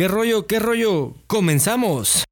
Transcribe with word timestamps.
¿Qué 0.00 0.08
rollo? 0.08 0.46
¿Qué 0.46 0.58
rollo? 0.58 1.12
¡Comenzamos! 1.26 2.24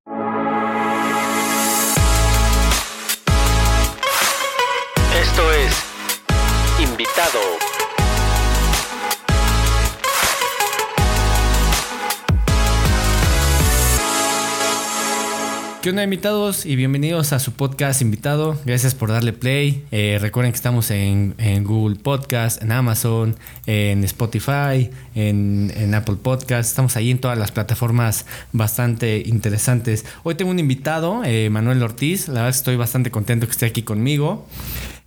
¿Qué 15.82 15.90
onda 15.90 16.02
invitados? 16.02 16.66
Y 16.66 16.74
bienvenidos 16.74 17.32
a 17.32 17.38
su 17.38 17.52
podcast 17.52 18.02
invitado. 18.02 18.58
Gracias 18.64 18.96
por 18.96 19.10
darle 19.10 19.32
play. 19.32 19.84
Eh, 19.92 20.18
recuerden 20.20 20.50
que 20.50 20.56
estamos 20.56 20.90
en, 20.90 21.36
Google 21.62 21.94
Podcast, 21.94 22.60
en 22.60 22.72
Amazon, 22.72 23.36
en 23.64 24.02
Spotify, 24.02 24.90
en, 25.14 25.72
en, 25.76 25.94
Apple 25.94 26.16
Podcast. 26.20 26.68
Estamos 26.68 26.96
ahí 26.96 27.12
en 27.12 27.20
todas 27.20 27.38
las 27.38 27.52
plataformas 27.52 28.26
bastante 28.52 29.22
interesantes. 29.24 30.04
Hoy 30.24 30.34
tengo 30.34 30.50
un 30.50 30.58
invitado, 30.58 31.22
eh, 31.24 31.48
Manuel 31.48 31.80
Ortiz. 31.80 32.26
La 32.26 32.42
verdad 32.42 32.50
estoy 32.50 32.74
bastante 32.74 33.12
contento 33.12 33.46
que 33.46 33.52
esté 33.52 33.66
aquí 33.66 33.82
conmigo. 33.82 34.48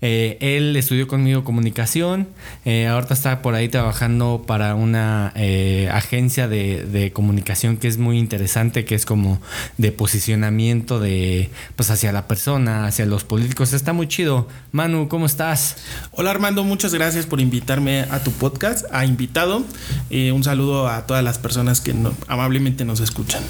Eh, 0.02 0.38
él 0.42 0.76
estudió 0.76 1.08
conmigo 1.08 1.44
comunicación, 1.44 2.28
eh, 2.66 2.88
ahorita 2.88 3.14
está 3.14 3.44
por 3.44 3.54
ahí 3.54 3.70
trabajando 3.70 4.44
para 4.48 4.74
una 4.74 5.32
eh, 5.36 5.90
agencia 5.94 6.48
de, 6.48 7.12
comunicación 7.14 7.78
que 7.78 7.88
es 7.88 7.98
muy 7.98 8.18
interesante, 8.18 8.86
que 8.86 8.96
es 8.96 9.06
como 9.06 9.40
de 9.78 9.92
posicionamiento 9.92 11.00
de 11.00 11.50
pues 11.76 11.92
hacia 11.92 12.12
la 12.12 12.28
persona, 12.28 12.86
hacia 12.86 13.06
los 13.06 13.24
políticos. 13.24 13.74
Está 13.74 13.94
muy 13.94 14.08
chido. 14.08 14.48
Manu, 14.72 15.08
¿cómo 15.08 15.26
estás? 15.26 15.78
Hola 16.12 16.32
Armando, 16.32 16.64
muchas 16.64 16.94
gracias 16.94 17.26
por 17.26 17.40
invitarme 17.40 18.02
a 18.10 18.24
tu 18.24 18.32
podcast, 18.32 18.86
a 18.92 19.06
invitado. 19.06 19.64
un 20.10 20.44
saludo 20.44 20.88
a 20.88 21.06
todas 21.06 21.24
las 21.24 21.38
personas 21.38 21.82
que 21.82 21.94
no, 21.94 22.14
amablemente 22.28 22.86
nos 22.86 23.00
escuchan. 23.02 23.44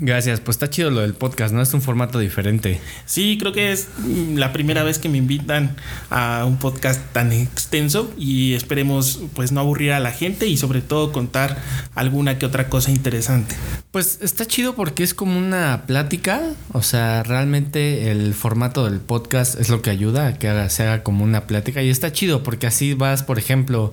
Gracias, 0.00 0.40
pues 0.40 0.56
está 0.56 0.68
chido 0.68 0.90
lo 0.90 1.02
del 1.02 1.14
podcast, 1.14 1.54
¿no? 1.54 1.62
Es 1.62 1.72
un 1.72 1.80
formato 1.80 2.18
diferente. 2.18 2.80
Sí, 3.06 3.36
creo 3.38 3.52
que 3.52 3.70
es 3.70 3.88
la 4.34 4.52
primera 4.52 4.82
vez 4.82 4.98
que 4.98 5.08
me 5.08 5.18
invitan 5.18 5.76
a 6.10 6.44
un 6.46 6.58
podcast 6.58 7.00
tan 7.12 7.30
extenso 7.32 8.12
y 8.18 8.54
esperemos 8.54 9.20
pues 9.34 9.52
no 9.52 9.60
aburrir 9.60 9.92
a 9.92 10.00
la 10.00 10.10
gente 10.10 10.48
y 10.48 10.56
sobre 10.56 10.80
todo 10.80 11.12
contar 11.12 11.62
alguna 11.94 12.40
que 12.40 12.46
otra 12.46 12.68
cosa 12.68 12.90
interesante. 12.90 13.54
Pues 13.92 14.18
está 14.20 14.46
chido 14.46 14.74
porque 14.74 15.04
es 15.04 15.14
como 15.14 15.38
una 15.38 15.84
plática, 15.86 16.42
o 16.72 16.82
sea, 16.82 17.22
realmente 17.22 18.10
el 18.10 18.34
formato 18.34 18.90
del 18.90 18.98
podcast 18.98 19.60
es 19.60 19.68
lo 19.68 19.80
que 19.80 19.90
ayuda 19.90 20.26
a 20.26 20.34
que 20.34 20.70
se 20.70 20.82
haga 20.82 21.04
como 21.04 21.22
una 21.22 21.46
plática 21.46 21.84
y 21.84 21.90
está 21.90 22.10
chido 22.10 22.42
porque 22.42 22.66
así 22.66 22.94
vas, 22.94 23.22
por 23.22 23.38
ejemplo, 23.38 23.92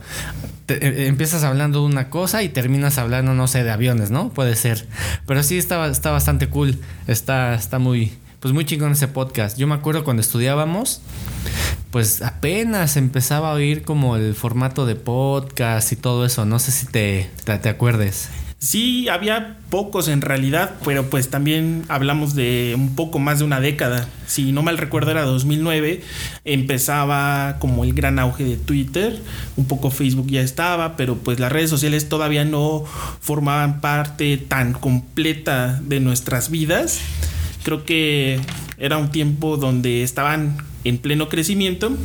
te, 0.65 1.07
empiezas 1.07 1.43
hablando 1.43 1.81
de 1.81 1.85
una 1.85 2.09
cosa 2.09 2.43
y 2.43 2.49
terminas 2.49 2.97
hablando, 2.97 3.33
no 3.33 3.47
sé, 3.47 3.63
de 3.63 3.71
aviones, 3.71 4.11
¿no? 4.11 4.29
Puede 4.29 4.55
ser. 4.55 4.87
Pero 5.25 5.43
sí 5.43 5.57
está, 5.57 5.85
está 5.87 6.11
bastante 6.11 6.47
cool, 6.47 6.79
está, 7.07 7.53
está 7.53 7.79
muy, 7.79 8.13
pues 8.39 8.53
muy 8.53 8.65
chingón 8.65 8.93
ese 8.93 9.07
podcast. 9.07 9.57
Yo 9.57 9.67
me 9.67 9.75
acuerdo 9.75 10.03
cuando 10.03 10.21
estudiábamos, 10.21 11.01
pues 11.91 12.21
apenas 12.21 12.97
empezaba 12.97 13.51
a 13.51 13.53
oír 13.53 13.83
como 13.83 14.15
el 14.15 14.35
formato 14.35 14.85
de 14.85 14.95
podcast 14.95 15.91
y 15.91 15.95
todo 15.95 16.25
eso. 16.25 16.45
No 16.45 16.59
sé 16.59 16.71
si 16.71 16.87
te, 16.87 17.29
te, 17.45 17.57
te 17.57 17.69
acuerdes. 17.69 18.29
Sí, 18.61 19.09
había 19.09 19.57
pocos 19.71 20.07
en 20.07 20.21
realidad, 20.21 20.75
pero 20.85 21.09
pues 21.09 21.31
también 21.31 21.83
hablamos 21.87 22.35
de 22.35 22.75
un 22.77 22.93
poco 22.93 23.17
más 23.17 23.39
de 23.39 23.45
una 23.45 23.59
década. 23.59 24.07
Si 24.27 24.51
no 24.51 24.61
mal 24.61 24.77
recuerdo 24.77 25.09
era 25.09 25.23
2009, 25.23 26.03
empezaba 26.45 27.57
como 27.57 27.83
el 27.83 27.95
gran 27.95 28.19
auge 28.19 28.43
de 28.43 28.57
Twitter, 28.57 29.19
un 29.57 29.65
poco 29.65 29.89
Facebook 29.89 30.27
ya 30.27 30.41
estaba, 30.41 30.95
pero 30.95 31.15
pues 31.15 31.39
las 31.39 31.51
redes 31.51 31.71
sociales 31.71 32.07
todavía 32.07 32.45
no 32.45 32.83
formaban 33.19 33.81
parte 33.81 34.37
tan 34.37 34.73
completa 34.73 35.81
de 35.83 35.99
nuestras 35.99 36.51
vidas. 36.51 36.99
Creo 37.63 37.83
que 37.83 38.39
era 38.77 38.99
un 38.99 39.09
tiempo 39.09 39.57
donde 39.57 40.03
estaban 40.03 40.55
en 40.83 40.99
pleno 40.99 41.29
crecimiento, 41.29 41.97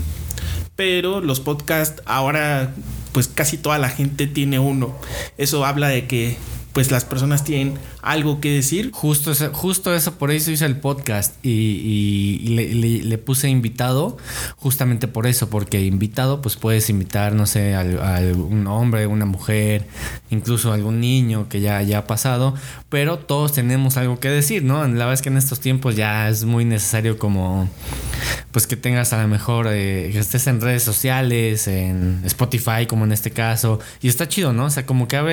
pero 0.74 1.20
los 1.20 1.38
podcasts 1.38 2.02
ahora 2.06 2.72
pues 3.16 3.28
casi 3.28 3.56
toda 3.56 3.78
la 3.78 3.88
gente 3.88 4.26
tiene 4.26 4.58
uno. 4.58 4.94
Eso 5.38 5.64
habla 5.64 5.88
de 5.88 6.06
que 6.06 6.36
pues 6.76 6.90
las 6.90 7.06
personas 7.06 7.42
tienen 7.42 7.78
algo 8.02 8.38
que 8.38 8.50
decir. 8.50 8.90
Justo 8.92 9.32
eso, 9.32 9.50
justo 9.50 9.94
eso 9.94 10.18
por 10.18 10.30
eso 10.30 10.50
hice 10.50 10.66
el 10.66 10.76
podcast 10.76 11.34
y, 11.42 13.00
le, 13.02 13.16
puse 13.16 13.48
invitado 13.48 14.18
justamente 14.56 15.08
por 15.08 15.26
eso, 15.26 15.48
porque 15.48 15.80
invitado 15.80 16.42
pues 16.42 16.56
puedes 16.56 16.90
invitar, 16.90 17.32
no 17.32 17.46
sé, 17.46 17.74
a, 17.74 17.80
un 17.80 18.66
hombre, 18.66 19.06
una 19.06 19.24
mujer, 19.24 19.86
incluso 20.28 20.70
algún 20.70 21.00
niño 21.00 21.48
que 21.48 21.62
ya, 21.62 21.80
ya 21.80 22.00
ha 22.00 22.06
pasado, 22.06 22.54
pero 22.90 23.20
todos 23.20 23.54
tenemos 23.54 23.96
algo 23.96 24.20
que 24.20 24.28
decir, 24.28 24.62
¿no? 24.62 24.86
La 24.86 25.06
verdad 25.06 25.14
es 25.14 25.22
que 25.22 25.30
en 25.30 25.38
estos 25.38 25.60
tiempos 25.60 25.96
ya 25.96 26.28
es 26.28 26.44
muy 26.44 26.66
necesario 26.66 27.16
como 27.16 27.70
pues 28.56 28.66
que 28.66 28.76
tengas 28.76 29.12
a 29.12 29.20
lo 29.20 29.28
mejor 29.28 29.66
eh, 29.68 30.08
que 30.12 30.18
estés 30.18 30.46
en 30.46 30.60
redes 30.62 30.82
sociales, 30.82 31.68
en 31.68 32.22
Spotify 32.24 32.86
como 32.88 33.04
en 33.04 33.12
este 33.12 33.30
caso, 33.30 33.80
y 34.00 34.08
está 34.08 34.28
chido, 34.28 34.52
¿no? 34.52 34.66
O 34.66 34.70
sea, 34.70 34.86
como 34.86 35.08
que 35.08 35.16
a 35.16 35.24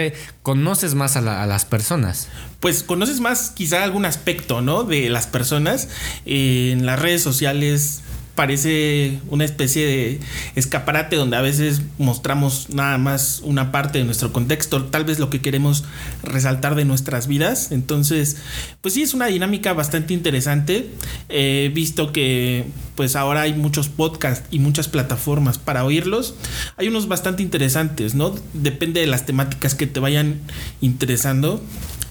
conoces 0.42 0.94
más 0.94 1.16
a, 1.16 1.22
la, 1.22 1.33
a 1.42 1.46
las 1.48 1.66
personas 1.66 2.28
pues 2.64 2.82
conoces 2.82 3.20
más 3.20 3.50
quizá 3.50 3.84
algún 3.84 4.06
aspecto, 4.06 4.62
¿no? 4.62 4.86
De 4.86 5.10
las 5.10 5.28
personas 5.28 5.90
eh, 6.26 6.70
en 6.72 6.86
las 6.86 6.98
redes 6.98 7.22
sociales 7.22 8.04
parece 8.36 9.20
una 9.30 9.46
especie 9.46 9.86
de 9.86 10.20
escaparate 10.56 11.16
donde 11.16 11.38
a 11.38 11.42
veces 11.42 11.82
mostramos 11.98 12.70
nada 12.70 12.98
más 12.98 13.42
una 13.44 13.72
parte 13.72 14.00
de 14.00 14.06
nuestro 14.06 14.34
contexto, 14.34 14.86
tal 14.86 15.06
vez 15.06 15.20
lo 15.20 15.30
que 15.30 15.42
queremos 15.42 15.84
resaltar 16.24 16.76
de 16.76 16.86
nuestras 16.86 17.28
vidas. 17.28 17.72
Entonces, 17.72 18.38
pues 18.82 18.96
sí, 18.96 19.04
es 19.04 19.14
una 19.14 19.28
dinámica 19.28 19.74
bastante 19.74 20.14
interesante. 20.14 20.90
He 21.30 21.72
visto 21.74 22.12
que 22.12 22.66
pues 22.96 23.16
ahora 23.16 23.42
hay 23.42 23.54
muchos 23.54 23.90
podcasts 23.90 24.48
y 24.52 24.60
muchas 24.60 24.88
plataformas 24.88 25.58
para 25.58 25.86
oírlos. 25.86 26.36
Hay 26.78 26.88
unos 26.88 27.08
bastante 27.08 27.44
interesantes, 27.44 28.16
¿no? 28.16 28.36
Depende 28.54 29.02
de 29.02 29.08
las 29.08 29.26
temáticas 29.26 29.76
que 29.76 29.88
te 29.88 30.00
vayan 30.00 30.42
interesando. 30.82 31.62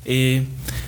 Eh, 0.05 0.47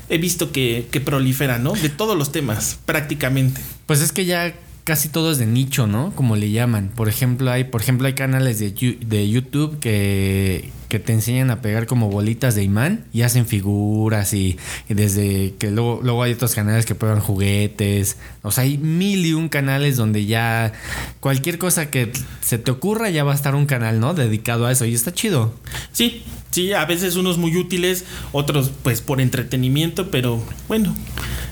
he 0.09 0.19
visto 0.19 0.53
que, 0.53 0.89
que 0.91 1.01
proliferan, 1.01 1.63
¿no? 1.63 1.73
De 1.73 1.89
todos 1.89 2.17
los 2.17 2.33
temas, 2.33 2.79
prácticamente. 2.85 3.61
Pues 3.87 4.01
es 4.01 4.13
que 4.13 4.25
ya 4.25 4.55
casi 4.85 5.09
todo 5.09 5.33
es 5.33 5.39
de 5.39 5.47
nicho, 5.47 5.87
¿no? 5.87 6.13
Como 6.15 6.37
le 6.37 6.51
llaman. 6.51 6.91
Por 6.95 7.09
ejemplo, 7.09 7.51
hay, 7.51 7.65
por 7.65 7.81
ejemplo, 7.81 8.07
hay 8.07 8.13
canales 8.13 8.59
de, 8.59 9.29
YouTube 9.29 9.79
que, 9.81 10.71
que 10.89 10.99
te 10.99 11.13
enseñan 11.13 11.51
a 11.51 11.63
pegar 11.63 11.87
como 11.87 12.11
bolitas 12.11 12.55
de 12.55 12.63
imán 12.63 13.07
y 13.13 13.23
hacen 13.23 13.47
figuras 13.47 14.35
y, 14.35 14.59
y, 14.89 14.95
desde 14.95 15.55
que 15.59 15.71
luego, 15.71 16.01
luego 16.03 16.23
hay 16.23 16.33
otros 16.33 16.55
canales 16.55 16.85
que 16.85 16.95
prueban 16.95 17.21
juguetes. 17.21 18.19
O 18.43 18.51
sea, 18.51 18.65
hay 18.65 18.77
mil 18.77 19.25
y 19.25 19.33
un 19.33 19.49
canales 19.49 19.97
donde 19.97 20.27
ya 20.27 20.73
cualquier 21.21 21.57
cosa 21.57 21.91
que 21.91 22.13
se 22.43 22.59
te 22.59 22.71
ocurra 22.71 23.09
ya 23.09 23.25
va 23.25 23.33
a 23.33 23.37
estar 23.37 23.55
un 23.55 23.65
canal, 23.65 24.01
¿no? 24.01 24.13
Dedicado 24.13 24.67
a 24.67 24.73
eso 24.73 24.85
y 24.85 24.95
está 24.95 25.15
chido. 25.15 25.55
Sí, 25.93 26.23
sí, 26.51 26.75
a 26.75 26.85
veces 26.85 27.17
unos 27.17 27.39
muy 27.39 27.57
útiles, 27.57 28.05
otros 28.33 28.71
pues 28.83 29.01
por 29.01 29.23
entretenimiento, 29.23 30.11
pero 30.11 30.45
bueno, 30.69 30.95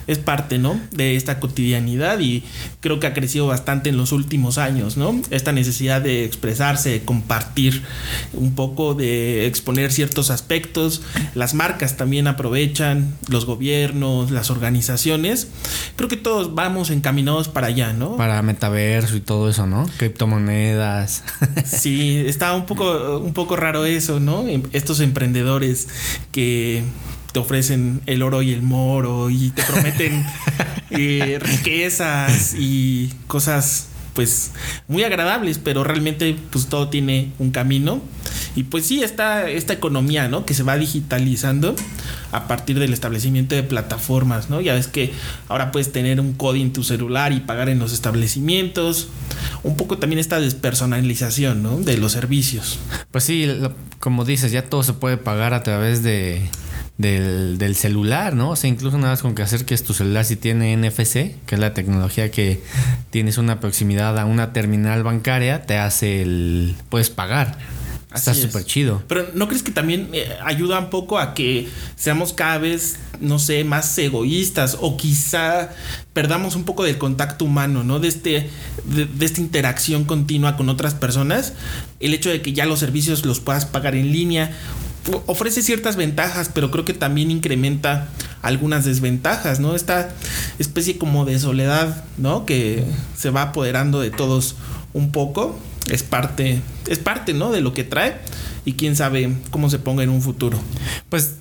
es 0.07 0.19
parte, 0.19 0.59
¿no? 0.59 0.81
De 0.91 1.17
esta 1.17 1.41
cotidianidad 1.41 2.19
y 2.21 2.45
creo 2.81 3.01
que 3.01 3.07
ha 3.07 3.15
crecido 3.15 3.47
bastante 3.47 3.91
en 3.91 3.97
los 3.97 4.13
últimos 4.13 4.59
años, 4.59 4.97
¿no? 4.97 5.21
Esta 5.31 5.53
necesidad 5.53 6.01
de 6.01 6.25
expresarse, 6.25 6.91
de 6.91 7.03
compartir 7.03 7.83
un 8.33 8.55
poco, 8.55 8.95
de 8.95 9.47
exponer 9.47 9.93
ciertos 9.93 10.31
aspectos. 10.31 11.03
Las 11.35 11.55
marcas 11.55 11.97
también 11.97 12.27
aprovechan, 12.27 13.15
los 13.29 13.47
gobiernos, 13.47 14.31
las 14.31 14.51
organizaciones. 14.51 15.49
Creo 15.97 16.09
que 16.09 16.17
todos 16.17 16.55
vamos 16.55 16.91
encaminados 16.91 17.49
para 17.49 17.69
allá, 17.69 17.93
¿no? 17.93 18.17
Para 18.17 18.43
metaverso 18.43 19.17
y 19.17 19.21
todo 19.21 19.49
eso, 19.49 19.67
¿no? 19.67 19.89
Criptomonedas. 19.99 21.25
sí, 21.65 22.23
está 22.27 22.55
un 22.55 22.67
poco, 22.67 23.19
un 23.19 23.33
poco 23.33 23.57
raro 23.57 23.85
eso, 23.85 24.21
¿no? 24.21 24.45
Estos 24.73 25.01
emprendedores 25.01 25.89
que 26.33 26.83
te 27.33 27.41
ofrecen 27.41 28.03
el 28.07 28.23
oro 28.23 28.43
y 28.43 28.53
el 28.53 28.63
moro 28.63 29.31
y 29.31 29.51
te 29.51 29.63
prometen 29.63 30.25
eh, 30.91 31.39
riquezas 31.41 32.55
y 32.59 33.13
cosas 33.27 33.89
pues 34.15 34.51
muy 34.89 35.05
agradables, 35.05 35.59
pero 35.59 35.85
realmente 35.85 36.37
pues 36.51 36.67
todo 36.67 36.89
tiene 36.89 37.33
un 37.39 37.51
camino. 37.51 38.03
Y 38.55 38.65
pues 38.65 38.85
sí, 38.85 39.03
está 39.03 39.49
esta 39.49 39.73
economía, 39.73 40.29
¿no? 40.29 40.45
Que 40.45 40.53
se 40.53 40.63
va 40.63 40.77
digitalizando 40.77 41.75
a 42.33 42.47
partir 42.49 42.79
del 42.79 42.93
establecimiento 42.93 43.55
de 43.55 43.63
plataformas, 43.63 44.51
¿no? 44.51 44.61
Ya 44.61 44.75
ves 44.75 44.89
que 44.89 45.13
ahora 45.49 45.73
puedes 45.73 45.91
tener 45.93 46.21
un 46.21 46.35
código 46.35 46.65
en 46.65 46.73
tu 46.73 46.85
celular 46.85 47.33
y 47.33 47.41
pagar 47.41 47.71
en 47.71 47.79
los 47.79 47.93
establecimientos. 47.95 49.09
Un 49.63 49.77
poco 49.77 49.97
también 49.97 50.19
esta 50.19 50.39
despersonalización, 50.39 51.63
¿no? 51.63 51.79
De 51.79 51.97
los 51.97 52.13
servicios. 52.13 52.79
Pues 53.11 53.25
sí, 53.25 53.47
lo, 53.47 53.73
como 54.01 54.25
dices, 54.27 54.53
ya 54.53 54.69
todo 54.69 54.83
se 54.83 54.93
puede 54.93 55.17
pagar 55.17 55.55
a 55.55 55.63
través 55.63 56.03
de 56.03 56.43
del, 57.03 57.59
del, 57.59 57.77
celular, 57.77 58.35
¿no? 58.35 58.51
O 58.51 58.57
sea, 58.57 58.71
incluso 58.71 58.97
nada 58.97 59.13
más 59.13 59.23
con 59.23 59.35
que 59.35 59.43
acerques 59.43 59.85
tu 59.85 59.93
celular 59.93 60.25
si 60.25 60.37
tiene 60.37 60.75
NFC, 60.77 61.37
que 61.45 61.57
es 61.57 61.59
la 61.59 61.75
tecnología 61.75 62.31
que 62.31 62.63
tienes 63.11 63.37
una 63.37 63.61
proximidad 63.61 64.19
a 64.19 64.25
una 64.25 64.55
terminal 64.55 65.03
bancaria, 65.03 65.67
te 65.67 65.77
hace 65.77 66.23
el... 66.23 66.75
puedes 66.89 67.11
pagar. 67.11 67.59
Está 68.15 68.33
es. 68.33 68.43
súper 68.43 68.65
chido. 68.65 69.03
Pero 69.09 69.29
¿no 69.35 69.49
crees 69.49 69.63
que 69.63 69.71
también 69.71 70.11
eh, 70.13 70.29
ayuda 70.45 70.79
un 70.79 70.91
poco 70.91 71.19
a 71.19 71.35
que 71.35 71.69
seamos 71.97 72.33
cada 72.33 72.59
vez, 72.59 72.97
no 73.21 73.39
sé, 73.39 73.65
más 73.65 73.97
egoístas 73.99 74.77
o 74.81 74.97
quizá 74.97 75.71
perdamos 76.13 76.55
un 76.55 76.65
poco 76.65 76.85
del 76.85 76.99
contacto 76.99 77.45
humano, 77.45 77.85
¿no? 77.85 78.01
De, 78.01 78.09
este, 78.09 78.51
de, 78.85 79.07
de 79.07 79.27
esta 79.27 79.41
interacción 79.41 80.05
continua 80.05 80.57
con 80.57 80.69
otras 80.69 80.95
personas. 80.95 81.55
El 82.01 82.13
hecho 82.13 82.31
de 82.31 82.43
que 82.43 82.53
ya 82.53 82.67
los 82.67 82.81
servicios 82.81 83.25
los 83.25 83.41
puedas 83.41 83.65
pagar 83.65 83.95
en 83.95 84.13
línea 84.13 84.53
ofrece 85.27 85.63
ciertas 85.63 85.97
ventajas, 85.97 86.51
pero 86.53 86.71
creo 86.71 86.85
que 86.85 86.95
también 86.95 87.31
incrementa 87.31 88.09
algunas 88.41 88.85
desventajas, 88.85 89.61
¿no? 89.61 89.75
Esta 89.75 90.11
especie 90.59 90.99
como 90.99 91.25
de 91.25 91.39
soledad, 91.39 92.05
¿no? 92.19 92.47
Que 92.47 92.85
se 93.17 93.31
va 93.31 93.43
apoderando 93.43 94.01
de 94.01 94.11
todos 94.11 94.57
un 94.93 95.13
poco. 95.13 95.59
Es 95.91 96.03
parte, 96.03 96.61
es 96.89 96.99
parte, 96.99 97.35
¿no? 97.35 97.51
De 97.53 97.61
lo 97.61 97.75
que 97.75 97.85
trae. 97.85 98.17
Y 98.65 98.75
quién 98.75 98.95
sabe 98.95 99.35
cómo 99.51 99.71
se 99.71 99.79
ponga 99.79 100.05
en 100.05 100.11
un 100.11 100.23
futuro. 100.23 100.59
Pues 101.09 101.35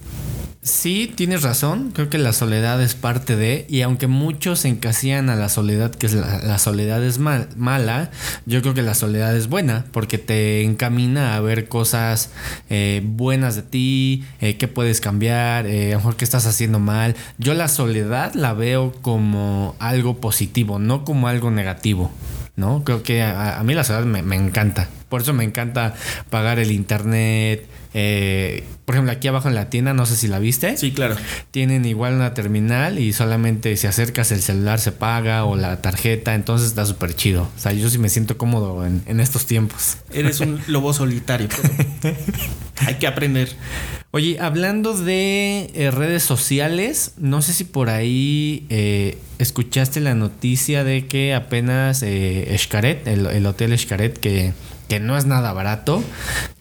sí, 0.61 1.11
tienes 1.15 1.41
razón. 1.43 1.91
Creo 1.93 2.09
que 2.09 2.17
la 2.17 2.33
soledad 2.33 2.81
es 2.81 2.95
parte 2.95 3.35
de. 3.35 3.65
Y 3.69 3.81
aunque 3.81 4.07
muchos 4.07 4.59
se 4.59 4.67
encasillan 4.69 5.29
a 5.29 5.35
la 5.35 5.49
soledad, 5.49 5.91
que 5.93 6.05
es 6.05 6.13
la, 6.13 6.57
soledad 6.59 7.03
es 7.03 7.17
mal- 7.19 7.47
mala, 7.55 8.11
yo 8.45 8.61
creo 8.61 8.73
que 8.73 8.81
la 8.81 8.93
soledad 8.93 9.35
es 9.35 9.47
buena. 9.47 9.85
Porque 9.91 10.17
te 10.17 10.63
encamina 10.63 11.35
a 11.35 11.41
ver 11.41 11.67
cosas 11.67 12.29
eh, 12.69 13.01
buenas 13.03 13.55
de 13.55 13.63
ti, 13.63 14.23
eh, 14.39 14.57
qué 14.57 14.67
puedes 14.67 15.01
cambiar, 15.01 15.65
eh, 15.67 15.89
a 15.89 15.91
lo 15.93 15.97
mejor 15.97 16.15
qué 16.15 16.25
estás 16.25 16.45
haciendo 16.45 16.79
mal. 16.79 17.15
Yo 17.37 17.53
la 17.53 17.67
soledad 17.67 18.33
la 18.35 18.53
veo 18.53 18.93
como 19.01 19.75
algo 19.79 20.17
positivo, 20.21 20.79
no 20.79 21.03
como 21.05 21.27
algo 21.27 21.51
negativo. 21.51 22.11
¿no? 22.55 22.83
Creo 22.83 23.01
que 23.01 23.23
a, 23.23 23.59
a 23.59 23.63
mí 23.63 23.73
la 23.73 23.83
soledad 23.83 24.05
me, 24.05 24.21
me 24.21 24.35
encanta. 24.35 24.87
Por 25.09 25.21
eso 25.21 25.33
me 25.33 25.43
encanta 25.43 25.95
pagar 26.29 26.59
el 26.59 26.71
internet. 26.71 27.67
Eh, 27.93 28.63
por 28.85 28.95
ejemplo, 28.95 29.11
aquí 29.11 29.27
abajo 29.27 29.47
en 29.47 29.55
la 29.55 29.69
tienda, 29.69 29.93
no 29.93 30.05
sé 30.05 30.15
si 30.15 30.27
la 30.27 30.39
viste. 30.39 30.77
Sí, 30.77 30.91
claro. 30.91 31.15
Tienen 31.51 31.85
igual 31.85 32.15
una 32.15 32.33
terminal 32.33 32.99
y 32.99 33.13
solamente 33.13 33.75
si 33.77 33.87
acercas 33.87 34.31
el 34.31 34.41
celular 34.41 34.79
se 34.79 34.91
paga 34.91 35.45
o 35.45 35.55
la 35.55 35.81
tarjeta, 35.81 36.35
entonces 36.35 36.69
está 36.69 36.85
súper 36.85 37.15
chido. 37.15 37.43
O 37.55 37.59
sea, 37.59 37.73
yo 37.73 37.89
sí 37.89 37.97
me 37.97 38.09
siento 38.09 38.37
cómodo 38.37 38.85
en, 38.85 39.01
en 39.05 39.19
estos 39.19 39.45
tiempos. 39.45 39.97
Eres 40.13 40.39
un 40.39 40.59
lobo 40.67 40.93
solitario. 40.93 41.47
pero 42.01 42.15
hay 42.85 42.95
que 42.95 43.07
aprender. 43.07 43.49
Oye, 44.13 44.39
hablando 44.41 44.93
de 44.93 45.71
eh, 45.73 45.89
redes 45.89 46.23
sociales, 46.23 47.13
no 47.17 47.41
sé 47.41 47.53
si 47.53 47.63
por 47.63 47.89
ahí 47.89 48.65
eh, 48.69 49.17
escuchaste 49.39 50.01
la 50.01 50.15
noticia 50.15 50.83
de 50.83 51.07
que 51.07 51.33
apenas 51.33 52.03
eh, 52.03 52.53
Xcaret, 52.57 53.07
el, 53.07 53.25
el 53.27 53.45
hotel 53.45 53.77
Xcaret, 53.77 54.19
que, 54.19 54.51
que 54.91 54.99
no 54.99 55.17
es 55.17 55.25
nada 55.25 55.53
barato, 55.53 56.03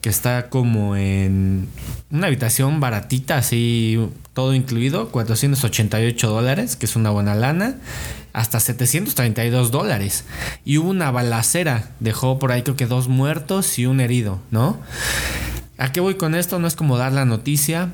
que 0.00 0.08
está 0.08 0.50
como 0.50 0.94
en 0.94 1.66
una 2.12 2.28
habitación 2.28 2.78
baratita, 2.78 3.38
así 3.38 3.98
todo 4.34 4.54
incluido, 4.54 5.08
488 5.08 6.30
dólares, 6.30 6.76
que 6.76 6.86
es 6.86 6.94
una 6.94 7.10
buena 7.10 7.34
lana, 7.34 7.74
hasta 8.32 8.60
732 8.60 9.72
dólares. 9.72 10.26
Y 10.64 10.78
hubo 10.78 10.90
una 10.90 11.10
balacera, 11.10 11.90
dejó 11.98 12.38
por 12.38 12.52
ahí 12.52 12.62
creo 12.62 12.76
que 12.76 12.86
dos 12.86 13.08
muertos 13.08 13.80
y 13.80 13.86
un 13.86 14.00
herido, 14.00 14.38
¿no? 14.52 14.78
¿A 15.76 15.90
qué 15.90 15.98
voy 15.98 16.14
con 16.14 16.36
esto? 16.36 16.60
No 16.60 16.68
es 16.68 16.76
como 16.76 16.98
dar 16.98 17.10
la 17.10 17.24
noticia, 17.24 17.88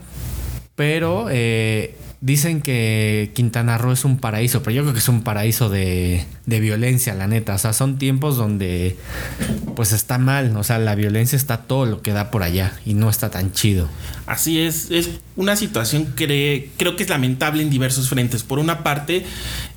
pero 0.75 1.29
eh, 1.31 1.97
dicen 2.21 2.61
que 2.61 3.31
Quintana 3.35 3.79
Roo 3.79 3.93
es 3.93 4.05
un 4.05 4.19
paraíso, 4.19 4.63
pero 4.63 4.77
yo 4.77 4.83
creo 4.83 4.93
que 4.93 5.01
es 5.01 5.09
un 5.09 5.23
paraíso 5.23 5.69
de, 5.69 6.25
de 6.47 6.61
violencia, 6.61 7.15
la 7.15 7.27
neta. 7.27 7.55
O 7.55 7.59
sea, 7.59 7.73
son 7.73 7.99
tiempos 7.99 8.37
donde 8.37 8.97
pues 9.75 9.93
está 9.93 10.19
mal, 10.19 10.57
o 10.57 10.65
sea, 10.65 10.79
la 10.79 10.95
violencia 10.95 11.37
está 11.37 11.59
todo 11.59 11.87
lo 11.87 12.03
que 12.03 12.13
da 12.13 12.31
por 12.31 12.43
allá 12.43 12.73
y 12.85 12.95
no 12.95 13.11
está 13.11 13.31
tan 13.31 13.53
chido. 13.53 13.89
Así 14.27 14.61
es, 14.61 14.91
es 14.91 15.11
una 15.37 15.57
situación 15.57 16.15
que 16.17 16.71
creo 16.77 16.97
que 16.97 17.03
es 17.03 17.09
lamentable 17.09 17.63
en 17.63 17.71
diversos 17.71 18.09
frentes. 18.09 18.43
Por 18.43 18.59
una 18.59 18.83
parte, 18.83 19.25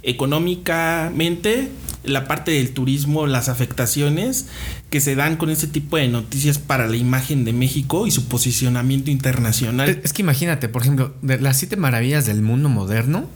económicamente, 0.04 1.70
la 2.04 2.28
parte 2.28 2.52
del 2.52 2.72
turismo, 2.72 3.28
las 3.28 3.50
afectaciones 3.50 4.48
que 4.90 5.02
se 5.02 5.16
dan 5.16 5.36
con 5.36 5.50
este 5.50 5.68
tipo 5.68 5.98
de 5.98 6.08
noticias 6.08 6.58
para 6.58 6.88
la 6.88 6.96
imagen 6.96 7.46
de 7.46 7.54
México 7.54 8.08
y 8.08 8.12
su 8.12 8.26
posicionamiento 8.26 9.12
internacional. 9.12 10.00
Es, 10.04 10.14
que 10.14 10.22
imagínate, 10.22 10.70
por 10.70 10.82
ejemplo, 10.82 11.14
de 11.22 11.40
las 11.40 11.58
siete 11.58 11.76
maravillas 11.76 12.26
del 12.26 12.42
mundo 12.42 12.70
moderno, 12.70 13.28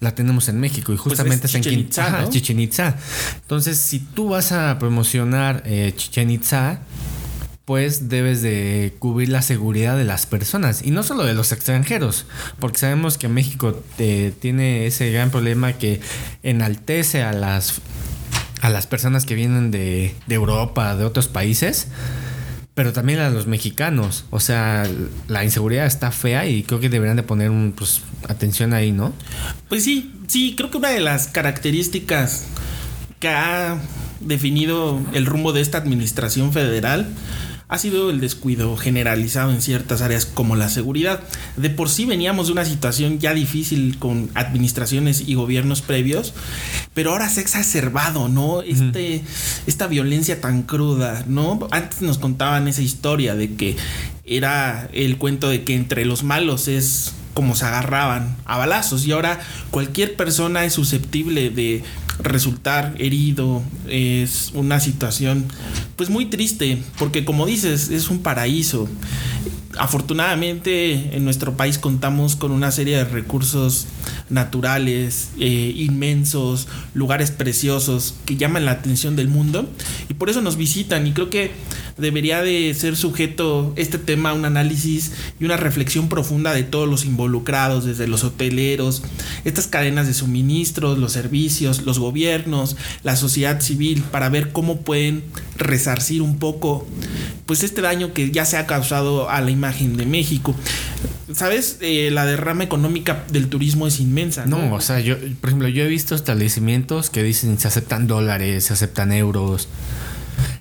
la 0.00 0.14
tenemos 0.14 0.48
en 0.48 0.60
México 0.60 0.92
y 0.92 0.96
justamente 0.96 1.42
Pues 1.42 1.54
es 1.54 1.66
es 1.66 1.72
en 1.72 2.22
¿no? 2.22 2.30
Chichén 2.30 2.60
Itzá. 2.60 2.96
Entonces, 3.42 3.78
si 3.78 3.98
tú 3.98 4.28
vas 4.28 4.52
a 4.52 4.78
promocionar 4.78 5.62
eh, 5.66 5.92
Chichen 5.96 6.30
Itza, 6.30 6.80
pues 7.64 8.08
debes 8.08 8.42
de 8.42 8.94
cubrir 8.98 9.30
la 9.30 9.42
seguridad 9.42 9.96
de 9.96 10.04
las 10.04 10.26
personas 10.26 10.82
y 10.84 10.90
no 10.90 11.02
solo 11.02 11.24
de 11.24 11.34
los 11.34 11.50
extranjeros, 11.52 12.26
porque 12.60 12.78
sabemos 12.78 13.16
que 13.16 13.28
México 13.28 13.82
eh, 13.98 14.32
tiene 14.38 14.86
ese 14.86 15.10
gran 15.10 15.30
problema 15.30 15.72
que 15.72 16.00
enaltece 16.42 17.22
a 17.22 17.32
las 17.32 17.80
a 18.60 18.70
las 18.70 18.86
personas 18.86 19.26
que 19.26 19.34
vienen 19.34 19.70
de, 19.70 20.14
de 20.26 20.34
Europa, 20.34 20.96
de 20.96 21.04
otros 21.04 21.28
países, 21.28 21.88
pero 22.74 22.94
también 22.94 23.18
a 23.18 23.28
los 23.28 23.46
mexicanos. 23.46 24.24
O 24.30 24.40
sea, 24.40 24.88
la 25.28 25.44
inseguridad 25.44 25.84
está 25.84 26.10
fea 26.10 26.46
y 26.46 26.62
creo 26.62 26.80
que 26.80 26.88
deberían 26.88 27.16
de 27.16 27.22
poner 27.22 27.50
un, 27.50 27.74
pues, 27.76 28.00
atención 28.26 28.72
ahí, 28.72 28.90
¿no? 28.90 29.12
Pues 29.68 29.84
sí, 29.84 30.14
sí, 30.28 30.54
creo 30.56 30.70
que 30.70 30.78
una 30.78 30.88
de 30.88 31.00
las 31.00 31.26
características 31.26 32.46
que 33.20 33.28
ha 33.28 33.78
definido 34.20 34.98
el 35.12 35.26
rumbo 35.26 35.52
de 35.52 35.60
esta 35.60 35.76
administración 35.76 36.52
federal 36.54 37.06
ha 37.74 37.78
sido 37.78 38.10
el 38.10 38.20
descuido 38.20 38.76
generalizado 38.76 39.50
en 39.50 39.60
ciertas 39.60 40.00
áreas 40.00 40.26
como 40.26 40.54
la 40.54 40.68
seguridad. 40.68 41.20
De 41.56 41.70
por 41.70 41.88
sí 41.88 42.06
veníamos 42.06 42.46
de 42.46 42.52
una 42.52 42.64
situación 42.64 43.18
ya 43.18 43.34
difícil 43.34 43.98
con 43.98 44.30
administraciones 44.34 45.24
y 45.26 45.34
gobiernos 45.34 45.82
previos, 45.82 46.34
pero 46.94 47.10
ahora 47.10 47.28
se 47.28 47.40
ha 47.40 47.42
exacerbado, 47.42 48.28
¿no? 48.28 48.62
Este, 48.62 49.22
esta 49.66 49.88
violencia 49.88 50.40
tan 50.40 50.62
cruda, 50.62 51.24
¿no? 51.26 51.66
Antes 51.72 52.00
nos 52.00 52.18
contaban 52.18 52.68
esa 52.68 52.82
historia 52.82 53.34
de 53.34 53.54
que 53.54 53.76
era 54.24 54.88
el 54.92 55.18
cuento 55.18 55.50
de 55.50 55.64
que 55.64 55.74
entre 55.74 56.04
los 56.04 56.22
malos 56.22 56.68
es 56.68 57.12
como 57.34 57.56
se 57.56 57.64
agarraban 57.64 58.36
a 58.44 58.56
balazos 58.56 59.04
y 59.04 59.10
ahora 59.10 59.40
cualquier 59.72 60.14
persona 60.14 60.64
es 60.64 60.74
susceptible 60.74 61.50
de 61.50 61.82
resultar 62.18 62.94
herido 62.98 63.62
es 63.88 64.52
una 64.54 64.80
situación 64.80 65.46
pues 65.96 66.10
muy 66.10 66.26
triste 66.26 66.82
porque 66.98 67.24
como 67.24 67.46
dices 67.46 67.90
es 67.90 68.08
un 68.08 68.20
paraíso. 68.20 68.88
Afortunadamente 69.76 71.16
en 71.16 71.24
nuestro 71.24 71.56
país 71.56 71.78
contamos 71.78 72.36
con 72.36 72.52
una 72.52 72.70
serie 72.70 72.96
de 72.96 73.04
recursos 73.04 73.86
naturales 74.30 75.30
eh, 75.40 75.72
inmensos 75.76 76.68
lugares 76.94 77.32
preciosos 77.32 78.14
que 78.24 78.36
llaman 78.36 78.64
la 78.64 78.70
atención 78.70 79.16
del 79.16 79.28
mundo 79.28 79.68
y 80.08 80.14
por 80.14 80.30
eso 80.30 80.40
nos 80.42 80.56
visitan. 80.56 81.06
Y 81.08 81.12
creo 81.12 81.28
que 81.28 81.50
debería 81.96 82.42
de 82.42 82.74
ser 82.74 82.96
sujeto 82.96 83.72
este 83.76 83.98
tema 83.98 84.30
a 84.30 84.34
un 84.34 84.44
análisis 84.44 85.12
y 85.40 85.44
una 85.44 85.56
reflexión 85.56 86.08
profunda 86.08 86.52
de 86.52 86.62
todos 86.62 86.88
los 86.88 87.04
involucrados, 87.04 87.84
desde 87.84 88.08
los 88.08 88.24
hoteleros, 88.24 89.02
estas 89.44 89.66
cadenas 89.66 90.06
de 90.06 90.14
suministros, 90.14 90.98
los 90.98 91.12
servicios, 91.12 91.82
los 91.82 91.98
gobiernos, 91.98 92.76
la 93.02 93.16
sociedad 93.16 93.60
civil, 93.60 94.02
para 94.10 94.28
ver 94.28 94.52
cómo 94.52 94.80
pueden 94.80 95.22
resarcir 95.56 96.22
un 96.22 96.38
poco 96.38 96.86
pues 97.46 97.62
este 97.62 97.80
daño 97.82 98.12
que 98.12 98.30
ya 98.30 98.44
se 98.44 98.56
ha 98.56 98.66
causado 98.66 99.28
a 99.30 99.40
la 99.40 99.50
imagen 99.50 99.96
de 99.96 100.06
México. 100.06 100.54
Sabes, 101.32 101.78
eh, 101.80 102.10
la 102.10 102.26
derrama 102.26 102.64
económica 102.64 103.24
del 103.30 103.48
turismo 103.48 103.86
es 103.86 104.00
inmensa. 104.00 104.46
¿no? 104.46 104.58
No, 104.58 104.74
o 104.74 104.80
sea, 104.80 105.00
yo, 105.00 105.16
por 105.40 105.50
ejemplo, 105.50 105.68
yo 105.68 105.84
he 105.84 105.88
visto 105.88 106.14
establecimientos 106.14 107.10
que 107.10 107.22
dicen 107.22 107.58
se 107.58 107.68
aceptan 107.68 108.06
dólares, 108.06 108.64
se 108.64 108.72
aceptan 108.72 109.12
euros. 109.12 109.68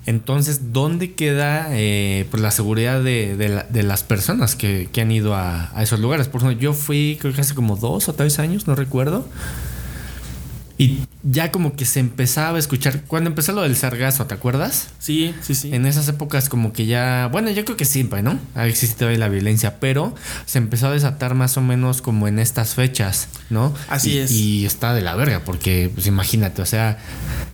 Entonces, 0.05 0.73
¿dónde 0.73 1.13
queda 1.13 1.67
eh, 1.71 2.25
pues 2.29 2.41
la 2.43 2.51
seguridad 2.51 3.01
de, 3.01 3.37
de 3.37 3.49
la- 3.49 3.63
de 3.63 3.83
las 3.83 4.03
personas 4.03 4.55
que, 4.55 4.89
que 4.91 5.01
han 5.01 5.11
ido 5.11 5.33
a, 5.35 5.71
a 5.77 5.83
esos 5.83 5.99
lugares? 5.99 6.27
Por 6.27 6.41
ejemplo, 6.41 6.59
yo 6.59 6.73
fui 6.73 7.17
creo 7.21 7.33
que 7.33 7.41
hace 7.41 7.55
como 7.55 7.75
dos 7.77 8.09
o 8.09 8.13
tres 8.13 8.37
años, 8.39 8.67
no 8.67 8.75
recuerdo. 8.75 9.27
Y 10.75 11.01
ya 11.21 11.51
como 11.51 11.75
que 11.75 11.85
se 11.85 11.99
empezaba 11.99 12.57
a 12.57 12.59
escuchar, 12.59 13.01
cuando 13.05 13.29
empezó 13.29 13.53
lo 13.53 13.61
del 13.61 13.75
sargazo, 13.77 14.25
¿te 14.25 14.33
acuerdas? 14.33 14.87
Sí, 14.97 15.33
sí, 15.41 15.53
sí. 15.53 15.69
En 15.73 15.85
esas 15.85 16.07
épocas 16.07 16.49
como 16.49 16.73
que 16.73 16.87
ya, 16.87 17.29
bueno, 17.31 17.51
yo 17.51 17.63
creo 17.63 17.77
que 17.77 17.85
siempre, 17.85 18.23
¿no? 18.23 18.39
Ha 18.55 18.65
existido 18.65 19.09
ahí 19.09 19.15
la 19.17 19.29
violencia, 19.29 19.79
pero 19.79 20.15
se 20.47 20.57
empezó 20.57 20.87
a 20.87 20.91
desatar 20.91 21.35
más 21.35 21.57
o 21.57 21.61
menos 21.61 22.01
como 22.01 22.27
en 22.27 22.39
estas 22.39 22.73
fechas, 22.73 23.27
¿no? 23.51 23.71
Así 23.87 24.13
Y- 24.13 24.17
es. 24.17 24.31
Y 24.31 24.65
está 24.65 24.95
de 24.95 25.01
la 25.01 25.15
verga, 25.15 25.41
porque 25.45 25.91
pues 25.93 26.07
imagínate, 26.07 26.63
o 26.63 26.65
sea, 26.65 26.97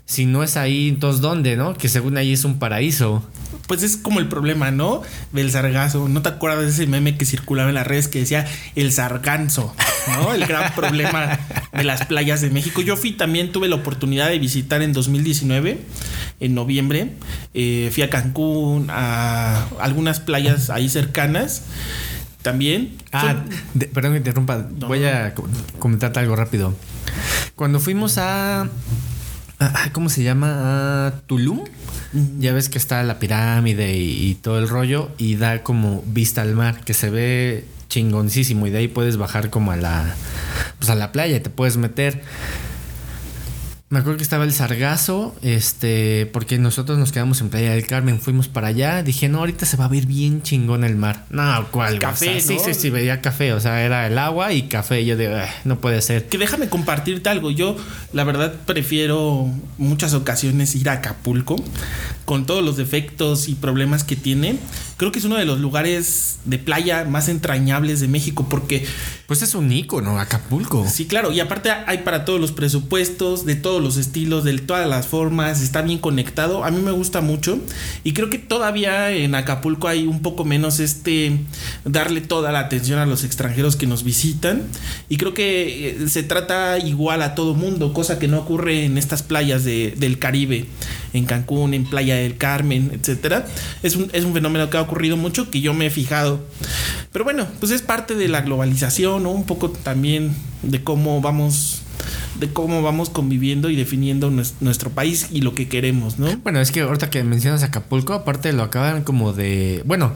si 0.10 0.26
no 0.26 0.42
es 0.42 0.58
ahí, 0.58 0.90
entonces 0.90 1.22
¿dónde, 1.22 1.56
no? 1.56 1.76
Que 1.76 1.88
según 1.88 2.18
ahí 2.18 2.34
es 2.34 2.44
un 2.44 2.58
paraíso. 2.58 3.24
Pues 3.68 3.84
es 3.84 3.96
como 3.96 4.20
el 4.20 4.28
problema, 4.28 4.72
¿no? 4.72 5.04
Del 5.34 5.52
sargazo. 5.52 6.10
¿No 6.10 6.24
te 6.24 6.30
acuerdas 6.30 6.64
de 6.64 6.70
ese 6.70 6.88
meme 6.88 7.16
que 7.16 7.26
circulaba 7.26 7.70
en 7.70 7.76
las 7.76 7.86
redes 7.86 8.08
que 8.08 8.18
decía 8.18 8.48
el 8.76 8.92
sarganzo, 8.92 9.72
¿no? 10.08 10.34
El 10.34 10.48
gran 10.48 10.74
problema 10.76 11.40
de 11.72 11.84
las 11.84 12.08
playas 12.08 12.42
de 12.42 12.50
México. 12.50 12.82
Yo 12.82 12.98
fui 12.98 13.12
también, 13.12 13.52
tuve 13.52 13.68
la 13.68 13.76
oportunidad 13.76 14.30
de 14.30 14.40
visitar 14.40 14.82
en 14.82 14.94
2019, 14.94 15.80
en 16.40 16.56
noviembre. 16.56 17.12
Eh, 17.54 17.92
fui 17.94 18.02
a 18.02 18.10
Cancún, 18.10 18.88
a 18.90 19.68
algunas 19.80 20.20
playas 20.20 20.72
ahí 20.72 20.90
cercanas 20.90 21.66
también. 22.42 22.98
Ah, 23.12 23.44
perdón 23.94 24.14
que 24.14 24.18
interrumpa. 24.18 24.66
Voy 24.72 25.06
a 25.06 25.36
comentarte 25.78 26.20
algo 26.20 26.36
rápido. 26.36 26.74
Cuando 27.56 27.80
fuimos 27.80 28.18
a 28.18 28.68
¿Cómo 29.92 30.10
se 30.10 30.24
llama? 30.24 31.08
A 31.08 31.12
Tulum. 31.28 31.64
Ya 32.40 32.54
ves 32.54 32.70
que 32.70 32.78
está 32.78 33.04
la 33.04 33.20
pirámide 33.20 33.96
y, 33.96 34.36
todo 34.36 34.58
el 34.60 34.68
rollo 34.68 35.12
y 35.18 35.36
da 35.36 35.62
como 35.64 36.04
vista 36.08 36.42
al 36.42 36.56
mar, 36.56 36.82
que 36.84 36.94
se 36.94 37.10
ve 37.10 37.66
chingoncísimo 37.88 38.68
y 38.68 38.70
de 38.70 38.80
ahí 38.80 38.88
puedes 38.88 39.18
bajar 39.18 39.50
como 39.50 39.72
a 39.72 39.76
la 39.76 40.16
pues 40.78 40.90
a 40.90 40.96
la 40.96 41.12
playa 41.12 41.38
y 41.38 41.40
te 41.40 41.50
puedes 41.50 41.78
meter. 41.78 42.22
Me 43.92 43.98
acuerdo 43.98 44.18
que 44.18 44.24
estaba 44.24 44.44
el 44.44 44.54
sargazo, 44.54 45.36
este, 45.42 46.30
porque 46.32 46.60
nosotros 46.60 47.00
nos 47.00 47.12
quedamos 47.12 47.42
en 47.42 47.50
Playa 47.50 47.72
del 47.72 47.88
Carmen, 47.88 48.22
fuimos 48.22 48.48
para 48.48 48.68
allá, 48.68 49.02
dije, 49.02 49.30
no, 49.30 49.40
ahorita 49.40 49.66
se 49.66 49.78
va 49.78 49.86
a 49.86 49.88
ver 49.88 50.06
bien 50.06 50.44
chingón 50.44 50.84
el 50.84 50.96
mar. 50.96 51.26
No, 51.32 51.68
¿cuál? 51.72 51.98
Café, 51.98 52.40
Sí, 52.40 52.58
sí, 52.64 52.76
sí, 52.76 52.92
veía 52.92 53.20
café, 53.22 53.52
o 53.52 53.60
sea, 53.60 53.84
era 53.84 54.06
el 54.06 54.20
agua 54.20 54.54
y 54.54 54.68
café, 54.68 55.04
yo 55.06 55.18
digo, 55.18 55.34
no 55.64 55.80
puede 55.80 56.04
ser. 56.04 56.28
Que 56.28 56.38
déjame 56.38 56.70
compartirte 56.70 57.30
algo, 57.30 57.50
yo 57.50 57.76
la 58.14 58.24
verdad 58.26 58.54
prefiero 58.68 59.52
muchas 59.80 60.14
ocasiones 60.14 60.76
ir 60.76 60.88
a 60.90 60.94
Acapulco, 60.94 61.56
con 62.26 62.46
todos 62.46 62.64
los 62.64 62.78
defectos 62.78 63.48
y 63.48 63.56
problemas 63.56 64.04
que 64.04 64.16
tiene. 64.16 64.60
Creo 64.98 65.12
que 65.12 65.18
es 65.18 65.26
uno 65.26 65.38
de 65.38 65.46
los 65.46 65.60
lugares 65.60 66.38
de 66.46 66.60
playa 66.60 67.06
más 67.06 67.28
entrañables 67.28 68.02
de 68.02 68.08
México, 68.08 68.46
porque... 68.48 68.86
Pues 69.30 69.44
es 69.44 69.54
un 69.54 69.72
ícono, 69.72 70.20
Acapulco. 70.20 70.88
Sí, 70.90 71.06
claro, 71.06 71.32
y 71.32 71.40
aparte 71.40 71.70
hay 71.70 72.00
para 72.00 72.26
todos 72.26 72.42
los 72.42 72.52
presupuestos, 72.52 73.46
de 73.46 73.54
todos 73.54 73.80
los 73.80 73.98
estilos, 73.98 74.44
de 74.44 74.58
todas 74.58 74.90
las 74.90 75.06
formas, 75.06 75.62
está 75.62 75.84
bien 75.84 76.00
conectado. 76.00 76.64
A 76.64 76.72
mí 76.72 76.82
me 76.82 76.90
gusta 76.90 77.22
mucho 77.22 77.60
y 78.04 78.14
creo 78.14 78.32
que 78.32 78.40
todavía 78.40 79.12
en 79.12 79.36
Acapulco 79.36 79.88
hay 79.88 80.08
un 80.08 80.24
poco 80.24 80.46
menos 80.46 80.80
este 80.80 81.38
darle 81.86 82.22
toda 82.22 82.52
la 82.52 82.62
atención 82.62 82.98
a 82.98 83.06
los 83.06 83.24
extranjeros 83.24 83.76
que 83.76 83.86
nos 83.86 84.04
visitan 84.04 84.64
y 85.10 85.18
creo 85.18 85.36
que 85.36 85.90
eh, 85.90 86.10
se 86.10 86.24
trata 86.24 86.80
igual 86.80 87.22
a 87.22 87.36
todo 87.36 87.54
mundo, 87.54 87.94
cosa 87.94 88.18
que 88.18 88.28
no 88.28 88.40
ocurre 88.40 88.86
en 88.86 88.98
estas 88.98 89.22
playas 89.22 89.64
del 89.64 90.18
Caribe, 90.18 90.66
en 91.14 91.26
Cancún, 91.26 91.76
en 91.76 91.86
Playa 91.86 92.16
del 92.16 92.36
Carmen, 92.36 92.90
etcétera. 92.96 93.46
Es 93.84 93.96
un, 93.96 94.10
es 94.12 94.24
un 94.24 94.34
fenómeno 94.34 94.72
que 94.72 94.78
ha 94.78 94.82
ocurrido 94.82 95.18
mucho 95.18 95.52
que 95.52 95.62
yo 95.62 95.76
me 95.76 95.86
he 95.86 95.90
fijado. 95.92 96.44
Pero 97.12 97.26
bueno, 97.26 97.48
pues 97.60 97.72
es 97.72 97.82
parte 97.82 98.16
de 98.16 98.28
la 98.28 98.42
globalización, 98.42 99.24
¿no? 99.24 99.32
Un 99.32 99.46
poco 99.46 99.72
también 99.72 100.36
de 100.62 100.84
cómo 100.84 101.22
vamos 101.22 101.84
de 102.40 102.52
cómo 102.54 102.82
vamos 102.82 103.10
conviviendo 103.10 103.70
y 103.70 103.76
definiendo 103.76 104.32
nuestro 104.62 104.90
país 104.92 105.28
y 105.32 105.42
lo 105.42 105.56
que 105.56 105.68
queremos, 105.68 106.20
¿no? 106.20 106.28
Bueno, 106.38 106.62
es 106.62 106.72
que 106.72 106.82
ahorita 106.82 107.10
que 107.10 107.24
mencionas 107.24 107.64
Acapulco, 107.64 108.14
aparte 108.14 108.54
lo 108.54 108.64
acaban 108.64 109.04
como 109.04 109.34
de... 109.34 109.84
Bueno, 109.86 110.14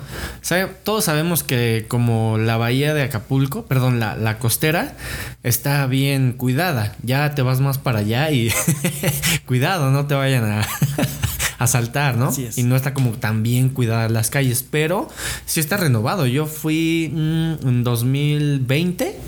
todos 0.83 1.03
sabemos 1.03 1.43
que 1.43 1.85
como 1.89 2.37
la 2.37 2.55
bahía 2.55 2.93
de 2.93 3.03
Acapulco, 3.03 3.65
perdón, 3.65 3.99
la, 3.99 4.15
la 4.15 4.39
costera, 4.39 4.95
está 5.43 5.85
bien 5.87 6.33
cuidada. 6.33 6.95
Ya 7.03 7.35
te 7.35 7.41
vas 7.41 7.59
más 7.59 7.77
para 7.77 7.99
allá 7.99 8.31
y 8.31 8.51
cuidado, 9.45 9.91
no 9.91 10.05
te 10.07 10.15
vayan 10.15 10.45
a... 10.45 10.67
asaltar, 11.63 12.17
¿no? 12.17 12.31
Y 12.55 12.63
no 12.63 12.75
está 12.75 12.93
como 12.93 13.11
tan 13.11 13.43
bien 13.43 13.69
cuidada 13.69 14.09
las 14.09 14.29
calles, 14.29 14.65
pero 14.69 15.07
sí 15.45 15.59
está 15.59 15.77
renovado. 15.77 16.25
Yo 16.25 16.45
fui 16.45 17.11
mm, 17.13 17.67
en 17.67 17.83
2020 17.83 19.19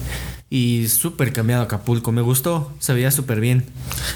y 0.50 0.88
súper 0.88 1.34
cambiado 1.34 1.64
Acapulco. 1.64 2.12
Me 2.12 2.22
gustó, 2.22 2.72
se 2.80 2.94
veía 2.94 3.12
súper 3.12 3.40
bien. 3.40 3.66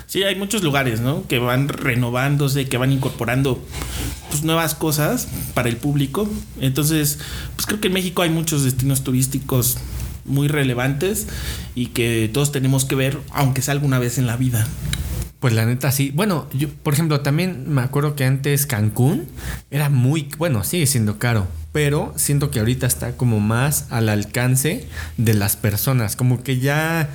Sí, 0.05 0.23
hay 0.23 0.35
muchos 0.35 0.63
lugares, 0.63 1.01
¿no? 1.01 1.27
Que 1.27 1.39
van 1.39 1.67
renovándose, 1.67 2.69
que 2.69 2.77
van 2.77 2.91
incorporando 2.91 3.63
pues, 4.29 4.43
nuevas 4.43 4.75
cosas 4.75 5.27
para 5.53 5.69
el 5.69 5.77
público. 5.77 6.29
Entonces, 6.61 7.19
pues 7.55 7.65
creo 7.65 7.81
que 7.81 7.87
en 7.87 7.93
México 7.93 8.21
hay 8.21 8.29
muchos 8.29 8.63
destinos 8.63 9.03
turísticos 9.03 9.77
muy 10.25 10.47
relevantes 10.47 11.27
y 11.75 11.87
que 11.87 12.29
todos 12.31 12.51
tenemos 12.51 12.85
que 12.85 12.95
ver, 12.95 13.19
aunque 13.31 13.61
sea 13.61 13.73
alguna 13.73 13.99
vez 13.99 14.17
en 14.17 14.27
la 14.27 14.37
vida. 14.37 14.67
Pues 15.39 15.53
la 15.53 15.65
neta 15.65 15.91
sí. 15.91 16.11
Bueno, 16.13 16.47
yo, 16.53 16.67
por 16.69 16.93
ejemplo, 16.93 17.21
también 17.21 17.63
me 17.73 17.81
acuerdo 17.81 18.15
que 18.15 18.25
antes 18.25 18.65
Cancún 18.65 19.27
era 19.71 19.89
muy, 19.89 20.27
bueno, 20.37 20.65
sigue 20.65 20.85
siendo 20.85 21.17
caro, 21.17 21.47
pero 21.71 22.13
siento 22.17 22.51
que 22.51 22.59
ahorita 22.59 22.85
está 22.85 23.15
como 23.15 23.39
más 23.39 23.85
al 23.89 24.09
alcance 24.09 24.87
de 25.17 25.33
las 25.33 25.55
personas, 25.55 26.17
como 26.17 26.43
que 26.43 26.59
ya 26.59 27.09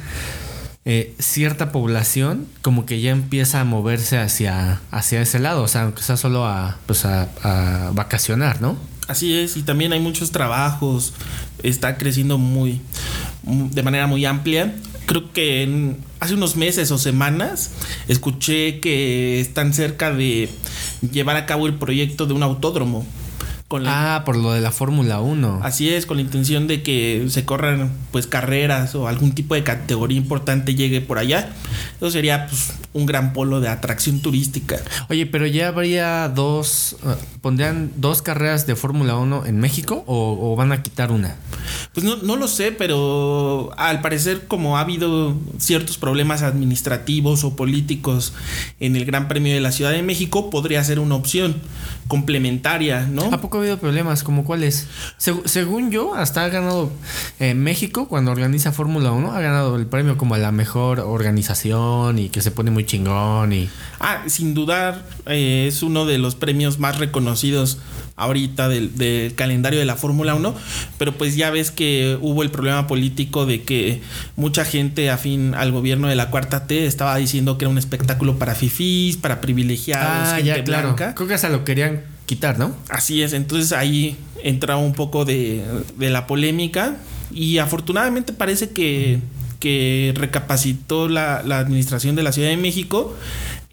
eh, 0.86 1.14
cierta 1.18 1.70
población 1.70 2.46
como 2.62 2.86
que 2.86 3.02
ya 3.02 3.10
empieza 3.10 3.60
a 3.60 3.64
moverse 3.64 4.16
hacia, 4.16 4.80
hacia 4.90 5.20
ese 5.20 5.38
lado, 5.38 5.62
o 5.62 5.68
sea, 5.68 5.82
aunque 5.82 6.02
sea 6.02 6.16
solo 6.16 6.46
a, 6.46 6.78
pues 6.86 7.04
a, 7.04 7.28
a 7.42 7.90
vacacionar, 7.92 8.62
¿no? 8.62 8.78
Así 9.06 9.38
es, 9.38 9.58
y 9.58 9.62
también 9.62 9.92
hay 9.92 10.00
muchos 10.00 10.30
trabajos, 10.30 11.12
está 11.62 11.98
creciendo 11.98 12.38
muy, 12.38 12.80
de 13.42 13.82
manera 13.82 14.06
muy 14.06 14.24
amplia 14.24 14.74
creo 15.06 15.32
que 15.32 15.94
hace 16.24 16.34
unos 16.34 16.56
meses 16.56 16.90
o 16.90 16.96
semanas 16.96 17.70
escuché 18.08 18.80
que 18.80 19.40
están 19.40 19.74
cerca 19.74 20.10
de 20.10 20.48
llevar 21.12 21.36
a 21.36 21.44
cabo 21.44 21.66
el 21.66 21.74
proyecto 21.74 22.24
de 22.24 22.32
un 22.32 22.42
autódromo 22.42 23.04
ah, 23.86 24.22
por 24.24 24.36
lo 24.36 24.52
de 24.52 24.60
la 24.60 24.70
Fórmula 24.70 25.20
1. 25.20 25.60
Así 25.62 25.90
es, 25.90 26.06
con 26.06 26.16
la 26.16 26.22
intención 26.22 26.66
de 26.66 26.82
que 26.82 27.26
se 27.28 27.44
corran 27.44 27.92
pues 28.10 28.26
carreras 28.26 28.94
o 28.94 29.08
algún 29.08 29.32
tipo 29.32 29.54
de 29.54 29.64
categoría 29.64 30.16
importante 30.16 30.74
llegue 30.74 31.00
por 31.00 31.18
allá. 31.18 31.50
Eso 31.96 32.10
sería 32.10 32.46
pues 32.46 32.74
un 32.92 33.06
gran 33.06 33.32
polo 33.32 33.60
de 33.60 33.68
atracción 33.68 34.20
turística. 34.20 34.76
Oye, 35.10 35.26
pero 35.26 35.46
ya 35.46 35.68
habría 35.68 36.28
dos, 36.28 36.96
eh, 37.04 37.14
pondrían 37.40 37.90
dos 37.96 38.22
carreras 38.22 38.66
de 38.66 38.76
Fórmula 38.76 39.16
1 39.16 39.46
en 39.46 39.58
México 39.58 40.04
o, 40.06 40.54
van 40.56 40.72
a 40.72 40.82
quitar 40.82 41.10
una? 41.10 41.34
Pues 41.92 42.04
no, 42.04 42.16
no 42.16 42.36
lo 42.36 42.46
sé, 42.46 42.70
pero 42.70 43.70
al 43.76 44.00
parecer 44.00 44.46
como 44.46 44.78
ha 44.78 44.80
habido 44.80 45.36
ciertos 45.58 45.98
problemas 45.98 46.42
administrativos 46.42 47.42
o 47.44 47.56
políticos 47.56 48.32
en 48.78 48.94
el 48.94 49.04
Gran 49.04 49.26
Premio 49.26 49.52
de 49.52 49.60
la 49.60 49.72
Ciudad 49.72 49.90
de 49.90 50.02
México, 50.02 50.50
podría 50.50 50.82
ser 50.84 51.00
una 51.00 51.16
opción 51.16 51.56
complementaria, 52.08 53.06
¿no? 53.11 53.25
¿A 53.32 53.40
poco 53.40 53.58
ha 53.58 53.61
habido 53.61 53.78
problemas? 53.78 54.23
¿Como 54.23 54.44
cuáles? 54.44 54.87
según 55.44 55.90
yo, 55.90 56.14
hasta 56.14 56.44
ha 56.44 56.49
ganado 56.49 56.92
eh, 57.40 57.54
México 57.54 58.08
cuando 58.08 58.30
organiza 58.30 58.73
Fórmula 58.73 59.12
1, 59.12 59.32
ha 59.32 59.40
ganado 59.40 59.76
el 59.76 59.87
premio 59.87 60.16
como 60.16 60.34
a 60.34 60.38
la 60.38 60.52
mejor 60.52 61.00
organización 61.00 62.18
y 62.18 62.28
que 62.28 62.42
se 62.42 62.50
pone 62.50 62.70
muy 62.70 62.84
chingón 62.84 63.52
y... 63.52 63.68
Ah, 64.00 64.25
sin 64.26 64.54
dudar, 64.54 65.02
eh, 65.26 65.66
es 65.68 65.82
uno 65.82 66.04
de 66.04 66.18
los 66.18 66.34
premios 66.34 66.78
más 66.78 66.99
reconocidos 66.99 67.78
ahorita 68.16 68.68
del, 68.68 69.35
calendario 69.35 69.78
de 69.78 69.85
la 69.85 69.97
Fórmula 69.97 70.35
1, 70.35 70.54
pero 70.99 71.12
pues 71.12 71.37
ya 71.37 71.50
ves 71.50 71.71
que 71.71 72.16
hubo 72.21 72.42
el 72.42 72.50
problema 72.50 72.87
político 72.87 73.44
de 73.44 73.62
que 73.62 74.02
mucha 74.37 74.64
gente 74.64 75.11
afín 75.11 75.54
al 75.54 75.73
gobierno 75.73 76.09
de 76.09 76.14
la 76.14 76.30
Cuarta 76.30 76.66
T 76.66 76.87
estaba 76.87 77.16
diciendo 77.16 77.59
que 77.59 77.64
era 77.64 77.71
un 77.71 77.78
espectáculo 77.78 78.38
para 78.38 78.54
fifís, 78.54 79.16
para 79.16 79.40
privilegiados, 79.40 80.28
ah, 80.28 80.40
ya, 80.40 80.62
claro. 80.62 80.94
Creo 80.97 81.28
que 81.28 81.35
hasta 81.35 81.49
lo 81.49 81.64
querían 81.64 82.02
quitar, 82.26 82.59
¿no? 82.59 82.75
Así 82.88 83.23
es, 83.23 83.33
entonces 83.33 83.73
ahí 83.73 84.16
entra 84.42 84.76
un 84.76 84.92
poco 84.92 85.25
de, 85.25 85.64
la 85.99 86.26
polémica 86.26 86.97
y 87.33 87.59
afortunadamente 87.59 88.33
parece 88.33 88.71
que, 88.71 89.18
que 89.59 90.12
recapacitó 90.16 91.09
la, 91.09 91.42
la 91.44 91.59
administración 91.59 92.14
de 92.14 92.23
la 92.23 92.30
Ciudad 92.30 92.50
de 92.50 92.56
México 92.56 93.16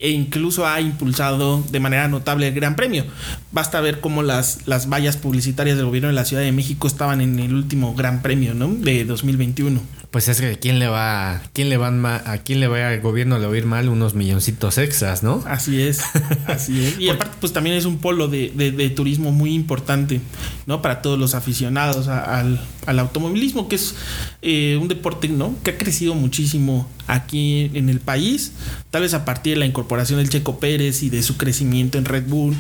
e 0.02 0.10
incluso 0.10 0.68
ha 0.68 0.82
impulsado 0.82 1.64
de 1.70 1.80
manera 1.80 2.08
notable 2.08 2.48
el 2.48 2.54
Gran 2.56 2.76
Premio. 2.76 3.06
Basta 3.52 3.80
ver 3.82 4.02
cómo 4.02 4.24
las, 4.24 4.66
las 4.66 4.90
vallas 4.90 5.16
publicitarias 5.16 5.78
del 5.78 5.86
gobierno 5.86 6.10
de 6.10 6.16
la 6.16 6.26
Ciudad 6.26 6.42
de 6.42 6.52
México 6.52 6.88
estaban 6.88 7.22
en 7.22 7.40
el 7.40 7.54
último 7.54 7.94
Gran 7.94 8.24
Premio 8.24 8.56
¿no? 8.56 8.68
de 8.68 9.06
2021. 9.06 9.80
Pues 10.10 10.28
es 10.28 10.42
que 10.42 10.60
quién 10.60 10.80
le 10.80 10.90
va, 10.90 11.42
quién 11.54 11.70
le 11.70 11.78
van 11.78 12.06
a 12.06 12.38
quién 12.40 12.60
le 12.60 12.68
va 12.68 12.90
al 12.90 13.00
gobierno 13.00 13.40
le 13.40 13.46
oír 13.46 13.66
mal 13.66 13.88
unos 13.88 14.14
milloncitos 14.14 14.78
extras, 14.78 15.24
¿no? 15.24 15.42
Así 15.48 15.82
es, 15.82 16.02
así 16.48 16.84
es. 16.84 17.00
Y 17.00 17.10
aparte, 17.12 17.38
pues 17.40 17.54
también 17.54 17.78
es 17.78 17.86
un 17.86 17.98
polo 17.98 18.28
de, 18.28 18.94
turismo 18.94 19.32
muy 19.32 19.54
importante, 19.54 20.20
¿no? 20.66 20.82
Para 20.82 21.02
todos 21.02 21.18
los 21.18 21.34
aficionados 21.34 22.10
al, 22.10 22.60
automovilismo, 22.88 23.70
que 23.70 23.78
es 23.78 23.96
eh, 24.42 24.78
un 24.82 24.90
deporte, 24.90 25.30
¿no? 25.30 25.56
Que 25.64 25.72
ha 25.72 25.78
crecido 25.78 26.14
muchísimo 26.14 26.90
aquí 27.08 27.72
en 27.74 27.90
el 27.90 28.00
país, 28.00 28.54
tal 28.90 29.02
vez 29.04 29.14
a 29.14 29.26
partir 29.26 29.54
de 29.54 29.60
la 29.60 29.66
incorporación 29.66 30.20
del 30.20 30.30
Checo 30.30 30.60
Pérez 30.60 31.04
y 31.04 31.10
de 31.10 31.24
su 31.24 31.38
crecimiento 31.38 31.98
en 31.98 32.06
Red 32.06 32.26
Bull. 32.28 32.56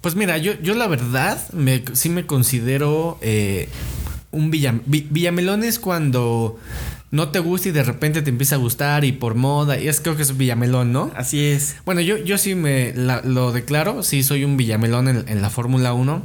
Pues 0.00 0.14
mira, 0.14 0.38
yo, 0.38 0.52
yo 0.62 0.74
la 0.74 0.86
verdad 0.86 1.38
me, 1.52 1.82
sí 1.94 2.08
me 2.08 2.26
considero 2.26 3.18
eh, 3.22 3.68
un 4.30 4.52
villam- 4.52 4.82
vi- 4.86 5.06
villamelón 5.10 5.64
es 5.64 5.78
cuando 5.78 6.58
no 7.10 7.28
te 7.30 7.38
gusta 7.38 7.68
y 7.68 7.72
de 7.72 7.82
repente 7.82 8.22
te 8.22 8.30
empieza 8.30 8.56
a 8.56 8.58
gustar 8.58 9.04
y 9.04 9.12
por 9.12 9.34
moda. 9.34 9.80
Y 9.80 9.88
es 9.88 10.00
creo 10.00 10.16
que 10.16 10.22
es 10.22 10.36
villamelón, 10.36 10.92
¿no? 10.92 11.10
Así 11.16 11.40
es. 11.44 11.76
Bueno, 11.84 12.00
yo, 12.02 12.18
yo 12.18 12.36
sí 12.38 12.54
me 12.54 12.92
la- 12.94 13.22
lo 13.22 13.52
declaro, 13.52 14.02
sí 14.02 14.22
soy 14.22 14.44
un 14.44 14.56
villamelón 14.56 15.08
en, 15.08 15.24
en 15.28 15.42
la 15.42 15.50
Fórmula 15.50 15.92
1 15.92 16.22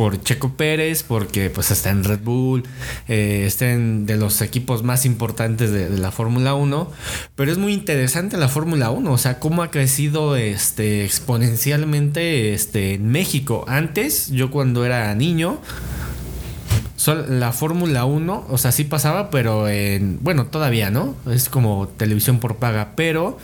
por 0.00 0.18
Checo 0.22 0.54
Pérez, 0.54 1.02
porque 1.02 1.50
pues 1.50 1.70
está 1.70 1.90
en 1.90 2.04
Red 2.04 2.20
Bull, 2.20 2.62
eh, 3.06 3.44
está 3.44 3.70
en 3.70 4.06
de 4.06 4.16
los 4.16 4.40
equipos 4.40 4.82
más 4.82 5.04
importantes 5.04 5.72
de, 5.72 5.90
la 5.90 6.10
Fórmula 6.10 6.54
1, 6.54 6.90
pero 7.34 7.52
es 7.52 7.58
muy 7.58 7.74
interesante 7.74 8.38
la 8.38 8.48
Fórmula 8.48 8.88
1, 8.88 9.12
o 9.12 9.18
sea, 9.18 9.38
cómo 9.38 9.62
ha 9.62 9.70
crecido 9.70 10.36
este, 10.36 11.04
exponencialmente 11.04 12.54
este, 12.54 12.94
en 12.94 13.10
México. 13.10 13.66
Antes, 13.68 14.30
yo 14.30 14.50
cuando 14.50 14.86
era 14.86 15.14
niño, 15.14 15.60
Sol- 17.00 17.40
la 17.40 17.50
Fórmula 17.52 18.04
1, 18.04 18.46
o 18.50 18.58
sea, 18.58 18.72
sí 18.72 18.84
pasaba, 18.84 19.30
pero 19.30 19.68
en. 19.70 20.18
Bueno, 20.20 20.44
todavía, 20.48 20.90
¿no? 20.90 21.16
Es 21.32 21.48
como 21.48 21.88
televisión 21.88 22.40
por 22.40 22.56
paga. 22.56 22.92
Pero 22.94 23.38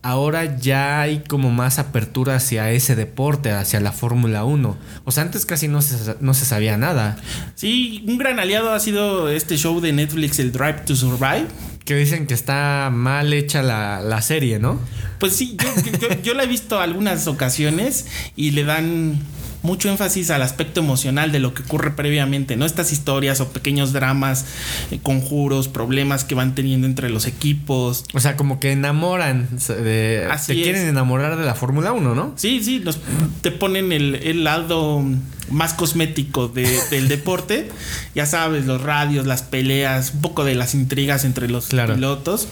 ahora 0.00 0.56
ya 0.56 1.02
hay 1.02 1.22
como 1.28 1.50
más 1.50 1.78
apertura 1.78 2.36
hacia 2.36 2.70
ese 2.70 2.96
deporte, 2.96 3.50
hacia 3.52 3.80
la 3.80 3.92
Fórmula 3.92 4.44
1. 4.44 4.78
O 5.04 5.10
sea, 5.10 5.24
antes 5.24 5.44
casi 5.44 5.68
no 5.68 5.82
se, 5.82 6.14
no 6.20 6.32
se 6.32 6.46
sabía 6.46 6.78
nada. 6.78 7.18
Sí, 7.54 8.02
un 8.08 8.16
gran 8.16 8.40
aliado 8.40 8.72
ha 8.72 8.80
sido 8.80 9.28
este 9.28 9.58
show 9.58 9.82
de 9.82 9.92
Netflix, 9.92 10.38
el 10.38 10.50
Drive 10.50 10.80
to 10.86 10.96
Survive. 10.96 11.48
Que 11.84 11.96
dicen 11.96 12.26
que 12.26 12.32
está 12.32 12.88
mal 12.90 13.34
hecha 13.34 13.60
la, 13.62 14.00
la 14.00 14.22
serie, 14.22 14.58
¿no? 14.58 14.80
Pues 15.18 15.36
sí, 15.36 15.58
yo, 15.60 15.98
yo- 16.08 16.22
yo 16.22 16.32
la 16.34 16.44
he 16.44 16.46
visto 16.46 16.80
algunas 16.80 17.26
ocasiones 17.26 18.06
y 18.36 18.52
le 18.52 18.64
dan 18.64 19.18
mucho 19.62 19.88
énfasis 19.88 20.30
al 20.30 20.42
aspecto 20.42 20.80
emocional 20.80 21.32
de 21.32 21.38
lo 21.38 21.54
que 21.54 21.62
ocurre 21.62 21.92
previamente, 21.92 22.56
¿no? 22.56 22.64
Estas 22.66 22.92
historias 22.92 23.40
o 23.40 23.48
pequeños 23.52 23.92
dramas, 23.92 24.44
eh, 24.90 24.98
conjuros, 25.02 25.68
problemas 25.68 26.24
que 26.24 26.34
van 26.34 26.54
teniendo 26.54 26.86
entre 26.86 27.10
los 27.10 27.26
equipos. 27.26 28.04
O 28.14 28.20
sea, 28.20 28.36
como 28.36 28.58
que 28.60 28.72
enamoran. 28.72 29.48
De, 29.68 30.26
Así 30.30 30.52
es. 30.52 30.62
quieren 30.64 30.86
enamorar 30.88 31.36
de 31.36 31.44
la 31.44 31.54
Fórmula 31.54 31.92
1, 31.92 32.14
¿no? 32.14 32.32
Sí, 32.36 32.62
sí, 32.62 32.80
nos- 32.84 32.98
te 33.40 33.50
ponen 33.50 33.92
el, 33.92 34.16
el 34.16 34.44
lado 34.44 35.02
más 35.50 35.74
cosmético 35.74 36.48
de- 36.48 36.78
del 36.90 37.08
deporte. 37.08 37.70
Ya 38.14 38.26
sabes, 38.26 38.64
los 38.66 38.80
radios, 38.82 39.26
las 39.26 39.42
peleas, 39.42 40.12
un 40.14 40.20
poco 40.22 40.44
de 40.44 40.54
las 40.54 40.74
intrigas 40.74 41.24
entre 41.24 41.48
los 41.48 41.66
Claro. 41.66 41.94
pilotos. 41.94 42.48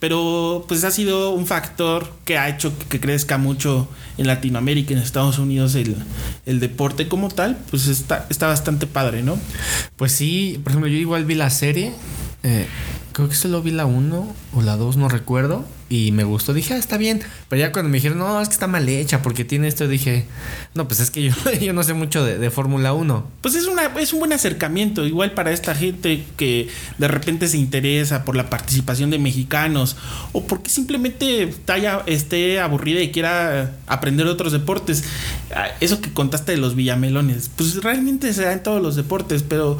Pero 0.00 0.64
pues 0.68 0.84
ha 0.84 0.90
sido 0.90 1.30
un 1.30 1.46
factor 1.46 2.12
que 2.24 2.38
ha 2.38 2.48
hecho 2.48 2.72
que 2.88 3.00
crezca 3.00 3.38
mucho 3.38 3.88
en 4.18 4.26
Latinoamérica, 4.26 4.92
en 4.92 4.98
Estados 5.00 5.38
Unidos, 5.38 5.74
el, 5.74 5.96
el 6.46 6.60
deporte 6.60 7.08
como 7.08 7.28
tal. 7.28 7.58
Pues 7.70 7.86
está, 7.86 8.26
está 8.30 8.46
bastante 8.48 8.86
padre, 8.86 9.22
¿no? 9.22 9.38
Pues 9.96 10.12
sí, 10.12 10.60
por 10.62 10.72
ejemplo, 10.72 10.88
yo 10.90 10.96
igual 10.98 11.24
vi 11.24 11.34
la 11.34 11.50
serie. 11.50 11.92
eh, 12.44 12.66
creo 13.12 13.28
que 13.28 13.36
solo 13.36 13.62
vi 13.62 13.70
la 13.70 13.86
1 13.86 14.34
o 14.54 14.62
la 14.62 14.76
2, 14.76 14.96
no 14.96 15.08
recuerdo. 15.08 15.64
Y 15.92 16.10
me 16.12 16.24
gustó. 16.24 16.54
Dije, 16.54 16.72
ah, 16.72 16.78
está 16.78 16.96
bien. 16.96 17.20
Pero 17.50 17.60
ya 17.60 17.70
cuando 17.70 17.90
me 17.90 17.98
dijeron, 17.98 18.16
no, 18.16 18.40
es 18.40 18.48
que 18.48 18.54
está 18.54 18.66
mal 18.66 18.88
hecha 18.88 19.20
porque 19.20 19.44
tiene 19.44 19.68
esto, 19.68 19.86
dije, 19.86 20.24
no, 20.74 20.88
pues 20.88 21.00
es 21.00 21.10
que 21.10 21.22
yo, 21.24 21.34
no 21.74 21.82
sé 21.82 21.92
mucho 21.92 22.24
de, 22.24 22.38
de 22.38 22.50
Fórmula 22.50 22.94
1. 22.94 23.26
Pues 23.42 23.54
es, 23.56 23.66
una, 23.66 23.84
es 24.00 24.14
un 24.14 24.20
buen 24.20 24.32
acercamiento, 24.32 25.04
igual 25.06 25.32
para 25.32 25.52
esta 25.52 25.74
gente 25.74 26.24
que 26.38 26.68
de 26.96 27.08
repente 27.08 27.46
se 27.46 27.58
interesa 27.58 28.24
por 28.24 28.36
la 28.36 28.48
participación 28.48 29.10
de 29.10 29.18
mexicanos 29.18 29.96
o 30.32 30.46
porque 30.46 30.70
simplemente 30.70 31.42
está 31.42 31.76
ya- 31.76 32.02
esté 32.06 32.58
aburrida 32.58 33.02
y 33.02 33.10
quiera 33.10 33.72
aprender 33.86 34.26
otros 34.28 34.52
deportes. 34.52 35.04
Ah, 35.54 35.66
Eso 35.80 36.00
que 36.00 36.10
contaste 36.14 36.52
de 36.52 36.58
los 36.58 36.74
villamelones, 36.74 37.50
pues 37.54 37.82
realmente 37.82 38.32
se 38.32 38.44
da 38.44 38.54
en 38.54 38.62
todos 38.62 38.80
los 38.80 38.96
deportes, 38.96 39.42
pero 39.42 39.78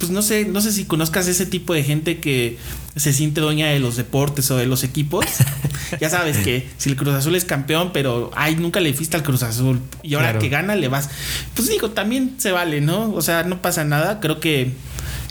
pues 0.00 0.10
no 0.10 0.22
sé, 0.22 0.46
no 0.46 0.60
sé 0.62 0.72
si 0.72 0.86
conozcas 0.86 1.28
ese 1.28 1.44
tipo 1.46 1.74
de 1.74 1.84
gente 1.84 2.18
que 2.20 2.56
se 2.96 3.12
siente 3.12 3.40
dueña 3.42 3.66
de 3.68 3.78
los 3.78 3.96
deportes 3.96 4.50
o 4.50 4.56
de 4.56 4.66
los 4.66 4.82
equipos. 4.82 5.24
ya 6.00 6.08
sabes 6.10 6.38
que 6.38 6.66
si 6.78 6.88
el 6.88 6.96
Cruz 6.96 7.14
Azul 7.14 7.36
es 7.36 7.44
campeón, 7.44 7.90
pero 7.92 8.30
ay, 8.34 8.56
nunca 8.56 8.80
le 8.80 8.92
fuiste 8.94 9.16
al 9.16 9.22
Cruz 9.22 9.42
Azul 9.42 9.78
y 10.02 10.14
ahora 10.14 10.28
Claro. 10.30 10.40
que 10.40 10.48
gana 10.48 10.74
le 10.74 10.88
vas. 10.88 11.10
Pues 11.54 11.68
digo, 11.68 11.90
también 11.90 12.34
se 12.38 12.50
vale, 12.50 12.80
¿no? 12.80 13.12
O 13.12 13.20
sea, 13.22 13.42
no 13.44 13.60
pasa 13.62 13.84
nada. 13.84 14.20
Creo 14.20 14.40
que 14.40 14.72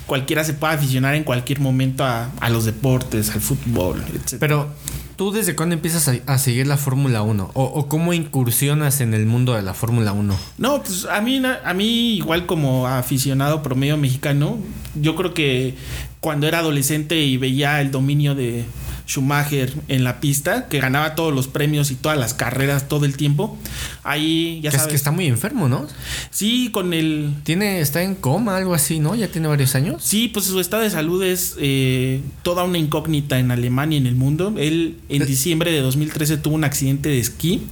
cualquiera 0.06 0.44
se 0.44 0.54
puede 0.54 0.74
aficionar 0.76 1.16
en 1.16 1.24
cualquier 1.24 1.60
momento 1.60 2.04
a, 2.06 2.32
a 2.40 2.50
los 2.50 2.66
deportes, 2.66 3.32
al 3.32 3.42
fútbol, 3.42 4.04
etc. 4.14 4.38
Pero, 4.40 4.70
¿tú 5.20 5.32
desde 5.32 5.54
cuándo 5.54 5.76
empiezas 5.76 6.10
a, 6.26 6.38
seguir 6.38 6.66
la 6.66 6.78
Fórmula 6.78 7.24
1? 7.24 7.52
O, 7.54 7.64
¿O 7.64 7.90
cómo 7.90 8.14
incursionas 8.14 9.02
en 9.02 9.14
el 9.14 9.26
mundo 9.26 9.54
de 9.54 9.62
la 9.62 9.74
Fórmula 9.74 10.14
1? 10.14 10.34
No, 10.58 10.82
pues 10.82 11.08
a 11.12 11.20
mí, 11.20 11.42
a 11.46 11.74
mí 11.74 12.14
igual 12.16 12.46
como 12.46 12.88
aficionado 12.88 13.62
promedio 13.62 13.98
mexicano, 13.98 14.60
yo 14.96 15.18
creo 15.18 15.34
que 15.34 15.76
cuando 16.22 16.48
era 16.48 16.60
adolescente 16.60 17.20
y 17.20 17.36
veía 17.36 17.82
el 17.82 17.92
dominio 17.92 18.34
de 18.34 18.64
Schumacher 19.10 19.74
en 19.88 20.04
la 20.04 20.20
pista, 20.20 20.68
que 20.68 20.80
ganaba 20.80 21.16
todos 21.16 21.34
los 21.34 21.48
premios 21.48 21.90
y 21.90 21.96
todas 21.96 22.18
las 22.18 22.36
carreras 22.36 22.88
todo 22.88 23.06
el 23.06 23.18
tiempo, 23.18 23.58
ahí 24.04 24.60
ya 24.62 24.70
Que 24.70 24.76
es 24.76 24.82
sabes. 24.82 24.92
que 24.92 24.96
está 24.96 25.10
muy 25.12 25.26
enfermo, 25.26 25.68
¿no? 25.68 25.88
Sí, 26.30 26.70
con 26.72 26.94
el 26.94 27.34
Tiene, 27.44 27.82
está 27.82 28.04
en 28.04 28.14
coma, 28.14 28.56
algo 28.58 28.76
así, 28.76 29.00
¿no? 29.00 29.16
Ya 29.16 29.28
tiene 29.30 29.48
varios 29.48 29.74
años. 29.74 30.04
Sí, 30.04 30.28
pues 30.28 30.46
su 30.46 30.60
estado 30.60 30.84
de 30.84 30.92
salud 30.92 31.24
es 31.24 31.56
eh, 31.60 32.22
toda 32.44 32.64
una 32.66 32.78
incógnita 32.78 33.40
en 33.40 33.50
Alemania 33.50 33.98
y 33.98 34.02
en 34.02 34.08
el 34.08 34.16
mundo. 34.16 34.54
Él 34.58 34.98
en 35.10 35.26
diciembre 35.26 35.72
de 35.72 35.82
2013 35.82 36.38
tuvo 36.38 36.54
un 36.54 36.64
accidente 36.64 37.10
de 37.10 37.20
esquí 37.20 37.64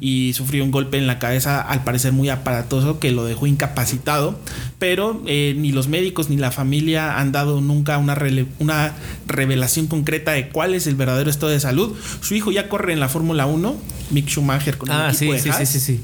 y 0.00 0.32
sufrió 0.34 0.62
un 0.62 0.70
golpe 0.70 0.98
en 0.98 1.08
la 1.08 1.18
cabeza, 1.18 1.60
al 1.62 1.82
parecer 1.82 2.12
muy 2.12 2.28
aparatoso, 2.28 3.00
que 3.00 3.10
lo 3.10 3.24
dejó 3.24 3.48
incapacitado. 3.48 4.38
Pero 4.78 5.20
eh, 5.26 5.54
ni 5.58 5.72
los 5.72 5.88
médicos 5.88 6.30
ni 6.30 6.36
la 6.36 6.52
familia 6.52 7.18
han 7.18 7.32
dado 7.32 7.60
nunca 7.60 7.98
una, 7.98 8.16
una 8.60 8.92
revelación 9.26 9.88
concreta 9.88 10.32
de 10.32 10.48
cuál 10.48 10.74
es 10.76 10.86
el 10.86 10.94
verdadero 10.94 11.30
estado 11.30 11.50
de 11.52 11.60
salud. 11.60 11.92
Su 12.20 12.34
hijo 12.34 12.52
ya 12.52 12.68
corre 12.68 12.92
en 12.92 13.00
la 13.00 13.08
Fórmula 13.08 13.46
1, 13.46 13.76
Mick 14.10 14.28
Schumacher 14.28 14.78
con 14.78 14.90
el 14.90 14.96
Ah, 14.96 15.08
equipo 15.12 15.18
sí, 15.18 15.32
de 15.32 15.38
sí, 15.38 15.44
sí, 15.44 15.50
Haas. 15.50 15.68
sí, 15.68 15.80
sí. 15.80 16.00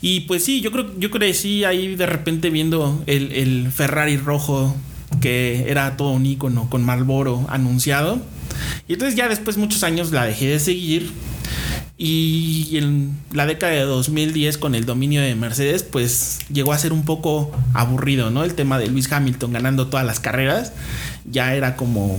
Y 0.00 0.20
pues 0.20 0.44
sí, 0.44 0.60
yo 0.60 0.72
creo, 0.72 0.86
yo 0.98 1.10
crecí 1.10 1.64
ahí 1.64 1.94
de 1.94 2.06
repente 2.06 2.50
viendo 2.50 3.02
el, 3.06 3.30
el 3.32 3.70
Ferrari 3.70 4.16
rojo 4.16 4.74
que 5.20 5.66
era 5.68 5.96
todo 5.96 6.10
un 6.10 6.26
icono 6.26 6.68
con 6.70 6.82
Marlboro 6.84 7.46
anunciado. 7.48 8.20
Y 8.88 8.94
entonces 8.94 9.14
ya 9.16 9.28
después 9.28 9.56
muchos 9.58 9.82
años 9.84 10.10
la 10.10 10.24
dejé 10.24 10.46
de 10.48 10.58
seguir. 10.58 11.12
Y 11.98 12.76
en 12.78 13.16
la 13.32 13.46
década 13.46 13.72
de 13.74 13.82
2010 13.82 14.58
con 14.58 14.74
el 14.74 14.86
dominio 14.86 15.20
de 15.20 15.34
Mercedes 15.36 15.84
pues 15.84 16.40
llegó 16.52 16.72
a 16.72 16.78
ser 16.78 16.92
un 16.92 17.04
poco 17.04 17.52
aburrido, 17.74 18.30
¿no? 18.30 18.42
El 18.42 18.54
tema 18.54 18.78
de 18.80 18.88
Luis 18.88 19.12
Hamilton 19.12 19.52
ganando 19.52 19.86
todas 19.86 20.04
las 20.04 20.18
carreras 20.18 20.72
ya 21.30 21.54
era 21.54 21.76
como 21.76 22.18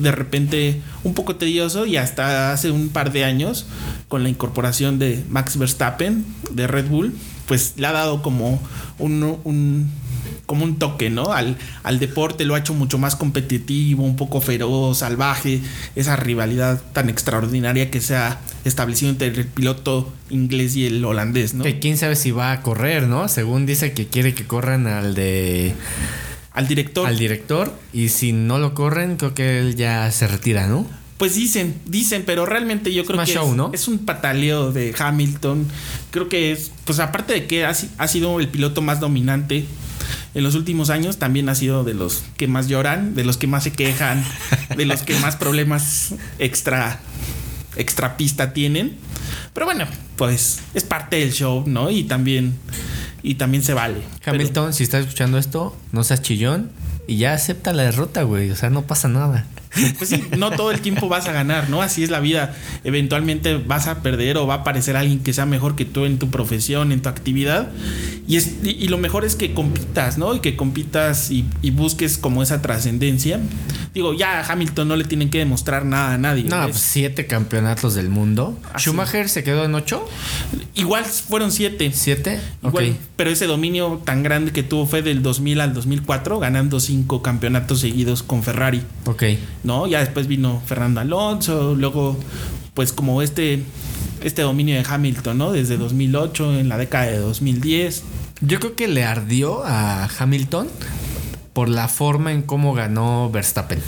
de 0.00 0.12
repente 0.12 0.80
un 1.04 1.14
poco 1.14 1.36
tedioso 1.36 1.86
y 1.86 1.96
hasta 1.96 2.52
hace 2.52 2.70
un 2.70 2.88
par 2.88 3.12
de 3.12 3.24
años 3.24 3.66
con 4.08 4.22
la 4.22 4.28
incorporación 4.28 4.98
de 4.98 5.24
Max 5.28 5.58
Verstappen 5.58 6.24
de 6.50 6.66
Red 6.66 6.88
Bull 6.88 7.14
pues 7.46 7.74
le 7.76 7.86
ha 7.86 7.92
dado 7.92 8.22
como 8.22 8.60
un, 8.98 9.90
como 10.46 10.64
un 10.64 10.78
toque 10.78 11.10
no 11.10 11.32
al, 11.32 11.56
al 11.82 11.98
deporte 11.98 12.44
lo 12.44 12.54
ha 12.54 12.58
hecho 12.58 12.74
mucho 12.74 12.98
más 12.98 13.16
competitivo 13.16 14.04
un 14.04 14.16
poco 14.16 14.40
feroz 14.40 14.98
salvaje 14.98 15.60
esa 15.94 16.16
rivalidad 16.16 16.80
tan 16.92 17.08
extraordinaria 17.08 17.90
que 17.90 18.00
se 18.00 18.16
ha 18.16 18.40
establecido 18.64 19.10
entre 19.10 19.28
el 19.28 19.46
piloto 19.46 20.12
inglés 20.30 20.76
y 20.76 20.86
el 20.86 21.04
holandés 21.04 21.54
no 21.54 21.62
Que 21.64 21.78
quién 21.78 21.96
sabe 21.96 22.16
si 22.16 22.30
va 22.30 22.52
a 22.52 22.62
correr, 22.62 23.04
¿no? 23.04 23.28
Según 23.28 23.66
dice 23.66 23.92
que 23.92 24.06
quiere 24.06 24.34
que 24.34 24.44
corran 24.44 24.86
al 24.86 25.14
de 25.14 25.74
al 26.56 26.66
director 26.66 27.06
al 27.06 27.18
director 27.18 27.72
y 27.92 28.08
si 28.08 28.32
no 28.32 28.58
lo 28.58 28.74
corren, 28.74 29.16
creo 29.16 29.34
que 29.34 29.60
él 29.60 29.76
ya 29.76 30.10
se 30.10 30.26
retira, 30.26 30.66
¿no? 30.66 30.86
Pues 31.18 31.34
dicen, 31.34 31.80
dicen, 31.86 32.24
pero 32.26 32.44
realmente 32.44 32.92
yo 32.92 33.04
creo 33.04 33.16
más 33.16 33.28
que 33.28 33.34
show, 33.34 33.50
es, 33.50 33.56
¿no? 33.56 33.70
es 33.72 33.88
un 33.88 33.98
pataleo 33.98 34.72
de 34.72 34.94
Hamilton. 34.98 35.66
Creo 36.10 36.28
que 36.28 36.52
es, 36.52 36.72
pues 36.84 36.98
aparte 36.98 37.32
de 37.32 37.46
que 37.46 37.64
ha, 37.64 37.74
ha 37.98 38.08
sido 38.08 38.40
el 38.40 38.48
piloto 38.48 38.82
más 38.82 39.00
dominante 39.00 39.64
en 40.34 40.42
los 40.42 40.54
últimos 40.54 40.90
años, 40.90 41.16
también 41.16 41.48
ha 41.48 41.54
sido 41.54 41.84
de 41.84 41.94
los 41.94 42.22
que 42.36 42.48
más 42.48 42.68
lloran, 42.68 43.14
de 43.14 43.24
los 43.24 43.38
que 43.38 43.46
más 43.46 43.64
se 43.64 43.72
quejan, 43.72 44.22
de 44.76 44.84
los 44.84 45.02
que 45.02 45.14
más 45.20 45.36
problemas 45.36 46.14
extra, 46.38 47.00
extra 47.76 48.16
pista 48.18 48.52
tienen. 48.52 48.96
Pero 49.54 49.64
bueno, 49.64 49.86
pues 50.16 50.60
es 50.74 50.84
parte 50.84 51.16
del 51.16 51.32
show, 51.32 51.64
¿no? 51.66 51.90
Y 51.90 52.04
también, 52.04 52.58
y 53.28 53.34
también 53.34 53.62
se 53.62 53.74
vale. 53.74 54.00
Pero- 54.24 54.36
Hamilton, 54.36 54.72
si 54.72 54.84
estás 54.84 55.00
escuchando 55.02 55.36
esto, 55.38 55.76
no 55.92 56.04
seas 56.04 56.22
chillón 56.22 56.70
y 57.06 57.16
ya 57.18 57.32
acepta 57.34 57.72
la 57.72 57.82
derrota, 57.82 58.22
güey. 58.22 58.50
O 58.50 58.56
sea, 58.56 58.70
no 58.70 58.82
pasa 58.82 59.08
nada. 59.08 59.44
Pues 59.98 60.10
sí, 60.10 60.24
no 60.36 60.50
todo 60.50 60.70
el 60.70 60.80
tiempo 60.80 61.08
vas 61.08 61.28
a 61.28 61.32
ganar, 61.32 61.68
¿no? 61.70 61.82
Así 61.82 62.02
es 62.02 62.10
la 62.10 62.20
vida. 62.20 62.54
Eventualmente 62.84 63.56
vas 63.56 63.86
a 63.86 64.02
perder 64.02 64.36
o 64.38 64.46
va 64.46 64.54
a 64.54 64.56
aparecer 64.58 64.96
alguien 64.96 65.20
que 65.20 65.32
sea 65.32 65.46
mejor 65.46 65.76
que 65.76 65.84
tú 65.84 66.04
en 66.04 66.18
tu 66.18 66.30
profesión, 66.30 66.92
en 66.92 67.02
tu 67.02 67.08
actividad. 67.08 67.70
Y, 68.28 68.36
es, 68.36 68.56
y, 68.64 68.88
lo 68.88 68.98
mejor 68.98 69.24
es 69.24 69.36
que 69.36 69.54
compitas, 69.54 70.18
¿no? 70.18 70.34
Y 70.34 70.40
que 70.40 70.56
compitas 70.56 71.30
y, 71.30 71.44
y 71.62 71.70
busques 71.70 72.18
como 72.18 72.42
esa 72.42 72.62
trascendencia. 72.62 73.40
Digo, 73.94 74.12
ya 74.14 74.40
a 74.40 74.52
Hamilton 74.52 74.88
no 74.88 74.96
le 74.96 75.04
tienen 75.04 75.30
que 75.30 75.38
demostrar 75.38 75.84
nada 75.84 76.14
a 76.14 76.18
nadie. 76.18 76.44
No, 76.44 76.64
Es- 76.64 76.70
pues 76.72 76.82
siete 76.82 77.26
campeonatos 77.26 77.94
del 77.94 78.08
mundo. 78.08 78.58
Así. 78.72 78.84
Schumacher 78.90 79.28
se 79.28 79.42
quedó 79.44 79.64
en 79.64 79.74
ocho, 79.74 80.06
Igual 80.74 81.04
fueron 81.04 81.50
siete. 81.52 81.90
siete. 81.94 82.40
Igual. 82.62 82.96
Pero 83.16 83.30
ese 83.30 83.46
dominio 83.46 84.02
tan 84.04 84.22
grande 84.22 84.52
que 84.52 84.62
tuvo 84.62 84.86
fue 84.86 85.02
del 85.02 85.22
2000 85.22 85.60
al 85.60 85.72
2004, 85.74 86.38
ganando 86.38 86.80
cinco 86.80 87.22
campeonatos 87.22 87.80
seguidos 87.80 88.22
con 88.22 88.42
Ferrari, 88.42 88.82
Ok. 89.06 89.22
¿No? 89.66 89.86
Ya 89.86 90.00
después 90.00 90.26
vino 90.26 90.62
Fernando 90.64 91.00
Alonso, 91.00 91.74
luego, 91.74 92.18
pues 92.74 92.92
como 92.92 93.20
este, 93.20 93.62
este 94.22 94.42
dominio 94.42 94.76
de 94.76 94.84
Hamilton, 94.88 95.38
¿no? 95.38 95.52
Desde 95.52 95.76
2008, 95.76 96.60
en 96.60 96.68
la 96.68 96.78
década 96.78 97.06
de 97.06 97.18
2010. 97.18 98.04
Yo 98.40 98.60
creo 98.60 98.76
que 98.76 98.88
le 98.88 99.04
ardió 99.04 99.64
a 99.64 100.08
Hamilton 100.18 100.68
por 101.52 101.68
la 101.68 101.88
forma 101.88 102.32
en 102.32 102.42
cómo 102.42 102.74
ganó 102.74 103.30
Verstappen. 103.30 103.80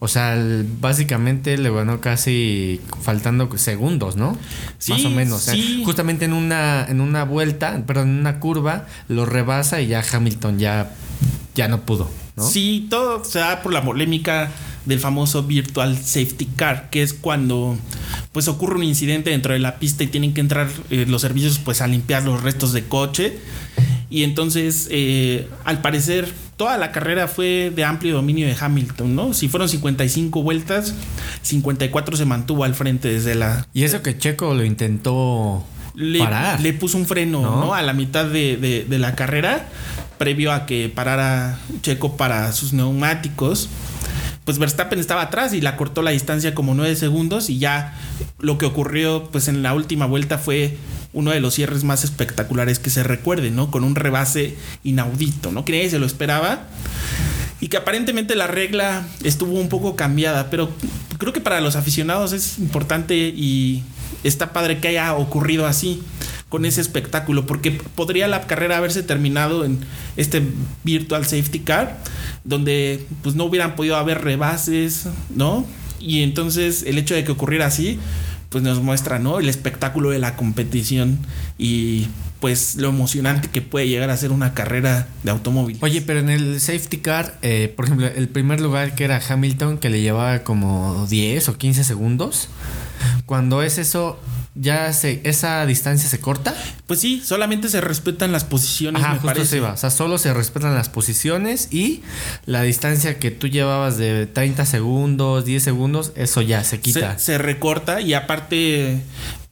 O 0.00 0.08
sea, 0.08 0.36
básicamente 0.80 1.56
le 1.56 1.70
ganó 1.70 2.00
casi 2.00 2.80
faltando 3.00 3.56
segundos, 3.56 4.16
¿no? 4.16 4.36
Sí, 4.78 4.92
Más 4.92 5.04
o 5.06 5.10
menos. 5.10 5.50
Justamente 5.84 6.26
en 6.26 6.34
una, 6.34 6.84
en 6.86 7.00
una 7.00 7.24
vuelta, 7.24 7.82
perdón, 7.86 8.10
en 8.10 8.18
una 8.18 8.38
curva, 8.38 8.86
lo 9.08 9.24
rebasa 9.24 9.80
y 9.80 9.86
ya 9.86 10.04
Hamilton 10.12 10.58
ya, 10.58 10.90
ya 11.54 11.68
no 11.68 11.82
pudo, 11.82 12.10
¿no? 12.36 12.48
Sí, 12.48 12.86
todo 12.90 13.24
se 13.24 13.38
da 13.40 13.62
por 13.62 13.72
la 13.72 13.82
polémica 13.82 14.50
del 14.86 15.00
famoso 15.00 15.42
Virtual 15.44 15.96
Safety 15.96 16.46
Car, 16.56 16.90
que 16.90 17.02
es 17.02 17.14
cuando 17.14 17.76
pues 18.32 18.48
ocurre 18.48 18.76
un 18.76 18.84
incidente 18.84 19.30
dentro 19.30 19.52
de 19.54 19.58
la 19.60 19.78
pista 19.78 20.04
y 20.04 20.08
tienen 20.08 20.34
que 20.34 20.40
entrar 20.40 20.68
eh, 20.90 21.06
los 21.08 21.22
servicios 21.22 21.58
pues 21.58 21.80
a 21.80 21.86
limpiar 21.86 22.24
los 22.24 22.42
restos 22.42 22.72
de 22.72 22.84
coche. 22.84 23.38
Y 24.10 24.22
entonces, 24.24 24.88
eh, 24.90 25.48
al 25.64 25.80
parecer, 25.80 26.30
toda 26.56 26.76
la 26.78 26.92
carrera 26.92 27.26
fue 27.26 27.72
de 27.74 27.84
amplio 27.84 28.14
dominio 28.14 28.46
de 28.46 28.54
Hamilton, 28.60 29.14
¿no? 29.16 29.34
Si 29.34 29.48
fueron 29.48 29.68
55 29.68 30.42
vueltas, 30.42 30.94
54 31.42 32.16
se 32.16 32.24
mantuvo 32.24 32.64
al 32.64 32.74
frente 32.74 33.08
desde 33.08 33.34
la... 33.34 33.66
Y 33.72 33.84
eso 33.84 34.02
que 34.02 34.16
Checo 34.18 34.54
lo 34.54 34.64
intentó 34.64 35.64
Le, 35.94 36.18
parar. 36.20 36.60
le 36.60 36.72
puso 36.74 36.96
un 36.98 37.06
freno, 37.06 37.40
¿No? 37.42 37.60
¿no? 37.66 37.74
A 37.74 37.82
la 37.82 37.92
mitad 37.92 38.24
de, 38.26 38.56
de- 38.56 38.84
de 38.88 38.98
la 38.98 39.14
carrera, 39.16 39.68
previo 40.18 40.52
a 40.52 40.66
que 40.66 40.88
parara 40.88 41.58
Checo 41.82 42.16
para 42.16 42.52
sus 42.52 42.72
neumáticos. 42.72 43.68
Pues 44.44 44.58
Verstappen 44.58 44.98
estaba 44.98 45.22
atrás 45.22 45.54
y 45.54 45.60
la 45.60 45.76
cortó 45.76 46.02
la 46.02 46.10
distancia 46.10 46.54
como 46.54 46.74
9 46.74 46.96
segundos 46.96 47.48
y 47.48 47.58
ya 47.58 47.94
lo 48.38 48.58
que 48.58 48.66
ocurrió 48.66 49.30
pues 49.32 49.48
en 49.48 49.62
la 49.62 49.72
última 49.72 50.04
vuelta 50.06 50.36
fue 50.36 50.76
uno 51.14 51.30
de 51.30 51.40
los 51.40 51.54
cierres 51.54 51.84
más 51.84 52.04
espectaculares 52.04 52.78
que 52.78 52.90
se 52.90 53.02
recuerde, 53.02 53.50
¿no? 53.50 53.70
Con 53.70 53.84
un 53.84 53.94
rebase 53.94 54.56
inaudito, 54.82 55.50
¿no? 55.50 55.64
Que 55.64 55.72
nadie 55.72 55.88
se 55.88 55.98
lo 55.98 56.04
esperaba 56.04 56.66
y 57.60 57.68
que 57.68 57.78
aparentemente 57.78 58.36
la 58.36 58.46
regla 58.46 59.06
estuvo 59.22 59.58
un 59.58 59.70
poco 59.70 59.96
cambiada, 59.96 60.50
pero 60.50 60.70
creo 61.16 61.32
que 61.32 61.40
para 61.40 61.62
los 61.62 61.76
aficionados 61.76 62.32
es 62.32 62.58
importante 62.58 63.14
y 63.16 63.82
está 64.24 64.52
padre 64.52 64.80
que 64.80 64.88
haya 64.88 65.14
ocurrido 65.14 65.66
así 65.66 66.02
con 66.54 66.64
ese 66.66 66.80
espectáculo, 66.80 67.46
porque 67.46 67.72
podría 67.72 68.28
la 68.28 68.46
carrera 68.46 68.76
haberse 68.76 69.02
terminado 69.02 69.64
en 69.64 69.80
este 70.16 70.40
virtual 70.84 71.26
safety 71.26 71.58
car, 71.58 71.98
donde 72.44 73.04
pues 73.24 73.34
no 73.34 73.42
hubieran 73.42 73.74
podido 73.74 73.96
haber 73.96 74.22
rebases, 74.22 75.08
¿no? 75.34 75.66
Y 75.98 76.22
entonces 76.22 76.84
el 76.86 76.96
hecho 76.96 77.16
de 77.16 77.24
que 77.24 77.32
ocurriera 77.32 77.66
así, 77.66 77.98
pues 78.50 78.62
nos 78.62 78.80
muestra, 78.80 79.18
¿no? 79.18 79.40
El 79.40 79.48
espectáculo 79.48 80.10
de 80.10 80.20
la 80.20 80.36
competición 80.36 81.18
y 81.58 82.06
pues 82.38 82.76
lo 82.76 82.90
emocionante 82.90 83.48
que 83.48 83.60
puede 83.60 83.88
llegar 83.88 84.10
a 84.10 84.16
ser 84.16 84.30
una 84.30 84.54
carrera 84.54 85.08
de 85.24 85.32
automóvil. 85.32 85.76
Oye, 85.80 86.02
pero 86.02 86.20
en 86.20 86.30
el 86.30 86.60
safety 86.60 86.98
car, 86.98 87.36
eh, 87.42 87.72
por 87.74 87.86
ejemplo, 87.86 88.06
el 88.06 88.28
primer 88.28 88.60
lugar 88.60 88.94
que 88.94 89.02
era 89.02 89.20
Hamilton, 89.28 89.78
que 89.78 89.90
le 89.90 90.02
llevaba 90.02 90.44
como 90.44 91.04
10 91.10 91.48
o 91.48 91.58
15 91.58 91.82
segundos, 91.82 92.48
cuando 93.26 93.60
es 93.64 93.78
eso, 93.78 94.20
ya 94.54 94.92
se, 94.92 95.20
esa 95.24 95.64
distancia 95.66 96.08
se 96.08 96.20
corta. 96.20 96.54
Pues 96.86 97.00
sí, 97.00 97.20
solamente 97.24 97.68
se 97.68 97.80
respetan 97.80 98.30
las 98.30 98.44
posiciones, 98.44 99.02
Ajá, 99.02 99.14
me 99.14 99.18
justo 99.18 99.26
parece. 99.34 99.46
se 99.46 99.60
va. 99.60 99.72
O 99.72 99.76
sea, 99.76 99.90
solo 99.90 100.18
se 100.18 100.32
respetan 100.32 100.74
las 100.74 100.88
posiciones 100.88 101.68
y 101.72 102.02
la 102.46 102.62
distancia 102.62 103.18
que 103.18 103.30
tú 103.30 103.48
llevabas 103.48 103.96
de 103.96 104.26
30 104.26 104.64
segundos, 104.66 105.44
10 105.44 105.62
segundos, 105.62 106.12
eso 106.14 106.40
ya 106.40 106.62
se 106.62 106.80
quita. 106.80 107.18
Se, 107.18 107.24
se 107.24 107.38
recorta 107.38 108.00
y 108.00 108.14
aparte, 108.14 109.00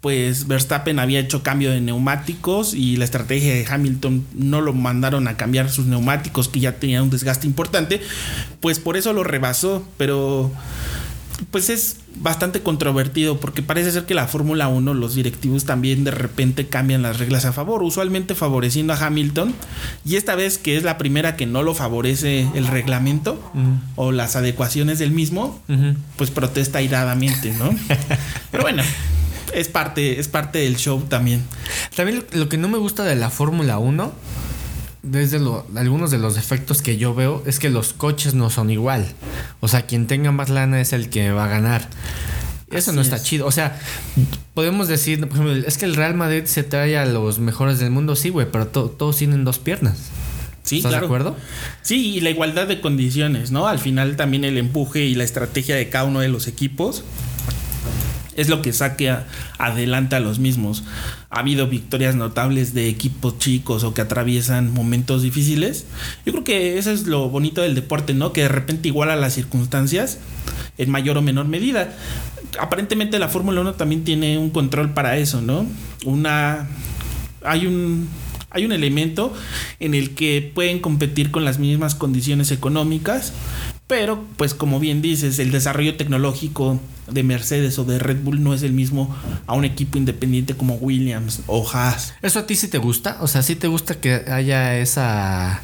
pues 0.00 0.46
Verstappen 0.46 0.98
había 0.98 1.18
hecho 1.20 1.42
cambio 1.42 1.72
de 1.72 1.80
neumáticos 1.80 2.72
y 2.74 2.96
la 2.96 3.04
estrategia 3.04 3.54
de 3.54 3.66
Hamilton 3.68 4.26
no 4.34 4.60
lo 4.60 4.72
mandaron 4.72 5.26
a 5.26 5.36
cambiar 5.36 5.70
sus 5.70 5.86
neumáticos 5.86 6.48
que 6.48 6.60
ya 6.60 6.72
tenían 6.78 7.04
un 7.04 7.10
desgaste 7.10 7.46
importante, 7.46 8.00
pues 8.60 8.78
por 8.78 8.96
eso 8.96 9.12
lo 9.12 9.24
rebasó, 9.24 9.84
pero 9.96 10.52
pues 11.50 11.70
es 11.70 11.96
bastante 12.16 12.62
controvertido 12.62 13.40
porque 13.40 13.62
parece 13.62 13.90
ser 13.90 14.04
que 14.04 14.14
la 14.14 14.28
Fórmula 14.28 14.68
1, 14.68 14.94
los 14.94 15.14
directivos 15.14 15.64
también 15.64 16.04
de 16.04 16.10
repente 16.10 16.66
cambian 16.66 17.02
las 17.02 17.18
reglas 17.18 17.44
a 17.44 17.52
favor, 17.52 17.82
usualmente 17.82 18.34
favoreciendo 18.34 18.92
a 18.92 18.96
Hamilton 18.96 19.54
y 20.04 20.16
esta 20.16 20.34
vez 20.34 20.58
que 20.58 20.76
es 20.76 20.82
la 20.82 20.98
primera 20.98 21.36
que 21.36 21.46
no 21.46 21.62
lo 21.62 21.74
favorece 21.74 22.46
el 22.54 22.66
reglamento 22.66 23.40
o 23.96 24.12
las 24.12 24.36
adecuaciones 24.36 24.98
del 24.98 25.10
mismo, 25.10 25.60
pues 26.16 26.30
protesta 26.30 26.78
airadamente, 26.78 27.52
¿no? 27.52 27.70
Pero 28.50 28.62
bueno, 28.62 28.82
es 29.54 29.68
parte, 29.68 30.20
es 30.20 30.28
parte 30.28 30.58
del 30.58 30.76
show 30.76 31.00
también. 31.08 31.42
También 31.96 32.24
lo, 32.32 32.38
lo 32.38 32.48
que 32.48 32.56
no 32.56 32.68
me 32.68 32.78
gusta 32.78 33.04
de 33.04 33.16
la 33.16 33.30
Fórmula 33.30 33.78
1, 33.78 34.12
desde 35.02 35.38
lo- 35.40 35.66
algunos 35.76 36.10
de 36.10 36.18
los 36.18 36.34
defectos 36.34 36.80
que 36.82 36.96
yo 36.96 37.14
veo, 37.14 37.42
es 37.46 37.58
que 37.58 37.70
los 37.70 37.92
coches 37.92 38.34
no 38.34 38.50
son 38.50 38.70
igual. 38.70 39.06
O 39.60 39.68
sea, 39.68 39.82
quien 39.86 40.06
tenga 40.06 40.30
más 40.32 40.48
lana 40.48 40.80
es 40.80 40.92
el 40.92 41.08
que 41.10 41.32
va 41.32 41.46
a 41.46 41.48
ganar. 41.48 41.88
Eso 42.70 42.90
Así 42.90 42.96
no 42.96 43.02
está 43.02 43.16
es. 43.16 43.22
chido. 43.24 43.46
O 43.46 43.50
sea, 43.50 43.78
podemos 44.54 44.88
decir, 44.88 45.20
por 45.20 45.32
ejemplo, 45.38 45.54
es 45.54 45.76
que 45.76 45.84
el 45.84 45.94
Real 45.96 46.14
Madrid 46.14 46.44
se 46.46 46.62
trae 46.62 46.96
a 46.96 47.04
los 47.04 47.38
mejores 47.38 47.78
del 47.78 47.90
mundo, 47.90 48.16
sí, 48.16 48.30
güey, 48.30 48.46
pero 48.50 48.66
to- 48.68 48.88
todos 48.90 49.16
tienen 49.16 49.44
dos 49.44 49.58
piernas. 49.58 49.98
Sí, 50.62 50.76
¿Estás 50.76 50.90
claro. 50.92 51.02
de 51.02 51.06
acuerdo? 51.06 51.36
Sí, 51.82 52.14
y 52.14 52.20
la 52.20 52.30
igualdad 52.30 52.68
de 52.68 52.80
condiciones, 52.80 53.50
¿no? 53.50 53.66
Al 53.66 53.80
final 53.80 54.14
también 54.16 54.44
el 54.44 54.56
empuje 54.56 55.00
y 55.00 55.14
la 55.16 55.24
estrategia 55.24 55.74
de 55.74 55.88
cada 55.88 56.04
uno 56.04 56.20
de 56.20 56.28
los 56.28 56.46
equipos 56.46 57.02
es 58.36 58.48
lo 58.48 58.62
que 58.62 58.72
saque 58.72 59.14
adelante 59.58 60.16
a 60.16 60.20
los 60.20 60.38
mismos. 60.38 60.84
Ha 61.30 61.40
habido 61.40 61.66
victorias 61.66 62.14
notables 62.14 62.74
de 62.74 62.88
equipos 62.88 63.38
chicos 63.38 63.84
o 63.84 63.94
que 63.94 64.00
atraviesan 64.00 64.72
momentos 64.72 65.22
difíciles. 65.22 65.86
Yo 66.24 66.32
creo 66.32 66.44
que 66.44 66.78
eso 66.78 66.90
es 66.90 67.06
lo 67.06 67.28
bonito 67.28 67.62
del 67.62 67.74
deporte, 67.74 68.14
¿no? 68.14 68.32
Que 68.32 68.42
de 68.42 68.48
repente 68.48 68.88
iguala 68.88 69.16
las 69.16 69.34
circunstancias 69.34 70.18
en 70.78 70.90
mayor 70.90 71.18
o 71.18 71.22
menor 71.22 71.46
medida. 71.46 71.92
Aparentemente 72.58 73.18
la 73.18 73.28
Fórmula 73.28 73.60
1 73.60 73.74
también 73.74 74.04
tiene 74.04 74.38
un 74.38 74.50
control 74.50 74.92
para 74.92 75.16
eso, 75.16 75.40
¿no? 75.40 75.66
Una 76.04 76.68
hay 77.44 77.66
un 77.66 78.08
hay 78.50 78.66
un 78.66 78.72
elemento 78.72 79.32
en 79.80 79.94
el 79.94 80.14
que 80.14 80.50
pueden 80.54 80.80
competir 80.80 81.30
con 81.30 81.44
las 81.44 81.58
mismas 81.58 81.94
condiciones 81.94 82.50
económicas, 82.50 83.32
pero 83.86 84.24
pues 84.36 84.52
como 84.52 84.78
bien 84.78 85.00
dices, 85.00 85.38
el 85.38 85.50
desarrollo 85.50 85.96
tecnológico 85.96 86.78
de 87.10 87.22
Mercedes 87.22 87.78
o 87.78 87.84
de 87.84 87.98
Red 87.98 88.22
Bull 88.22 88.42
no 88.42 88.54
es 88.54 88.62
el 88.62 88.72
mismo 88.72 89.14
a 89.46 89.54
un 89.54 89.64
equipo 89.64 89.98
independiente 89.98 90.54
como 90.54 90.74
Williams 90.74 91.40
o 91.46 91.68
Haas. 91.68 92.14
¿Eso 92.22 92.40
a 92.40 92.46
ti 92.46 92.54
sí 92.54 92.68
te 92.68 92.78
gusta? 92.78 93.18
O 93.20 93.26
sea, 93.26 93.42
sí 93.42 93.56
te 93.56 93.68
gusta 93.68 94.00
que 94.00 94.24
haya 94.30 94.78
esa. 94.78 95.60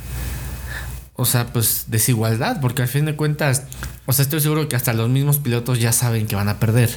O 1.14 1.24
sea, 1.24 1.52
pues 1.52 1.86
desigualdad, 1.88 2.60
porque 2.60 2.82
al 2.82 2.88
fin 2.88 3.04
de 3.04 3.16
cuentas, 3.16 3.64
o 4.06 4.12
sea, 4.12 4.22
estoy 4.22 4.40
seguro 4.40 4.68
que 4.68 4.76
hasta 4.76 4.92
los 4.92 5.08
mismos 5.08 5.38
pilotos 5.38 5.80
ya 5.80 5.92
saben 5.92 6.26
que 6.26 6.36
van 6.36 6.48
a 6.48 6.60
perder. 6.60 6.90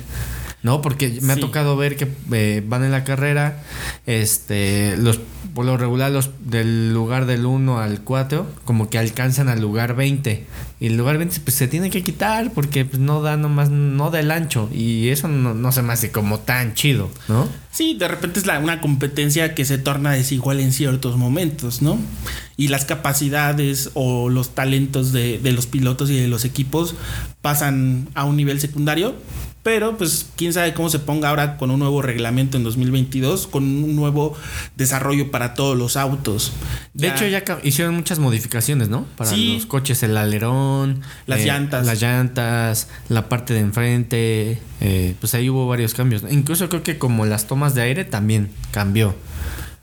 ¿No? 0.63 0.81
Porque 0.81 1.19
me 1.21 1.33
ha 1.33 1.37
tocado 1.37 1.75
ver 1.75 1.95
que 1.97 2.07
eh, 2.31 2.63
van 2.65 2.83
en 2.83 2.91
la 2.91 3.03
carrera, 3.03 3.63
este, 4.05 4.95
los, 4.97 5.19
por 5.55 5.65
lo 5.65 5.75
regular, 5.75 6.11
los 6.11 6.29
del 6.39 6.93
lugar 6.93 7.25
del 7.25 7.45
1 7.47 7.79
al 7.79 8.01
4, 8.01 8.47
como 8.63 8.89
que 8.89 8.99
alcanzan 8.99 9.49
al 9.49 9.59
lugar 9.59 9.95
20. 9.95 10.45
Y 10.79 10.87
el 10.87 10.97
lugar 10.97 11.17
20 11.17 11.39
pues 11.41 11.55
se 11.55 11.67
tiene 11.67 11.89
que 11.89 12.03
quitar 12.03 12.51
porque 12.53 12.85
pues, 12.85 12.99
no 12.99 13.21
da 13.21 13.37
nomás, 13.37 13.69
no 13.69 14.11
da 14.11 14.19
el 14.19 14.31
ancho. 14.31 14.69
Y 14.73 15.09
eso 15.09 15.27
no, 15.27 15.53
no 15.53 15.71
se 15.71 15.81
me 15.81 15.93
hace 15.93 16.11
como 16.11 16.39
tan 16.39 16.73
chido, 16.73 17.09
¿no? 17.27 17.47
Sí, 17.71 17.95
de 17.95 18.07
repente 18.07 18.39
es 18.39 18.45
la, 18.45 18.59
una 18.59 18.81
competencia 18.81 19.55
que 19.55 19.65
se 19.65 19.77
torna 19.77 20.11
desigual 20.11 20.59
en 20.59 20.73
ciertos 20.73 21.17
momentos, 21.17 21.81
¿no? 21.81 21.97
Y 22.57 22.67
las 22.67 22.85
capacidades 22.85 23.91
o 23.93 24.29
los 24.29 24.55
talentos 24.55 25.11
de, 25.11 25.39
de 25.39 25.51
los 25.51 25.67
pilotos 25.67 26.09
y 26.09 26.19
de 26.19 26.27
los 26.27 26.45
equipos 26.45 26.95
pasan 27.41 28.07
a 28.13 28.25
un 28.25 28.35
nivel 28.35 28.59
secundario, 28.59 29.15
Pero 29.63 29.95
pues 29.95 30.25
quién 30.37 30.53
sabe 30.53 30.73
cómo 30.73 30.89
se 30.89 30.97
ponga 30.97 31.29
ahora 31.29 31.57
con 31.57 31.69
un 31.69 31.79
nuevo 31.79 32.01
reglamento 32.01 32.57
en 32.57 32.63
2022, 32.63 33.45
con 33.45 33.63
un 33.63 33.95
nuevo 33.95 34.35
desarrollo 34.75 35.29
para 35.29 35.53
todos 35.53 35.77
los 35.77 35.97
autos. 35.97 36.51
De 36.95 37.09
hecho 37.09 37.27
ya 37.27 37.43
hicieron 37.63 37.93
muchas 37.93 38.17
modificaciones, 38.17 38.89
¿no? 38.89 39.05
Para 39.17 39.29
Sí. 39.29 39.53
los 39.55 39.67
coches, 39.67 40.01
el 40.01 40.17
alerón, 40.17 41.01
Las 41.27 41.41
eh, 41.41 41.45
llantas. 41.45 41.85
las 41.85 42.01
llantas, 42.01 42.87
la 43.07 43.29
parte 43.29 43.53
de 43.53 43.59
enfrente, 43.59 44.59
eh, 44.79 45.13
pues 45.19 45.35
ahí 45.35 45.47
hubo 45.49 45.67
varios 45.67 45.93
cambios. 45.93 46.23
Incluso 46.31 46.67
creo 46.67 46.81
que 46.81 46.97
como 46.97 47.27
las 47.27 47.45
tomas 47.45 47.75
de 47.75 47.83
aire 47.83 48.03
también 48.03 48.49
cambió. 48.71 49.15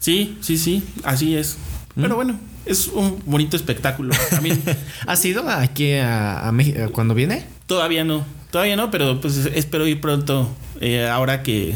Sí, 0.00 0.38
sí, 0.40 0.58
sí, 0.58 0.82
así 1.04 1.36
es. 1.36 1.56
¿Mm? 1.94 2.02
Pero 2.02 2.16
bueno, 2.16 2.38
es 2.66 2.88
un 2.88 3.22
bonito 3.26 3.56
espectáculo. 3.56 4.12
También 4.30 4.60
¿Has 5.06 5.24
ido 5.24 5.48
aquí 5.48 5.92
a, 5.94 6.48
a 6.48 6.52
México 6.52 6.80
cuando 6.92 7.14
viene? 7.14 7.46
todavía 7.66 8.02
no, 8.02 8.24
todavía 8.50 8.76
no, 8.76 8.90
pero 8.90 9.20
pues 9.20 9.37
espero 9.37 9.87
ir 9.87 10.00
pronto. 10.00 10.48
eh, 10.80 11.08
ahora 11.08 11.42
que 11.42 11.74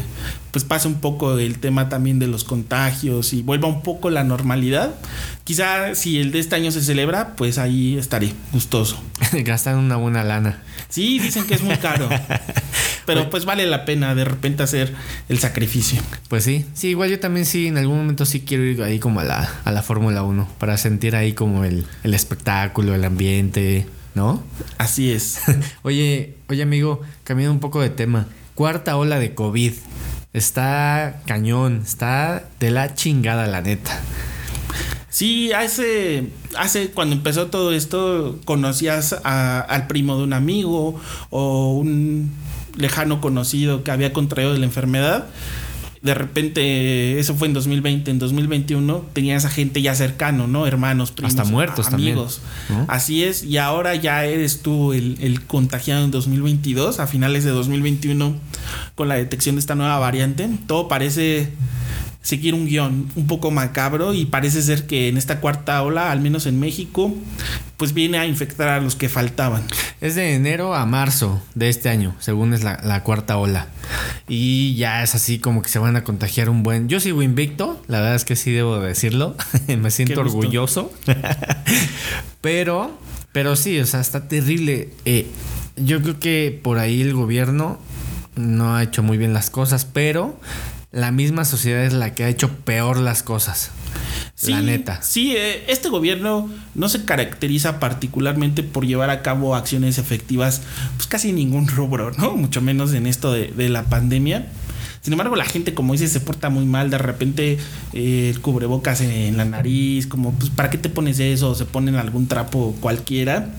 pues 0.51 0.63
pase 0.63 0.87
un 0.87 1.01
poco 1.01 1.39
el 1.39 1.57
tema 1.57 1.89
también 1.89 2.19
de 2.19 2.27
los 2.27 2.43
contagios 2.43 3.33
y 3.33 3.41
vuelva 3.41 3.67
un 3.67 3.81
poco 3.81 4.11
la 4.11 4.23
normalidad. 4.23 4.93
Quizá 5.45 5.95
si 5.95 6.19
el 6.19 6.31
de 6.31 6.39
este 6.39 6.55
año 6.55 6.71
se 6.71 6.81
celebra, 6.81 7.35
pues 7.35 7.57
ahí 7.57 7.97
estaré 7.97 8.31
gustoso. 8.51 9.01
Gastan 9.33 9.77
una 9.77 9.95
buena 9.95 10.23
lana. 10.23 10.61
Sí, 10.89 11.17
dicen 11.19 11.45
que 11.47 11.55
es 11.55 11.63
muy 11.63 11.75
caro. 11.77 12.07
Pero 13.05 13.29
pues 13.29 13.43
vale 13.45 13.65
la 13.65 13.83
pena 13.83 14.15
de 14.15 14.23
repente 14.25 14.63
hacer 14.63 14.93
el 15.27 15.39
sacrificio. 15.39 16.01
Pues 16.29 16.43
sí, 16.45 16.65
sí, 16.73 16.89
igual 16.89 17.09
yo 17.09 17.19
también 17.19 17.45
sí, 17.45 17.67
en 17.67 17.77
algún 17.77 17.97
momento 17.97 18.25
sí 18.25 18.41
quiero 18.41 18.63
ir 18.63 18.81
ahí 18.83 18.99
como 18.99 19.19
a 19.19 19.23
la, 19.25 19.49
a 19.65 19.71
la 19.71 19.81
Fórmula 19.81 20.23
1 20.23 20.47
para 20.59 20.77
sentir 20.77 21.15
ahí 21.15 21.33
como 21.33 21.65
el, 21.65 21.83
el 22.03 22.13
espectáculo, 22.13 22.93
el 22.95 23.03
ambiente, 23.03 23.87
¿no? 24.15 24.43
Así 24.77 25.11
es. 25.11 25.39
Oye, 25.83 26.35
oye 26.49 26.63
amigo, 26.63 27.01
cambiando 27.23 27.53
un 27.53 27.59
poco 27.59 27.81
de 27.81 27.89
tema, 27.89 28.27
cuarta 28.55 28.95
ola 28.97 29.19
de 29.19 29.33
COVID. 29.33 29.73
Está 30.33 31.21
cañón, 31.27 31.81
está 31.85 32.43
de 32.59 32.71
la 32.71 32.95
chingada 32.95 33.47
la 33.47 33.61
neta. 33.61 33.99
Sí, 35.09 35.51
hace, 35.53 36.29
hace 36.57 36.89
cuando 36.89 37.15
empezó 37.15 37.47
todo 37.47 37.71
esto, 37.71 38.39
conocías 38.45 39.15
a- 39.23 39.59
al 39.59 39.85
primo 39.87 40.17
de 40.17 40.23
un 40.23 40.33
amigo 40.33 40.99
o 41.29 41.73
un 41.77 42.31
lejano 42.75 43.21
conocido 43.21 43.83
que 43.83 43.91
había 43.91 44.11
contraído 44.11 44.55
la 44.57 44.65
enfermedad. 44.65 45.27
De 46.03 46.13
repente, 46.13 47.17
eso 47.17 47.33
fue 47.33 47.47
en 47.47 47.53
2020, 47.53 48.11
en 48.11 48.19
2021 48.19 49.05
tenías 49.13 49.45
a 49.45 49.49
gente 49.49 49.81
ya 49.81 49.95
cercano, 49.95 50.47
¿no? 50.47 50.67
Hermanos, 50.67 51.11
primos, 51.11 51.33
Hasta 51.33 51.49
muertos 51.49 51.89
también, 51.89 52.11
amigos. 52.11 52.41
¿no? 52.67 52.85
Así 52.89 53.23
es, 53.23 53.43
y 53.45 53.57
ahora 53.57 53.95
ya 53.95 54.25
eres 54.25 54.61
tú 54.61 54.91
el, 54.91 55.17
el 55.21 55.41
contagiado 55.45 56.03
en 56.03 56.11
2022, 56.11 56.99
a 56.99 57.07
finales 57.07 57.45
de 57.45 57.51
2021, 57.51 58.35
con 58.95 59.07
la 59.07 59.15
detección 59.15 59.55
de 59.55 59.61
esta 59.61 59.75
nueva 59.75 59.97
variante. 59.97 60.49
Todo 60.67 60.89
parece 60.89 61.53
seguir 62.23 62.53
un 62.53 62.65
guion 62.65 63.11
un 63.15 63.27
poco 63.27 63.51
macabro 63.51 64.13
y 64.13 64.25
parece 64.25 64.61
ser 64.61 64.87
que 64.87 65.09
en 65.09 65.17
esta 65.17 65.41
cuarta 65.41 65.83
ola, 65.83 66.09
al 66.09 66.21
menos 66.21 66.45
en 66.45 66.57
México, 66.59 67.13
pues 67.77 67.93
viene 67.93 68.17
a 68.17 68.25
infectar 68.25 68.69
a 68.69 68.79
los 68.79 68.95
que 68.95 69.09
faltaban. 69.09 69.61
Es 69.99 70.15
de 70.15 70.33
enero 70.33 70.73
a 70.73 70.85
marzo 70.85 71.43
de 71.53 71.67
este 71.67 71.89
año, 71.89 72.15
según 72.19 72.53
es 72.53 72.63
la, 72.63 72.79
la 72.81 73.03
cuarta 73.03 73.37
ola. 73.37 73.67
Y 74.29 74.75
ya 74.75 75.03
es 75.03 75.15
así 75.15 75.37
como 75.37 75.61
que 75.61 75.69
se 75.69 75.79
van 75.79 75.97
a 75.97 76.05
contagiar 76.05 76.49
un 76.49 76.63
buen... 76.63 76.87
Yo 76.87 77.01
sigo 77.01 77.21
invicto, 77.21 77.83
la 77.87 77.99
verdad 77.99 78.15
es 78.15 78.23
que 78.23 78.37
sí 78.37 78.51
debo 78.51 78.79
decirlo. 78.79 79.35
Me 79.67 79.91
siento 79.91 80.21
orgulloso. 80.21 80.93
pero, 82.41 82.97
pero 83.33 83.57
sí, 83.57 83.77
o 83.79 83.85
sea, 83.85 83.99
está 83.99 84.29
terrible. 84.29 84.91
Eh, 85.03 85.27
yo 85.75 86.01
creo 86.01 86.19
que 86.19 86.57
por 86.63 86.79
ahí 86.79 87.01
el 87.01 87.13
gobierno 87.13 87.79
no 88.35 88.75
ha 88.75 88.83
hecho 88.83 89.03
muy 89.03 89.17
bien 89.17 89.33
las 89.33 89.49
cosas, 89.49 89.85
pero 89.85 90.39
la 90.93 91.11
misma 91.11 91.43
sociedad 91.43 91.83
es 91.83 91.91
la 91.91 92.13
que 92.13 92.23
ha 92.23 92.29
hecho 92.29 92.49
peor 92.49 92.97
las 92.97 93.23
cosas. 93.23 93.71
la 94.43 94.61
neta. 94.61 95.01
Sí, 95.01 95.35
eh, 95.35 95.65
este 95.67 95.89
gobierno 95.89 96.49
no 96.75 96.87
se 96.87 97.03
caracteriza 97.03 97.79
particularmente 97.79 98.61
por 98.61 98.85
llevar 98.85 99.09
a 99.09 99.23
cabo 99.23 99.55
acciones 99.55 99.97
efectivas, 99.97 100.61
pues 100.95 101.07
casi 101.07 101.29
en 101.29 101.35
ningún 101.35 101.67
rubro, 101.67 102.11
¿no? 102.11 102.37
Mucho 102.37 102.61
menos 102.61 102.93
en 102.93 103.07
esto 103.07 103.33
de, 103.33 103.47
de 103.47 103.69
la 103.69 103.83
pandemia. 103.85 104.47
Sin 105.01 105.11
embargo, 105.11 105.35
la 105.35 105.45
gente, 105.45 105.73
como 105.73 105.93
dices, 105.93 106.11
se 106.11 106.21
porta 106.21 106.49
muy 106.49 106.63
mal. 106.63 106.89
De 106.89 106.97
repente, 106.97 107.57
eh, 107.91 108.31
el 108.33 108.39
cubrebocas 108.39 109.01
en 109.01 109.35
la 109.35 109.43
nariz, 109.45 110.07
como, 110.07 110.31
pues, 110.33 110.49
¿para 110.51 110.69
qué 110.69 110.77
te 110.77 110.89
pones 110.89 111.19
eso? 111.19 111.55
Se 111.55 111.65
ponen 111.65 111.95
algún 111.95 112.27
trapo 112.27 112.73
cualquiera. 112.79 113.49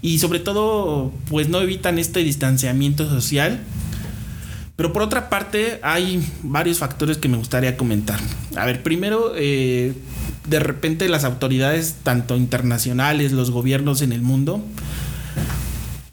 Y 0.00 0.18
sobre 0.18 0.40
todo, 0.40 1.12
pues 1.28 1.48
no 1.48 1.60
evitan 1.60 2.00
este 2.00 2.20
distanciamiento 2.24 3.08
social. 3.08 3.60
Pero 4.76 4.92
por 4.92 5.02
otra 5.02 5.28
parte, 5.28 5.78
hay 5.82 6.26
varios 6.42 6.78
factores 6.78 7.18
que 7.18 7.28
me 7.28 7.36
gustaría 7.36 7.76
comentar. 7.76 8.18
A 8.56 8.64
ver, 8.64 8.82
primero, 8.82 9.32
eh, 9.36 9.92
de 10.48 10.58
repente 10.58 11.08
las 11.08 11.24
autoridades, 11.24 11.96
tanto 12.02 12.36
internacionales, 12.36 13.32
los 13.32 13.50
gobiernos 13.50 14.02
en 14.02 14.12
el 14.12 14.22
mundo, 14.22 14.64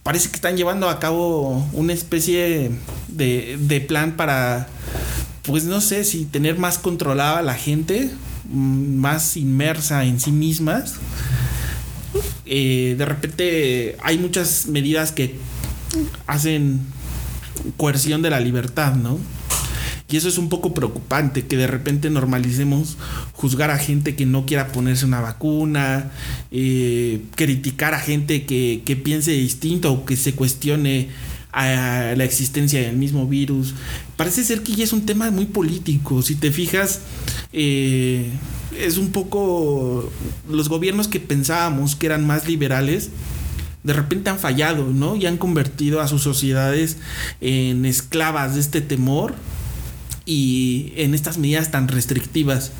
parece 0.03 0.29
que 0.29 0.35
están 0.35 0.57
llevando 0.57 0.89
a 0.89 0.99
cabo 0.99 1.67
una 1.73 1.93
especie 1.93 2.71
de, 3.07 3.57
de 3.57 3.81
plan 3.81 4.17
para, 4.17 4.67
pues 5.43 5.63
no 5.63 5.81
sé, 5.81 6.03
si 6.03 6.25
tener 6.25 6.57
más 6.57 6.77
controlada 6.77 7.39
a 7.39 7.41
la 7.43 7.55
gente, 7.55 8.11
mm, 8.49 8.95
más 8.97 9.37
inmersa 9.37 10.03
en 10.03 10.19
sí 10.19 10.31
mismas. 10.31 10.95
Eh, 12.45 12.95
de 12.97 13.05
repente 13.05 13.97
hay 14.01 14.17
muchas 14.17 14.65
medidas 14.65 15.11
que 15.11 15.35
hacen 16.25 16.81
coerción 17.77 18.21
de 18.21 18.29
la 18.29 18.39
libertad, 18.39 18.95
¿no? 18.95 19.17
Y 20.11 20.17
eso 20.17 20.27
es 20.27 20.39
un 20.39 20.49
poco 20.49 20.73
preocupante, 20.73 21.45
que 21.45 21.55
de 21.55 21.67
repente 21.67 22.09
normalicemos 22.09 22.97
juzgar 23.33 23.69
a 23.69 23.77
gente 23.77 24.15
que 24.15 24.25
no 24.25 24.45
quiera 24.47 24.71
ponerse 24.71 25.05
una 25.05 25.21
vacuna, 25.21 26.11
eh, 26.49 27.21
criticar 27.35 27.93
a 27.93 27.99
gente 27.99 28.45
que, 28.45 28.81
que 28.85 28.95
piense 28.95 29.31
distinto 29.31 29.93
o 29.93 30.05
que 30.05 30.15
se 30.15 30.33
cuestione 30.33 31.09
a 31.51 32.13
la 32.15 32.23
existencia 32.23 32.81
del 32.81 32.97
mismo 32.97 33.27
virus. 33.27 33.73
Parece 34.17 34.43
ser 34.43 34.63
que 34.63 34.73
ya 34.73 34.83
es 34.83 34.93
un 34.93 35.05
tema 35.05 35.29
muy 35.31 35.45
político. 35.45 36.21
Si 36.21 36.35
te 36.35 36.51
fijas, 36.51 37.01
eh, 37.53 38.29
es 38.77 38.97
un 38.97 39.11
poco 39.11 40.11
los 40.49 40.69
gobiernos 40.69 41.07
que 41.07 41.19
pensábamos 41.19 41.95
que 41.95 42.05
eran 42.05 42.25
más 42.25 42.47
liberales 42.47 43.09
de 43.83 43.93
repente 43.93 44.29
han 44.29 44.39
fallado, 44.39 44.87
¿no? 44.87 45.15
Y 45.15 45.25
han 45.25 45.37
convertido 45.37 46.01
a 46.01 46.07
sus 46.07 46.21
sociedades 46.21 46.97
en 47.41 47.85
esclavas 47.85 48.55
de 48.55 48.61
este 48.61 48.81
temor 48.81 49.35
y 50.25 50.93
en 50.95 51.13
estas 51.13 51.37
medidas 51.37 51.71
tan 51.71 51.87
restrictivas. 51.87 52.71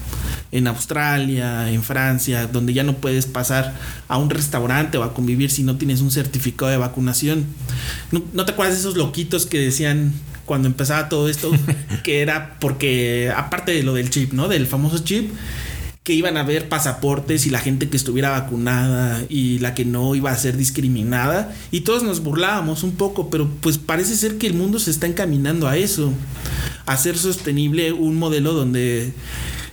En 0.52 0.68
Australia, 0.68 1.72
en 1.72 1.84
Francia, 1.84 2.48
donde 2.48 2.74
ya 2.74 2.84
no 2.84 2.98
puedes 2.98 3.28
pasar 3.28 3.76
a 4.08 4.18
un 4.18 4.30
restaurante 4.30 4.98
o 4.98 5.04
a 5.04 5.14
convivir 5.14 5.52
si 5.52 5.64
no 5.64 5.78
tienes 5.78 6.02
un 6.02 6.12
certificado 6.12 6.72
de 6.72 6.78
vacunación. 6.78 7.46
¿No, 8.12 8.24
no 8.34 8.46
te 8.46 8.52
acuerdas 8.52 8.76
de 8.76 8.82
esos 8.82 8.98
loquitos 8.98 9.46
que 9.46 9.60
decían 9.60 10.12
cuando 10.46 10.68
empezaba 10.68 11.08
todo 11.08 11.30
esto? 11.30 11.52
que 12.04 12.22
era 12.22 12.58
porque, 12.60 13.32
aparte 13.36 13.72
de 13.72 13.84
lo 13.84 13.94
del 13.94 14.10
chip, 14.10 14.34
¿no? 14.34 14.48
Del 14.48 14.66
famoso 14.66 15.00
chip, 15.00 15.32
que 16.10 16.16
iban 16.16 16.38
a 16.38 16.40
haber 16.40 16.70
pasaportes 16.70 17.46
y 17.46 17.52
la 17.52 17.60
gente 17.60 17.88
que 17.88 17.96
estuviera 17.96 18.32
vacunada 18.32 19.24
y 19.30 19.60
la 19.60 19.76
que 19.76 19.86
no 19.86 20.16
iba 20.16 20.32
a 20.32 20.36
ser 20.36 20.58
discriminada. 20.58 21.54
Y 21.70 21.82
todos 21.82 22.02
nos 22.02 22.22
burlábamos 22.22 22.82
un 22.82 22.94
poco, 22.94 23.30
pero 23.30 23.48
pues 23.62 23.78
parece 23.78 24.16
ser 24.16 24.40
que 24.40 24.48
el 24.48 24.56
mundo 24.56 24.80
se 24.80 24.90
está 24.90 25.06
encaminando 25.06 25.68
a 25.68 25.78
eso, 25.78 26.12
a 26.88 26.94
hacer 26.94 27.16
sostenible 27.16 27.92
un 27.92 28.16
modelo 28.16 28.54
donde 28.54 29.14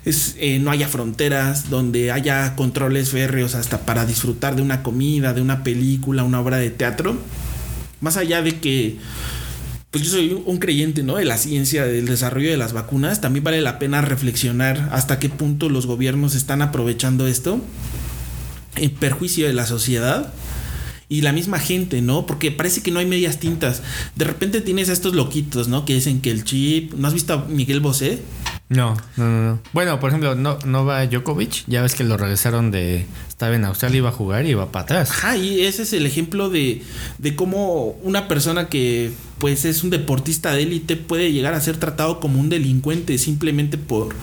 es, 0.04 0.36
eh, 0.38 0.58
no 0.58 0.70
haya 0.70 0.88
fronteras, 0.88 1.70
donde 1.70 2.12
haya 2.12 2.54
controles 2.54 3.08
férreos 3.08 3.54
hasta 3.54 3.86
para 3.86 4.04
disfrutar 4.04 4.56
de 4.56 4.60
una 4.60 4.82
comida, 4.82 5.32
de 5.32 5.40
una 5.40 5.64
película, 5.64 6.22
una 6.22 6.42
obra 6.42 6.58
de 6.58 6.68
teatro, 6.68 7.16
más 8.02 8.18
allá 8.18 8.42
de 8.42 8.60
que 8.60 8.98
pues 9.90 10.04
yo 10.04 10.10
soy 10.10 10.42
un 10.44 10.58
creyente, 10.58 11.02
¿no? 11.02 11.16
De 11.16 11.24
la 11.24 11.38
ciencia, 11.38 11.84
del 11.84 12.06
desarrollo 12.06 12.50
de 12.50 12.56
las 12.56 12.72
vacunas. 12.72 13.20
También 13.20 13.44
vale 13.44 13.60
la 13.60 13.78
pena 13.78 14.02
reflexionar 14.02 14.90
hasta 14.92 15.18
qué 15.18 15.28
punto 15.28 15.68
los 15.68 15.86
gobiernos 15.86 16.34
están 16.34 16.62
aprovechando 16.62 17.26
esto 17.26 17.60
en 18.76 18.90
perjuicio 18.90 19.46
de 19.46 19.54
la 19.54 19.66
sociedad 19.66 20.32
y 21.08 21.20
la 21.20 21.32
misma 21.32 21.58
gente, 21.58 22.02
¿no? 22.02 22.26
Porque 22.26 22.50
parece 22.50 22.82
que 22.82 22.90
no 22.90 22.98
hay 22.98 23.06
medias 23.06 23.38
tintas. 23.38 23.82
De 24.16 24.24
repente 24.24 24.60
tienes 24.60 24.88
a 24.88 24.92
estos 24.92 25.14
loquitos, 25.14 25.68
¿no? 25.68 25.84
Que 25.84 25.94
dicen 25.94 26.20
que 26.20 26.30
el 26.30 26.44
chip. 26.44 26.94
¿No 26.94 27.06
has 27.06 27.14
visto 27.14 27.34
a 27.34 27.44
Miguel 27.44 27.80
Bosé? 27.80 28.20
No, 28.68 28.96
no, 29.16 29.24
no, 29.24 29.42
no. 29.50 29.60
Bueno, 29.72 30.00
por 30.00 30.10
ejemplo, 30.10 30.34
no, 30.34 30.58
Nova 30.64 31.06
Djokovic, 31.06 31.64
ya 31.68 31.82
ves 31.82 31.94
que 31.94 32.02
lo 32.02 32.16
regresaron 32.16 32.72
de. 32.72 33.06
Estaba 33.28 33.54
en 33.54 33.64
Australia, 33.64 33.98
iba 33.98 34.08
a 34.08 34.12
jugar 34.12 34.44
y 34.46 34.50
iba 34.50 34.72
para 34.72 34.82
atrás. 34.84 35.10
Ajá, 35.10 35.36
y 35.36 35.60
ese 35.60 35.82
es 35.82 35.92
el 35.92 36.06
ejemplo 36.06 36.48
de, 36.48 36.82
de 37.18 37.36
cómo 37.36 37.96
una 38.02 38.26
persona 38.26 38.68
que 38.68 39.12
pues 39.38 39.64
es 39.66 39.84
un 39.84 39.90
deportista 39.90 40.52
de 40.52 40.62
élite 40.62 40.96
puede 40.96 41.32
llegar 41.32 41.54
a 41.54 41.60
ser 41.60 41.76
tratado 41.76 42.18
como 42.18 42.40
un 42.40 42.48
delincuente 42.48 43.18
simplemente 43.18 43.76
por 43.76 44.14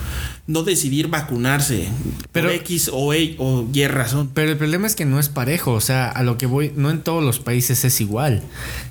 no 0.46 0.64
decidir 0.64 1.08
vacunarse 1.08 1.88
Pero- 2.32 2.48
por 2.50 2.56
X 2.58 2.90
o, 2.92 3.14
E- 3.14 3.36
o 3.40 3.66
Y 3.74 3.88
razón. 3.88 4.30
Pero 4.34 4.52
el 4.52 4.58
problema 4.58 4.88
es 4.88 4.96
que 4.96 5.06
no 5.06 5.20
es 5.20 5.30
parejo, 5.30 5.72
o 5.72 5.82
sea, 5.82 6.10
a 6.10 6.22
lo 6.24 6.38
que 6.38 6.46
voy, 6.46 6.74
no 6.76 6.90
en 6.92 7.02
todos 7.02 7.24
los 7.24 7.40
países 7.40 7.86
es 7.86 8.02
igual. 8.02 8.42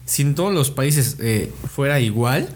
Si 0.07 0.23
en 0.23 0.35
todos 0.35 0.53
los 0.55 0.71
países 0.71 1.17
eh, 1.21 1.53
fuera 1.75 2.01
igual, 2.01 2.49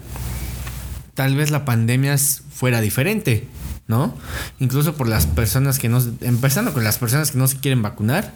tal 1.13 1.35
vez 1.35 1.51
la 1.51 1.63
pandemia 1.65 2.15
fuera 2.51 2.81
diferente, 2.81 3.47
¿no? 3.87 4.13
Incluso 4.59 4.95
por 4.95 5.07
las 5.07 5.27
personas 5.27 5.77
que 5.79 5.89
no, 5.89 6.01
empezando 6.21 6.73
con 6.73 6.83
las 6.83 6.97
personas 6.97 7.31
que 7.31 7.37
no 7.37 7.47
se 7.47 7.57
quieren 7.57 7.81
vacunar 7.83 8.33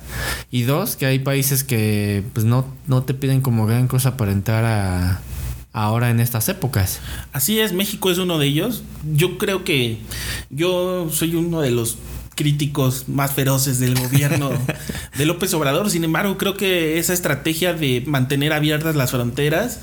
y 0.51 0.61
dos, 0.63 0.95
que 0.95 1.05
hay 1.07 1.19
países 1.19 1.63
que 1.63 2.23
pues 2.33 2.45
no, 2.45 2.65
no 2.87 3.03
te 3.03 3.13
piden 3.15 3.41
como 3.41 3.65
gran 3.65 3.87
cosa 3.87 4.15
para 4.15 4.31
entrar 4.31 4.63
a 4.65 5.21
ahora 5.73 6.09
en 6.09 6.19
estas 6.19 6.49
épocas. 6.49 6.99
Así 7.33 7.59
es, 7.59 7.73
México 7.73 8.11
es 8.11 8.17
uno 8.17 8.37
de 8.37 8.47
ellos. 8.47 8.83
Yo 9.13 9.37
creo 9.37 9.63
que 9.63 9.97
yo 10.49 11.09
soy 11.11 11.35
uno 11.35 11.61
de 11.61 11.71
los 11.71 11.97
críticos 12.35 13.07
más 13.07 13.33
feroces 13.33 13.79
del 13.79 13.97
gobierno 13.99 14.51
de 15.17 15.25
López 15.25 15.53
Obrador. 15.53 15.89
Sin 15.89 16.03
embargo, 16.03 16.37
creo 16.37 16.55
que 16.55 16.97
esa 16.97 17.13
estrategia 17.13 17.73
de 17.73 18.03
mantener 18.05 18.53
abiertas 18.53 18.95
las 18.95 19.11
fronteras, 19.11 19.79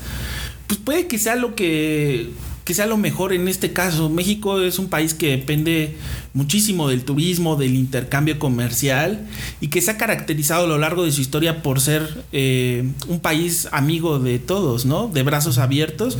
pues 0.67 0.79
puede 0.79 1.07
que 1.07 1.17
sea 1.17 1.35
lo 1.35 1.55
que 1.55 2.31
que 2.65 2.75
sea 2.75 2.85
lo 2.85 2.97
mejor 2.97 3.33
en 3.33 3.47
este 3.47 3.73
caso. 3.73 4.09
México 4.11 4.61
es 4.61 4.77
un 4.77 4.89
país 4.89 5.15
que 5.15 5.31
depende 5.31 5.97
muchísimo 6.33 6.89
del 6.89 7.03
turismo, 7.03 7.55
del 7.55 7.75
intercambio 7.75 8.39
comercial 8.39 9.27
y 9.61 9.69
que 9.69 9.81
se 9.81 9.91
ha 9.91 9.97
caracterizado 9.97 10.65
a 10.65 10.67
lo 10.67 10.77
largo 10.77 11.03
de 11.03 11.11
su 11.11 11.21
historia 11.21 11.63
por 11.63 11.81
ser 11.81 12.23
eh, 12.31 12.87
un 13.07 13.19
país 13.19 13.67
amigo 13.71 14.19
de 14.19 14.39
todos, 14.39 14.85
¿no? 14.85 15.07
De 15.07 15.23
brazos 15.23 15.57
abiertos. 15.57 16.17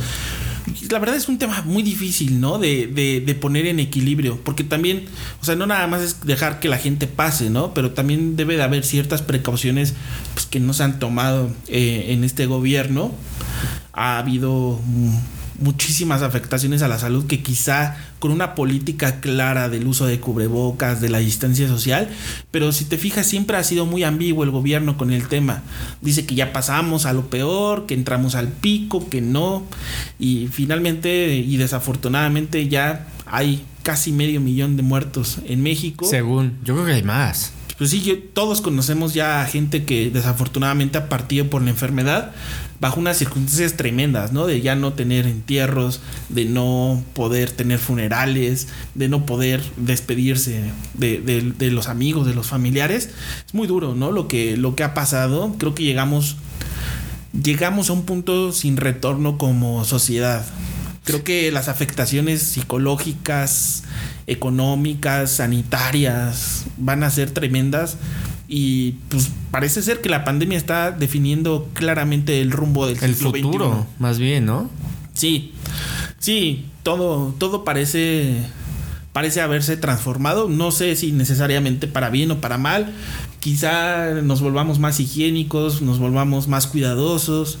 La 0.90 0.98
verdad 0.98 1.16
es 1.16 1.28
un 1.28 1.38
tema 1.38 1.62
muy 1.62 1.82
difícil, 1.82 2.40
¿no? 2.40 2.58
De, 2.58 2.86
de, 2.86 3.20
de 3.20 3.34
poner 3.34 3.66
en 3.66 3.80
equilibrio, 3.80 4.40
porque 4.44 4.64
también, 4.64 5.04
o 5.40 5.44
sea, 5.44 5.56
no 5.56 5.66
nada 5.66 5.86
más 5.86 6.02
es 6.02 6.26
dejar 6.26 6.60
que 6.60 6.68
la 6.68 6.78
gente 6.78 7.06
pase, 7.06 7.50
¿no? 7.50 7.74
Pero 7.74 7.92
también 7.92 8.36
debe 8.36 8.56
de 8.56 8.62
haber 8.62 8.84
ciertas 8.84 9.22
precauciones 9.22 9.94
pues, 10.34 10.46
que 10.46 10.60
no 10.60 10.72
se 10.72 10.82
han 10.82 10.98
tomado 10.98 11.50
eh, 11.68 12.06
en 12.08 12.24
este 12.24 12.46
gobierno. 12.46 13.12
Ha 13.92 14.18
habido 14.18 14.80
mm, 14.84 15.16
muchísimas 15.60 16.22
afectaciones 16.22 16.82
a 16.82 16.88
la 16.88 16.98
salud 16.98 17.26
que 17.26 17.42
quizá 17.42 17.96
con 18.18 18.30
una 18.32 18.54
política 18.54 19.20
clara 19.20 19.68
del 19.68 19.86
uso 19.86 20.06
de 20.06 20.18
cubrebocas, 20.20 21.00
de 21.00 21.08
la 21.10 21.18
distancia 21.18 21.68
social, 21.68 22.08
pero 22.50 22.72
si 22.72 22.84
te 22.86 22.98
fijas 22.98 23.26
siempre 23.26 23.56
ha 23.56 23.64
sido 23.64 23.86
muy 23.86 24.02
ambiguo 24.02 24.44
el 24.44 24.50
gobierno 24.50 24.96
con 24.96 25.10
el 25.12 25.28
tema. 25.28 25.62
Dice 26.00 26.26
que 26.26 26.34
ya 26.34 26.52
pasamos 26.52 27.06
a 27.06 27.12
lo 27.12 27.26
peor, 27.30 27.86
que 27.86 27.94
entramos 27.94 28.34
al 28.34 28.48
pico, 28.48 29.08
que 29.08 29.20
no, 29.20 29.62
y 30.18 30.48
finalmente 30.50 31.36
y 31.36 31.56
desafortunadamente 31.56 32.68
ya 32.68 33.06
hay 33.26 33.62
casi 33.82 34.12
medio 34.12 34.40
millón 34.40 34.76
de 34.76 34.82
muertos 34.82 35.38
en 35.46 35.62
México. 35.62 36.06
Según, 36.08 36.58
yo 36.64 36.74
creo 36.74 36.86
que 36.86 36.92
hay 36.92 37.02
más. 37.02 37.52
Pues 37.78 37.90
sí, 37.90 38.02
yo- 38.02 38.18
todos 38.34 38.60
conocemos 38.60 39.14
ya 39.14 39.40
a 39.40 39.46
gente 39.46 39.84
que 39.84 40.10
desafortunadamente 40.10 40.98
ha 40.98 41.08
partido 41.08 41.48
por 41.48 41.62
la 41.62 41.70
enfermedad 41.70 42.32
bajo 42.80 42.98
unas 42.98 43.18
circunstancias 43.18 43.74
tremendas, 43.76 44.32
¿no? 44.32 44.46
De 44.46 44.60
ya 44.62 44.74
no 44.74 44.94
tener 44.94 45.26
entierros, 45.26 46.00
de 46.30 46.46
no 46.46 47.02
poder 47.14 47.50
tener 47.50 47.78
funerales, 47.78 48.68
de 48.94 49.08
no 49.08 49.26
poder 49.26 49.62
despedirse 49.76 50.62
de, 50.94 51.20
de- 51.20 51.52
de 51.56 51.70
los 51.70 51.88
amigos, 51.88 52.26
de 52.26 52.34
los 52.34 52.46
familiares. 52.46 53.10
Es 53.46 53.54
muy 53.54 53.66
duro, 53.66 53.94
¿no? 53.94 54.12
Lo 54.12 54.28
que, 54.28 54.56
lo 54.56 54.74
que 54.76 54.82
ha 54.84 54.94
pasado. 54.94 55.54
Creo 55.58 55.74
que 55.74 55.82
llegamos, 55.84 56.36
llegamos 57.42 57.90
a 57.90 57.92
un 57.92 58.04
punto 58.04 58.52
sin 58.52 58.76
retorno 58.78 59.36
como 59.36 59.84
sociedad. 59.84 60.44
Creo 61.04 61.24
que 61.24 61.50
las 61.50 61.68
afectaciones 61.68 62.40
psicológicas, 62.42 63.82
económicas, 64.26 65.30
sanitarias 65.32 66.64
van 66.76 67.02
a 67.04 67.10
ser 67.10 67.30
tremendas 67.30 67.96
y 68.52 68.96
pues 69.08 69.30
parece 69.52 69.80
ser 69.80 70.00
que 70.00 70.08
la 70.08 70.24
pandemia 70.24 70.58
está 70.58 70.90
definiendo 70.90 71.68
claramente 71.72 72.40
el 72.40 72.50
rumbo 72.50 72.84
del 72.86 72.98
El 73.00 73.14
siglo 73.14 73.30
futuro, 73.30 73.70
XXI. 73.70 73.86
más 74.00 74.18
bien, 74.18 74.44
¿no? 74.44 74.68
Sí, 75.14 75.52
sí, 76.18 76.66
todo, 76.82 77.32
todo 77.38 77.62
parece, 77.62 78.38
parece 79.12 79.40
haberse 79.40 79.76
transformado. 79.76 80.48
No 80.48 80.72
sé 80.72 80.96
si 80.96 81.12
necesariamente 81.12 81.86
para 81.86 82.10
bien 82.10 82.32
o 82.32 82.40
para 82.40 82.58
mal. 82.58 82.92
Quizá 83.38 84.14
nos 84.20 84.40
volvamos 84.40 84.80
más 84.80 84.98
higiénicos, 84.98 85.80
nos 85.80 86.00
volvamos 86.00 86.48
más 86.48 86.66
cuidadosos 86.66 87.58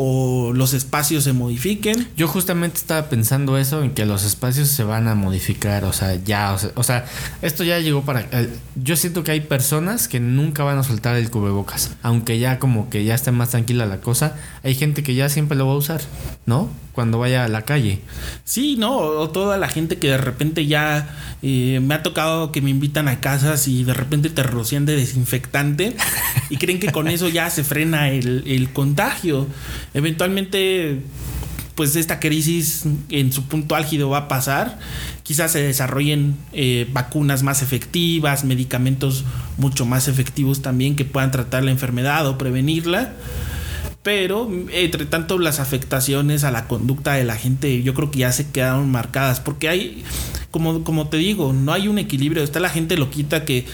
o 0.00 0.52
los 0.54 0.74
espacios 0.74 1.24
se 1.24 1.32
modifiquen. 1.32 2.06
Yo 2.16 2.28
justamente 2.28 2.76
estaba 2.76 3.08
pensando 3.08 3.58
eso, 3.58 3.82
en 3.82 3.90
que 3.90 4.06
los 4.06 4.24
espacios 4.24 4.68
se 4.68 4.84
van 4.84 5.08
a 5.08 5.16
modificar, 5.16 5.84
o 5.84 5.92
sea, 5.92 6.14
ya, 6.14 6.52
o 6.52 6.58
sea, 6.58 6.70
o 6.76 6.84
sea, 6.84 7.04
esto 7.42 7.64
ya 7.64 7.80
llegó 7.80 8.02
para... 8.02 8.20
eh, 8.30 8.48
yo 8.76 8.94
siento 8.94 9.24
que 9.24 9.32
hay 9.32 9.40
personas 9.40 10.06
que 10.06 10.20
nunca 10.20 10.62
van 10.62 10.78
a 10.78 10.84
soltar 10.84 11.16
el 11.16 11.30
cubrebocas, 11.30 11.96
aunque 12.02 12.38
ya 12.38 12.60
como 12.60 12.90
que 12.90 13.04
ya 13.04 13.16
esté 13.16 13.32
más 13.32 13.50
tranquila 13.50 13.86
la 13.86 14.00
cosa, 14.00 14.36
hay 14.62 14.76
gente 14.76 15.02
que 15.02 15.16
ya 15.16 15.28
siempre 15.28 15.58
lo 15.58 15.66
va 15.66 15.72
a 15.72 15.76
usar, 15.78 16.00
¿no? 16.46 16.70
Cuando 16.92 17.18
vaya 17.18 17.44
a 17.44 17.48
la 17.48 17.62
calle. 17.62 18.00
Sí, 18.44 18.76
¿no? 18.76 18.96
O 18.96 19.30
toda 19.30 19.56
la 19.56 19.68
gente 19.68 19.98
que 19.98 20.08
de 20.08 20.18
repente 20.18 20.66
ya 20.66 21.16
eh, 21.42 21.80
me 21.80 21.94
ha 21.94 22.02
tocado 22.02 22.50
que 22.50 22.60
me 22.60 22.70
invitan 22.70 23.06
a 23.06 23.20
casas 23.20 23.68
y 23.68 23.84
de 23.84 23.94
repente 23.94 24.30
te 24.30 24.42
rocian 24.42 24.84
de 24.84 24.96
desinfectante 24.96 25.96
y 26.50 26.56
creen 26.56 26.80
que 26.80 26.90
con 26.90 27.06
eso 27.06 27.28
ya 27.28 27.50
se 27.50 27.62
frena 27.62 28.10
el, 28.10 28.42
el 28.46 28.72
contagio. 28.72 29.46
Eventualmente, 29.94 31.00
pues 31.74 31.96
esta 31.96 32.20
crisis 32.20 32.84
en 33.08 33.32
su 33.32 33.44
punto 33.44 33.74
álgido 33.74 34.10
va 34.10 34.18
a 34.18 34.28
pasar. 34.28 34.78
Quizás 35.22 35.52
se 35.52 35.62
desarrollen 35.62 36.36
eh, 36.52 36.88
vacunas 36.92 37.42
más 37.42 37.62
efectivas, 37.62 38.44
medicamentos 38.44 39.24
mucho 39.58 39.86
más 39.86 40.08
efectivos 40.08 40.62
también 40.62 40.96
que 40.96 41.04
puedan 41.04 41.30
tratar 41.30 41.64
la 41.64 41.70
enfermedad 41.70 42.26
o 42.26 42.38
prevenirla. 42.38 43.12
Pero, 44.02 44.50
entre 44.72 45.04
tanto, 45.04 45.38
las 45.38 45.60
afectaciones 45.60 46.42
a 46.44 46.50
la 46.50 46.66
conducta 46.66 47.12
de 47.12 47.24
la 47.24 47.36
gente, 47.36 47.82
yo 47.82 47.94
creo 47.94 48.10
que 48.10 48.20
ya 48.20 48.32
se 48.32 48.50
quedaron 48.50 48.90
marcadas. 48.90 49.40
Porque 49.40 49.68
hay, 49.68 50.02
como, 50.50 50.82
como 50.84 51.08
te 51.08 51.16
digo, 51.18 51.52
no 51.52 51.72
hay 51.72 51.88
un 51.88 51.98
equilibrio. 51.98 52.42
Está 52.42 52.60
la 52.60 52.70
gente 52.70 52.96
loquita 52.96 53.44
que 53.44 53.66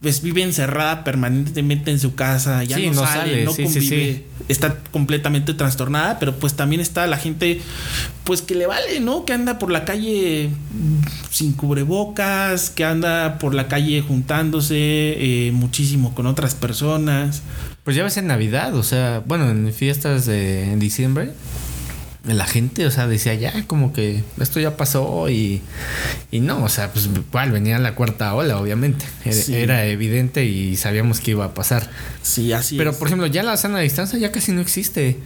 pues, 0.00 0.22
vive 0.22 0.42
encerrada 0.42 1.04
permanentemente 1.04 1.90
en 1.90 1.98
su 1.98 2.14
casa, 2.14 2.64
ya 2.64 2.76
Sí, 2.76 2.86
no, 2.86 2.94
no 2.94 3.06
sale, 3.06 3.20
sale, 3.20 3.44
no 3.44 3.52
sí, 3.52 3.64
convive, 3.64 3.86
sí. 3.86 4.24
está 4.48 4.78
completamente 4.90 5.54
trastornada. 5.54 6.18
Pero 6.18 6.36
pues 6.36 6.54
también 6.54 6.80
está 6.80 7.06
la 7.06 7.18
gente, 7.18 7.60
pues 8.24 8.42
que 8.42 8.54
le 8.54 8.66
vale, 8.66 9.00
¿no? 9.00 9.24
Que 9.24 9.32
anda 9.34 9.58
por 9.58 9.70
la 9.70 9.84
calle 9.84 10.50
sin 11.30 11.52
cubrebocas, 11.52 12.70
que 12.70 12.84
anda 12.84 13.38
por 13.38 13.54
la 13.54 13.68
calle 13.68 14.00
juntándose 14.00 14.76
eh, 14.76 15.52
muchísimo 15.52 16.14
con 16.14 16.26
otras 16.26 16.54
personas. 16.54 17.42
Pues 17.84 17.96
ya 17.96 18.04
ves 18.04 18.16
en 18.16 18.28
Navidad, 18.28 18.76
o 18.76 18.84
sea, 18.84 19.22
bueno, 19.26 19.50
en 19.50 19.72
fiestas 19.72 20.24
de 20.24 20.72
en 20.72 20.78
diciembre, 20.78 21.32
la 22.24 22.46
gente, 22.46 22.86
o 22.86 22.90
sea, 22.90 23.06
decía 23.08 23.34
ya 23.34 23.66
como 23.66 23.92
que 23.92 24.22
esto 24.40 24.60
ya 24.60 24.76
pasó 24.76 25.28
y, 25.28 25.60
y 26.30 26.40
no, 26.40 26.62
o 26.64 26.68
sea, 26.68 26.92
pues 26.92 27.06
igual 27.06 27.50
venía 27.50 27.78
la 27.80 27.94
cuarta 27.96 28.32
ola, 28.34 28.58
obviamente. 28.58 29.04
Era, 29.24 29.34
Sí. 29.34 29.54
era 29.54 29.86
evidente 29.86 30.44
y 30.44 30.76
sabíamos 30.76 31.18
que 31.20 31.32
iba 31.32 31.44
a 31.46 31.54
pasar. 31.54 31.90
Sí, 32.22 32.52
así 32.52 32.76
Pero 32.76 32.90
es. 32.92 32.96
por 32.96 33.08
ejemplo, 33.08 33.26
ya 33.26 33.42
la 33.42 33.56
sana 33.56 33.80
distancia 33.80 34.18
ya 34.18 34.30
casi 34.30 34.52
no 34.52 34.60
existe. 34.60 35.18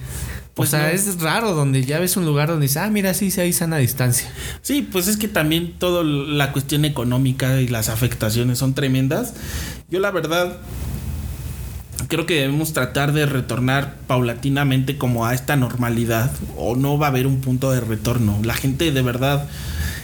Pues 0.55 0.71
o 0.71 0.79
sea, 0.79 0.85
no. 0.87 0.95
es 0.95 1.21
raro 1.21 1.53
donde 1.53 1.85
ya 1.85 1.99
ves 1.99 2.17
un 2.17 2.25
lugar 2.25 2.49
donde 2.49 2.63
dices, 2.65 2.79
ah, 2.79 2.89
mira, 2.89 3.13
sí, 3.13 3.31
sí 3.31 3.43
hay 3.43 3.53
sana 3.53 3.77
distancia. 3.77 4.27
Sí, 4.63 4.81
pues 4.91 5.07
es 5.07 5.19
que 5.19 5.29
también 5.29 5.75
toda 5.79 6.03
la 6.03 6.51
cuestión 6.53 6.87
económica 6.87 7.61
y 7.61 7.69
las 7.69 7.91
afectaciones 7.91 8.57
son 8.59 8.73
tremendas. 8.75 9.35
Yo 9.91 10.01
la 10.01 10.11
verdad 10.13 10.57
creo 12.09 12.27
que 12.27 12.41
debemos 12.41 12.73
tratar 12.73 13.13
de 13.13 13.27
retornar 13.27 13.97
paulatinamente 14.07 14.97
como 14.97 15.27
a 15.27 15.35
esta 15.35 15.57
normalidad 15.57 16.31
o 16.57 16.77
no 16.77 16.99
va 16.99 17.07
a 17.07 17.11
haber 17.11 17.27
un 17.27 17.41
punto 17.41 17.71
de 17.71 17.81
retorno. 17.81 18.39
La 18.43 18.55
gente 18.55 18.93
de 18.93 19.03
verdad 19.03 19.49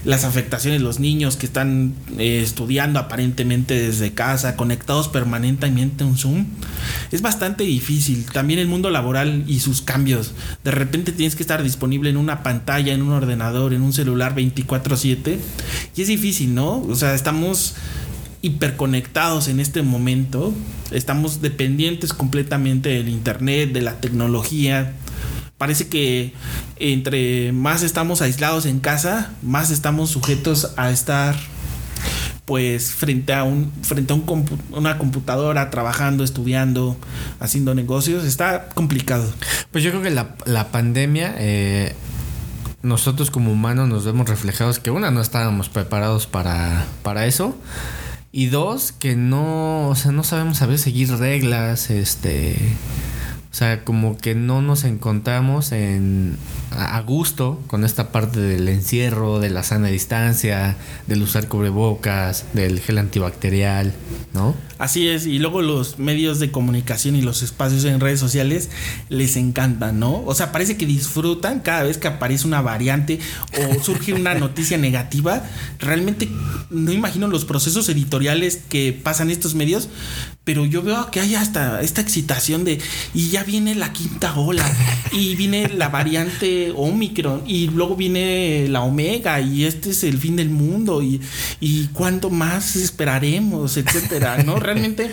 las 0.04 0.24
afectaciones, 0.24 0.82
los 0.82 0.98
niños 0.98 1.36
que 1.36 1.46
están 1.46 1.94
eh, 2.18 2.40
estudiando 2.42 2.98
aparentemente 2.98 3.80
desde 3.80 4.12
casa, 4.12 4.56
conectados 4.56 5.08
permanentemente 5.08 6.02
a 6.02 6.06
un 6.08 6.18
Zoom, 6.18 6.46
es 7.12 7.22
bastante 7.22 7.64
difícil. 7.64 8.26
También 8.32 8.58
el 8.58 8.66
mundo 8.66 8.90
laboral 8.90 9.44
y 9.46 9.60
sus 9.60 9.80
cambios. 9.80 10.32
De 10.64 10.72
repente 10.72 11.12
tienes 11.12 11.36
que 11.36 11.42
estar 11.42 11.62
disponible 11.62 12.10
en 12.10 12.16
una 12.16 12.42
pantalla, 12.42 12.92
en 12.92 13.02
un 13.02 13.12
ordenador, 13.12 13.74
en 13.74 13.82
un 13.82 13.92
celular 13.92 14.34
24/7. 14.34 15.38
Y 15.94 16.02
es 16.02 16.08
difícil, 16.08 16.54
¿no? 16.54 16.82
O 16.82 16.96
sea, 16.96 17.14
estamos 17.14 17.76
hiperconectados 18.42 19.48
en 19.48 19.60
este 19.60 19.82
momento. 19.82 20.52
Estamos 20.90 21.40
dependientes 21.40 22.12
completamente 22.12 22.90
del 22.90 23.08
Internet, 23.08 23.72
de 23.72 23.80
la 23.80 24.00
tecnología. 24.00 24.92
Parece 25.56 25.88
que 25.88 26.32
entre 26.76 27.52
más 27.52 27.82
estamos 27.82 28.20
aislados 28.20 28.66
en 28.66 28.80
casa, 28.80 29.30
más 29.42 29.70
estamos 29.70 30.10
sujetos 30.10 30.72
a 30.76 30.90
estar 30.90 31.36
pues 32.44 32.90
frente 32.90 33.32
a 33.32 33.44
un 33.44 33.70
frente 33.82 34.12
a 34.12 34.16
un 34.16 34.26
compu- 34.26 34.58
una 34.72 34.98
computadora 34.98 35.70
trabajando, 35.70 36.24
estudiando, 36.24 36.96
haciendo 37.38 37.76
negocios, 37.76 38.24
está 38.24 38.68
complicado. 38.74 39.32
Pues 39.70 39.84
yo 39.84 39.90
creo 39.90 40.02
que 40.02 40.10
la, 40.10 40.34
la 40.44 40.72
pandemia, 40.72 41.36
eh, 41.38 41.94
nosotros 42.82 43.30
como 43.30 43.52
humanos 43.52 43.88
nos 43.88 44.04
vemos 44.04 44.28
reflejados 44.28 44.80
que 44.80 44.90
una, 44.90 45.12
no 45.12 45.20
estábamos 45.20 45.68
preparados 45.68 46.26
para, 46.26 46.84
para 47.04 47.26
eso. 47.26 47.56
Y 48.32 48.46
dos, 48.46 48.92
que 48.92 49.14
no, 49.14 49.88
o 49.88 49.94
sea, 49.94 50.10
no 50.10 50.24
sabemos 50.24 50.62
a 50.62 50.66
veces 50.66 50.80
seguir 50.80 51.10
reglas, 51.10 51.90
este, 51.90 52.56
o 53.50 53.54
sea, 53.54 53.84
como 53.84 54.16
que 54.16 54.34
no 54.34 54.62
nos 54.62 54.84
encontramos 54.84 55.70
en 55.72 56.38
a 56.72 57.00
gusto 57.02 57.60
con 57.66 57.84
esta 57.84 58.12
parte 58.12 58.40
del 58.40 58.68
encierro, 58.68 59.40
de 59.40 59.50
la 59.50 59.62
sana 59.62 59.88
distancia, 59.88 60.76
del 61.06 61.22
usar 61.22 61.48
cubrebocas, 61.48 62.46
del 62.52 62.80
gel 62.80 62.98
antibacterial, 62.98 63.92
¿no? 64.32 64.54
Así 64.78 65.06
es, 65.06 65.26
y 65.26 65.38
luego 65.38 65.62
los 65.62 66.00
medios 66.00 66.40
de 66.40 66.50
comunicación 66.50 67.14
y 67.14 67.22
los 67.22 67.42
espacios 67.42 67.84
en 67.84 68.00
redes 68.00 68.18
sociales 68.18 68.68
les 69.08 69.36
encantan, 69.36 70.00
¿no? 70.00 70.24
O 70.24 70.34
sea, 70.34 70.50
parece 70.50 70.76
que 70.76 70.86
disfrutan 70.86 71.60
cada 71.60 71.84
vez 71.84 71.98
que 71.98 72.08
aparece 72.08 72.48
una 72.48 72.60
variante 72.60 73.20
o 73.60 73.82
surge 73.82 74.12
una 74.12 74.34
noticia 74.36 74.78
negativa. 74.78 75.44
Realmente 75.78 76.28
no 76.70 76.90
imagino 76.90 77.28
los 77.28 77.44
procesos 77.44 77.88
editoriales 77.88 78.56
que 78.68 78.92
pasan 78.92 79.30
estos 79.30 79.54
medios, 79.54 79.88
pero 80.44 80.66
yo 80.66 80.82
veo 80.82 81.10
que 81.12 81.20
hay 81.20 81.36
hasta 81.36 81.80
esta 81.82 82.00
excitación 82.00 82.64
de, 82.64 82.80
y 83.14 83.28
ya 83.28 83.44
viene 83.44 83.76
la 83.76 83.92
quinta 83.92 84.34
ola, 84.34 84.68
y 85.12 85.36
viene 85.36 85.68
la 85.68 85.90
variante 85.90 86.61
Omicron, 86.70 87.42
y 87.46 87.66
luego 87.68 87.96
viene 87.96 88.66
la 88.68 88.82
Omega, 88.82 89.40
y 89.40 89.64
este 89.64 89.90
es 89.90 90.04
el 90.04 90.18
fin 90.18 90.36
del 90.36 90.50
mundo, 90.50 91.02
y, 91.02 91.20
y 91.60 91.86
cuánto 91.92 92.30
más 92.30 92.76
esperaremos, 92.76 93.76
etcétera, 93.76 94.42
¿no? 94.44 94.56
Realmente 94.60 95.10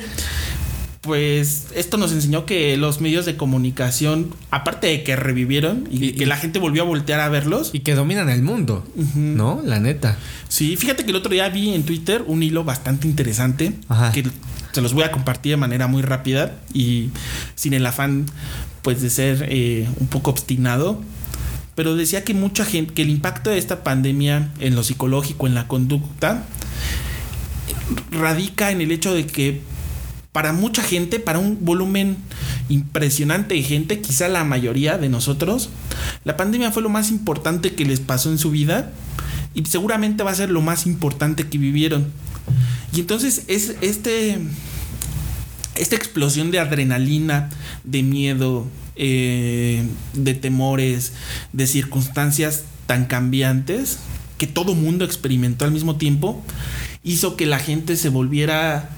pues 1.01 1.67
esto 1.75 1.95
nos 1.97 2.11
enseñó 2.11 2.45
que 2.45 2.75
los 2.75 2.99
medios 2.99 3.25
de 3.25 3.37
comunicación, 3.37 4.31
aparte 4.51 4.87
de 4.87 5.03
que 5.03 5.15
revivieron 5.15 5.87
y, 5.89 6.07
Y- 6.07 6.11
que 6.11 6.23
y- 6.23 6.27
la 6.27 6.35
gente 6.35 6.59
volvió 6.59 6.81
a 6.83 6.85
voltear 6.85 7.21
a 7.21 7.29
verlos, 7.29 7.69
Y 7.73 7.79
que 7.79 7.95
dominan 7.95 8.29
el 8.29 8.41
mundo, 8.43 8.85
¿no? 9.15 9.61
La 9.65 9.79
neta. 9.79 10.17
Sí, 10.49 10.75
fíjate 10.75 11.05
que 11.05 11.11
el 11.11 11.15
otro 11.15 11.31
día 11.31 11.47
vi 11.49 11.73
en 11.73 11.83
Twitter 11.83 12.23
un 12.27 12.43
hilo 12.43 12.65
bastante 12.65 13.07
interesante 13.07 13.73
Ajá. 13.87 14.11
que 14.11 14.25
se 14.73 14.81
los 14.81 14.93
voy 14.93 15.03
a 15.03 15.11
compartir 15.11 15.51
de 15.53 15.57
manera 15.57 15.87
muy 15.87 16.01
rápida 16.01 16.57
y 16.73 17.09
sin 17.55 17.73
el 17.73 17.85
afán 17.85 18.25
pues 18.81 19.01
de 19.01 19.09
ser 19.09 19.45
eh, 19.49 19.87
un 20.01 20.07
poco 20.07 20.31
obstinado. 20.31 21.01
Pero 21.75 21.95
decía 21.95 22.23
que 22.23 22.33
mucha 22.33 22.65
gente, 22.65 22.93
que 22.93 23.03
el 23.03 23.09
impacto 23.09 23.49
de 23.49 23.57
esta 23.57 23.83
pandemia 23.83 24.51
en 24.59 24.75
lo 24.75 24.83
psicológico, 24.83 25.47
en 25.47 25.55
la 25.55 25.67
conducta, 25.67 26.45
radica 28.11 28.71
en 28.71 28.81
el 28.81 28.91
hecho 28.91 29.13
de 29.13 29.25
que 29.25 29.61
para 30.31 30.53
mucha 30.53 30.83
gente, 30.83 31.19
para 31.19 31.39
un 31.39 31.65
volumen 31.65 32.17
impresionante 32.69 33.55
de 33.55 33.63
gente, 33.63 33.99
quizá 33.99 34.27
la 34.27 34.43
mayoría 34.43 34.97
de 34.97 35.09
nosotros, 35.09 35.69
la 36.23 36.37
pandemia 36.37 36.71
fue 36.71 36.83
lo 36.83 36.89
más 36.89 37.09
importante 37.09 37.73
que 37.73 37.85
les 37.85 37.99
pasó 37.99 38.29
en 38.29 38.37
su 38.37 38.51
vida 38.51 38.91
y 39.53 39.65
seguramente 39.65 40.23
va 40.23 40.31
a 40.31 40.35
ser 40.35 40.51
lo 40.51 40.61
más 40.61 40.85
importante 40.85 41.47
que 41.47 41.57
vivieron. 41.57 42.07
Y 42.93 42.99
entonces 42.99 43.43
es 43.47 43.75
este 43.81 44.39
esta 45.75 45.95
explosión 45.95 46.51
de 46.51 46.59
adrenalina, 46.59 47.49
de 47.83 48.03
miedo, 48.03 48.67
eh, 49.01 49.83
de 50.13 50.33
temores, 50.33 51.13
de 51.53 51.65
circunstancias 51.67 52.63
tan 52.85 53.05
cambiantes 53.05 53.99
que 54.37 54.45
todo 54.45 54.75
mundo 54.75 55.05
experimentó 55.05 55.65
al 55.65 55.71
mismo 55.71 55.95
tiempo, 55.95 56.43
hizo 57.03 57.35
que 57.35 57.45
la 57.45 57.59
gente 57.59 57.95
se 57.95 58.09
volviera 58.09 58.89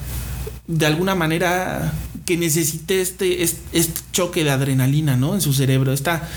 de 0.68 0.86
alguna 0.86 1.16
manera 1.16 1.93
que 2.26 2.36
necesite 2.38 3.02
este, 3.02 3.43
este, 3.43 3.62
este 3.78 4.02
choque 4.12 4.43
de 4.43 4.52
adrenalina, 4.52 5.18
¿no? 5.18 5.36
En 5.36 5.41
su 5.41 5.54
cerebro, 5.54 5.93
esta, 5.93 6.28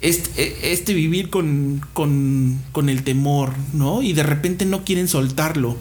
este, 0.00 0.72
este 0.72 0.94
vivir 0.94 1.28
con, 1.28 1.84
con, 1.92 2.58
con 2.72 2.88
el 2.88 3.02
temor, 3.02 3.52
¿no? 3.74 4.02
Y 4.02 4.14
de 4.14 4.22
repente 4.22 4.64
no 4.64 4.84
quieren 4.84 5.08
soltarlo. 5.08 5.76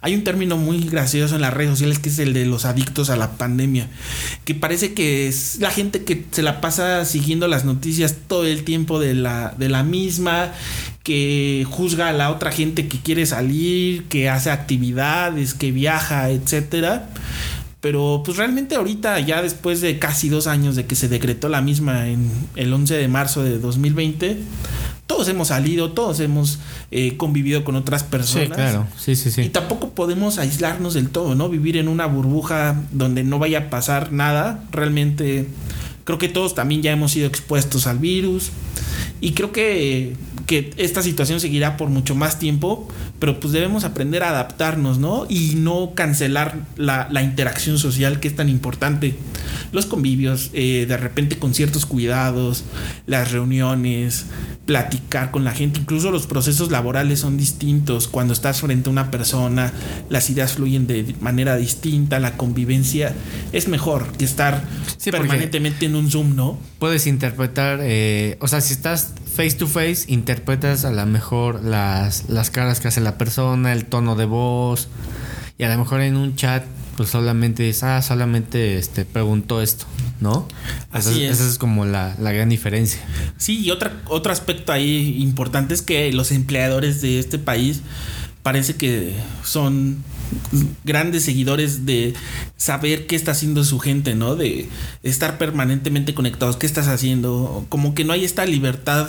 Hay 0.00 0.14
un 0.14 0.24
término 0.24 0.56
muy 0.56 0.80
gracioso 0.80 1.34
en 1.34 1.42
las 1.42 1.52
redes 1.52 1.72
sociales 1.72 1.98
que 1.98 2.08
es 2.08 2.18
el 2.18 2.32
de 2.32 2.46
los 2.46 2.64
adictos 2.64 3.10
a 3.10 3.16
la 3.16 3.32
pandemia, 3.32 3.88
que 4.44 4.54
parece 4.54 4.94
que 4.94 5.28
es 5.28 5.58
la 5.60 5.70
gente 5.70 6.04
que 6.04 6.24
se 6.30 6.42
la 6.42 6.60
pasa 6.60 7.04
siguiendo 7.04 7.46
las 7.46 7.64
noticias 7.64 8.16
todo 8.26 8.46
el 8.46 8.64
tiempo 8.64 8.98
de 9.00 9.14
la, 9.14 9.54
de 9.58 9.68
la 9.68 9.82
misma, 9.82 10.52
que 11.02 11.66
juzga 11.70 12.08
a 12.08 12.12
la 12.12 12.30
otra 12.30 12.52
gente 12.52 12.88
que 12.88 12.98
quiere 13.00 13.26
salir, 13.26 14.04
que 14.04 14.28
hace 14.28 14.50
actividades, 14.50 15.54
que 15.54 15.72
viaja, 15.72 16.30
etcétera. 16.30 17.08
Pero 17.80 18.22
pues 18.24 18.36
realmente 18.36 18.74
ahorita, 18.74 19.20
ya 19.20 19.40
después 19.40 19.80
de 19.80 19.98
casi 20.00 20.28
dos 20.28 20.48
años 20.48 20.74
de 20.74 20.86
que 20.86 20.96
se 20.96 21.08
decretó 21.08 21.48
la 21.48 21.62
misma 21.62 22.08
en 22.08 22.28
el 22.56 22.72
11 22.72 22.94
de 22.94 23.06
marzo 23.08 23.44
de 23.44 23.58
2020, 23.58 24.38
todos 25.06 25.28
hemos 25.28 25.48
salido, 25.48 25.92
todos 25.92 26.18
hemos 26.20 26.58
eh, 26.90 27.16
convivido 27.16 27.64
con 27.64 27.76
otras 27.76 28.02
personas. 28.02 28.48
Sí, 28.48 28.52
claro. 28.54 28.86
Sí, 28.98 29.16
sí, 29.16 29.28
Y 29.28 29.32
sí. 29.32 29.48
tampoco 29.48 29.90
podemos 29.90 30.38
aislarnos 30.38 30.94
del 30.94 31.08
todo, 31.08 31.34
¿no? 31.34 31.48
Vivir 31.48 31.76
en 31.76 31.88
una 31.88 32.06
burbuja 32.06 32.82
donde 32.90 33.22
no 33.22 33.38
vaya 33.38 33.58
a 33.58 33.70
pasar 33.70 34.12
nada. 34.12 34.64
Realmente 34.72 35.46
creo 36.04 36.18
que 36.18 36.28
todos 36.28 36.54
también 36.54 36.82
ya 36.82 36.90
hemos 36.90 37.12
sido 37.12 37.26
expuestos 37.26 37.86
al 37.86 37.98
virus. 37.98 38.50
Y 39.20 39.32
creo 39.32 39.52
que, 39.52 40.14
que 40.48 40.70
esta 40.78 41.02
situación 41.02 41.40
seguirá 41.40 41.76
por 41.76 41.90
mucho 41.90 42.14
más 42.14 42.38
tiempo, 42.38 42.88
pero 43.18 43.38
pues 43.38 43.52
debemos 43.52 43.84
aprender 43.84 44.22
a 44.22 44.30
adaptarnos, 44.30 44.96
¿no? 44.96 45.26
Y 45.28 45.56
no 45.56 45.92
cancelar 45.94 46.64
la, 46.76 47.06
la 47.10 47.22
interacción 47.22 47.78
social 47.78 48.18
que 48.18 48.28
es 48.28 48.34
tan 48.34 48.48
importante. 48.48 49.14
Los 49.72 49.84
convivios, 49.84 50.48
eh, 50.54 50.86
de 50.88 50.96
repente 50.96 51.38
con 51.38 51.52
ciertos 51.52 51.84
cuidados, 51.84 52.64
las 53.06 53.30
reuniones, 53.30 54.24
platicar 54.64 55.30
con 55.30 55.44
la 55.44 55.52
gente, 55.52 55.80
incluso 55.80 56.10
los 56.10 56.26
procesos 56.26 56.70
laborales 56.70 57.20
son 57.20 57.36
distintos. 57.36 58.08
Cuando 58.08 58.32
estás 58.32 58.62
frente 58.62 58.88
a 58.88 58.92
una 58.92 59.10
persona, 59.10 59.70
las 60.08 60.30
ideas 60.30 60.54
fluyen 60.54 60.86
de 60.86 61.14
manera 61.20 61.56
distinta, 61.56 62.20
la 62.20 62.38
convivencia 62.38 63.12
es 63.52 63.68
mejor 63.68 64.12
que 64.12 64.24
estar 64.24 64.64
Sí, 64.96 65.10
permanentemente 65.10 65.84
en 65.84 65.94
un 65.94 66.10
Zoom, 66.10 66.34
¿no? 66.34 66.58
Puedes 66.78 67.06
interpretar, 67.06 67.80
eh, 67.82 68.38
o 68.40 68.48
sea, 68.48 68.62
si 68.62 68.72
estás 68.72 69.12
face 69.38 69.56
to 69.56 69.68
face, 69.68 70.02
interpretas 70.08 70.84
a 70.84 70.90
lo 70.90 71.06
mejor 71.06 71.62
las, 71.62 72.28
las 72.28 72.50
caras 72.50 72.80
que 72.80 72.88
hace 72.88 73.00
la 73.00 73.16
persona, 73.16 73.72
el 73.72 73.84
tono 73.84 74.16
de 74.16 74.24
voz, 74.24 74.88
y 75.58 75.62
a 75.62 75.68
lo 75.68 75.78
mejor 75.78 76.00
en 76.00 76.16
un 76.16 76.34
chat, 76.34 76.64
pues 76.96 77.10
solamente 77.10 77.62
dices, 77.62 77.84
ah, 77.84 78.02
solamente 78.02 78.78
este, 78.78 79.04
preguntó 79.04 79.62
esto, 79.62 79.86
¿no? 80.20 80.48
Así 80.90 81.22
esa, 81.22 81.34
es. 81.34 81.40
Esa 81.40 81.50
es 81.50 81.56
como 81.56 81.84
la, 81.84 82.16
la 82.18 82.32
gran 82.32 82.48
diferencia. 82.48 83.00
Sí, 83.36 83.60
y 83.60 83.70
otra, 83.70 83.92
otro 84.08 84.32
aspecto 84.32 84.72
ahí 84.72 85.22
importante 85.22 85.72
es 85.72 85.82
que 85.82 86.12
los 86.12 86.32
empleadores 86.32 87.00
de 87.00 87.20
este 87.20 87.38
país 87.38 87.82
parece 88.42 88.74
que 88.74 89.14
son 89.44 90.02
grandes 90.84 91.24
seguidores 91.24 91.86
de 91.86 92.14
saber 92.56 93.06
qué 93.06 93.16
está 93.16 93.32
haciendo 93.32 93.64
su 93.64 93.78
gente, 93.78 94.14
¿no? 94.14 94.36
De 94.36 94.68
estar 95.02 95.38
permanentemente 95.38 96.14
conectados, 96.14 96.56
qué 96.56 96.66
estás 96.66 96.88
haciendo, 96.88 97.66
como 97.68 97.94
que 97.94 98.04
no 98.04 98.12
hay 98.12 98.24
esta 98.24 98.46
libertad, 98.46 99.08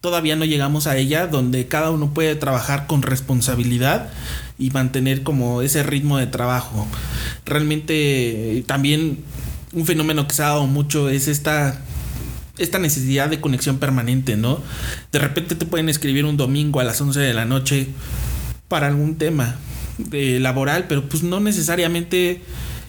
todavía 0.00 0.36
no 0.36 0.44
llegamos 0.44 0.86
a 0.86 0.96
ella, 0.96 1.26
donde 1.26 1.66
cada 1.66 1.90
uno 1.90 2.12
puede 2.12 2.34
trabajar 2.34 2.86
con 2.86 3.02
responsabilidad 3.02 4.10
y 4.58 4.70
mantener 4.70 5.22
como 5.22 5.62
ese 5.62 5.82
ritmo 5.82 6.18
de 6.18 6.26
trabajo. 6.26 6.86
Realmente 7.44 8.64
también 8.66 9.18
un 9.72 9.84
fenómeno 9.86 10.26
que 10.26 10.34
se 10.34 10.42
ha 10.42 10.48
dado 10.48 10.66
mucho 10.66 11.08
es 11.08 11.28
esta 11.28 11.80
esta 12.56 12.80
necesidad 12.80 13.28
de 13.28 13.40
conexión 13.40 13.78
permanente, 13.78 14.36
¿no? 14.36 14.60
De 15.12 15.20
repente 15.20 15.54
te 15.54 15.64
pueden 15.64 15.88
escribir 15.88 16.24
un 16.24 16.36
domingo 16.36 16.80
a 16.80 16.84
las 16.84 17.00
11 17.00 17.20
de 17.20 17.32
la 17.32 17.44
noche 17.44 17.86
para 18.66 18.88
algún 18.88 19.14
tema 19.16 19.56
eh, 20.12 20.38
laboral, 20.40 20.86
pero 20.88 21.08
pues 21.08 21.22
no 21.22 21.40
necesariamente 21.40 22.42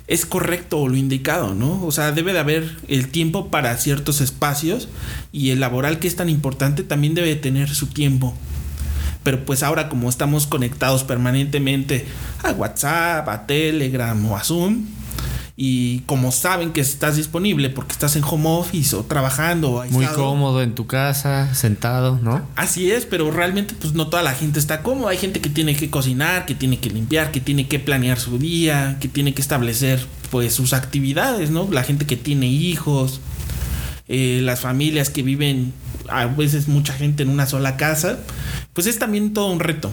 es 0.08 0.26
correcto 0.26 0.80
o 0.80 0.90
lo 0.90 0.96
indicado, 0.96 1.54
¿no? 1.54 1.86
O 1.86 1.92
sea, 1.92 2.12
debe 2.12 2.34
de 2.34 2.40
haber 2.40 2.78
el 2.88 3.10
tiempo 3.10 3.52
para 3.52 3.78
ciertos 3.78 4.22
espacios 4.22 4.90
y 5.32 5.52
el 5.52 5.60
laboral 5.60 6.00
que 6.00 6.08
es 6.08 6.16
tan 6.16 6.30
importante 6.30 6.84
también 6.84 7.14
debe 7.14 7.28
de 7.28 7.36
tener 7.36 7.70
su 7.70 7.88
tiempo. 7.88 8.34
Pero 9.24 9.46
pues 9.46 9.62
ahora 9.62 9.88
como 9.88 10.10
estamos 10.10 10.48
conectados 10.48 11.04
permanentemente 11.04 12.06
a 12.42 12.52
WhatsApp, 12.52 13.28
a 13.30 13.46
Telegram 13.46 14.26
o 14.26 14.36
a 14.36 14.44
Zoom, 14.44 14.86
y 15.62 16.00
como 16.06 16.32
saben 16.32 16.72
que 16.72 16.80
estás 16.80 17.18
disponible 17.18 17.70
porque 17.70 17.92
estás 17.92 18.16
en 18.16 18.24
home 18.24 18.48
office 18.48 18.96
o 18.96 19.04
trabajando 19.04 19.84
Muy 19.90 20.06
cómodo 20.06 20.62
en 20.62 20.74
tu 20.74 20.88
casa, 20.88 21.54
sentado, 21.54 22.18
¿no? 22.24 22.48
Así 22.56 22.94
es, 22.94 23.06
pero 23.06 23.30
realmente 23.30 23.76
pues 23.78 23.94
no 23.94 24.08
toda 24.08 24.24
la 24.24 24.32
gente 24.32 24.58
está 24.58 24.84
cómoda. 24.84 25.12
Hay 25.12 25.18
gente 25.18 25.42
que 25.42 25.50
tiene 25.50 25.76
que 25.76 25.90
cocinar, 25.90 26.46
que 26.46 26.56
tiene 26.56 26.80
que 26.80 26.90
limpiar, 26.90 27.32
que 27.32 27.42
tiene 27.42 27.68
que 27.68 27.78
planear 27.78 28.18
su 28.22 28.40
día, 28.40 28.96
que 29.02 29.10
tiene 29.10 29.34
que 29.34 29.42
establecer 29.42 30.00
pues 30.32 30.54
sus 30.54 30.72
actividades, 30.72 31.52
¿no? 31.52 31.68
La 31.70 31.84
gente 31.84 32.06
que 32.06 32.16
tiene 32.16 32.48
hijos, 32.48 33.20
eh, 34.08 34.40
las 34.42 34.62
familias 34.62 35.10
que 35.10 35.24
viven 35.24 35.74
a 36.08 36.26
veces 36.28 36.70
mucha 36.70 36.94
gente 36.94 37.24
en 37.24 37.30
una 37.30 37.48
sola 37.48 37.76
casa, 37.76 38.20
pues 38.72 38.88
es 38.88 38.98
también 38.98 39.34
todo 39.34 39.52
un 39.52 39.60
reto. 39.60 39.92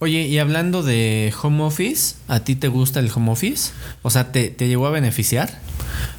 Oye, 0.00 0.28
y 0.28 0.38
hablando 0.38 0.84
de 0.84 1.34
home 1.42 1.64
office, 1.64 2.14
¿a 2.28 2.40
ti 2.40 2.54
te 2.54 2.68
gusta 2.68 3.00
el 3.00 3.10
home 3.12 3.32
office? 3.32 3.72
O 4.02 4.10
sea, 4.10 4.30
¿te, 4.30 4.48
te 4.48 4.68
llegó 4.68 4.86
a 4.86 4.90
beneficiar? 4.90 5.60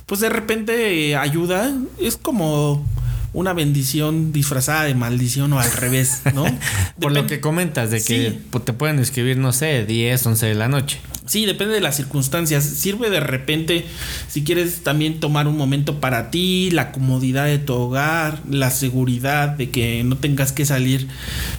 Pues 0.05 0.19
de 0.19 0.27
repente 0.29 1.11
eh, 1.11 1.15
ayuda, 1.15 1.73
es 1.97 2.17
como 2.17 2.85
una 3.33 3.53
bendición 3.53 4.31
disfrazada 4.33 4.83
de 4.85 4.95
maldición 4.95 5.53
o 5.53 5.59
al 5.59 5.71
revés, 5.71 6.21
¿no? 6.33 6.45
Por 6.99 7.11
lo 7.11 7.27
que 7.27 7.39
comentas, 7.39 7.91
de 7.91 7.97
que 8.03 8.29
Sí. 8.31 8.39
pues, 8.51 8.65
te 8.65 8.73
pueden 8.73 8.99
escribir, 8.99 9.37
no 9.37 9.53
sé, 9.53 9.85
10, 9.85 10.25
11 10.25 10.45
de 10.47 10.55
la 10.55 10.67
noche. 10.67 10.99
Sí, 11.27 11.45
depende 11.45 11.75
de 11.75 11.81
las 11.81 11.95
circunstancias. 11.95 12.63
Sirve 12.63 13.11
de 13.11 13.19
repente 13.19 13.85
si 14.27 14.43
quieres 14.43 14.81
también 14.81 15.19
tomar 15.19 15.47
un 15.47 15.55
momento 15.57 15.99
para 15.99 16.31
ti, 16.31 16.71
la 16.71 16.91
comodidad 16.91 17.45
de 17.45 17.59
tu 17.59 17.73
hogar, 17.75 18.39
la 18.49 18.71
seguridad 18.71 19.49
de 19.49 19.69
que 19.69 20.03
no 20.03 20.17
tengas 20.17 20.51
que 20.51 20.65
salir, 20.65 21.07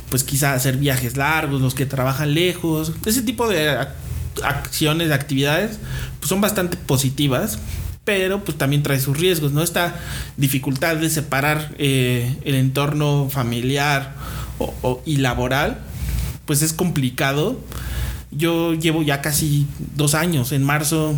pues 0.08 0.24
quizá 0.24 0.54
hacer 0.54 0.76
viajes 0.76 1.16
largos, 1.16 1.60
los 1.60 1.74
que 1.74 1.86
trabajan 1.86 2.34
lejos. 2.34 2.92
Ese 3.06 3.22
tipo 3.22 3.48
de 3.48 3.70
ac- 3.70 3.88
acciones, 4.42 5.06
de 5.06 5.14
actividades, 5.14 5.78
pues 6.18 6.28
son 6.28 6.40
bastante 6.40 6.76
positivas. 6.76 7.60
Pero 8.10 8.42
pues 8.42 8.58
también 8.58 8.82
trae 8.82 8.98
sus 8.98 9.16
riesgos, 9.16 9.52
¿no? 9.52 9.62
Esta 9.62 9.94
dificultad 10.36 10.96
de 10.96 11.08
separar 11.08 11.76
eh, 11.78 12.34
el 12.42 12.56
entorno 12.56 13.28
familiar 13.30 14.16
y 15.04 15.18
laboral, 15.18 15.78
pues 16.44 16.62
es 16.62 16.72
complicado. 16.72 17.60
Yo 18.32 18.74
llevo 18.74 19.04
ya 19.04 19.22
casi 19.22 19.68
dos 19.94 20.16
años, 20.16 20.50
en 20.50 20.64
marzo, 20.64 21.16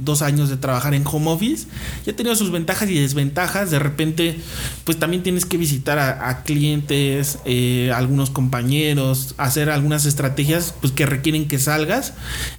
dos 0.00 0.22
años 0.22 0.48
de 0.48 0.56
trabajar 0.56 0.94
en 0.94 1.04
home 1.06 1.30
office. 1.30 1.66
Ya 2.04 2.12
he 2.12 2.14
tenido 2.14 2.34
sus 2.36 2.50
ventajas 2.50 2.88
y 2.90 2.98
desventajas. 2.98 3.70
De 3.70 3.78
repente, 3.78 4.38
pues 4.84 4.98
también 4.98 5.22
tienes 5.22 5.46
que 5.46 5.56
visitar 5.56 5.98
a, 5.98 6.42
clientes, 6.42 7.38
eh, 7.44 7.92
algunos 7.94 8.30
compañeros, 8.30 9.34
hacer 9.38 9.70
algunas 9.70 10.06
estrategias 10.06 10.74
pues, 10.80 10.92
que 10.92 11.06
requieren 11.06 11.48
que 11.48 11.58
salgas. 11.58 12.14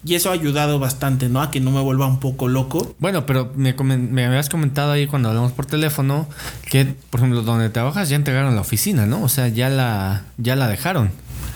Y 0.05 0.15
eso 0.15 0.29
ha 0.29 0.33
ayudado 0.33 0.79
bastante, 0.79 1.29
¿no? 1.29 1.41
A 1.41 1.51
que 1.51 1.59
no 1.59 1.71
me 1.71 1.81
vuelva 1.81 2.07
un 2.07 2.19
poco 2.19 2.47
loco. 2.47 2.95
Bueno, 2.99 3.25
pero 3.25 3.51
me, 3.55 3.73
me 3.73 4.25
habías 4.25 4.49
comentado 4.49 4.91
ahí 4.91 5.07
cuando 5.07 5.29
hablamos 5.29 5.51
por 5.51 5.65
teléfono 5.65 6.27
que, 6.69 6.85
por 7.09 7.19
ejemplo, 7.19 7.41
donde 7.41 7.69
trabajas 7.69 8.09
ya 8.09 8.15
entregaron 8.15 8.55
la 8.55 8.61
oficina, 8.61 9.05
¿no? 9.05 9.23
O 9.23 9.29
sea, 9.29 9.47
ya 9.47 9.69
la, 9.69 10.23
ya 10.37 10.55
la 10.55 10.67
dejaron. 10.67 11.11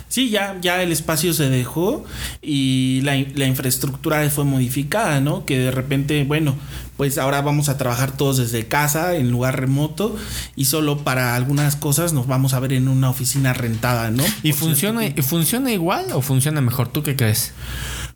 Sí, 0.08 0.30
ya, 0.30 0.58
ya 0.62 0.82
el 0.82 0.91
espacio 0.91 1.34
se 1.34 1.49
dejó 1.49 2.06
y 2.41 3.01
la, 3.03 3.18
in- 3.18 3.34
la 3.36 3.45
infraestructura 3.47 4.30
fue 4.30 4.45
modificada, 4.45 5.20
¿no? 5.20 5.45
Que 5.45 5.60
de 5.60 5.72
repente, 5.72 6.24
bueno, 6.24 6.56
pues 6.95 7.18
ahora 7.18 7.41
vamos 7.41 7.68
a 7.68 7.78
trabajar 7.78 8.16
todos 8.16 8.38
desde 8.38 8.68
casa, 8.68 9.16
en 9.18 9.30
lugar 9.32 9.60
remoto, 9.60 10.16
y 10.56 10.66
solo 10.66 10.99
para 10.99 11.36
algunas 11.36 11.76
cosas 11.76 12.14
nos 12.14 12.28
vamos 12.28 12.53
a 12.53 12.60
ver 12.60 12.72
en 12.74 12.88
una 12.88 13.10
oficina 13.10 13.51
rentada, 13.53 14.12
¿no? 14.12 14.24
¿Y 14.43 14.53
funciona, 14.53 15.01
cierto, 15.01 15.20
¿y 15.20 15.24
funciona 15.24 15.72
igual 15.74 16.06
o 16.14 16.22
funciona 16.22 16.62
mejor? 16.62 16.88
¿Tú 16.88 17.03
qué 17.03 17.16
crees? 17.18 17.51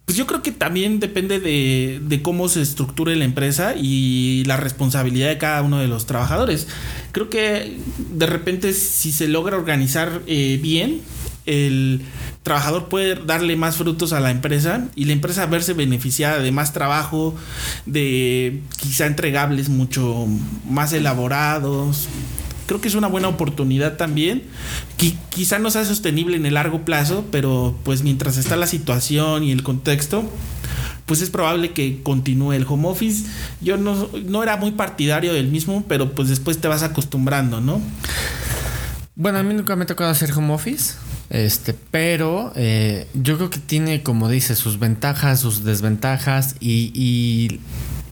Pues 0.05 0.17
yo 0.17 0.25
creo 0.25 0.41
que 0.41 0.51
también 0.51 0.99
depende 0.99 1.39
de, 1.39 1.99
de 2.01 2.21
cómo 2.21 2.49
se 2.49 2.61
estructure 2.61 3.15
la 3.15 3.25
empresa 3.25 3.73
y 3.75 4.43
la 4.45 4.57
responsabilidad 4.57 5.27
de 5.27 5.37
cada 5.37 5.61
uno 5.61 5.79
de 5.79 5.87
los 5.87 6.05
trabajadores. 6.07 6.67
Creo 7.11 7.29
que 7.29 7.77
de 8.15 8.25
repente 8.25 8.73
si 8.73 9.11
se 9.11 9.27
logra 9.27 9.55
organizar 9.57 10.21
eh, 10.25 10.57
bien, 10.63 11.01
el 11.49 12.01
trabajador 12.43 12.87
puede 12.89 13.15
darle 13.15 13.55
más 13.55 13.75
frutos 13.75 14.13
a 14.13 14.19
la 14.19 14.31
empresa 14.31 14.87
y 14.95 15.05
la 15.05 15.13
empresa 15.13 15.45
verse 15.47 15.73
beneficiada 15.73 16.39
de 16.39 16.51
más 16.51 16.73
trabajo, 16.73 17.35
de 17.85 18.61
quizá 18.79 19.05
entregables 19.07 19.69
mucho 19.69 20.27
más 20.69 20.93
elaborados. 20.93 22.07
Creo 22.67 22.81
que 22.81 22.87
es 22.87 22.95
una 22.95 23.07
buena 23.07 23.27
oportunidad 23.27 23.97
también. 23.97 24.43
Qui- 24.99 25.17
quizá 25.29 25.57
no 25.57 25.71
sea 25.71 25.85
sostenible 25.85 26.37
en 26.37 26.45
el 26.45 26.53
largo 26.53 26.85
plazo, 26.85 27.25
pero 27.31 27.75
pues 27.83 28.03
mientras 28.03 28.37
está 28.37 28.55
la 28.55 28.67
situación 28.67 29.43
y 29.43 29.51
el 29.51 29.63
contexto, 29.63 30.23
pues 31.07 31.21
es 31.21 31.31
probable 31.31 31.71
que 31.71 32.03
continúe 32.03 32.53
el 32.53 32.65
home 32.69 32.87
office. 32.87 33.25
Yo 33.59 33.77
no, 33.77 34.07
no 34.25 34.43
era 34.43 34.57
muy 34.57 34.71
partidario 34.71 35.33
del 35.33 35.47
mismo, 35.47 35.83
pero 35.87 36.11
pues 36.11 36.29
después 36.29 36.59
te 36.59 36.67
vas 36.67 36.83
acostumbrando, 36.83 37.59
¿no? 37.59 37.81
Bueno, 39.15 39.39
a 39.39 39.43
mí 39.43 39.53
nunca 39.55 39.75
me 39.75 39.83
ha 39.83 39.87
tocado 39.87 40.11
hacer 40.11 40.31
home 40.31 40.53
office. 40.53 40.93
Este, 41.29 41.73
pero 41.73 42.51
eh, 42.55 43.07
yo 43.13 43.37
creo 43.37 43.49
que 43.49 43.59
tiene, 43.59 44.01
como 44.01 44.29
dices, 44.29 44.57
sus 44.57 44.79
ventajas, 44.79 45.39
sus 45.39 45.63
desventajas. 45.63 46.55
Y, 46.59 46.91
y, 46.95 47.59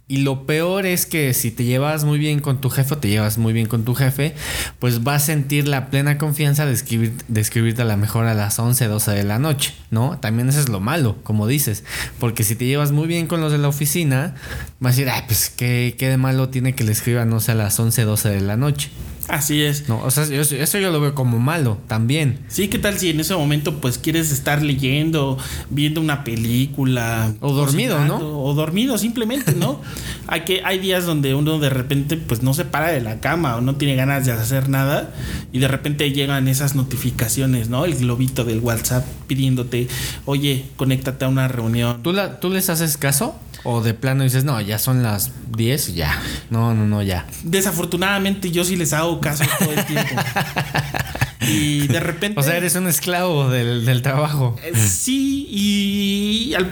lo 0.10 0.46
peor 0.46 0.86
es 0.86 1.06
que 1.06 1.34
si 1.34 1.52
te 1.52 1.66
llevas 1.66 2.06
muy 2.06 2.18
bien 2.18 2.40
con 2.40 2.62
tu 2.62 2.70
jefe 2.70 2.94
o 2.94 2.98
te 2.98 3.10
llevas 3.10 3.38
muy 3.38 3.52
bien 3.52 3.68
con 3.68 3.84
tu 3.84 3.94
jefe, 3.94 4.36
pues 4.80 5.04
vas 5.04 5.24
a 5.24 5.26
sentir 5.26 5.68
la 5.68 5.90
plena 5.90 6.18
confianza 6.18 6.66
de, 6.66 6.72
escribir, 6.72 7.14
escribirte 7.36 7.82
a 7.82 7.86
la 7.86 7.98
mejor 7.98 8.26
a 8.26 8.34
las 8.34 8.58
11, 8.58 8.88
12 8.88 9.12
de 9.12 9.24
la 9.26 9.38
noche, 9.38 9.74
¿no? 9.92 10.18
También 10.20 10.48
eso 10.48 10.62
es 10.62 10.70
lo 10.70 10.80
malo, 10.80 11.18
como 11.24 11.46
dices. 11.46 11.84
Porque 12.20 12.46
si 12.46 12.56
te 12.56 12.66
llevas 12.66 12.94
muy 12.94 13.08
bien 13.08 13.28
con 13.28 13.42
los 13.42 13.52
de 13.52 13.58
la 13.58 13.68
oficina, 13.68 14.36
vas 14.80 14.94
a 14.94 14.96
decir, 14.96 15.10
ay, 15.10 15.24
pues 15.28 15.50
qué, 15.50 15.96
qué 15.98 16.08
de 16.08 16.18
malo 16.18 16.48
tiene 16.50 16.74
que 16.74 16.86
le 16.86 16.94
escriban, 16.94 17.30
no 17.30 17.42
sé, 17.42 17.52
a 17.52 17.56
las 17.56 17.78
11, 17.78 18.04
12 18.04 18.30
de 18.30 18.42
la 18.42 18.56
noche. 18.56 18.92
Así 19.28 19.62
es. 19.62 19.90
No, 19.90 20.02
o 20.04 20.12
sea, 20.12 20.24
eso 20.24 20.78
yo 20.80 20.92
lo 20.92 21.02
veo 21.02 21.14
como 21.14 21.40
malo 21.40 21.78
también. 21.88 22.40
Sí, 22.48 22.70
¿qué 22.70 22.80
tal 22.80 22.98
si 22.98 23.10
en 23.10 23.20
ese 23.20 23.36
momento 23.36 23.80
pues 23.80 23.98
quieres 23.98 24.32
estar 24.32 24.62
leyendo, 24.62 25.38
viendo 25.70 26.00
una 26.00 26.24
película? 26.24 27.34
O 27.42 27.54
dormido, 27.54 28.04
¿no? 28.06 28.18
O 28.44 28.54
dormido 28.54 28.98
simplemente, 28.98 29.54
¿no? 29.54 29.82
hay, 30.28 30.42
que, 30.42 30.62
hay 30.64 30.80
días 30.80 31.06
donde 31.06 31.36
uno 31.36 31.60
de 31.60 31.70
repente 31.70 32.18
pues 32.18 32.42
no 32.42 32.54
se 32.54 32.66
para 32.66 32.88
de 32.88 33.02
la 33.02 33.20
cama 33.20 33.58
o 33.58 33.62
no 33.62 33.76
tiene 33.76 33.96
ganas 33.96 34.26
de 34.26 34.32
hacer 34.32 34.70
nada 34.70 35.14
y 35.52 35.60
de 35.60 35.68
repente 35.68 36.12
llegan 36.12 36.48
esas 36.48 36.76
notificaciones, 36.76 37.70
¿no? 37.70 37.86
El 37.86 37.96
globito 37.96 38.46
del 38.46 38.60
WhatsApp 38.60 39.06
pidiéndote, 39.28 39.88
oye, 40.26 40.66
conéctate 40.78 41.26
a 41.26 41.28
una 41.28 41.48
reunión. 41.48 42.02
¿Tú, 42.02 42.14
la, 42.14 42.40
¿Tú 42.40 42.50
les 42.50 42.70
haces 42.70 42.98
caso? 42.98 43.36
¿O 43.64 43.82
de 43.82 43.94
plano 43.94 44.24
dices, 44.24 44.44
no, 44.44 44.62
ya 44.62 44.80
son 44.80 45.04
las 45.04 45.32
10, 45.56 45.96
ya? 45.96 46.22
No, 46.50 46.74
no, 46.74 46.86
no, 46.86 47.02
ya. 47.02 47.28
Desafortunadamente 47.44 48.52
yo 48.52 48.64
sí 48.64 48.76
les 48.76 48.94
hago 48.94 49.17
caso 49.20 49.44
todo 49.60 49.72
el 49.72 49.86
tiempo. 49.86 50.16
y 51.42 51.88
de 51.88 52.00
repente... 52.00 52.40
O 52.40 52.44
sea, 52.44 52.58
eres 52.58 52.76
un 52.76 52.88
esclavo 52.88 53.50
del, 53.50 53.86
del 53.86 54.02
trabajo. 54.02 54.56
Eh, 54.64 54.74
Sí, 54.76 55.48
y 55.50 56.54
al- 56.56 56.70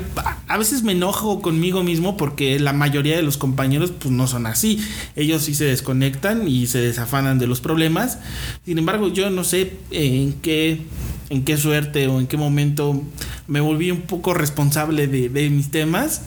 a 0.48 0.58
veces 0.58 0.84
me 0.84 0.92
enojo 0.92 1.42
conmigo 1.42 1.84
mismo 1.84 2.18
porque 2.18 2.60
la 2.60 2.74
mayoría 2.74 3.16
de 3.16 3.24
los 3.24 3.38
compañeros 3.38 3.92
pues 3.98 4.12
no 4.12 4.28
son 4.28 4.46
así. 4.48 4.80
Ellos 5.16 5.44
sí 5.44 5.54
se 5.56 5.66
desconectan 5.66 6.48
y 6.48 6.68
se 6.68 6.80
desafanan 6.80 7.40
de 7.40 7.48
los 7.48 7.62
problemas. 7.62 8.20
Sin 8.66 8.78
embargo, 8.78 9.08
yo 9.10 9.30
no 9.30 9.44
sé 9.44 9.74
en 9.92 10.34
qué 10.42 10.82
en 11.30 11.44
qué 11.44 11.58
suerte 11.58 12.08
o 12.08 12.20
en 12.20 12.28
qué 12.28 12.38
momento 12.38 13.02
me 13.48 13.60
volví 13.60 13.92
un 13.92 14.02
poco 14.02 14.34
responsable 14.34 15.08
de, 15.08 15.50
mis 15.50 15.72
temas 15.72 16.22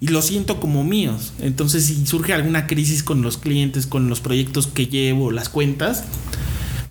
y 0.00 0.08
lo 0.08 0.22
siento 0.22 0.60
como 0.60 0.84
míos. 0.84 1.32
Entonces, 1.40 1.84
si 1.84 2.06
surge 2.06 2.32
alguna 2.32 2.66
crisis 2.66 3.02
con 3.02 3.22
los 3.22 3.38
clientes, 3.38 3.86
con 3.86 4.08
los 4.08 4.20
proyectos 4.20 4.66
que 4.66 4.86
llevo, 4.86 5.30
las 5.30 5.48
cuentas, 5.48 6.04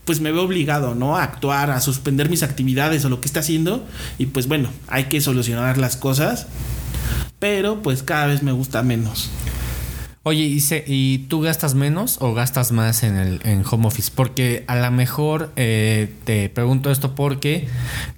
pues 0.05 0.20
me 0.20 0.32
veo 0.32 0.43
obligado, 0.43 0.95
¿no? 0.95 1.16
A 1.18 1.24
actuar, 1.24 1.72
a 1.72 1.80
suspender 1.80 2.30
mis 2.30 2.43
actividades 2.43 3.05
o 3.05 3.09
lo 3.09 3.22
que 3.22 3.28
está 3.28 3.39
haciendo. 3.39 3.86
Y 4.18 4.28
pues 4.28 4.47
bueno, 4.47 4.70
hay 4.88 5.05
que 5.05 5.22
solucionar 5.22 5.78
las 5.78 5.95
cosas. 5.95 6.47
Pero 7.39 7.82
pues 7.82 8.03
cada 8.03 8.28
vez 8.28 8.43
me 8.43 8.51
gusta 8.51 8.84
menos. 8.84 9.30
Oye, 10.26 10.43
¿y, 10.43 10.61
se- 10.61 10.86
¿y 10.88 11.17
tú 11.28 11.41
gastas 11.41 11.76
menos 11.76 12.17
o 12.21 12.34
gastas 12.34 12.71
más 12.71 13.03
en 13.03 13.17
el 13.17 13.41
en 13.43 13.63
home 13.69 13.88
office? 13.88 14.09
Porque 14.15 14.63
a 14.67 14.76
lo 14.78 14.89
mejor 14.89 15.51
eh, 15.57 16.13
te 16.24 16.47
pregunto 16.47 16.91
esto 16.91 17.13
porque 17.13 17.67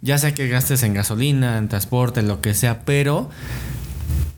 ya 0.02 0.20
sea 0.20 0.34
que 0.36 0.48
gastes 0.48 0.84
en 0.84 0.94
gasolina, 0.94 1.58
en 1.58 1.68
transporte, 1.68 2.22
lo 2.22 2.42
que 2.42 2.54
sea, 2.54 2.82
pero 2.86 3.32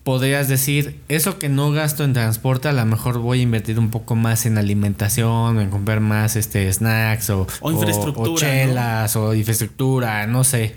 podrías 0.04 0.48
decir, 0.48 1.02
eso 1.10 1.38
que 1.38 1.50
no 1.50 1.72
gasto 1.74 2.06
en 2.06 2.14
transporte, 2.14 2.70
a 2.70 2.72
lo 2.72 2.86
mejor 2.86 3.18
voy 3.20 3.42
a 3.42 3.44
invertir 3.44 3.78
un 3.78 3.90
poco 3.90 4.16
más 4.16 4.46
en 4.46 4.58
alimentación 4.58 5.60
en 5.60 5.70
comprar 5.70 6.00
más 6.00 6.38
este 6.38 6.72
snacks 6.72 7.30
o, 7.32 7.46
O 7.60 7.72
infraestructura, 7.74 8.30
o 8.30 8.34
¿no? 8.34 8.38
chelas 8.40 9.16
o 9.18 9.34
infraestructura, 9.36 10.26
no 10.26 10.46
sé. 10.46 10.76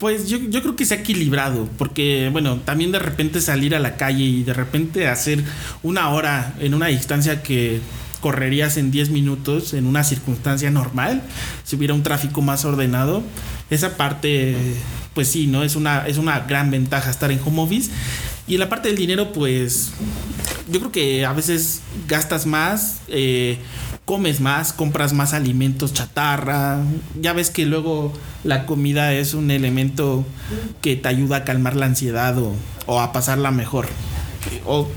Pues 0.00 0.30
yo, 0.30 0.38
yo 0.38 0.62
creo 0.62 0.76
que 0.76 0.86
se 0.86 0.94
ha 0.94 0.96
equilibrado, 1.00 1.68
porque 1.76 2.30
bueno, 2.32 2.56
también 2.64 2.90
de 2.90 2.98
repente 2.98 3.42
salir 3.42 3.74
a 3.74 3.78
la 3.78 3.98
calle 3.98 4.24
y 4.24 4.42
de 4.44 4.54
repente 4.54 5.06
hacer 5.06 5.44
una 5.82 6.08
hora 6.08 6.54
en 6.58 6.72
una 6.72 6.86
distancia 6.86 7.42
que 7.42 7.80
correrías 8.22 8.78
en 8.78 8.90
10 8.90 9.10
minutos 9.10 9.74
en 9.74 9.84
una 9.86 10.02
circunstancia 10.02 10.70
normal, 10.70 11.22
si 11.64 11.76
hubiera 11.76 11.92
un 11.92 12.02
tráfico 12.02 12.40
más 12.40 12.64
ordenado, 12.64 13.22
esa 13.68 13.98
parte, 13.98 14.56
pues 15.12 15.28
sí, 15.28 15.46
¿no? 15.46 15.64
Es 15.64 15.76
una, 15.76 16.06
es 16.06 16.16
una 16.16 16.40
gran 16.40 16.70
ventaja 16.70 17.10
estar 17.10 17.30
en 17.30 17.40
home 17.44 17.60
office. 17.60 17.90
Y 18.48 18.54
en 18.54 18.60
la 18.60 18.70
parte 18.70 18.88
del 18.88 18.96
dinero, 18.96 19.32
pues 19.32 19.92
yo 20.70 20.80
creo 20.80 20.92
que 20.92 21.26
a 21.26 21.34
veces 21.34 21.82
gastas 22.08 22.46
más, 22.46 23.02
eh, 23.08 23.58
comes 24.10 24.40
más, 24.40 24.72
compras 24.72 25.12
más 25.12 25.34
alimentos 25.34 25.94
chatarra. 25.94 26.82
Ya 27.20 27.32
ves 27.32 27.48
que 27.48 27.64
luego 27.64 28.12
la 28.42 28.66
comida 28.66 29.14
es 29.14 29.34
un 29.34 29.52
elemento 29.52 30.26
que 30.80 30.96
te 30.96 31.06
ayuda 31.06 31.36
a 31.36 31.44
calmar 31.44 31.76
la 31.76 31.86
ansiedad 31.86 32.36
o, 32.36 33.00
a 33.00 33.12
pasarla 33.12 33.52
mejor. 33.52 33.86
O 34.66 34.88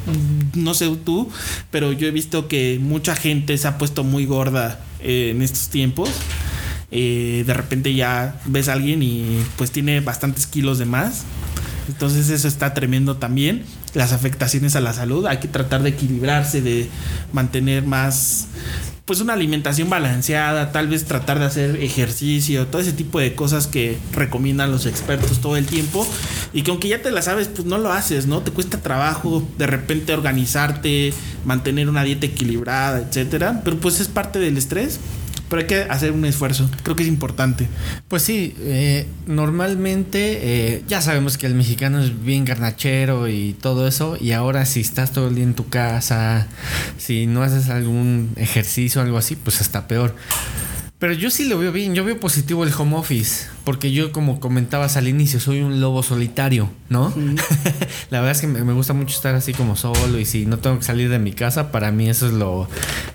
no 0.56 0.74
sé 0.74 0.90
tú, 1.06 1.30
pero 1.70 1.92
yo 1.92 2.08
he 2.08 2.12
visto 2.12 2.48
que 2.48 2.80
mucha 2.82 3.16
gente 3.16 3.56
se 3.60 3.68
ha 3.68 3.78
puesto 3.78 4.04
muy 4.04 4.26
gorda 4.26 4.80
en 5.00 5.44
estos 5.44 5.70
tiempos. 5.70 6.10
Eh, 6.90 7.44
de 7.46 7.54
repente 7.54 7.94
ya 7.94 8.42
ves 8.46 8.68
a 8.68 8.74
alguien 8.74 9.04
y 9.04 9.44
pues 9.58 9.70
tiene 9.70 10.00
bastantes 10.00 10.48
kilos 10.48 10.80
de 10.80 10.86
más. 10.86 11.22
Entonces 11.88 12.32
eso 12.32 12.48
está 12.48 12.74
tremendo 12.74 13.18
también. 13.18 13.64
Las 13.94 14.12
afectaciones 14.12 14.76
a 14.76 14.82
la 14.82 14.92
salud. 14.92 15.28
Hay 15.28 15.38
que 15.38 15.48
tratar 15.48 15.84
de 15.84 15.90
equilibrarse, 15.90 16.64
de 16.64 16.90
mantener 17.32 17.86
más 17.86 18.48
pues 19.06 19.20
una 19.20 19.34
alimentación 19.34 19.90
balanceada, 19.90 20.72
tal 20.72 20.88
vez 20.88 21.04
tratar 21.06 21.38
de 21.40 21.46
hacer 21.46 21.76
ejercicio, 21.78 22.68
todo 22.68 22.82
ese 22.82 22.94
tipo 22.94 23.20
de 23.20 23.36
cosas 23.36 23.68
que 23.68 23.98
recomiendan 24.14 24.72
los 24.72 24.86
expertos 24.86 25.42
todo 25.42 25.58
el 25.58 25.66
tiempo 25.66 26.08
y 26.54 26.62
que 26.62 26.72
aunque 26.72 26.88
ya 26.88 27.02
te 27.02 27.12
la 27.12 27.22
sabes, 27.22 27.50
pues 27.50 27.66
no 27.66 27.78
lo 27.78 27.92
haces, 27.92 28.28
¿no? 28.28 28.42
Te 28.42 28.52
cuesta 28.52 28.82
trabajo 28.82 29.46
de 29.58 29.68
repente 29.68 30.14
organizarte, 30.14 31.14
mantener 31.44 31.90
una 31.90 32.04
dieta 32.04 32.28
equilibrada, 32.28 33.00
etcétera, 33.00 33.62
pero 33.66 33.78
pues 33.78 34.00
es 34.00 34.08
parte 34.08 34.40
del 34.40 34.58
estrés 34.58 35.00
pero 35.54 35.62
hay 35.62 35.68
que 35.68 35.82
hacer 35.84 36.14
un 36.14 36.26
esfuerzo. 36.26 36.68
Creo 36.82 36.96
que 36.96 37.04
es 37.04 37.08
importante. 37.08 37.68
Pues 38.08 38.24
sí, 38.24 38.56
eh, 38.62 39.06
normalmente 39.28 40.40
eh, 40.42 40.84
ya 40.88 41.00
sabemos 41.00 41.38
que 41.38 41.46
el 41.46 41.54
mexicano 41.54 42.02
es 42.02 42.24
bien 42.26 42.44
garnachero 42.44 43.28
y 43.28 43.54
todo 43.54 43.88
eso. 43.88 44.18
Y 44.20 44.32
ahora 44.32 44.66
si 44.66 44.80
estás 44.80 45.12
todo 45.12 45.28
el 45.28 45.36
día 45.36 45.44
en 45.44 45.54
tu 45.54 45.70
casa, 45.70 46.48
si 46.98 47.28
no 47.28 47.44
haces 47.44 47.70
algún 47.70 48.32
ejercicio 48.36 49.00
o 49.00 49.04
algo 49.04 49.20
así, 49.20 49.36
pues 49.36 49.62
está 49.62 49.88
peor. 49.88 50.16
Pero 51.04 51.16
yo 51.16 51.30
sí 51.30 51.44
lo 51.44 51.60
veo 51.60 51.74
bien, 51.74 51.94
yo 51.96 52.06
veo 52.06 52.18
positivo 52.18 52.64
el 52.64 52.72
home 52.72 52.96
office, 52.96 53.48
porque 53.66 53.92
yo 53.92 54.14
como 54.14 54.40
comentabas 54.40 54.96
al 54.96 55.10
inicio, 55.10 55.42
soy 55.42 55.60
un 55.60 55.82
lobo 55.82 56.02
solitario, 56.02 56.70
¿no? 56.88 57.14
la 58.10 58.22
verdad 58.22 58.32
es 58.32 58.40
que 58.40 58.48
me, 58.48 58.72
gusta 58.72 58.94
mucho 58.94 59.14
estar 59.14 59.36
así 59.36 59.52
como 59.52 59.76
solo 59.76 60.18
y 60.18 60.24
si 60.24 60.46
no 60.46 60.60
tengo 60.60 60.78
que 60.80 60.86
salir 60.86 61.10
de 61.10 61.20
mi 61.20 61.34
casa, 61.34 61.74
para 61.74 61.92
mí 61.92 62.10
eso 62.10 62.28
es 62.28 62.32
lo 62.32 62.70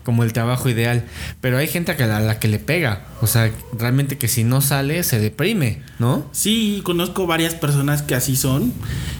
como 0.05 0.23
el 0.23 0.35
trabajo 0.35 0.69
ideal. 0.69 1.07
Pero 1.41 1.57
hay 1.57 1.67
gente 1.67 1.93
a 1.93 2.07
la, 2.07 2.19
a 2.19 2.21
la 2.21 2.39
que 2.39 2.49
le 2.49 2.59
pega, 2.59 3.07
o 3.23 3.27
sea, 3.27 3.51
realmente 3.73 4.19
que 4.19 4.29
si 4.29 4.45
no 4.45 4.61
sale 4.61 5.03
se 5.03 5.19
deprime, 5.19 5.81
¿no? 5.99 6.29
Sí, 6.33 6.83
conozco 6.85 7.27
varias 7.27 7.55
personas 7.55 8.03
que 8.03 8.15
así 8.15 8.37
son. 8.37 8.75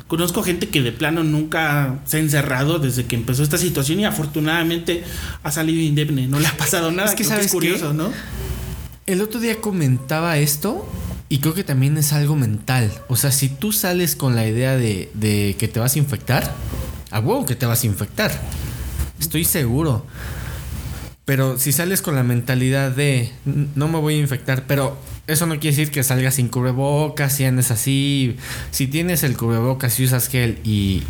Conozco 0.09 0.43
gente 0.43 0.69
que 0.69 0.83
de 0.83 0.93
plano 0.93 1.25
nunca 1.25 2.01
se 2.05 2.19
ha 2.19 2.21
encerrado 2.21 2.79
desde 2.79 3.07
que 3.07 3.17
empezó 3.17 3.43
esta 3.43 3.57
situación 3.57 4.01
y 4.01 4.05
afortunadamente 4.05 5.05
ha 5.43 5.51
salido 5.51 5.81
indemne, 5.81 6.27
no 6.27 6.39
le 6.39 6.47
ha 6.47 6.57
pasado 6.59 6.91
nada. 6.91 7.09
Es 7.09 7.15
que, 7.15 7.25
sabes 7.25 7.47
es 7.47 7.53
curioso, 7.53 7.95
¿no? 7.95 8.13
El 9.09 9.23
otro 9.23 9.41
día 9.41 9.59
comentaba 9.59 10.37
esto 10.37 10.87
y 11.31 11.39
creo 11.39 11.55
que 11.55 11.65
también 11.65 11.97
es 11.97 12.13
algo 12.13 12.37
mental. 12.37 12.93
O 13.09 13.17
sea, 13.17 13.33
si 13.33 13.49
tú 13.49 13.73
sales 13.73 14.15
con 14.15 14.37
la 14.37 14.47
idea 14.47 14.77
de, 14.77 15.57
que 15.59 15.67
te 15.67 15.81
vas 15.81 15.97
a 15.97 15.99
infectar, 15.99 16.55
a 17.11 17.19
huevo 17.19 17.47
que 17.47 17.55
te 17.55 17.65
vas 17.65 17.85
a 17.85 17.87
infectar. 17.87 18.31
Estoy 19.19 19.45
seguro. 19.45 20.05
Pero 21.25 21.59
si 21.59 21.73
sales 21.73 22.03
con 22.03 22.17
la 22.17 22.23
mentalidad 22.23 22.91
de 22.91 23.33
no 23.47 23.89
me 23.89 23.99
voy 23.99 24.17
a 24.17 24.19
infectar, 24.19 24.67
pero 24.67 24.99
eso 25.27 25.47
no 25.47 25.59
quiere 25.59 25.75
decir 25.75 25.91
que 25.91 26.03
salgas 26.03 26.35
sin 26.35 26.49
cubrebocas 26.49 27.41
y 27.41 27.47
andes 27.47 27.71
así. 27.71 28.37
Si 28.73 28.89
tienes 28.89 29.23
el 29.23 29.39
cubrebocas 29.39 29.99
y 30.01 30.05
usas 30.05 30.29
gel 30.29 30.59
y, 30.65 31.03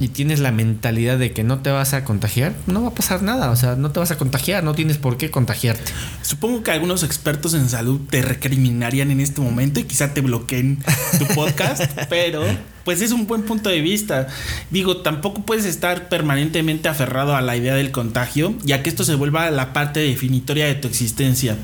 y 0.00 0.08
tienes 0.08 0.40
la 0.40 0.52
mentalidad 0.52 1.18
de 1.18 1.32
que 1.32 1.44
no 1.44 1.58
te 1.60 1.70
vas 1.70 1.94
a 1.94 2.04
contagiar, 2.04 2.54
no 2.66 2.82
va 2.82 2.88
a 2.88 2.94
pasar 2.94 3.22
nada. 3.22 3.50
O 3.50 3.56
sea, 3.56 3.76
no 3.76 3.90
te 3.90 4.00
vas 4.00 4.10
a 4.10 4.18
contagiar, 4.18 4.64
no 4.64 4.74
tienes 4.74 4.98
por 4.98 5.16
qué 5.16 5.30
contagiarte. 5.30 5.92
Supongo 6.22 6.62
que 6.62 6.70
algunos 6.70 7.02
expertos 7.02 7.54
en 7.54 7.68
salud 7.68 8.00
te 8.10 8.22
recriminarían 8.22 9.10
en 9.10 9.20
este 9.20 9.40
momento 9.40 9.80
y 9.80 9.84
quizá 9.84 10.14
te 10.14 10.20
bloqueen 10.20 10.78
tu 11.18 11.26
podcast, 11.34 11.82
pero 12.08 12.42
pues 12.86 13.02
es 13.02 13.10
un 13.10 13.26
buen 13.26 13.42
punto 13.42 13.68
de 13.68 13.80
vista. 13.80 14.28
Digo, 14.70 14.98
tampoco 14.98 15.44
puedes 15.44 15.64
estar 15.64 16.08
permanentemente 16.08 16.88
aferrado 16.88 17.34
a 17.34 17.42
la 17.42 17.56
idea 17.56 17.74
del 17.74 17.90
contagio, 17.90 18.54
ya 18.62 18.84
que 18.84 18.88
esto 18.88 19.02
se 19.02 19.16
vuelva 19.16 19.50
la 19.50 19.72
parte 19.72 19.98
definitoria 19.98 20.66
de 20.66 20.76
tu 20.76 20.86
existencia. 20.86 21.58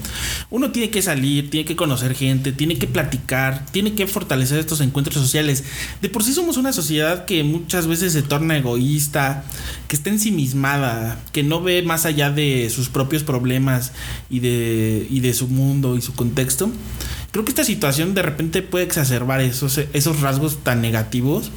Uno 0.51 0.73
tiene 0.73 0.91
que 0.91 1.01
salir, 1.01 1.49
tiene 1.49 1.65
que 1.65 1.77
conocer 1.77 2.17
gente, 2.17 2.51
tiene 2.51 2.77
que 2.77 2.89
platicar, 2.89 3.65
tiene 3.71 3.95
que 3.95 4.09
fortalecer 4.09 4.59
estos 4.59 4.81
encuentros 4.81 5.15
sociales. 5.15 5.63
De 6.03 6.09
por 6.09 6.25
sí 6.25 6.33
somos 6.33 6.57
una 6.57 6.73
sociedad 6.73 7.25
que 7.25 7.45
muchas 7.45 7.87
veces 7.87 8.13
se 8.13 8.23
torna 8.23 8.57
egoísta, 8.57 9.45
que 9.87 9.95
está 9.95 10.11
ensimismada, 10.11 11.23
que 11.31 11.45
no 11.45 11.63
ve 11.63 11.85
más 11.85 12.05
allá 12.05 12.33
de 12.33 12.69
sus 12.69 12.89
propios 12.89 13.23
problemas 13.23 13.93
y 14.29 14.41
de, 14.41 15.07
y 15.09 15.21
de 15.21 15.35
su 15.35 15.47
mundo 15.47 15.97
y 15.97 16.03
su 16.03 16.15
contexto. 16.15 16.69
Creo 17.33 17.45
que 17.45 17.51
esta 17.51 17.65
situación 17.65 18.15
de 18.15 18.23
repente 18.23 18.63
puede 18.63 18.85
exacerbar 18.85 19.41
esos, 19.41 19.79
esos 19.79 20.21
rasgos 20.21 20.63
tan 20.63 20.83
negativos. 20.83 21.51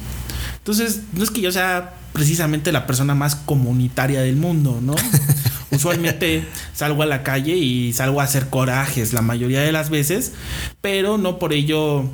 Entonces, 0.56 1.02
no 1.12 1.22
es 1.22 1.30
que 1.30 1.42
yo 1.42 1.52
sea 1.52 1.94
precisamente 2.12 2.72
la 2.72 2.86
persona 2.86 3.14
más 3.14 3.36
comunitaria 3.36 4.22
del 4.22 4.36
mundo, 4.36 4.80
¿no? 4.82 4.94
Usualmente 5.70 6.46
salgo 6.72 7.02
a 7.02 7.06
la 7.06 7.22
calle 7.22 7.56
y 7.56 7.92
salgo 7.92 8.22
a 8.22 8.24
hacer 8.24 8.48
corajes 8.48 9.12
la 9.12 9.20
mayoría 9.20 9.60
de 9.60 9.70
las 9.70 9.90
veces, 9.90 10.32
pero 10.80 11.18
no 11.18 11.38
por 11.38 11.52
ello 11.52 12.08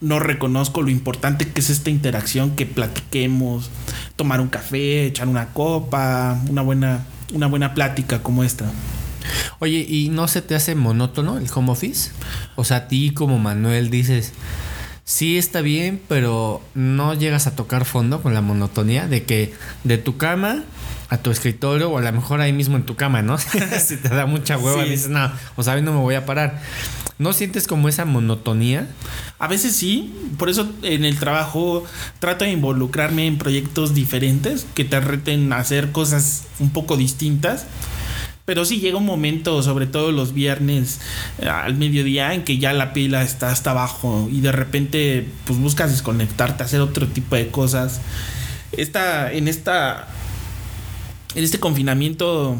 no 0.00 0.18
reconozco 0.18 0.82
lo 0.82 0.90
importante 0.90 1.48
que 1.48 1.60
es 1.60 1.70
esta 1.70 1.88
interacción, 1.88 2.56
que 2.56 2.66
platiquemos, 2.66 3.70
tomar 4.16 4.40
un 4.40 4.48
café, 4.48 5.06
echar 5.06 5.28
una 5.28 5.54
copa, 5.54 6.38
una 6.50 6.60
buena, 6.60 7.06
una 7.32 7.46
buena 7.46 7.72
plática 7.72 8.22
como 8.22 8.44
esta. 8.44 8.70
Oye, 9.58 9.84
¿y 9.88 10.08
no 10.08 10.28
se 10.28 10.42
te 10.42 10.54
hace 10.54 10.74
monótono 10.74 11.38
el 11.38 11.46
home 11.54 11.72
office? 11.72 12.10
O 12.56 12.64
sea, 12.64 12.78
a 12.78 12.88
ti 12.88 13.10
como 13.10 13.38
Manuel 13.38 13.90
dices, 13.90 14.32
sí 15.04 15.38
está 15.38 15.60
bien, 15.60 16.00
pero 16.08 16.62
no 16.74 17.14
llegas 17.14 17.46
a 17.46 17.56
tocar 17.56 17.84
fondo 17.84 18.22
con 18.22 18.34
la 18.34 18.40
monotonía 18.40 19.06
de 19.06 19.24
que 19.24 19.54
de 19.84 19.98
tu 19.98 20.16
cama 20.16 20.64
a 21.08 21.16
tu 21.16 21.30
escritorio 21.30 21.90
o 21.90 21.98
a 21.98 22.02
lo 22.02 22.12
mejor 22.12 22.40
ahí 22.40 22.52
mismo 22.52 22.76
en 22.76 22.84
tu 22.84 22.94
cama, 22.94 23.22
¿no? 23.22 23.38
si 23.86 23.96
te 23.96 24.08
da 24.10 24.26
mucha 24.26 24.58
hueva, 24.58 24.84
dices, 24.84 25.08
no, 25.08 25.32
o 25.56 25.62
sea, 25.62 25.80
no 25.80 25.92
me 25.92 25.98
voy 25.98 26.14
a 26.14 26.26
parar. 26.26 26.60
¿No 27.18 27.32
sientes 27.32 27.66
como 27.66 27.88
esa 27.88 28.04
monotonía? 28.04 28.86
A 29.38 29.48
veces 29.48 29.74
sí, 29.74 30.14
por 30.38 30.50
eso 30.50 30.70
en 30.82 31.04
el 31.04 31.18
trabajo 31.18 31.84
trato 32.20 32.44
de 32.44 32.52
involucrarme 32.52 33.26
en 33.26 33.38
proyectos 33.38 33.94
diferentes 33.94 34.66
que 34.74 34.84
te 34.84 35.00
reten 35.00 35.52
a 35.52 35.56
hacer 35.56 35.90
cosas 35.90 36.44
un 36.60 36.70
poco 36.70 36.96
distintas 36.96 37.66
pero 38.48 38.64
sí 38.64 38.80
llega 38.80 38.96
un 38.96 39.04
momento, 39.04 39.62
sobre 39.62 39.86
todo 39.86 40.10
los 40.10 40.32
viernes 40.32 41.00
eh, 41.38 41.50
al 41.50 41.74
mediodía, 41.74 42.32
en 42.32 42.44
que 42.44 42.56
ya 42.56 42.72
la 42.72 42.94
pila 42.94 43.22
está 43.22 43.50
hasta 43.50 43.72
abajo 43.72 44.26
y 44.32 44.40
de 44.40 44.52
repente 44.52 45.28
pues 45.44 45.58
buscas 45.58 45.90
desconectarte, 45.90 46.62
hacer 46.62 46.80
otro 46.80 47.06
tipo 47.06 47.36
de 47.36 47.48
cosas. 47.48 48.00
Esta, 48.72 49.30
en 49.30 49.48
esta, 49.48 50.08
en 51.34 51.44
este 51.44 51.60
confinamiento 51.60 52.56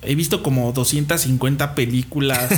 he 0.00 0.14
visto 0.14 0.42
como 0.42 0.72
250 0.72 1.74
películas. 1.74 2.50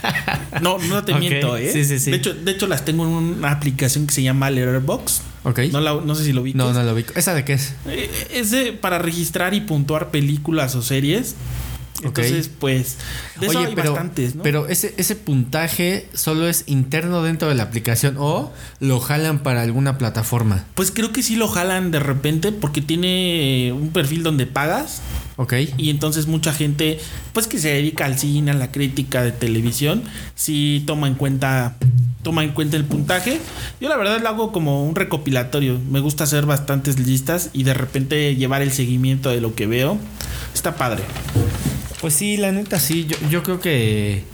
no, 0.62 0.78
no 0.78 1.04
te 1.04 1.14
miento, 1.14 1.58
¿eh? 1.58 1.70
Sí, 1.70 1.84
sí, 1.84 1.98
sí. 1.98 2.10
De 2.10 2.16
hecho, 2.16 2.32
de 2.32 2.52
hecho 2.52 2.66
las 2.68 2.86
tengo 2.86 3.04
en 3.04 3.10
una 3.10 3.50
aplicación 3.50 4.06
que 4.06 4.14
se 4.14 4.22
llama 4.22 4.48
Letterboxd. 4.48 5.20
Ok. 5.44 5.58
No, 5.72 6.00
no 6.00 6.14
sé 6.14 6.24
si 6.24 6.32
lo 6.32 6.42
vi. 6.42 6.54
No, 6.54 6.72
no 6.72 6.82
lo 6.82 6.94
vi. 6.94 7.04
¿Esa 7.16 7.34
de 7.34 7.44
qué 7.44 7.52
es? 7.52 7.74
Eh, 7.86 8.28
es 8.32 8.50
de, 8.50 8.72
para 8.72 8.98
registrar 8.98 9.52
y 9.52 9.60
puntuar 9.60 10.10
películas 10.10 10.74
o 10.74 10.80
series. 10.80 11.36
Entonces, 12.02 12.48
pues, 12.48 12.96
de 13.40 13.48
Oye, 13.48 13.72
pero, 13.74 13.92
bastantes, 13.92 14.36
¿no? 14.36 14.42
Pero 14.42 14.68
ese, 14.68 14.94
ese 14.98 15.16
puntaje 15.16 16.08
solo 16.14 16.48
es 16.48 16.64
interno 16.66 17.22
dentro 17.22 17.48
de 17.48 17.54
la 17.54 17.64
aplicación 17.64 18.16
o 18.18 18.52
lo 18.80 19.00
jalan 19.00 19.40
para 19.40 19.62
alguna 19.62 19.98
plataforma. 19.98 20.64
Pues 20.74 20.90
creo 20.90 21.12
que 21.12 21.22
sí 21.22 21.36
lo 21.36 21.48
jalan 21.48 21.90
de 21.90 21.98
repente 21.98 22.52
porque 22.52 22.82
tiene 22.82 23.72
un 23.72 23.90
perfil 23.90 24.22
donde 24.22 24.46
pagas. 24.46 25.00
Ok. 25.36 25.54
Y 25.76 25.90
entonces 25.90 26.26
mucha 26.26 26.52
gente, 26.52 27.00
pues 27.32 27.46
que 27.46 27.58
se 27.58 27.68
dedica 27.68 28.04
al 28.04 28.18
cine, 28.18 28.52
a 28.52 28.54
la 28.54 28.70
crítica 28.70 29.22
de 29.22 29.32
televisión, 29.32 30.02
sí 30.34 30.84
toma 30.86 31.08
en 31.08 31.14
cuenta 31.14 31.76
toma 32.22 32.44
en 32.44 32.50
cuenta 32.50 32.76
el 32.76 32.84
puntaje. 32.84 33.40
Yo 33.80 33.88
la 33.88 33.96
verdad 33.96 34.20
lo 34.20 34.28
hago 34.28 34.52
como 34.52 34.84
un 34.86 34.94
recopilatorio. 34.94 35.80
Me 35.90 36.00
gusta 36.00 36.24
hacer 36.24 36.46
bastantes 36.46 36.98
listas 36.98 37.50
y 37.52 37.62
de 37.62 37.74
repente 37.74 38.36
llevar 38.36 38.62
el 38.62 38.72
seguimiento 38.72 39.30
de 39.30 39.40
lo 39.40 39.54
que 39.54 39.66
veo. 39.66 39.98
Está 40.54 40.76
padre. 40.76 41.04
Pues 42.00 42.14
sí, 42.14 42.36
la 42.36 42.52
neta 42.52 42.78
sí, 42.78 43.06
yo, 43.06 43.16
yo 43.28 43.42
creo 43.42 43.60
que... 43.60 44.24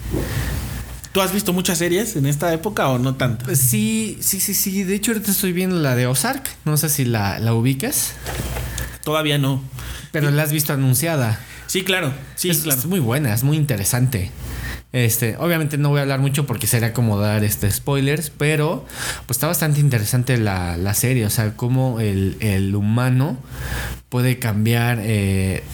¿Tú 1.13 1.21
has 1.21 1.33
visto 1.33 1.53
muchas 1.53 1.79
series 1.79 2.17
en 2.17 2.27
esta 2.27 2.53
época 2.53 2.89
o 2.89 2.99
no 2.99 3.15
tanto? 3.15 3.45
Pues 3.45 3.61
sí, 3.61 4.19
sí, 4.21 4.41
sí, 4.41 4.53
sí. 4.53 4.83
De 4.83 4.97
hecho, 4.97 5.13
ahorita 5.13 5.31
estoy 5.31 5.53
viendo 5.53 5.77
la 5.77 5.95
de 5.95 6.09
Ozark. 6.09 6.49
No 6.65 6.77
sé 6.77 6.89
si 6.89 7.05
la, 7.05 7.39
la 7.39 7.55
ubicas. 7.55 8.15
Todavía 9.05 9.39
no. 9.39 9.63
Pero 10.11 10.33
la 10.33 10.43
has 10.43 10.51
visto 10.51 10.73
anunciada. 10.73 11.39
Sí, 11.69 11.85
claro. 11.85 12.13
Sí, 12.35 12.51
es, 12.51 12.59
claro. 12.63 12.81
Es 12.81 12.87
muy 12.87 12.99
buena, 12.99 13.33
es 13.33 13.45
muy 13.45 13.57
interesante. 13.57 14.33
Este, 14.93 15.37
obviamente 15.39 15.79
no 15.79 15.89
voy 15.89 15.99
a 15.99 16.03
hablar 16.03 16.21
mucho 16.21 16.47
porque 16.47 16.67
sería 16.67 16.93
como 16.93 17.19
dar 17.19 17.43
este 17.43 17.71
spoilers, 17.71 18.31
pero 18.31 18.87
pues 19.27 19.37
está 19.37 19.49
bastante 19.49 19.81
interesante 19.81 20.39
la, 20.39 20.77
la 20.77 20.95
serie, 20.95 21.27
o 21.27 21.31
sea, 21.31 21.57
cómo 21.57 21.99
el, 21.99 22.37
el 22.39 22.75
humano 22.77 23.37
puede 24.09 24.39
cambiar 24.39 25.01
eh, 25.03 25.65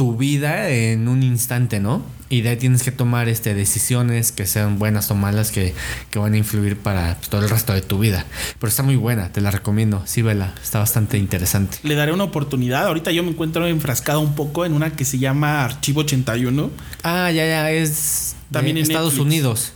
tu 0.00 0.16
vida 0.16 0.70
en 0.70 1.08
un 1.08 1.22
instante, 1.22 1.78
¿no? 1.78 2.02
Y 2.30 2.40
de 2.40 2.48
ahí 2.48 2.56
tienes 2.56 2.82
que 2.82 2.90
tomar 2.90 3.28
este, 3.28 3.52
decisiones 3.52 4.32
que 4.32 4.46
sean 4.46 4.78
buenas 4.78 5.10
o 5.10 5.14
malas 5.14 5.50
que, 5.50 5.74
que 6.10 6.18
van 6.18 6.32
a 6.32 6.38
influir 6.38 6.78
para 6.78 7.16
pues, 7.16 7.28
todo 7.28 7.42
el 7.42 7.50
resto 7.50 7.74
de 7.74 7.82
tu 7.82 7.98
vida. 7.98 8.24
Pero 8.58 8.70
está 8.70 8.82
muy 8.82 8.96
buena, 8.96 9.30
te 9.30 9.42
la 9.42 9.50
recomiendo. 9.50 10.02
Sí, 10.06 10.22
vela, 10.22 10.54
está 10.62 10.78
bastante 10.78 11.18
interesante. 11.18 11.76
Le 11.82 11.96
daré 11.96 12.12
una 12.12 12.24
oportunidad. 12.24 12.86
Ahorita 12.86 13.12
yo 13.12 13.22
me 13.22 13.28
encuentro 13.28 13.66
enfrascado 13.66 14.20
un 14.20 14.34
poco 14.34 14.64
en 14.64 14.72
una 14.72 14.90
que 14.90 15.04
se 15.04 15.18
llama 15.18 15.66
Archivo 15.66 16.00
81. 16.00 16.70
Ah, 17.02 17.30
ya, 17.30 17.44
ya, 17.44 17.70
es 17.70 18.36
también 18.50 18.78
en 18.78 18.84
Estados 18.84 19.18
Unidos. 19.18 19.74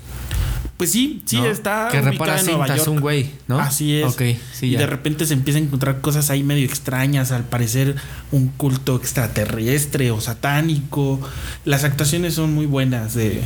Pues 0.77 0.91
sí, 0.91 1.22
sí, 1.25 1.37
¿no? 1.37 1.47
está. 1.47 1.89
Que 1.91 2.01
repara 2.01 2.41
en 2.41 2.47
Nueva 2.47 2.66
cintas 2.66 2.87
York. 2.87 2.97
un 2.97 3.01
güey, 3.01 3.31
¿no? 3.47 3.61
Así 3.61 3.97
es. 3.97 4.16
Sí, 4.53 4.66
y 4.66 4.70
ya. 4.70 4.81
de 4.81 4.87
repente 4.87 5.25
se 5.25 5.35
empieza 5.35 5.59
a 5.59 5.62
encontrar 5.62 6.01
cosas 6.01 6.31
ahí 6.31 6.43
medio 6.43 6.64
extrañas, 6.64 7.31
al 7.31 7.45
parecer 7.45 7.95
un 8.33 8.49
culto 8.49 8.97
extraterrestre 8.97 10.11
o 10.11 10.20
satánico. 10.20 11.20
Las 11.64 11.85
actuaciones 11.85 12.35
son 12.35 12.55
muy 12.55 12.66
buenas 12.66 13.14
de, 13.14 13.41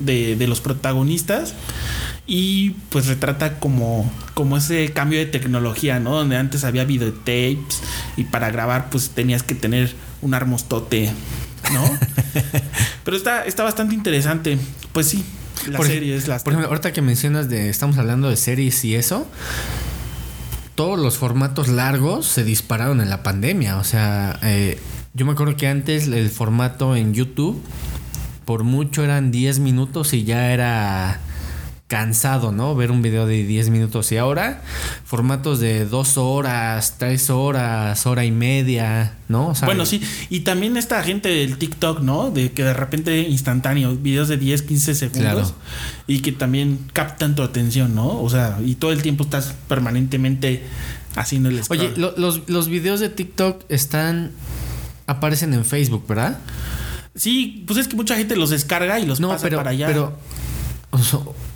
de, 0.00 0.36
de 0.36 0.46
los 0.48 0.60
protagonistas. 0.60 1.54
Y 2.26 2.70
pues 2.88 3.06
retrata 3.06 3.58
como, 3.58 4.10
como 4.32 4.56
ese 4.56 4.92
cambio 4.92 5.18
de 5.18 5.26
tecnología, 5.26 5.98
¿no? 5.98 6.16
Donde 6.16 6.36
antes 6.36 6.64
había 6.64 6.84
videotapes 6.84 7.82
y 8.16 8.24
para 8.24 8.50
grabar 8.50 8.90
pues 8.90 9.10
tenías 9.10 9.42
que 9.42 9.54
tener 9.54 9.92
un 10.22 10.32
armostote, 10.32 11.10
¿no? 11.72 11.82
Pero 13.04 13.16
está, 13.16 13.44
está 13.44 13.64
bastante 13.64 13.94
interesante. 13.94 14.56
Pues 14.92 15.08
sí, 15.08 15.24
la 15.68 15.76
Por 15.78 15.86
ej- 15.86 15.92
serie 15.92 16.16
es 16.16 16.28
la... 16.28 16.38
Por 16.38 16.52
ejemplo, 16.52 16.68
ahorita 16.68 16.92
que 16.92 17.02
mencionas 17.02 17.48
de, 17.48 17.68
estamos 17.68 17.98
hablando 17.98 18.28
de 18.28 18.36
series 18.36 18.84
y 18.84 18.94
eso, 18.94 19.26
todos 20.74 20.98
los 20.98 21.16
formatos 21.18 21.68
largos 21.68 22.26
se 22.26 22.44
dispararon 22.44 23.00
en 23.00 23.10
la 23.10 23.22
pandemia. 23.22 23.76
O 23.78 23.84
sea, 23.84 24.38
eh, 24.42 24.78
yo 25.14 25.26
me 25.26 25.32
acuerdo 25.32 25.56
que 25.56 25.68
antes 25.68 26.08
el 26.08 26.30
formato 26.30 26.96
en 26.96 27.12
YouTube, 27.14 27.60
por 28.44 28.64
mucho 28.64 29.04
eran 29.04 29.30
10 29.30 29.58
minutos 29.60 30.12
y 30.14 30.24
ya 30.24 30.52
era 30.52 31.20
cansado, 31.92 32.52
¿no? 32.52 32.74
Ver 32.74 32.90
un 32.90 33.02
video 33.02 33.26
de 33.26 33.44
10 33.44 33.68
minutos. 33.68 34.10
Y 34.12 34.16
ahora, 34.16 34.62
formatos 35.04 35.60
de 35.60 35.84
2 35.84 36.16
horas, 36.16 36.94
3 36.98 37.28
horas, 37.28 38.06
hora 38.06 38.24
y 38.24 38.30
media, 38.30 39.18
¿no? 39.28 39.48
O 39.48 39.54
sea, 39.54 39.66
Bueno, 39.66 39.84
sí, 39.84 40.00
y 40.30 40.40
también 40.40 40.78
esta 40.78 41.02
gente 41.02 41.28
del 41.28 41.58
TikTok, 41.58 42.00
¿no? 42.00 42.30
De 42.30 42.50
que 42.52 42.64
de 42.64 42.72
repente 42.72 43.20
instantáneo, 43.28 43.94
videos 43.94 44.28
de 44.28 44.38
10, 44.38 44.62
15 44.62 44.94
segundos 44.94 45.20
Claro. 45.52 45.54
y 46.06 46.20
que 46.20 46.32
también 46.32 46.78
captan 46.94 47.34
tu 47.34 47.42
atención, 47.42 47.94
¿no? 47.94 48.22
O 48.22 48.30
sea, 48.30 48.58
y 48.64 48.76
todo 48.76 48.90
el 48.92 49.02
tiempo 49.02 49.24
estás 49.24 49.52
permanentemente 49.68 50.62
haciendo 51.14 51.50
el 51.50 51.62
scroll. 51.62 51.78
Oye, 51.78 51.92
lo- 51.98 52.14
los, 52.16 52.48
los 52.48 52.68
videos 52.68 53.00
de 53.00 53.10
TikTok 53.10 53.64
están. 53.68 54.30
aparecen 55.06 55.52
en 55.52 55.66
Facebook, 55.66 56.06
¿verdad? 56.08 56.38
sí, 57.14 57.64
pues 57.66 57.78
es 57.78 57.86
que 57.88 57.96
mucha 57.96 58.16
gente 58.16 58.34
los 58.36 58.48
descarga 58.48 58.98
y 58.98 59.04
los 59.04 59.20
No, 59.20 59.28
pasa 59.28 59.42
pero, 59.42 59.58
para 59.58 59.70
allá. 59.72 59.86
pero 59.88 60.16
o 60.90 60.98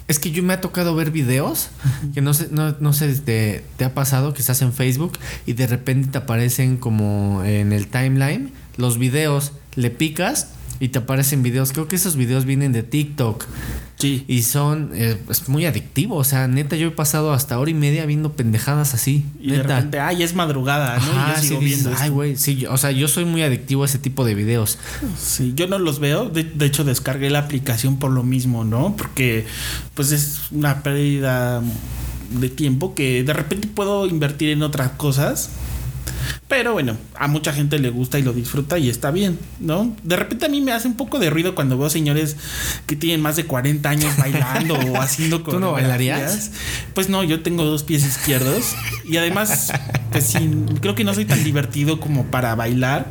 es 0.08 0.18
que 0.18 0.30
yo 0.30 0.42
me 0.42 0.52
ha 0.52 0.60
tocado 0.60 0.94
ver 0.94 1.10
videos 1.10 1.68
que 2.14 2.20
no 2.20 2.34
sé, 2.34 2.48
no, 2.50 2.76
no 2.78 2.92
sé, 2.92 3.12
te, 3.14 3.64
te 3.76 3.84
ha 3.84 3.94
pasado 3.94 4.34
que 4.34 4.40
estás 4.40 4.62
en 4.62 4.72
Facebook 4.72 5.18
y 5.46 5.54
de 5.54 5.66
repente 5.66 6.08
te 6.10 6.18
aparecen 6.18 6.76
como 6.76 7.42
en 7.44 7.72
el 7.72 7.88
timeline 7.88 8.52
los 8.76 8.98
videos, 8.98 9.52
le 9.74 9.90
picas 9.90 10.48
y 10.80 10.88
te 10.88 10.98
aparecen 10.98 11.42
videos. 11.42 11.72
Creo 11.72 11.88
que 11.88 11.96
esos 11.96 12.16
videos 12.16 12.44
vienen 12.44 12.72
de 12.72 12.82
TikTok 12.82 13.44
sí. 13.98 14.24
y 14.28 14.42
son 14.42 14.90
eh, 14.94 15.16
es 15.30 15.48
muy 15.48 15.64
adictivo. 15.66 16.16
O 16.16 16.24
sea, 16.24 16.48
neta, 16.48 16.76
yo 16.76 16.88
he 16.88 16.90
pasado 16.90 17.32
hasta 17.32 17.58
hora 17.58 17.70
y 17.70 17.74
media 17.74 18.04
viendo 18.06 18.32
pendejadas 18.32 18.94
así. 18.94 19.24
Y 19.40 19.50
de 19.50 19.58
neta. 19.58 19.76
repente, 19.76 20.00
ay, 20.00 20.22
es 20.22 20.34
madrugada, 20.34 20.98
¿no? 20.98 21.12
Ajá, 21.12 21.32
y 21.32 21.34
yo 21.36 21.40
sí 21.42 21.48
sigo 21.48 21.60
dices, 21.60 21.76
viendo 21.84 21.90
ay, 21.98 22.04
esto". 22.04 22.14
güey, 22.14 22.36
sí, 22.36 22.56
yo- 22.56 22.72
o 22.72 22.76
sea, 22.76 22.90
yo 22.90 23.08
soy 23.08 23.24
muy 23.24 23.42
adictivo 23.42 23.82
a 23.82 23.86
ese 23.86 23.98
tipo 23.98 24.24
de 24.24 24.34
videos. 24.34 24.78
Sí, 25.18 25.52
yo 25.56 25.66
no 25.66 25.78
los 25.78 25.98
veo. 25.98 26.28
De, 26.28 26.44
de 26.44 26.66
hecho, 26.66 26.84
descargué 26.84 27.30
la 27.30 27.40
aplicación 27.40 27.98
por 27.98 28.10
lo 28.10 28.22
mismo, 28.22 28.64
¿no? 28.64 28.94
Porque, 28.96 29.46
pues, 29.94 30.12
es 30.12 30.40
una 30.50 30.82
pérdida 30.82 31.62
de 32.40 32.48
tiempo 32.48 32.94
que 32.94 33.22
de 33.22 33.32
repente 33.32 33.68
puedo 33.68 34.06
invertir 34.06 34.50
en 34.50 34.62
otras 34.62 34.90
cosas. 34.92 35.50
Pero 36.48 36.72
bueno, 36.72 36.96
a 37.16 37.26
mucha 37.26 37.52
gente 37.52 37.78
le 37.78 37.90
gusta 37.90 38.18
y 38.18 38.22
lo 38.22 38.32
disfruta 38.32 38.78
y 38.78 38.88
está 38.88 39.10
bien, 39.10 39.38
¿no? 39.58 39.94
De 40.04 40.16
repente 40.16 40.46
a 40.46 40.48
mí 40.48 40.60
me 40.60 40.72
hace 40.72 40.86
un 40.86 40.96
poco 40.96 41.18
de 41.18 41.28
ruido 41.28 41.54
cuando 41.54 41.76
veo 41.76 41.90
señores 41.90 42.36
que 42.86 42.94
tienen 42.94 43.20
más 43.20 43.36
de 43.36 43.46
40 43.46 43.88
años 43.88 44.16
bailando 44.16 44.74
o 44.74 44.96
haciendo 45.00 45.42
¿Tú 45.42 45.58
no 45.58 45.72
bailarías? 45.72 46.52
Pues 46.94 47.08
no, 47.08 47.24
yo 47.24 47.42
tengo 47.42 47.64
dos 47.64 47.82
pies 47.82 48.04
izquierdos 48.04 48.74
y 49.08 49.16
además, 49.16 49.72
pues 50.12 50.24
sí, 50.24 50.50
creo 50.80 50.94
que 50.94 51.04
no 51.04 51.14
soy 51.14 51.24
tan 51.24 51.42
divertido 51.42 51.98
como 52.00 52.26
para 52.26 52.54
bailar. 52.54 53.10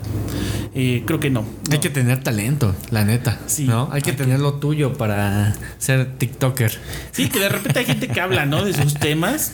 Eh, 0.77 1.03
creo 1.05 1.19
que 1.21 1.29
no. 1.29 1.45
Hay 1.71 1.79
que 1.79 1.89
tener 1.89 2.21
talento, 2.21 2.75
la 2.91 3.05
neta. 3.05 3.39
Sí, 3.47 3.63
¿no? 3.65 3.89
Hay 3.93 4.01
que 4.01 4.11
hay 4.11 4.15
que- 4.17 4.23
tener 4.23 4.39
lo 4.41 4.55
tuyo 4.55 4.93
para 4.97 5.55
ser 5.77 6.17
TikToker. 6.17 6.77
Sí, 7.11 7.29
que 7.29 7.39
de 7.39 7.47
repente 7.49 7.79
hay 7.79 7.85
gente 7.85 8.07
que 8.09 8.19
habla, 8.19 8.45
¿no? 8.45 8.63
De 8.65 8.73
sus 8.73 8.93
temas 8.95 9.53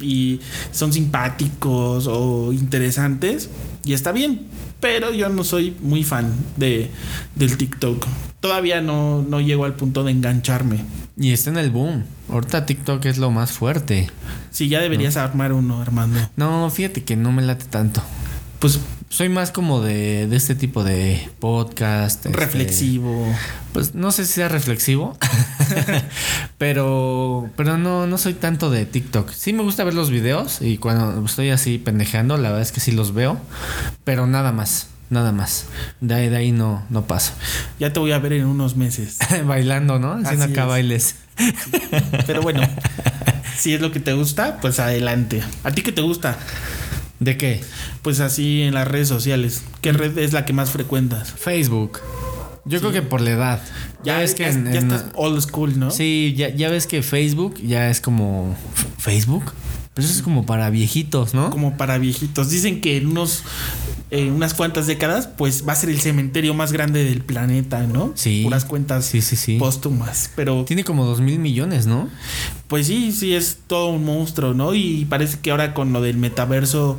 y 0.00 0.40
son 0.72 0.92
simpáticos 0.92 2.06
o 2.06 2.52
interesantes 2.52 3.50
y 3.84 3.94
está 3.94 4.12
bien, 4.12 4.42
pero 4.80 5.12
yo 5.12 5.28
no 5.28 5.44
soy 5.44 5.76
muy 5.80 6.04
fan 6.04 6.32
de, 6.56 6.90
del 7.34 7.56
TikTok. 7.56 8.06
Todavía 8.40 8.80
no, 8.80 9.22
no 9.22 9.40
llego 9.40 9.64
al 9.64 9.74
punto 9.74 10.04
de 10.04 10.12
engancharme. 10.12 10.84
Y 11.16 11.32
está 11.32 11.50
en 11.50 11.58
el 11.58 11.70
boom. 11.70 12.04
Ahorita 12.30 12.66
TikTok 12.66 13.04
es 13.06 13.18
lo 13.18 13.30
más 13.30 13.52
fuerte. 13.52 14.08
Sí, 14.50 14.68
ya 14.68 14.80
deberías 14.80 15.16
armar 15.16 15.52
uno, 15.52 15.80
Armando. 15.80 16.18
No, 16.36 16.70
fíjate 16.70 17.04
que 17.04 17.16
no 17.16 17.32
me 17.32 17.42
late 17.42 17.66
tanto. 17.66 18.02
Pues 18.58 18.80
Soy 19.10 19.28
más 19.28 19.50
como 19.50 19.80
de, 19.82 20.28
de 20.28 20.36
este 20.36 20.54
tipo 20.54 20.84
de 20.84 21.28
podcast. 21.40 22.24
este, 22.24 22.38
reflexivo. 22.38 23.26
Pues 23.72 23.92
no 23.96 24.12
sé 24.12 24.24
si 24.24 24.34
sea 24.34 24.48
reflexivo. 24.48 25.18
pero 26.58 27.50
pero 27.56 27.76
no, 27.76 28.06
no 28.06 28.18
soy 28.18 28.34
tanto 28.34 28.70
de 28.70 28.86
TikTok. 28.86 29.32
Sí 29.32 29.52
me 29.52 29.64
gusta 29.64 29.82
ver 29.82 29.94
los 29.94 30.10
videos 30.10 30.62
y 30.62 30.78
cuando 30.78 31.24
estoy 31.26 31.50
así 31.50 31.78
pendejeando, 31.78 32.36
la 32.36 32.50
verdad 32.50 32.62
es 32.62 32.70
que 32.70 32.78
sí 32.78 32.92
los 32.92 33.12
veo. 33.12 33.36
Pero 34.04 34.28
nada 34.28 34.52
más. 34.52 34.86
Nada 35.10 35.32
más. 35.32 35.66
De 36.00 36.14
ahí, 36.14 36.28
de 36.28 36.36
ahí 36.36 36.52
no, 36.52 36.84
no 36.88 37.04
paso. 37.08 37.32
Ya 37.80 37.92
te 37.92 37.98
voy 37.98 38.12
a 38.12 38.20
ver 38.20 38.34
en 38.34 38.46
unos 38.46 38.76
meses. 38.76 39.18
Bailando, 39.44 39.98
¿no? 39.98 40.12
Haciendo 40.12 40.44
acá 40.44 40.62
es. 40.62 40.68
bailes. 40.68 41.16
Pero 42.28 42.42
bueno, 42.42 42.60
si 43.58 43.74
es 43.74 43.80
lo 43.80 43.90
que 43.90 43.98
te 43.98 44.12
gusta, 44.12 44.58
pues 44.60 44.78
adelante. 44.78 45.42
¿A 45.64 45.72
ti 45.72 45.82
qué 45.82 45.90
te 45.90 46.00
gusta? 46.00 46.38
¿De 47.20 47.36
qué? 47.36 47.60
Pues 48.02 48.20
así 48.20 48.62
en 48.62 48.74
las 48.74 48.88
redes 48.88 49.08
sociales. 49.08 49.62
¿Qué 49.82 49.92
red 49.92 50.16
es 50.18 50.32
la 50.32 50.44
que 50.44 50.52
más 50.52 50.70
frecuentas? 50.70 51.30
Facebook. 51.32 52.00
Yo 52.64 52.78
creo 52.80 52.92
que 52.92 53.02
por 53.02 53.20
la 53.20 53.30
edad. 53.30 53.62
Ya, 54.04 54.18
ves 54.18 54.34
que 54.34 54.42
ya, 54.44 54.48
en- 54.50 54.64
ya 54.72 54.78
en- 54.80 54.90
estás 54.92 55.06
old 55.14 55.40
school, 55.40 55.78
¿no? 55.78 55.90
Sí, 55.90 56.34
ya, 56.36 56.48
ya 56.48 56.68
ves 56.70 56.86
que 56.86 57.02
Facebook 57.02 57.56
ya 57.62 57.90
es 57.90 58.00
como. 58.00 58.56
¿Facebook? 58.98 59.44
Pues 59.94 60.06
eso 60.06 60.16
es 60.18 60.22
como 60.22 60.46
para 60.46 60.70
viejitos, 60.70 61.34
¿no? 61.34 61.50
como 61.50 61.76
para 61.76 61.98
viejitos. 61.98 62.48
Dicen 62.48 62.80
que 62.80 62.96
en 62.96 63.08
unos 63.08 63.42
en 64.12 64.32
unas 64.32 64.54
cuantas 64.54 64.86
décadas, 64.88 65.26
pues 65.28 65.66
va 65.68 65.72
a 65.72 65.76
ser 65.76 65.90
el 65.90 66.00
cementerio 66.00 66.52
más 66.54 66.72
grande 66.72 67.04
del 67.04 67.22
planeta, 67.22 67.86
¿no? 67.86 68.12
Sí. 68.16 68.42
Puras 68.44 68.64
cuentas 68.64 69.04
Sí, 69.04 69.20
sí, 69.20 69.36
sí. 69.36 69.56
póstumas. 69.58 70.30
Pero 70.36 70.64
Tiene 70.64 70.82
como 70.84 71.04
dos 71.04 71.20
mil 71.20 71.38
millones, 71.38 71.86
¿no? 71.86 72.08
pues 72.68 72.86
sí, 72.86 73.10
sí 73.12 73.34
es 73.34 73.58
todo 73.66 73.88
un 73.90 74.04
monstruo, 74.04 74.54
¿no? 74.54 74.74
Y 74.74 75.04
parece 75.06 75.38
que 75.40 75.50
ahora 75.50 75.74
con 75.74 75.92
lo 75.92 76.00
del 76.00 76.16
metaverso, 76.18 76.98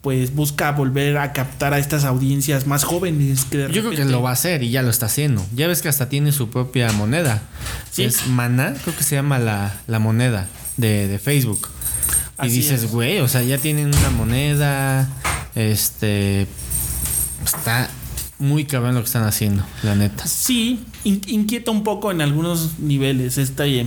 pues 0.00 0.34
busca 0.34 0.72
volver 0.72 1.18
a 1.18 1.32
captar 1.34 1.74
a 1.74 1.78
estas 1.78 2.04
audiencias 2.04 2.66
más 2.66 2.84
jóvenes 2.84 3.44
que 3.44 3.58
de 3.58 3.72
Yo 3.72 3.82
creo 3.82 3.94
que 3.94 4.04
lo 4.06 4.22
va 4.22 4.30
a 4.30 4.32
hacer 4.32 4.62
y 4.62 4.70
ya 4.70 4.82
lo 4.82 4.88
está 4.90 5.06
haciendo. 5.06 5.44
Ya 5.54 5.66
ves 5.68 5.82
que 5.82 5.88
hasta 5.90 6.08
tiene 6.08 6.32
su 6.32 6.48
propia 6.48 6.90
moneda. 6.92 7.42
Sí. 7.90 8.04
Es 8.04 8.26
Mana, 8.26 8.74
creo 8.82 8.96
que 8.96 9.04
se 9.04 9.16
llama 9.16 9.38
la, 9.38 9.80
la 9.86 9.98
moneda 9.98 10.48
de, 10.78 11.08
de 11.08 11.18
Facebook. 11.18 11.68
Y 12.46 12.50
dices, 12.50 12.84
es. 12.84 12.90
güey, 12.90 13.18
o 13.20 13.28
sea, 13.28 13.42
ya 13.42 13.58
tienen 13.58 13.86
una 13.88 14.10
moneda. 14.10 15.08
Este. 15.54 16.46
Está 17.44 17.88
muy 18.38 18.64
cabrón 18.64 18.94
lo 18.94 19.00
que 19.00 19.06
están 19.06 19.24
haciendo, 19.24 19.64
la 19.82 19.94
neta. 19.94 20.26
Sí, 20.26 20.80
in- 21.04 21.20
inquieta 21.28 21.70
un 21.70 21.84
poco 21.84 22.10
en 22.10 22.20
algunos 22.20 22.78
niveles 22.80 23.38
este 23.38 23.80
eh, 23.80 23.86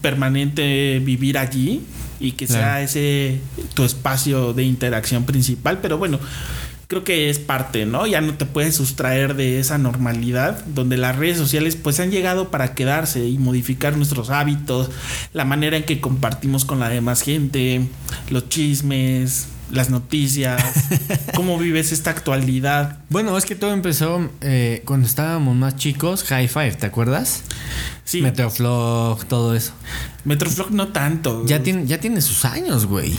permanente 0.00 0.98
vivir 1.00 1.38
allí 1.38 1.82
y 2.20 2.32
que 2.32 2.46
sea 2.46 2.80
ese 2.80 3.40
tu 3.74 3.84
espacio 3.84 4.52
de 4.54 4.64
interacción 4.64 5.24
principal, 5.24 5.80
pero 5.80 5.98
bueno, 5.98 6.18
creo 6.88 7.04
que 7.04 7.30
es 7.30 7.38
parte, 7.38 7.86
¿no? 7.86 8.06
Ya 8.06 8.20
no 8.20 8.34
te 8.34 8.46
puedes 8.46 8.74
sustraer 8.76 9.34
de 9.34 9.58
esa 9.60 9.78
normalidad 9.78 10.64
donde 10.66 10.96
las 10.96 11.16
redes 11.16 11.38
sociales 11.38 11.76
pues 11.76 12.00
han 12.00 12.10
llegado 12.10 12.50
para 12.50 12.74
quedarse 12.74 13.26
y 13.26 13.38
modificar 13.38 13.96
nuestros 13.96 14.30
hábitos, 14.30 14.90
la 15.32 15.44
manera 15.44 15.76
en 15.76 15.84
que 15.84 16.00
compartimos 16.00 16.64
con 16.64 16.80
la 16.80 16.88
demás 16.88 17.22
gente, 17.22 17.86
los 18.30 18.48
chismes, 18.48 19.48
las 19.70 19.90
noticias, 19.90 20.62
cómo 21.34 21.58
vives 21.58 21.92
esta 21.92 22.10
actualidad. 22.10 22.98
Bueno, 23.14 23.38
es 23.38 23.44
que 23.44 23.54
todo 23.54 23.72
empezó 23.72 24.28
eh, 24.40 24.82
cuando 24.84 25.06
estábamos 25.06 25.54
más 25.54 25.76
chicos, 25.76 26.24
High 26.24 26.48
Five, 26.48 26.72
¿te 26.72 26.86
acuerdas? 26.86 27.44
Sí, 28.02 28.20
Metroflog, 28.20 29.24
todo 29.26 29.54
eso. 29.54 29.72
Metroflog 30.24 30.72
no 30.72 30.88
tanto. 30.88 31.46
Ya 31.46 31.62
tiene, 31.62 31.86
ya 31.86 32.00
tiene 32.00 32.20
sus 32.20 32.44
años, 32.44 32.86
güey. 32.86 33.14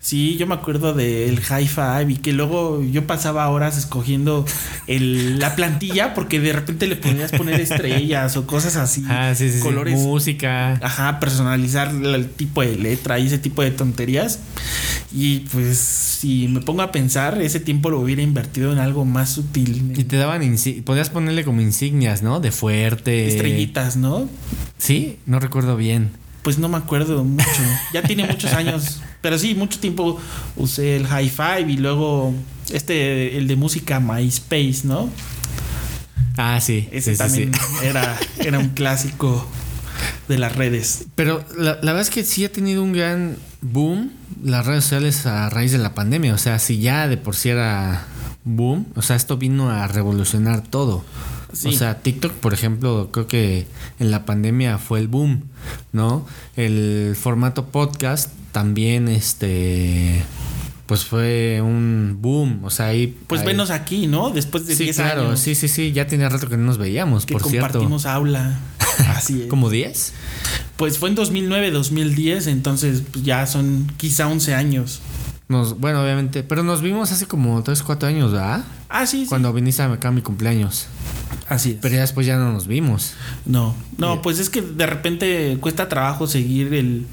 Sí, 0.00 0.36
yo 0.36 0.46
me 0.46 0.54
acuerdo 0.54 0.92
del 0.92 1.40
High 1.40 1.66
Five 1.66 2.06
y 2.08 2.16
que 2.16 2.32
luego 2.32 2.82
yo 2.82 3.06
pasaba 3.06 3.48
horas 3.48 3.78
escogiendo 3.78 4.44
el, 4.86 5.38
la 5.38 5.56
plantilla 5.56 6.14
porque 6.14 6.40
de 6.40 6.52
repente 6.52 6.86
le 6.86 6.96
podías 6.96 7.32
poner 7.32 7.60
estrellas 7.60 8.36
o 8.36 8.46
cosas 8.46 8.76
así. 8.76 9.04
Ah, 9.08 9.34
sí, 9.34 9.50
sí, 9.50 9.58
sí. 9.58 9.62
colores. 9.62 9.98
Música. 9.98 10.78
Ajá, 10.82 11.20
personalizar 11.20 11.88
el 11.88 12.28
tipo 12.28 12.62
de 12.62 12.76
letra 12.76 13.18
y 13.18 13.26
ese 13.26 13.38
tipo 13.38 13.62
de 13.62 13.70
tonterías. 13.70 14.40
Y 15.12 15.40
pues 15.52 15.78
si 15.78 16.48
me 16.48 16.60
pongo 16.60 16.82
a 16.82 16.92
pensar, 16.92 17.40
ese 17.40 17.60
tiempo 17.60 17.90
lo 17.90 18.00
hubiera 18.00 18.22
invertido 18.22 18.72
en 18.72 18.78
algo 18.78 19.04
más 19.04 19.37
sutil. 19.38 19.94
Y 19.96 20.04
te 20.04 20.16
daban 20.16 20.42
podías 20.84 21.10
ponerle 21.10 21.44
como 21.44 21.60
insignias, 21.60 22.22
¿no? 22.22 22.40
De 22.40 22.50
fuerte. 22.50 23.28
Estrellitas, 23.28 23.96
¿no? 23.96 24.28
Sí, 24.78 25.18
no 25.26 25.38
recuerdo 25.40 25.76
bien. 25.76 26.10
Pues 26.42 26.58
no 26.58 26.68
me 26.68 26.76
acuerdo 26.76 27.24
mucho. 27.24 27.62
Ya 27.92 28.02
tiene 28.02 28.26
muchos 28.26 28.52
años. 28.52 29.00
Pero 29.20 29.38
sí, 29.38 29.54
mucho 29.54 29.78
tiempo 29.78 30.20
usé 30.56 30.96
el 30.96 31.06
High 31.06 31.28
Five 31.28 31.72
y 31.72 31.76
luego 31.76 32.34
este, 32.72 33.36
el 33.36 33.48
de 33.48 33.56
música 33.56 34.00
MySpace, 34.00 34.80
¿no? 34.84 35.10
Ah, 36.36 36.60
sí. 36.60 36.88
Ese 36.90 37.10
sí, 37.10 37.16
sí, 37.16 37.18
también 37.18 37.52
sí. 37.54 37.60
Era, 37.84 38.16
era 38.38 38.58
un 38.58 38.68
clásico 38.70 39.46
de 40.28 40.38
las 40.38 40.54
redes. 40.54 41.06
Pero 41.14 41.44
la, 41.56 41.78
la 41.82 41.92
verdad 41.92 42.02
es 42.02 42.10
que 42.10 42.24
sí 42.24 42.44
ha 42.44 42.52
tenido 42.52 42.82
un 42.82 42.92
gran 42.92 43.36
boom 43.60 44.12
las 44.42 44.66
redes 44.66 44.84
sociales 44.84 45.26
a 45.26 45.50
raíz 45.50 45.72
de 45.72 45.78
la 45.78 45.94
pandemia. 45.94 46.34
O 46.34 46.38
sea, 46.38 46.58
si 46.58 46.78
ya 46.78 47.08
de 47.08 47.16
por 47.16 47.34
sí 47.34 47.48
era 47.48 48.06
boom, 48.56 48.86
o 48.94 49.02
sea, 49.02 49.16
esto 49.16 49.36
vino 49.36 49.70
a 49.70 49.86
revolucionar 49.86 50.62
todo. 50.62 51.04
Sí. 51.52 51.68
O 51.68 51.72
sea, 51.72 51.98
TikTok, 52.00 52.32
por 52.32 52.52
ejemplo, 52.52 53.08
creo 53.12 53.26
que 53.26 53.66
en 53.98 54.10
la 54.10 54.24
pandemia 54.26 54.78
fue 54.78 55.00
el 55.00 55.08
boom, 55.08 55.44
¿no? 55.92 56.26
El 56.56 57.16
formato 57.20 57.66
podcast 57.66 58.30
también, 58.52 59.08
este, 59.08 60.22
pues 60.86 61.04
fue 61.04 61.60
un 61.62 62.18
boom. 62.20 62.60
O 62.64 62.70
sea, 62.70 62.86
ahí... 62.86 63.16
Pues 63.26 63.40
ahí- 63.42 63.46
venos 63.46 63.70
aquí, 63.70 64.06
¿no? 64.06 64.30
Después 64.30 64.66
de 64.66 64.74
Sí, 64.76 64.84
10 64.84 64.96
claro, 64.96 65.26
años 65.28 65.40
sí, 65.40 65.54
sí, 65.54 65.68
sí, 65.68 65.92
ya 65.92 66.06
tenía 66.06 66.28
rato 66.28 66.48
que 66.48 66.56
no 66.56 66.64
nos 66.64 66.76
veíamos, 66.78 67.24
que 67.24 67.32
por 67.32 67.42
cierto. 67.44 67.68
compartimos 67.68 68.04
aula. 68.06 68.58
Así 69.08 69.42
es. 69.42 69.48
¿Como 69.48 69.70
10? 69.70 70.12
Pues 70.76 70.98
fue 70.98 71.08
en 71.08 71.14
2009, 71.14 71.70
2010, 71.70 72.46
entonces 72.48 73.02
pues, 73.10 73.24
ya 73.24 73.46
son 73.46 73.90
quizá 73.96 74.28
11 74.28 74.54
años. 74.54 75.00
Nos, 75.48 75.78
bueno, 75.78 76.02
obviamente, 76.02 76.42
pero 76.42 76.62
nos 76.62 76.82
vimos 76.82 77.10
hace 77.10 77.26
como 77.26 77.62
3, 77.62 77.82
4 77.82 78.08
años, 78.08 78.32
¿verdad? 78.32 78.64
Ah, 78.90 79.06
sí, 79.06 79.22
sí. 79.22 79.28
Cuando 79.28 79.50
viniste 79.52 79.82
acá 79.82 80.08
a 80.08 80.12
mi 80.12 80.20
cumpleaños. 80.20 80.88
Así 81.48 81.72
es. 81.72 81.76
Pero 81.80 81.94
ya 81.94 82.02
después 82.02 82.26
ya 82.26 82.36
no 82.36 82.52
nos 82.52 82.66
vimos. 82.66 83.14
No, 83.46 83.74
no, 83.96 84.20
pues 84.20 84.38
es 84.38 84.50
que 84.50 84.60
de 84.60 84.86
repente 84.86 85.56
cuesta 85.60 85.88
trabajo 85.88 86.26
seguir 86.26 86.74
el 86.74 87.06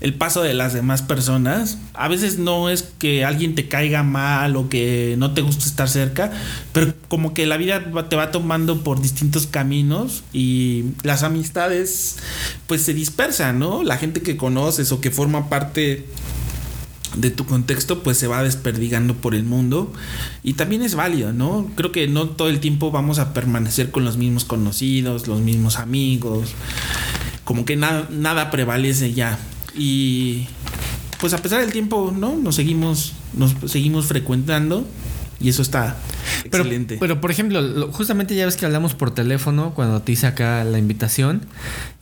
el 0.00 0.14
paso 0.14 0.42
de 0.42 0.54
las 0.54 0.72
demás 0.72 1.02
personas. 1.02 1.78
A 1.94 2.08
veces 2.08 2.38
no 2.38 2.70
es 2.70 2.82
que 2.98 3.24
alguien 3.24 3.54
te 3.54 3.68
caiga 3.68 4.02
mal 4.02 4.56
o 4.56 4.68
que 4.68 5.14
no 5.18 5.32
te 5.32 5.42
guste 5.42 5.64
estar 5.64 5.88
cerca, 5.88 6.32
pero 6.72 6.94
como 7.08 7.34
que 7.34 7.46
la 7.46 7.56
vida 7.56 7.84
te 8.08 8.16
va 8.16 8.30
tomando 8.30 8.82
por 8.82 9.00
distintos 9.00 9.46
caminos 9.46 10.24
y 10.32 10.86
las 11.02 11.22
amistades 11.22 12.16
pues 12.66 12.82
se 12.82 12.94
dispersan, 12.94 13.58
¿no? 13.58 13.82
La 13.82 13.98
gente 13.98 14.22
que 14.22 14.36
conoces 14.36 14.90
o 14.92 15.00
que 15.00 15.10
forma 15.10 15.48
parte 15.48 16.06
de 17.16 17.30
tu 17.30 17.44
contexto 17.44 18.02
pues 18.02 18.18
se 18.18 18.26
va 18.26 18.42
desperdigando 18.42 19.14
por 19.14 19.34
el 19.34 19.44
mundo 19.44 19.92
y 20.42 20.54
también 20.54 20.82
es 20.82 20.94
válido, 20.94 21.32
¿no? 21.32 21.68
Creo 21.74 21.92
que 21.92 22.06
no 22.08 22.28
todo 22.28 22.48
el 22.48 22.60
tiempo 22.60 22.90
vamos 22.90 23.18
a 23.18 23.32
permanecer 23.34 23.90
con 23.90 24.04
los 24.04 24.16
mismos 24.16 24.44
conocidos, 24.44 25.26
los 25.26 25.40
mismos 25.40 25.78
amigos, 25.78 26.50
como 27.44 27.64
que 27.64 27.76
nada, 27.76 28.08
nada 28.10 28.50
prevalece 28.50 29.12
ya 29.12 29.38
y 29.76 30.46
pues 31.20 31.34
a 31.34 31.38
pesar 31.38 31.60
del 31.60 31.72
tiempo, 31.72 32.14
¿no? 32.16 32.36
Nos 32.36 32.54
seguimos, 32.54 33.12
nos 33.34 33.54
seguimos 33.70 34.06
frecuentando 34.06 34.86
y 35.40 35.48
eso 35.48 35.62
está 35.62 35.96
Pero, 36.50 36.64
excelente. 36.64 36.96
pero 37.00 37.20
por 37.20 37.30
ejemplo, 37.30 37.60
lo- 37.62 37.90
justamente 37.92 38.34
ya 38.34 38.44
ves 38.46 38.56
que 38.56 38.66
hablamos 38.66 38.94
por 38.94 39.12
teléfono 39.14 39.72
cuando 39.74 40.02
te 40.02 40.12
hice 40.12 40.26
acá 40.26 40.62
la 40.64 40.78
invitación 40.78 41.40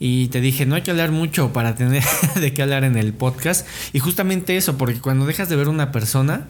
y 0.00 0.26
te 0.28 0.40
dije, 0.40 0.66
no 0.66 0.74
hay 0.74 0.82
que 0.82 0.90
hablar 0.90 1.12
mucho 1.12 1.52
para 1.52 1.74
tener 1.76 2.02
de 2.40 2.52
qué 2.52 2.62
hablar 2.62 2.84
en 2.84 2.96
el 2.96 3.12
podcast. 3.12 3.66
Y 3.92 4.00
justamente 4.00 4.56
eso, 4.56 4.76
porque 4.76 5.00
cuando 5.00 5.24
dejas 5.26 5.48
de 5.48 5.56
ver 5.56 5.68
una 5.68 5.92
persona, 5.92 6.46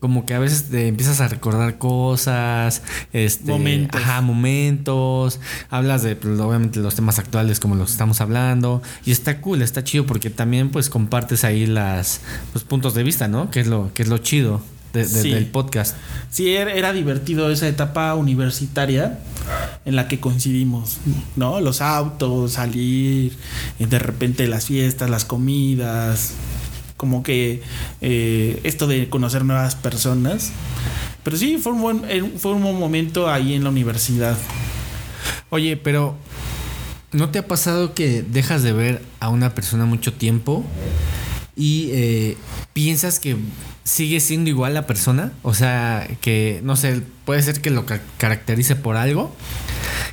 como 0.00 0.26
que 0.26 0.34
a 0.34 0.38
veces 0.38 0.68
te 0.70 0.86
empiezas 0.86 1.20
a 1.20 1.26
recordar 1.28 1.76
cosas, 1.78 2.82
este, 3.12 3.50
Momentos. 3.50 4.00
ajá, 4.00 4.20
momentos, 4.20 5.40
hablas 5.70 6.02
de 6.04 6.14
pues, 6.16 6.38
obviamente 6.38 6.78
los 6.80 6.94
temas 6.94 7.18
actuales 7.18 7.58
como 7.60 7.74
los 7.74 7.86
que 7.88 7.92
estamos 7.92 8.20
hablando 8.20 8.80
y 9.04 9.10
está 9.10 9.40
cool, 9.40 9.60
está 9.62 9.82
chido 9.82 10.06
porque 10.06 10.30
también 10.30 10.70
pues 10.70 10.88
compartes 10.88 11.42
ahí 11.44 11.66
las 11.66 12.20
los 12.54 12.62
puntos 12.64 12.94
de 12.94 13.02
vista, 13.02 13.26
¿no? 13.28 13.50
Que 13.50 13.60
es 13.60 13.66
lo 13.66 13.90
que 13.92 14.02
es 14.02 14.08
lo 14.08 14.18
chido 14.18 14.60
de- 14.98 15.08
de- 15.08 15.22
Sí. 15.22 15.30
del 15.30 15.46
podcast. 15.46 15.96
Sí, 16.30 16.54
era, 16.54 16.72
era 16.72 16.92
divertido 16.92 17.50
esa 17.50 17.66
etapa 17.68 18.14
universitaria 18.14 19.18
en 19.84 19.96
la 19.96 20.08
que 20.08 20.20
coincidimos, 20.20 20.98
¿no? 21.36 21.60
Los 21.60 21.80
autos, 21.80 22.52
salir, 22.52 23.32
y 23.78 23.84
de 23.86 23.98
repente 23.98 24.46
las 24.46 24.66
fiestas, 24.66 25.08
las 25.10 25.24
comidas, 25.24 26.32
como 26.96 27.22
que 27.22 27.62
eh, 28.00 28.60
esto 28.64 28.86
de 28.86 29.08
conocer 29.08 29.44
nuevas 29.44 29.74
personas. 29.76 30.50
Pero 31.22 31.36
sí, 31.36 31.58
fue 31.58 31.72
un 31.72 31.80
buen, 31.80 32.02
eh, 32.08 32.22
fue 32.38 32.52
un 32.52 32.62
buen 32.62 32.78
momento 32.78 33.30
ahí 33.30 33.54
en 33.54 33.64
la 33.64 33.70
universidad. 33.70 34.36
Oye, 35.50 35.76
pero 35.76 36.16
¿no 37.12 37.30
te 37.30 37.38
ha 37.38 37.46
pasado 37.46 37.94
que 37.94 38.22
dejas 38.22 38.62
de 38.62 38.72
ver 38.72 39.02
a 39.20 39.28
una 39.30 39.54
persona 39.54 39.84
mucho 39.86 40.12
tiempo 40.12 40.64
y 41.58 41.90
eh, 41.92 42.36
piensas 42.72 43.18
que 43.18 43.36
sigue 43.84 44.20
siendo 44.20 44.48
igual 44.48 44.72
la 44.74 44.86
persona? 44.86 45.32
O 45.42 45.52
sea, 45.54 46.08
que 46.20 46.60
no 46.62 46.76
sé, 46.76 47.02
puede 47.24 47.42
ser 47.42 47.60
que 47.60 47.70
lo 47.70 47.84
ca- 47.84 48.00
caracterice 48.16 48.76
por 48.76 48.96
algo 48.96 49.34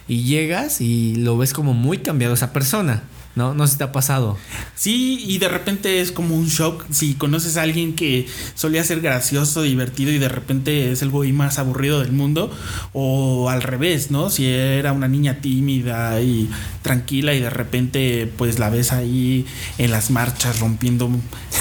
y 0.08 0.24
llegas 0.24 0.82
y 0.82 1.16
lo 1.16 1.38
ves 1.38 1.54
como 1.54 1.74
muy 1.74 2.00
cambiado 2.00 2.34
esa 2.34 2.52
persona, 2.52 3.04
¿no? 3.36 3.54
No 3.54 3.68
si 3.68 3.78
te 3.78 3.84
ha 3.84 3.92
pasado. 3.92 4.38
Sí, 4.76 5.24
y 5.28 5.38
de 5.40 5.48
repente 5.48 6.02
es 6.02 6.12
como 6.12 6.36
un 6.36 6.48
shock 6.48 6.86
si 6.92 7.16
conoces 7.16 7.58
a 7.58 7.62
alguien 7.64 7.94
que 7.96 8.28
solía 8.56 8.84
ser 8.84 9.02
gracioso, 9.02 9.62
divertido 9.64 10.12
y 10.12 10.18
de 10.18 10.30
repente 10.30 10.92
es 10.92 11.02
el 11.02 11.10
güey 11.10 11.32
más 11.34 11.60
aburrido 11.60 12.00
del 12.02 12.12
mundo 12.12 12.52
o 12.94 13.50
al 13.50 13.62
revés, 13.62 14.12
¿no? 14.12 14.30
Si 14.30 14.46
era 14.46 14.92
una 14.94 15.08
niña 15.08 15.42
tímida 15.42 16.22
y 16.22 16.50
tranquila 16.82 17.34
y 17.34 17.40
de 17.42 17.50
repente 17.50 18.32
pues 18.38 18.60
la 18.60 18.70
ves 18.70 18.92
ahí 18.92 19.46
en 19.78 19.92
las 19.92 20.12
marchas 20.12 20.60
rompiendo 20.60 21.10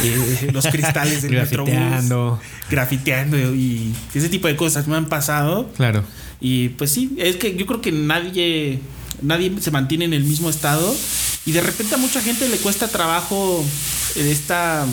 eh, 0.02 0.50
los 0.52 0.66
cristales 0.66 1.22
del 1.22 1.32
metrobús, 1.32 1.70
Grafiteando. 1.72 2.40
grafiteando 2.70 3.36
y 3.54 3.92
ese 4.14 4.28
tipo 4.28 4.48
de 4.48 4.56
cosas 4.56 4.86
me 4.86 4.96
han 4.96 5.06
pasado 5.06 5.70
Claro. 5.76 6.04
y 6.40 6.70
pues 6.70 6.90
sí, 6.90 7.14
es 7.18 7.36
que 7.36 7.56
yo 7.56 7.66
creo 7.66 7.80
que 7.80 7.92
nadie, 7.92 8.80
nadie 9.22 9.52
se 9.60 9.70
mantiene 9.70 10.04
en 10.04 10.12
el 10.14 10.24
mismo 10.24 10.50
estado. 10.50 10.94
Y 11.46 11.52
de 11.52 11.60
repente 11.60 11.94
a 11.94 11.98
mucha 11.98 12.20
gente 12.22 12.48
le 12.48 12.56
cuesta 12.58 12.88
trabajo 12.88 13.64
eh, 14.16 14.30
esta, 14.30 14.86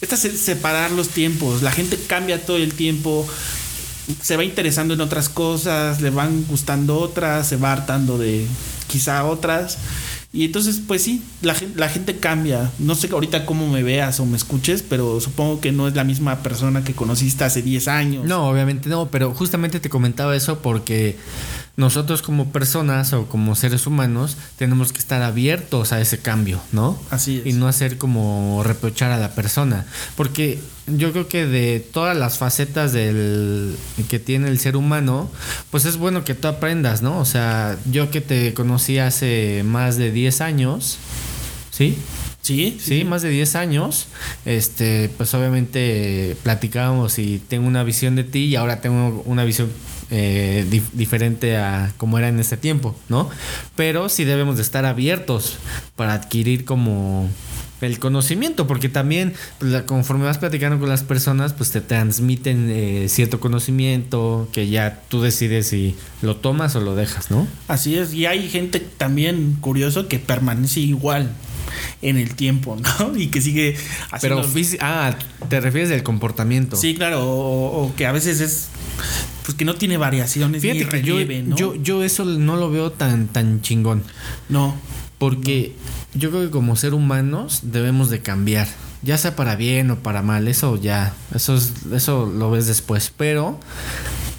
esta 0.00 0.16
se- 0.16 0.36
separar 0.36 0.90
los 0.92 1.08
tiempos. 1.08 1.62
La 1.62 1.72
gente 1.72 1.98
cambia 2.06 2.44
todo 2.44 2.56
el 2.58 2.74
tiempo. 2.74 3.26
Se 4.22 4.36
va 4.36 4.44
interesando 4.44 4.94
en 4.94 5.00
otras 5.00 5.28
cosas, 5.28 6.00
le 6.00 6.10
van 6.10 6.44
gustando 6.48 6.98
otras, 6.98 7.48
se 7.48 7.56
va 7.56 7.72
hartando 7.72 8.18
de 8.18 8.46
quizá 8.88 9.24
otras. 9.24 9.78
Y 10.34 10.46
entonces, 10.46 10.80
pues 10.86 11.02
sí, 11.02 11.22
la 11.42 11.54
gente, 11.54 11.78
la 11.78 11.90
gente 11.90 12.16
cambia. 12.16 12.70
No 12.78 12.94
sé 12.94 13.08
ahorita 13.12 13.44
cómo 13.44 13.68
me 13.68 13.82
veas 13.82 14.18
o 14.18 14.24
me 14.24 14.38
escuches, 14.38 14.82
pero 14.82 15.20
supongo 15.20 15.60
que 15.60 15.72
no 15.72 15.88
es 15.88 15.94
la 15.94 16.04
misma 16.04 16.42
persona 16.42 16.82
que 16.84 16.94
conociste 16.94 17.44
hace 17.44 17.60
10 17.60 17.88
años. 17.88 18.24
No, 18.24 18.48
obviamente 18.48 18.88
no, 18.88 19.08
pero 19.10 19.34
justamente 19.34 19.78
te 19.78 19.90
comentaba 19.90 20.34
eso 20.34 20.60
porque 20.60 21.18
nosotros 21.76 22.22
como 22.22 22.50
personas 22.50 23.12
o 23.12 23.26
como 23.26 23.54
seres 23.56 23.86
humanos 23.86 24.38
tenemos 24.56 24.92
que 24.92 25.00
estar 25.00 25.20
abiertos 25.20 25.92
a 25.92 26.00
ese 26.00 26.18
cambio, 26.18 26.62
¿no? 26.72 26.98
Así 27.10 27.38
es. 27.38 27.46
Y 27.46 27.52
no 27.52 27.68
hacer 27.68 27.98
como 27.98 28.62
reprochar 28.64 29.12
a 29.12 29.18
la 29.18 29.34
persona. 29.34 29.86
Porque 30.16 30.60
yo 30.86 31.12
creo 31.12 31.28
que 31.28 31.46
de 31.46 31.80
todas 31.80 32.16
las 32.16 32.38
facetas 32.38 32.92
del 32.92 33.76
que 34.10 34.18
tiene 34.18 34.48
el 34.48 34.58
ser 34.58 34.76
humano, 34.76 35.30
pues 35.70 35.84
es 35.84 35.96
bueno 35.96 36.24
que 36.24 36.34
tú 36.34 36.48
aprendas, 36.48 37.02
¿no? 37.02 37.18
O 37.18 37.24
sea, 37.24 37.78
yo 37.90 38.10
que 38.10 38.20
te 38.20 38.52
conocí 38.54 38.98
hace 38.98 39.62
más 39.64 39.96
de 39.96 40.10
10 40.10 40.40
años, 40.40 40.98
¿sí? 41.70 41.96
Sí, 42.42 42.76
Sí, 42.80 43.04
más 43.04 43.22
de 43.22 43.28
10 43.30 43.54
años. 43.54 44.06
Este, 44.44 45.08
pues 45.16 45.32
obviamente 45.34 46.36
platicábamos 46.42 47.20
y 47.20 47.38
tengo 47.38 47.68
una 47.68 47.84
visión 47.84 48.16
de 48.16 48.24
ti 48.24 48.46
y 48.46 48.56
ahora 48.56 48.80
tengo 48.80 49.22
una 49.26 49.44
visión 49.44 49.70
eh, 50.10 50.66
dif- 50.68 50.90
diferente 50.92 51.56
a 51.56 51.92
como 51.98 52.18
era 52.18 52.28
en 52.28 52.40
ese 52.40 52.56
tiempo, 52.56 52.96
¿no? 53.08 53.30
Pero 53.76 54.08
sí 54.08 54.24
debemos 54.24 54.56
de 54.56 54.62
estar 54.62 54.84
abiertos 54.84 55.54
para 55.94 56.14
adquirir 56.14 56.64
como 56.64 57.28
el 57.86 57.98
conocimiento, 57.98 58.66
porque 58.66 58.88
también 58.88 59.32
pues, 59.58 59.72
la- 59.72 59.86
conforme 59.86 60.24
vas 60.24 60.38
platicando 60.38 60.78
con 60.78 60.88
las 60.88 61.02
personas, 61.02 61.52
pues 61.52 61.70
te 61.70 61.80
transmiten 61.80 62.68
eh, 62.70 63.06
cierto 63.08 63.40
conocimiento 63.40 64.48
que 64.52 64.68
ya 64.68 65.02
tú 65.08 65.20
decides 65.22 65.68
si 65.68 65.94
lo 66.22 66.36
tomas 66.36 66.76
o 66.76 66.80
lo 66.80 66.94
dejas, 66.94 67.30
¿no? 67.30 67.46
Así 67.68 67.96
es, 67.96 68.14
y 68.14 68.26
hay 68.26 68.48
gente 68.48 68.80
también 68.80 69.56
curioso 69.60 70.08
que 70.08 70.18
permanece 70.18 70.80
igual. 70.80 71.30
en 72.02 72.16
el 72.18 72.34
tiempo, 72.34 72.76
¿no? 72.98 73.16
Y 73.16 73.28
que 73.28 73.40
sigue 73.40 73.76
Pero, 74.20 74.40
haciendo... 74.40 74.48
físi- 74.48 74.78
ah, 74.80 75.16
te 75.48 75.60
refieres 75.60 75.88
del 75.88 76.02
comportamiento. 76.02 76.76
Sí, 76.76 76.94
claro, 76.94 77.24
o, 77.24 77.84
o 77.86 77.94
que 77.94 78.06
a 78.06 78.12
veces 78.12 78.40
es 78.40 78.68
pues 79.44 79.56
que 79.56 79.64
no 79.64 79.74
tiene 79.74 79.96
variaciones 79.96 80.62
ni 80.62 80.70
Fíjate 80.72 80.90
que 81.00 81.02
yo, 81.06 81.16
relieve, 81.16 81.42
¿no? 81.42 81.56
yo, 81.56 81.74
yo 81.76 82.04
eso 82.04 82.24
no 82.24 82.56
lo 82.56 82.70
veo 82.70 82.92
tan, 82.92 83.28
tan 83.28 83.60
chingón. 83.62 84.02
no. 84.48 84.76
Porque 85.18 85.72
yo 86.14 86.30
creo 86.30 86.42
que 86.42 86.50
como 86.50 86.76
ser 86.76 86.94
humanos 86.94 87.60
debemos 87.62 88.10
de 88.10 88.20
cambiar. 88.20 88.68
Ya 89.02 89.18
sea 89.18 89.34
para 89.34 89.56
bien 89.56 89.90
o 89.90 89.98
para 89.98 90.22
mal. 90.22 90.46
Eso 90.48 90.76
ya. 90.80 91.14
Eso, 91.34 91.56
es, 91.56 91.72
eso 91.92 92.26
lo 92.26 92.50
ves 92.50 92.66
después. 92.66 93.12
Pero 93.16 93.58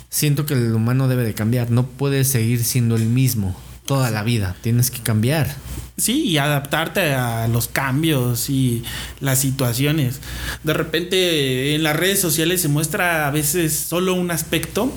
siento 0.09 0.45
que 0.45 0.53
el 0.53 0.74
humano 0.74 1.07
debe 1.07 1.24
de 1.24 1.34
cambiar. 1.34 1.71
No 1.71 1.86
puede 1.86 2.24
seguir 2.24 2.63
siendo 2.63 2.95
el 2.95 3.05
mismo 3.05 3.55
toda 3.86 4.11
la 4.11 4.24
vida. 4.24 4.55
Tienes 4.61 4.91
que 4.91 5.01
cambiar. 5.01 5.53
Sí, 5.97 6.24
y 6.24 6.38
adaptarte 6.38 7.13
a 7.13 7.47
los 7.47 7.67
cambios 7.67 8.49
y 8.49 8.84
las 9.19 9.39
situaciones. 9.39 10.21
De 10.63 10.74
repente 10.74 11.76
en 11.76 11.84
las 11.84 11.95
redes 11.95 12.19
sociales 12.19 12.61
se 12.61 12.67
muestra 12.67 13.28
a 13.28 13.32
veces 13.32 13.74
solo 13.74 14.13
un 14.15 14.32
aspecto 14.32 14.91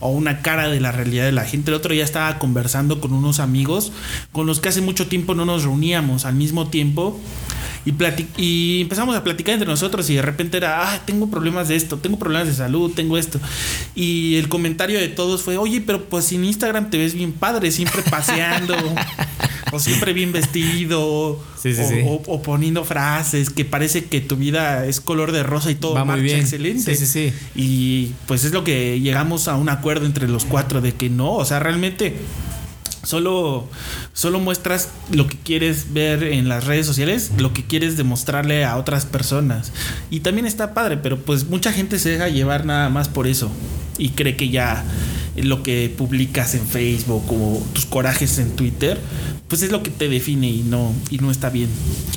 o 0.00 0.10
una 0.10 0.42
cara 0.42 0.68
de 0.68 0.80
la 0.80 0.92
realidad 0.92 1.24
de 1.24 1.32
la 1.32 1.44
gente. 1.44 1.70
El 1.70 1.76
otro 1.76 1.92
día 1.92 2.04
estaba 2.04 2.38
conversando 2.38 3.00
con 3.00 3.12
unos 3.12 3.40
amigos 3.40 3.92
con 4.32 4.46
los 4.46 4.60
que 4.60 4.68
hace 4.68 4.80
mucho 4.80 5.08
tiempo 5.08 5.34
no 5.34 5.44
nos 5.44 5.64
reuníamos 5.64 6.24
al 6.24 6.34
mismo 6.34 6.68
tiempo. 6.68 7.18
Y, 8.36 8.82
empezamos 8.82 9.16
a 9.16 9.24
platicar 9.24 9.54
entre 9.54 9.68
nosotros 9.68 10.10
y 10.10 10.16
de 10.16 10.22
repente 10.22 10.58
era, 10.58 10.92
ah, 10.92 11.00
tengo 11.06 11.30
problemas 11.30 11.68
de 11.68 11.76
esto, 11.76 11.96
tengo 11.96 12.18
problemas 12.18 12.46
de 12.46 12.54
salud, 12.54 12.92
tengo 12.94 13.16
esto. 13.16 13.40
Y 13.94 14.36
el 14.36 14.48
comentario 14.48 14.98
de 14.98 15.08
todos 15.08 15.42
fue, 15.42 15.56
oye, 15.56 15.80
pero 15.80 16.04
pues 16.04 16.30
en 16.32 16.44
Instagram 16.44 16.90
te 16.90 16.98
ves 16.98 17.14
bien 17.14 17.32
padre, 17.32 17.70
siempre 17.70 18.02
paseando, 18.02 18.74
o 19.72 19.78
siempre 19.78 20.12
bien 20.12 20.32
vestido, 20.32 21.38
Sí, 21.60 21.74
sí, 21.74 21.82
o, 21.82 21.88
sí. 21.88 21.94
o- 22.04 22.22
o 22.26 22.42
poniendo 22.42 22.84
frases, 22.84 23.50
que 23.50 23.64
parece 23.64 24.04
que 24.04 24.20
tu 24.20 24.36
vida 24.36 24.86
es 24.86 25.00
color 25.00 25.32
de 25.32 25.42
rosa 25.42 25.70
y 25.70 25.74
todo 25.74 25.94
Va 25.94 26.04
muy 26.04 26.20
bien. 26.20 26.40
excelente. 26.40 26.94
Sí, 26.96 27.06
sí, 27.06 27.30
sí. 27.30 27.32
Y 27.54 28.12
pues 28.26 28.44
es 28.44 28.52
lo 28.52 28.64
que 28.64 29.00
llegamos 29.00 29.48
a 29.48 29.56
un 29.56 29.68
acuerdo 29.68 30.06
entre 30.06 30.28
los 30.28 30.44
cuatro 30.44 30.80
de 30.80 30.92
que 30.94 31.10
no, 31.10 31.32
o 31.34 31.44
sea, 31.44 31.58
realmente 31.58 32.16
solo, 33.04 33.66
solo 34.12 34.38
muestras 34.40 34.90
lo 35.10 35.26
que 35.26 35.36
quieres 35.38 35.92
ver 35.92 36.22
en 36.24 36.48
las 36.48 36.64
redes 36.64 36.86
sociales, 36.86 37.30
lo 37.38 37.52
que 37.52 37.64
quieres 37.64 37.96
demostrarle 37.96 38.64
a 38.64 38.76
otras 38.76 39.06
personas. 39.06 39.72
Y 40.10 40.20
también 40.20 40.46
está 40.46 40.74
padre, 40.74 40.96
pero 40.98 41.18
pues 41.18 41.46
mucha 41.48 41.72
gente 41.72 41.98
se 41.98 42.10
deja 42.10 42.28
llevar 42.28 42.66
nada 42.66 42.88
más 42.90 43.08
por 43.08 43.26
eso 43.26 43.50
y 43.96 44.10
cree 44.10 44.36
que 44.36 44.48
ya 44.50 44.84
lo 45.36 45.62
que 45.62 45.92
publicas 45.96 46.54
en 46.54 46.66
Facebook 46.66 47.24
o 47.30 47.62
tus 47.72 47.86
corajes 47.86 48.38
en 48.38 48.56
Twitter, 48.56 48.98
pues 49.48 49.62
es 49.62 49.72
lo 49.72 49.82
que 49.82 49.90
te 49.90 50.08
define 50.08 50.48
y 50.48 50.62
no, 50.62 50.94
y 51.10 51.18
no 51.18 51.30
está 51.30 51.48
bien. 51.48 51.70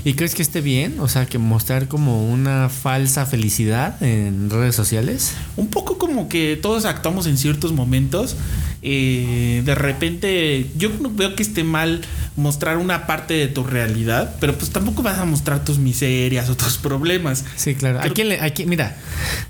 ¿Y 0.03 0.13
crees 0.13 0.35
que 0.35 0.41
esté 0.41 0.59
bien? 0.61 0.99
O 0.99 1.07
sea, 1.07 1.25
que 1.25 1.37
mostrar 1.37 1.87
como 1.87 2.29
una 2.29 2.67
falsa 2.69 3.25
felicidad 3.25 4.01
en 4.03 4.49
redes 4.49 4.75
sociales. 4.75 5.33
un 5.55 5.67
poco 5.67 5.97
como 5.97 6.27
que 6.27 6.59
todos 6.61 6.85
actuamos 6.85 7.27
en 7.27 7.37
ciertos 7.37 7.71
momentos. 7.71 8.35
eh, 8.81 9.61
de 9.63 9.75
repente, 9.75 10.69
yo 10.75 10.89
no 10.99 11.09
veo 11.11 11.35
que 11.35 11.43
esté 11.43 11.63
mal 11.63 12.01
mostrar 12.37 12.77
una 12.77 13.07
parte 13.07 13.33
de 13.33 13.47
tu 13.47 13.63
realidad, 13.63 14.35
pero 14.39 14.55
pues 14.57 14.71
tampoco 14.71 15.03
vas 15.03 15.19
a 15.19 15.25
mostrar 15.25 15.63
tus 15.65 15.77
miserias 15.77 16.49
o 16.49 16.55
tus 16.55 16.77
problemas. 16.77 17.43
Sí, 17.55 17.75
claro. 17.75 17.99
¿A 17.99 18.03
Creo- 18.03 18.13
quién 18.13 18.29
le- 18.29 18.39
a 18.39 18.49
quién- 18.51 18.69
mira, 18.69 18.95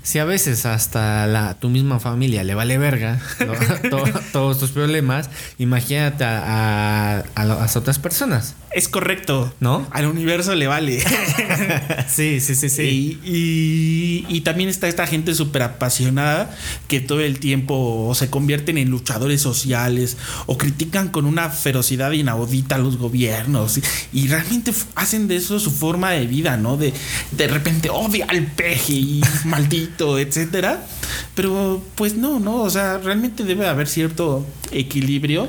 si 0.02 0.18
a 0.18 0.24
veces 0.24 0.66
hasta 0.66 1.26
la, 1.26 1.54
tu 1.54 1.68
misma 1.68 2.00
familia 2.00 2.42
le 2.44 2.54
vale 2.54 2.78
verga 2.78 3.20
todos 4.32 4.58
tus 4.58 4.70
problemas, 4.70 5.30
imagínate 5.58 6.24
a, 6.24 7.18
a- 7.18 7.24
a 7.34 7.44
las 7.44 7.76
otras 7.76 7.98
personas, 7.98 8.54
Es 8.74 8.88
correcto. 8.88 9.54
¿no? 9.60 9.86
Al 9.90 10.06
universo 10.06 10.54
le 10.54 10.66
vale. 10.66 11.00
sí, 12.08 12.40
sí, 12.40 12.54
sí, 12.54 12.82
Y, 12.82 13.20
y- 13.24 14.26
y 14.28 14.40
también 14.42 14.68
está 14.68 14.88
esta 14.88 15.06
gente 15.06 15.34
súper 15.34 15.62
apasionada 15.62 16.50
que 16.88 17.00
todo 17.00 17.20
el 17.20 17.38
tiempo 17.38 18.12
se 18.14 18.30
convierten 18.30 18.78
en 18.78 18.88
luchadores 18.90 19.40
sociales 19.42 20.16
o 20.46 20.56
critican 20.58 21.08
con 21.10 21.26
una 21.26 21.50
ferocidad 21.50 22.12
inaudita 22.12 22.76
a 22.76 22.78
los 22.82 22.98
gobiernos 22.98 23.78
y, 23.78 23.82
y 24.12 24.28
realmente 24.28 24.72
hacen 24.94 25.28
de 25.28 25.36
eso 25.36 25.58
su 25.58 25.70
forma 25.70 26.10
de 26.10 26.26
vida, 26.26 26.56
¿no? 26.56 26.76
De, 26.76 26.92
de 27.30 27.48
repente 27.48 27.90
odia 27.90 28.26
al 28.28 28.46
peje 28.46 28.92
y 28.92 29.20
maldito, 29.44 30.18
etcétera. 30.18 30.86
Pero 31.34 31.82
pues 31.94 32.16
no, 32.16 32.40
no, 32.40 32.56
o 32.62 32.70
sea, 32.70 32.98
realmente 32.98 33.44
debe 33.44 33.66
haber 33.66 33.88
cierto 33.88 34.46
equilibrio. 34.70 35.48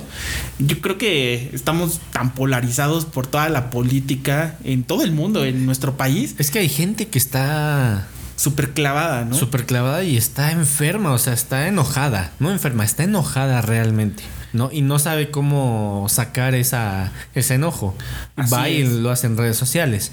Yo 0.60 0.80
creo 0.80 0.98
que 0.98 1.50
estamos 1.54 2.00
tan 2.12 2.34
polarizados 2.34 3.06
por 3.06 3.28
toda 3.28 3.50
la 3.50 3.70
política 3.70 4.58
en 4.64 4.84
todo 4.84 5.04
el 5.04 5.12
mundo, 5.12 5.46
en 5.46 5.66
nuestro 5.66 5.98
país, 5.98 6.36
Es 6.38 6.52
que 6.52 6.60
hay 6.60 6.70
gente 6.70 7.08
que 7.08 7.18
está 7.18 8.08
súper 8.36 8.72
clavada, 8.72 9.26
¿no? 9.26 9.36
súper 9.36 9.66
clavada 9.66 10.04
y 10.04 10.18
está 10.18 10.52
enferma, 10.52 11.12
o 11.12 11.18
sea, 11.18 11.34
está 11.34 11.68
enojada. 11.68 12.32
No 12.40 12.52
enferma, 12.52 12.84
está 12.84 13.04
enojada 13.04 13.62
realmente. 13.62 14.24
¿No? 14.54 14.72
Y 14.72 14.82
no 14.82 15.00
sabe 15.00 15.30
cómo 15.32 16.06
sacar 16.10 16.56
esa, 16.56 17.12
ese 17.36 17.56
enojo. 17.56 17.96
Así 18.36 18.54
Va 18.54 18.70
y 18.70 18.82
es. 18.84 18.90
lo 18.90 19.10
hace 19.12 19.28
en 19.28 19.38
redes 19.38 19.58
sociales. 19.58 20.12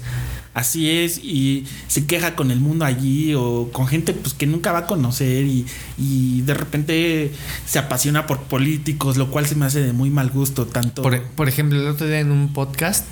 Así 0.53 0.89
es, 0.89 1.17
y 1.19 1.65
se 1.87 2.05
queja 2.05 2.35
con 2.35 2.51
el 2.51 2.59
mundo 2.59 2.83
allí 2.83 3.33
o 3.35 3.69
con 3.71 3.87
gente 3.87 4.11
pues 4.11 4.33
que 4.33 4.45
nunca 4.47 4.73
va 4.73 4.79
a 4.79 4.85
conocer 4.85 5.45
y, 5.45 5.65
y 5.97 6.41
de 6.41 6.53
repente 6.53 7.31
se 7.65 7.79
apasiona 7.79 8.27
por 8.27 8.41
políticos, 8.43 9.15
lo 9.15 9.31
cual 9.31 9.45
se 9.47 9.55
me 9.55 9.65
hace 9.65 9.79
de 9.79 9.93
muy 9.93 10.09
mal 10.09 10.29
gusto, 10.29 10.65
tanto... 10.67 11.03
Por, 11.03 11.21
por 11.23 11.47
ejemplo, 11.47 11.79
el 11.79 11.87
otro 11.87 12.05
día 12.05 12.19
en 12.19 12.31
un 12.31 12.51
podcast, 12.51 13.05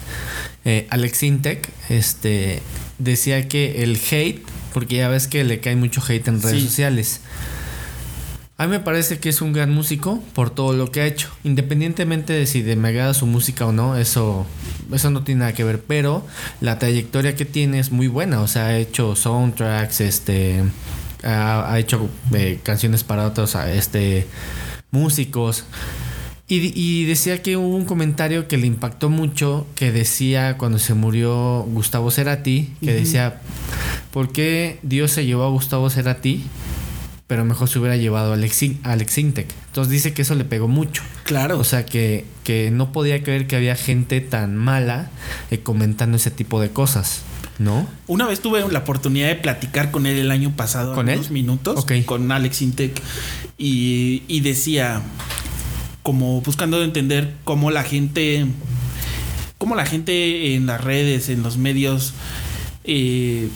eh, 0.66 0.86
Alex 0.90 1.24
Intec 1.24 1.70
este, 1.88 2.62
decía 2.98 3.48
que 3.48 3.84
el 3.84 3.98
hate, 4.12 4.44
porque 4.74 4.98
ya 4.98 5.08
ves 5.08 5.28
que 5.30 5.46
le 5.46 5.62
cae 5.62 5.78
mucho 5.78 6.04
hate 6.06 6.28
en 6.28 6.42
redes 6.42 6.60
Sí. 6.62 6.68
sociales. 6.68 7.22
A 8.60 8.66
mí 8.66 8.72
me 8.72 8.82
parece 8.82 9.20
que 9.20 9.30
es 9.30 9.42
un 9.42 9.54
gran 9.54 9.74
músico 9.74 10.22
por 10.34 10.50
todo 10.50 10.74
lo 10.74 10.92
que 10.92 11.00
ha 11.00 11.06
hecho. 11.06 11.30
Independientemente 11.46 12.34
de 12.34 12.46
si 12.46 12.62
de 12.62 12.76
me 12.76 12.90
agrada 12.90 13.14
su 13.14 13.26
música 13.26 13.66
o 13.66 13.72
no, 13.72 13.96
eso, 13.96 14.46
eso 14.92 15.10
no 15.12 15.24
tiene 15.24 15.40
nada 15.40 15.54
que 15.54 15.64
ver. 15.64 15.82
Pero 15.82 16.28
la 16.60 16.78
trayectoria 16.78 17.38
que 17.38 17.46
tiene 17.46 17.80
es 17.80 17.94
muy 17.94 18.08
buena. 18.08 18.42
O 18.42 18.50
sea, 18.50 18.66
ha 18.66 18.78
hecho 18.78 19.16
soundtracks, 19.16 20.02
este, 20.02 20.62
ha, 21.24 21.72
ha 21.72 21.80
hecho 21.80 22.10
eh, 22.34 22.60
canciones 22.62 23.06
para 23.06 23.28
otros 23.28 23.56
este, 23.56 24.28
músicos. 24.92 25.64
Y, 26.50 26.74
y 26.76 27.06
decía 27.06 27.42
que 27.42 27.56
hubo 27.56 27.78
un 27.78 27.86
comentario 27.86 28.50
que 28.50 28.58
le 28.58 28.68
impactó 28.68 29.10
mucho, 29.10 29.68
que 29.76 29.94
decía 29.94 30.58
cuando 30.58 30.80
se 30.80 30.96
murió 30.96 31.62
Gustavo 31.62 32.12
Cerati, 32.12 32.74
que 32.82 32.92
decía, 32.92 33.40
¿por 34.12 34.34
qué 34.34 34.80
Dios 34.82 35.12
se 35.12 35.26
llevó 35.26 35.46
a 35.46 35.50
Gustavo 35.50 35.90
Cerati? 35.90 36.44
Pero 37.30 37.46
mejor 37.46 37.70
se 37.70 37.78
hubiera 37.78 37.96
llevado 37.96 38.32
a 38.32 38.34
Alex, 38.34 38.64
In- 38.64 38.80
a 38.84 38.92
Alex 38.94 39.18
Intec. 39.20 39.48
Entonces 39.68 39.92
dice 39.92 40.14
que 40.14 40.24
eso 40.24 40.34
le 40.34 40.44
pegó 40.46 40.68
mucho. 40.68 41.04
Claro. 41.26 41.60
O 41.60 41.64
sea, 41.64 41.86
que, 41.86 42.26
que 42.44 42.72
no 42.72 42.92
podía 42.92 43.22
creer 43.24 43.46
que 43.46 43.56
había 43.56 43.76
gente 43.76 44.20
tan 44.20 44.56
mala 44.58 45.12
eh, 45.52 45.60
comentando 45.60 46.18
ese 46.18 46.32
tipo 46.32 46.60
de 46.60 46.72
cosas, 46.72 47.22
¿no? 47.60 47.88
Una 48.08 48.26
vez 48.26 48.40
tuve 48.40 48.68
la 48.72 48.80
oportunidad 48.80 49.28
de 49.28 49.36
platicar 49.36 49.92
con 49.92 50.08
él 50.08 50.18
el 50.18 50.32
año 50.32 50.56
pasado, 50.56 50.96
¿Con 50.96 51.08
él? 51.08 51.20
unos 51.20 51.30
minutos, 51.30 51.86
con 52.06 52.32
Alex 52.32 52.64
Intec, 52.64 53.00
y, 53.60 54.24
y 54.28 54.40
decía, 54.42 55.04
como 56.02 56.42
buscando 56.42 56.84
entender 56.84 57.36
cómo 57.44 57.70
la 57.70 57.84
gente, 57.84 58.48
cómo 59.60 59.76
la 59.76 59.86
gente 59.86 60.56
en 60.56 60.66
las 60.66 60.84
redes, 60.84 61.30
en 61.30 61.44
los 61.44 61.58
medios, 61.58 62.14
eh, 62.92 63.50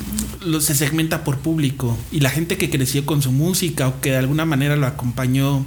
lo- 0.46 0.62
se 0.62 0.76
segmenta 0.76 1.24
por 1.24 1.40
público 1.40 1.98
y 2.12 2.20
la 2.20 2.30
gente 2.30 2.56
que 2.56 2.70
creció 2.70 3.04
con 3.04 3.24
su 3.24 3.32
música 3.32 3.88
o 3.88 4.00
que 4.00 4.12
de 4.12 4.18
alguna 4.18 4.46
manera 4.46 4.76
lo 4.76 4.86
acompañó 4.86 5.66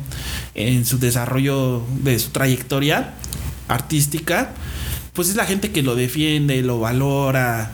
en 0.54 0.84
su 0.86 0.98
desarrollo 1.00 1.82
de 2.04 2.16
su 2.20 2.30
trayectoria 2.30 3.14
artística, 3.66 4.52
pues 5.14 5.28
es 5.30 5.34
la 5.34 5.46
gente 5.46 5.72
que 5.72 5.82
lo 5.82 5.96
defiende, 5.96 6.62
lo 6.62 6.78
valora. 6.78 7.72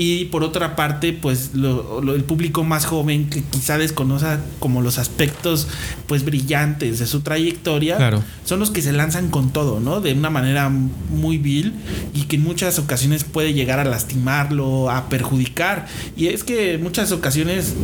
Y 0.00 0.26
por 0.26 0.44
otra 0.44 0.76
parte, 0.76 1.12
pues 1.12 1.50
lo- 1.54 2.00
lo- 2.00 2.14
el 2.14 2.22
público 2.22 2.62
más 2.62 2.86
joven 2.86 3.28
que 3.28 3.42
quizá 3.42 3.78
desconozca 3.78 4.40
como 4.60 4.80
los 4.80 4.96
aspectos 4.96 5.66
pues 6.06 6.24
brillantes 6.24 7.00
de 7.00 7.06
su 7.08 7.22
trayectoria, 7.22 7.96
Claro. 7.96 8.22
son 8.44 8.60
los 8.60 8.70
que 8.70 8.80
se 8.80 8.92
lanzan 8.92 9.28
con 9.28 9.50
todo, 9.52 9.80
¿no? 9.80 10.00
De 10.00 10.12
una 10.12 10.30
manera 10.30 10.68
muy 10.68 11.38
vil 11.38 11.72
y 12.14 12.22
que 12.26 12.36
en 12.36 12.42
muchas 12.44 12.78
ocasiones 12.78 13.24
puede 13.24 13.54
llegar 13.54 13.80
a 13.80 13.84
lastimarlo, 13.84 14.88
a 14.88 15.08
perjudicar. 15.08 15.86
Y 16.16 16.26
es 16.28 16.44
que 16.44 16.74
en 16.74 16.82
muchas 16.84 17.10
ocasiones 17.10 17.74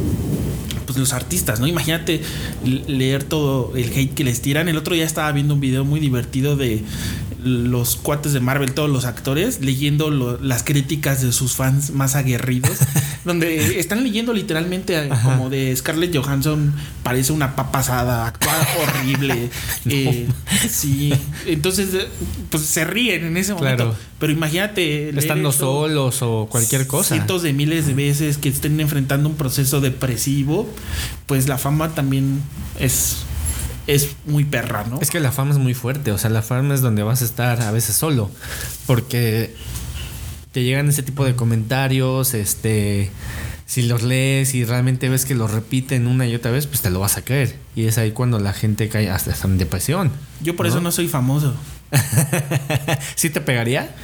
pues 0.87 0.99
los 0.99 1.15
artistas, 1.15 1.61
¿no? 1.61 1.67
Imagínate 1.67 2.21
leer 2.87 3.25
todo 3.25 3.73
el 3.75 3.87
hate 3.91 4.13
que 4.13 4.23
les 4.23 4.43
tiran. 4.43 4.69
El 4.69 4.77
otro 4.77 4.95
día 4.95 5.05
estaba 5.07 5.33
viendo 5.33 5.55
un 5.55 5.61
video 5.61 5.83
muy 5.85 5.99
divertido 5.99 6.57
de 6.57 6.85
los 7.45 7.97
cuates 7.97 8.33
de 8.33 8.41
Marvel, 8.41 8.73
todos 8.73 8.91
los 8.91 9.05
actores, 9.05 9.61
leyendo 9.61 10.11
lo- 10.11 10.39
las 10.41 10.63
críticas 10.65 11.23
de 11.23 11.33
sus 11.33 11.55
fans 11.55 11.91
más 11.91 12.15
aguerridos 12.17 12.79
donde 13.25 13.79
están 13.79 14.03
leyendo 14.03 14.33
literalmente 14.33 14.97
eh, 14.99 15.11
como 15.23 15.51
de 15.51 15.75
Scarlett 15.77 16.17
Johansson 16.17 16.75
parece 17.03 17.33
una 17.33 17.55
papasada, 17.57 18.27
actúa 18.27 18.53
horrible. 18.83 19.51
eh, 19.87 20.27
sí, 20.69 21.13
entonces 21.47 21.95
eh, 21.95 22.09
pues 22.51 22.63
se 22.65 22.85
ríen 22.85 23.25
en 23.25 23.37
ese 23.37 23.55
momento. 23.55 23.85
Claro. 23.85 23.97
Pero 24.19 24.33
imagínate 24.33 25.11
Estando 25.11 25.53
solos 25.53 26.23
o 26.23 26.49
cualquier 26.51 26.87
cosa. 26.87 27.15
cientos 27.15 27.43
de 27.43 27.53
miles 27.53 27.87
de 27.87 27.95
veces 27.95 28.39
que 28.39 28.49
estén 28.49 28.81
enfrentando 28.81 29.29
un 29.29 29.35
proceso 29.37 29.81
depresivo, 29.81 30.69
pues 31.27 31.47
la 31.49 31.59
fama 31.59 31.95
también 31.95 32.41
es 32.81 33.17
es 33.87 34.17
muy 34.27 34.45
perra, 34.45 34.85
¿no? 34.85 35.01
Es 35.01 35.11
que 35.11 35.21
la 35.21 35.33
fama 35.33 35.53
es 35.53 35.59
muy 35.59 35.75
fuerte, 35.75 36.13
o 36.13 36.19
sea, 36.19 36.31
la 36.31 36.43
fama 36.43 36.75
es 36.75 36.81
donde 36.81 37.03
vas 37.03 37.23
a 37.23 37.25
estar 37.25 37.61
a 37.63 37.71
veces 37.71 37.97
solo, 37.97 38.31
porque 38.87 39.55
te 40.53 40.63
llegan 40.63 40.89
ese 40.89 41.03
tipo 41.03 41.25
de 41.25 41.35
comentarios, 41.35 42.35
este, 42.35 43.11
si 43.67 43.83
los 43.83 44.03
lees 44.03 44.55
y 44.55 44.65
realmente 44.65 45.09
ves 45.09 45.25
que 45.25 45.35
los 45.35 45.51
repiten 45.51 46.07
una 46.07 46.27
y 46.27 46.35
otra 46.35 46.51
vez, 46.51 46.67
pues 46.67 46.81
te 46.81 46.91
lo 46.91 47.01
vas 47.01 47.17
a 47.17 47.25
creer. 47.25 47.57
Y 47.75 47.87
es 47.87 47.99
ahí 47.99 48.13
cuando 48.13 48.39
la 48.39 48.53
gente 48.53 48.89
cae 48.89 49.11
hasta, 49.11 49.33
hasta 49.33 49.49
en 49.49 49.59
depresión. 49.59 50.13
Yo 50.41 50.55
por 50.55 50.67
eso 50.67 50.81
no 50.81 50.93
soy 50.93 51.09
famoso. 51.09 51.55
¿Sí 53.17 53.31
te 53.31 53.41
pegaría? 53.41 53.95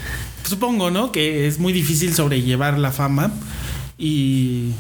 Supongo, 0.45 0.91
¿no? 0.91 1.13
Que 1.13 1.47
es 1.47 1.59
muy 1.59 1.73
difícil 1.73 2.15
sobrellevar 2.15 2.79
la 2.79 2.91
fama 2.91 3.31
y 3.97 4.73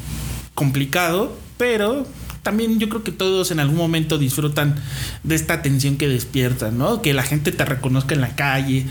complicado, 0.54 1.36
pero 1.56 2.06
también 2.42 2.78
yo 2.78 2.88
creo 2.88 3.02
que 3.02 3.12
todos 3.12 3.50
en 3.50 3.60
algún 3.60 3.76
momento 3.76 4.18
disfrutan 4.18 4.76
de 5.22 5.34
esta 5.34 5.54
atención 5.54 5.96
que 5.96 6.08
despierta, 6.08 6.70
¿no? 6.70 7.02
Que 7.02 7.14
la 7.14 7.22
gente 7.22 7.52
te 7.52 7.64
reconozca 7.64 8.14
en 8.14 8.20
la 8.20 8.34
calle, 8.36 8.86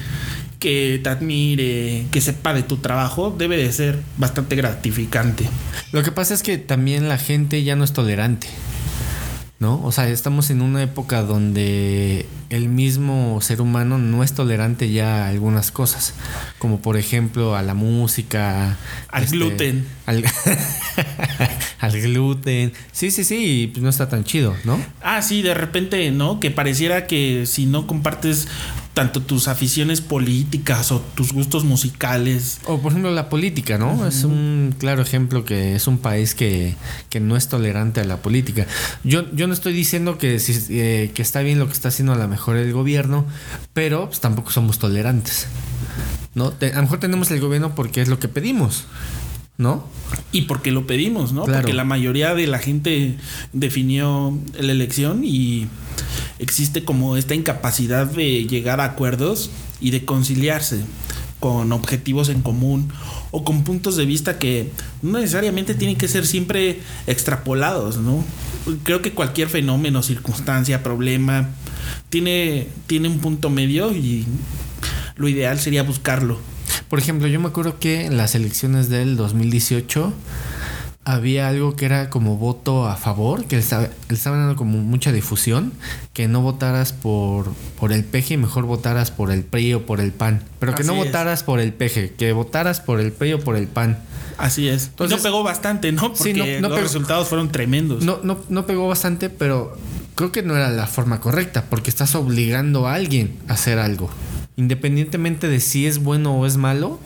que 0.60 1.00
te 1.02 1.10
admire, 1.10 2.06
que 2.12 2.22
sepa 2.22 2.54
de 2.54 2.64
tu 2.64 2.78
trabajo, 2.78 3.34
debe 3.38 3.58
de 3.58 3.72
ser 3.72 4.00
bastante 4.18 4.56
gratificante. 4.56 5.50
Lo 5.92 6.04
que 6.04 6.12
pasa 6.12 6.34
es 6.34 6.44
que 6.44 6.58
también 6.58 7.08
la 7.08 7.18
gente 7.18 7.64
ya 7.64 7.76
no 7.76 7.84
es 7.84 7.94
tolerante. 7.94 8.48
¿No? 9.60 9.84
O 9.84 9.92
sea, 9.92 10.08
estamos 10.08 10.50
en 10.52 10.62
una 10.62 10.82
época 10.82 11.22
donde 11.22 12.26
el 12.50 12.70
mismo 12.70 13.42
ser 13.42 13.60
humano 13.60 13.98
no 13.98 14.24
es 14.24 14.34
tolerante 14.34 14.90
ya 14.90 15.26
a 15.26 15.28
algunas 15.28 15.70
cosas, 15.72 16.14
como 16.60 16.80
por 16.80 16.96
ejemplo 16.96 17.58
a 17.58 17.62
la 17.62 17.74
música, 17.74 18.78
Al 19.10 19.26
gluten. 19.26 19.86
al, 20.06 20.24
al 21.80 22.02
gluten. 22.02 22.72
Sí, 22.94 23.12
sí, 23.12 23.26
sí, 23.26 23.70
pues 23.74 23.84
no 23.84 23.90
está 23.90 24.08
tan 24.08 24.24
chido, 24.24 24.56
¿no? 24.64 24.80
Ah, 25.02 25.22
sí, 25.22 25.42
de 25.42 25.54
repente, 25.54 26.10
¿no? 26.12 26.40
Que 26.40 26.52
pareciera 26.52 27.06
que 27.06 27.46
si 27.46 27.66
no 27.66 27.86
compartes 27.86 28.48
tanto 29.00 29.22
tus 29.22 29.48
aficiones 29.48 30.02
políticas 30.02 30.92
o 30.92 31.00
tus 31.00 31.32
gustos 31.32 31.64
musicales, 31.64 32.60
O 32.66 32.80
por 32.82 32.92
ejemplo 32.92 33.10
la 33.12 33.30
política, 33.30 33.78
¿no? 33.78 34.06
Es 34.06 34.26
un 34.26 34.76
claro 34.78 35.02
ejemplo 35.02 35.46
que 35.46 35.74
es 35.74 35.88
un 35.88 36.00
país 36.00 36.36
que, 36.36 36.76
que 37.10 37.22
no 37.22 37.38
es 37.38 37.48
tolerante 37.48 38.02
a 38.02 38.04
la 38.04 38.18
política. 38.18 38.68
Yo, 39.06 39.24
yo 39.34 39.48
no 39.48 39.54
estoy 39.54 39.72
diciendo 39.72 40.18
que, 40.18 40.38
eh, 40.70 41.12
que 41.14 41.22
está 41.22 41.40
bien 41.40 41.60
lo 41.60 41.68
que 41.68 41.72
está 41.72 41.88
haciendo 41.88 42.12
a 42.12 42.18
lo 42.18 42.28
mejor 42.28 42.58
el 42.58 42.74
gobierno, 42.74 43.26
pero 43.72 44.08
pues, 44.08 44.20
tampoco 44.20 44.52
somos 44.52 44.80
tolerantes. 44.80 45.48
¿No? 46.36 46.52
Te- 46.52 46.74
a 46.74 46.76
lo 46.76 46.82
mejor 46.82 47.00
tenemos 47.00 47.32
el 47.32 47.40
gobierno 47.40 47.76
porque 47.76 48.02
es 48.02 48.10
lo 48.10 48.20
que 48.20 48.28
pedimos, 48.28 48.84
¿no? 49.58 49.88
y 50.34 50.42
porque 50.42 50.72
lo 50.72 50.88
pedimos, 50.88 51.32
¿no? 51.32 51.46
Claro. 51.46 51.62
Porque 51.62 51.74
la 51.74 51.86
mayoría 51.86 52.36
de 52.36 52.48
la 52.48 52.60
gente 52.60 53.16
definió 53.54 54.38
la 54.60 54.74
elección 54.74 55.24
y 55.24 55.68
existe 56.40 56.84
como 56.84 57.18
esta 57.18 57.36
incapacidad 57.36 58.08
de 58.08 58.46
llegar 58.46 58.82
a 58.82 58.86
acuerdos 58.86 59.52
y 59.80 59.92
de 59.92 60.06
conciliarse 60.06 60.80
con 61.40 61.72
objetivos 61.72 62.30
en 62.30 62.42
común 62.42 62.92
o 63.32 63.44
con 63.44 63.64
puntos 63.64 63.96
de 63.96 64.06
vista 64.06 64.40
que 64.40 64.72
no 65.02 65.20
necesariamente 65.20 65.74
tienen 65.74 65.96
que 65.96 66.08
ser 66.08 66.28
siempre 66.28 66.80
extrapolados, 67.08 67.98
¿no? 67.98 68.24
Creo 68.84 69.02
que 69.02 69.14
cualquier 69.14 69.48
fenómeno, 69.48 70.04
circunstancia, 70.04 70.84
problema 70.84 71.50
tiene 72.10 72.68
tiene 72.88 73.08
un 73.08 73.20
punto 73.20 73.50
medio 73.50 73.92
y 73.94 74.26
lo 75.16 75.28
ideal 75.28 75.60
sería 75.60 75.84
buscarlo. 75.84 76.40
Por 76.90 77.00
ejemplo, 77.00 77.28
yo 77.28 77.40
me 77.40 77.48
acuerdo 77.48 77.80
que 77.80 78.06
en 78.06 78.18
las 78.18 78.36
elecciones 78.36 78.90
del 78.90 79.16
2018 79.16 80.14
había 81.06 81.48
algo 81.48 81.76
que 81.76 81.86
era 81.86 82.10
como 82.10 82.38
voto 82.38 82.88
a 82.88 82.96
favor, 82.96 83.46
que 83.46 83.56
le 83.56 83.62
estaba, 83.62 83.88
le 84.10 84.16
estaban 84.16 84.40
dando 84.40 84.56
como 84.56 84.78
mucha 84.78 85.12
difusión, 85.12 85.74
que 86.14 86.28
no 86.28 86.42
votaras 86.42 86.94
por, 86.94 87.52
por 87.80 87.92
el 87.92 88.04
peje 88.04 88.36
y 88.36 88.38
mejor 88.38 88.66
votaras 88.66 89.10
por 89.10 89.32
el 89.32 89.44
PRI 89.44 89.74
o 89.76 89.86
por 89.86 90.02
el 90.02 90.12
PAN. 90.12 90.44
Pero 90.60 90.76
que 90.76 90.84
Así 90.84 90.92
no 90.92 90.98
es. 91.02 91.06
votaras 91.06 91.44
por 91.44 91.60
el 91.60 91.74
peje, 91.74 92.14
que 92.14 92.32
votaras 92.34 92.80
por 92.82 93.00
el 93.00 93.12
PRI 93.12 93.34
o 93.34 93.40
por 93.40 93.56
el 93.56 93.68
PAN. 93.68 93.98
Así 94.38 94.68
es. 94.68 94.88
Entonces- 94.88 95.18
no 95.18 95.24
pegó 95.24 95.42
bastante, 95.44 95.92
¿no? 95.92 96.02
Porque 96.14 96.24
Sí, 96.24 96.34
no- 96.34 96.46
no 96.46 96.52
los 96.70 96.78
pegó. 96.78 96.82
resultados 96.84 97.28
fueron 97.28 97.50
tremendos. 97.52 98.04
No, 98.04 98.20
no, 98.24 98.38
no 98.50 98.66
pegó 98.68 98.88
bastante, 98.88 99.30
pero 99.30 99.76
creo 100.16 100.32
que 100.32 100.44
no 100.44 100.56
era 100.56 100.70
la 100.70 100.86
forma 100.86 101.20
correcta, 101.22 101.66
porque 101.70 101.90
estás 101.90 102.14
obligando 102.14 102.88
a 102.88 102.94
alguien 102.94 103.36
a 103.48 103.54
hacer 103.54 103.80
algo. 103.80 104.10
Independientemente 104.58 105.48
de 105.48 105.60
si 105.62 105.88
es 105.88 106.00
bueno 106.04 106.36
o 106.38 106.46
es 106.46 106.58
malo, 106.58 107.00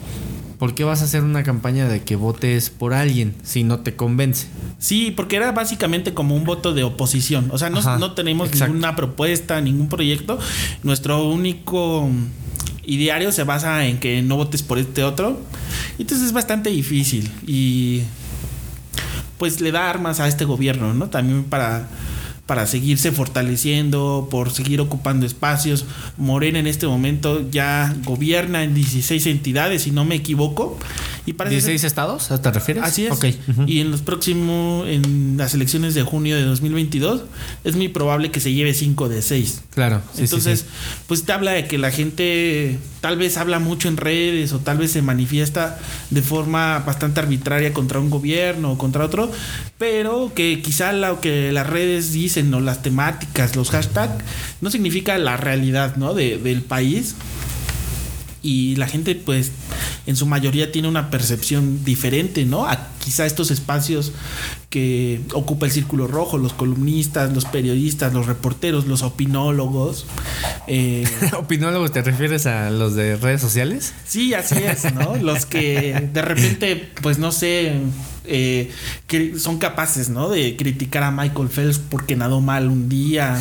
¿por 0.64 0.76
qué 0.76 0.86
vas 0.86 1.02
a 1.02 1.04
hacer 1.04 1.26
una 1.26 1.44
campaña 1.44 1.90
de 1.90 2.04
que 2.04 2.16
votes 2.16 2.70
por 2.70 2.94
alguien 2.94 3.36
si 3.44 3.66
no 3.66 3.82
te 3.82 3.98
convence? 3.98 4.48
Sí, 4.80 5.12
porque 5.12 5.36
era 5.36 5.52
básicamente 5.52 6.14
como 6.14 6.38
un 6.38 6.46
voto 6.46 6.74
de 6.74 6.86
oposición. 6.86 7.50
O 7.52 7.58
sea, 7.58 7.70
no, 7.70 7.80
Ajá, 7.80 7.98
no 7.98 8.14
tenemos 8.14 8.48
exacto. 8.48 8.72
ninguna 8.72 8.96
propuesta, 8.96 9.60
ningún 9.60 9.90
proyecto. 9.90 10.40
Nuestro 10.82 11.28
único 11.28 12.10
ideario 12.86 13.34
se 13.34 13.44
basa 13.44 13.86
en 13.88 14.00
que 14.00 14.22
no 14.22 14.38
votes 14.38 14.64
por 14.64 14.78
este 14.78 15.04
otro. 15.04 15.38
Entonces 16.00 16.28
es 16.28 16.32
bastante 16.32 16.70
difícil. 16.70 17.30
Y 17.46 18.04
pues 19.38 19.60
le 19.60 19.74
da 19.74 19.90
armas 19.90 20.22
a 20.22 20.30
este 20.30 20.46
gobierno, 20.46 20.94
¿no? 20.94 21.10
También 21.10 21.44
para, 21.44 21.90
para 22.46 22.68
seguirse 22.68 23.12
fortaleciendo, 23.12 24.28
por 24.30 24.52
seguir 24.52 24.82
ocupando 24.82 25.26
espacios. 25.26 25.86
Morena 26.18 26.60
en 26.60 26.68
este 26.68 26.88
momento 26.88 27.50
ya 27.50 27.96
gobierna 28.04 28.64
en 28.64 28.74
16 28.74 29.28
entidades, 29.28 29.84
si 29.84 29.92
no 29.92 30.04
me 30.04 30.16
equivoco. 30.16 30.78
Y 31.26 31.34
parece 31.34 31.62
ser- 31.62 31.72
¿16 31.76 31.84
estados? 31.86 32.28
¿Te 32.42 32.52
refieres? 32.52 32.84
Así 32.84 33.06
es. 33.06 33.12
Ok. 33.12 33.26
ujú. 33.48 33.64
Y 33.66 33.80
en 33.80 33.92
los 33.92 34.02
próximos, 34.02 34.88
en 34.90 35.36
las 35.38 35.54
elecciones 35.54 35.94
de 35.94 36.04
junio 36.04 36.36
de 36.36 36.44
2022, 36.44 37.22
es 37.64 37.76
muy 37.76 37.88
probable 37.88 38.30
que 38.32 38.40
se 38.42 38.52
lleve 38.54 38.74
5 38.74 39.08
de 39.08 39.22
6. 39.22 39.62
Claro. 39.74 40.02
sí, 40.12 40.18
sí, 40.18 40.24
Entonces, 40.24 40.60
sí. 40.62 40.66
pues 41.08 41.24
te 41.24 41.32
habla 41.32 41.52
de 41.52 41.66
que 41.68 41.78
la 41.78 41.92
gente 41.92 42.78
tal 43.00 43.18
vez 43.18 43.38
habla 43.38 43.60
mucho 43.60 43.88
en 43.88 43.98
redes 43.98 44.52
o 44.54 44.60
tal 44.60 44.78
vez 44.78 44.92
se 44.92 45.02
manifiesta 45.02 45.80
de 46.10 46.22
forma 46.22 46.80
bastante 46.80 47.20
arbitraria 47.22 47.74
contra 47.74 48.00
un 48.00 48.10
gobierno 48.10 48.74
o 48.74 48.78
contra 48.78 49.06
otro, 49.06 49.32
pero 49.78 50.32
que 50.36 50.62
quizá 50.62 50.94
lo 50.94 51.22
que 51.22 51.52
las 51.52 51.68
redes 51.68 52.12
dicen 52.12 52.54
o 52.54 52.60
las 52.60 52.82
temáticas, 52.82 53.56
los 53.56 53.70
hashtags, 53.72 54.24
no 54.62 54.70
significa 54.70 55.18
la 55.18 55.38
realidad, 55.38 55.96
¿no? 55.96 56.14
De- 56.14 56.38
del 56.38 56.62
país 56.62 57.16
y 58.44 58.76
la 58.76 58.88
gente 58.88 59.16
pues 59.16 59.52
en 60.06 60.18
su 60.18 60.26
mayoría 60.26 60.72
tiene 60.72 60.90
una 60.90 61.10
percepción 61.10 61.84
diferente, 61.86 62.46
¿no? 62.46 62.68
A 62.68 62.90
quizá 63.00 63.26
estos 63.26 63.52
espacios 63.52 64.12
que 64.70 65.22
ocupa 65.34 65.66
el 65.66 65.72
círculo 65.72 66.08
rojo, 66.08 66.38
los 66.38 66.52
columnistas, 66.52 67.34
los 67.34 67.46
periodistas, 67.46 68.14
los 68.14 68.26
reporteros, 68.26 68.86
los 68.86 69.02
opinólogos. 69.02 70.06
eh, 70.68 71.08
¿Opinólogos 71.38 71.94
te 71.94 72.02
refieres 72.02 72.46
a 72.46 72.70
los 72.70 72.96
de 72.96 73.16
redes 73.16 73.40
sociales? 73.40 73.94
sí, 74.06 74.34
así 74.34 74.56
es, 74.58 74.94
¿no? 74.94 75.16
Los 75.16 75.46
que 75.46 76.10
de 76.12 76.22
repente, 76.22 76.92
pues 77.02 77.20
no 77.20 77.32
sé, 77.32 77.74
eh, 78.26 78.72
que 79.08 79.40
son 79.40 79.58
capaces, 79.58 80.10
¿no? 80.10 80.28
De 80.28 80.58
criticar 80.58 81.04
a 81.04 81.12
Michael 81.12 81.48
Phelps 81.48 81.80
porque 81.80 82.18
nadó 82.18 82.42
mal 82.42 82.68
un 82.68 82.90
día 82.90 83.40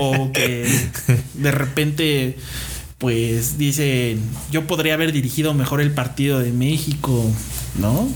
o 0.00 0.32
que 0.32 0.66
de 1.34 1.50
repente 1.52 2.36
pues 3.00 3.58
dicen, 3.58 4.20
yo 4.52 4.66
podría 4.68 4.94
haber 4.94 5.10
dirigido 5.10 5.54
mejor 5.54 5.80
el 5.80 5.90
partido 5.90 6.38
de 6.38 6.52
México, 6.52 7.24
¿no? 7.80 8.06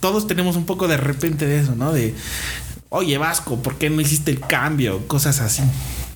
Todos 0.00 0.26
tenemos 0.26 0.56
un 0.56 0.64
poco 0.64 0.88
de 0.88 0.96
repente 0.96 1.44
de 1.46 1.58
eso, 1.60 1.74
¿no? 1.74 1.92
De, 1.92 2.14
oye 2.88 3.18
Vasco, 3.18 3.60
¿por 3.62 3.76
qué 3.76 3.90
no 3.90 4.00
hiciste 4.00 4.30
el 4.30 4.38
cambio? 4.40 5.06
Cosas 5.08 5.40
así. 5.40 5.62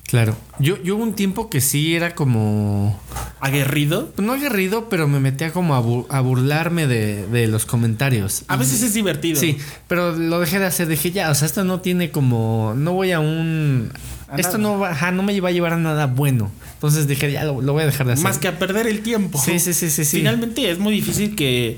Claro. 0.05 0.37
Yo, 0.59 0.81
yo 0.83 0.95
hubo 0.95 1.03
un 1.03 1.13
tiempo 1.15 1.49
que 1.49 1.59
sí 1.59 1.95
era 1.95 2.13
como... 2.15 2.99
Aguerrido. 3.41 4.13
No 4.17 4.33
aguerrido, 4.33 4.87
pero 4.87 5.07
me 5.07 5.19
metía 5.19 5.51
como 5.51 5.75
a, 5.75 5.81
bu- 5.81 6.05
a 6.09 6.21
burlarme 6.21 6.87
de, 6.87 7.25
de 7.27 7.47
los 7.47 7.65
comentarios. 7.65 8.43
A 8.47 8.55
veces 8.55 8.83
es 8.83 8.93
divertido. 8.93 9.39
Sí, 9.39 9.57
pero 9.87 10.15
lo 10.15 10.39
dejé 10.39 10.59
de 10.59 10.65
hacer. 10.67 10.87
Dije, 10.87 11.11
ya, 11.11 11.29
o 11.31 11.35
sea, 11.35 11.47
esto 11.47 11.63
no 11.65 11.81
tiene 11.81 12.11
como. 12.11 12.73
No 12.77 12.93
voy 12.93 13.11
a 13.11 13.19
un. 13.19 13.91
A 14.33 14.37
esto 14.37 14.57
nada. 14.57 14.73
no 14.73 14.79
va, 14.79 14.91
ajá, 14.91 15.11
no 15.11 15.23
me 15.23 15.39
va 15.39 15.49
a 15.49 15.51
llevar 15.51 15.73
a 15.73 15.77
nada 15.77 16.05
bueno. 16.07 16.51
Entonces 16.73 17.07
dije, 17.07 17.31
ya 17.31 17.43
lo, 17.45 17.61
lo 17.61 17.73
voy 17.73 17.83
a 17.83 17.85
dejar 17.85 18.07
de 18.07 18.13
hacer. 18.13 18.23
Más 18.23 18.37
que 18.39 18.47
a 18.47 18.59
perder 18.59 18.87
el 18.87 19.01
tiempo. 19.01 19.39
Sí, 19.43 19.59
sí, 19.59 19.73
sí, 19.73 19.89
sí, 19.89 20.03
sí. 20.05 20.17
Finalmente 20.17 20.69
es 20.69 20.79
muy 20.79 20.93
difícil 20.93 21.35
que 21.35 21.77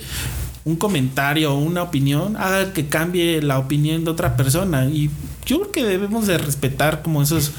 un 0.63 0.75
comentario 0.77 1.53
o 1.53 1.59
una 1.59 1.83
opinión 1.83 2.35
haga 2.37 2.73
que 2.73 2.87
cambie 2.87 3.41
la 3.41 3.59
opinión 3.59 4.03
de 4.03 4.09
otra 4.11 4.35
persona. 4.35 4.85
Y 4.85 5.11
yo 5.45 5.59
creo 5.59 5.71
que 5.71 5.83
debemos 5.85 6.25
de 6.25 6.39
respetar 6.39 7.03
como 7.03 7.21
esos, 7.21 7.51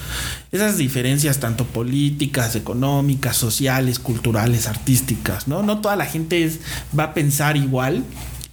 esas 0.51 0.77
diferencias 0.77 1.39
tanto 1.39 1.65
políticas, 1.67 2.57
económicas, 2.57 3.37
sociales, 3.37 4.01
culturales, 4.01 4.67
artísticas, 4.67 5.47
¿no? 5.47 5.63
No 5.63 5.81
toda 5.81 5.95
la 5.95 6.05
gente 6.07 6.43
es- 6.43 6.59
va 6.99 7.05
a 7.05 7.15
pensar 7.15 7.57
igual. 7.57 8.03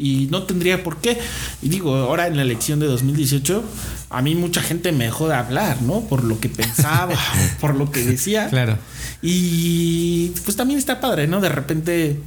Y 0.03 0.27
no 0.31 0.43
tendría 0.43 0.83
por 0.83 0.97
qué. 0.97 1.17
Y 1.61 1.69
digo, 1.69 1.95
ahora 1.95 2.27
en 2.27 2.35
la 2.35 2.41
elección 2.41 2.79
de 2.79 2.87
2018, 2.87 3.63
a 4.09 4.21
mí 4.21 4.35
mucha 4.35 4.61
gente 4.61 4.91
me 4.91 5.05
dejó 5.05 5.29
de 5.29 5.35
hablar, 5.35 5.81
¿no? 5.81 6.01
Por 6.01 6.23
lo 6.25 6.39
que 6.41 6.49
pensaba, 6.49 7.15
por 7.61 7.75
lo 7.75 7.89
que 7.91 8.03
decía. 8.03 8.49
Claro. 8.49 8.77
Y 9.21 10.29
pues 10.43 10.57
también 10.57 10.77
está 10.77 10.99
padre, 10.99 11.27
¿no? 11.27 11.39
De 11.39 11.49
repente. 11.49 12.19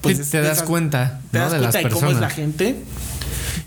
Pues, 0.00 0.18
te, 0.18 0.24
te 0.24 0.40
das 0.40 0.58
esas- 0.58 0.68
cuenta, 0.68 1.20
te 1.32 1.38
¿no? 1.38 1.44
das 1.44 1.52
de 1.52 1.58
cuenta 1.58 1.80
las 1.82 1.84
de 1.90 1.90
cómo 1.98 2.10
es 2.12 2.20
la 2.20 2.30
gente. 2.30 2.76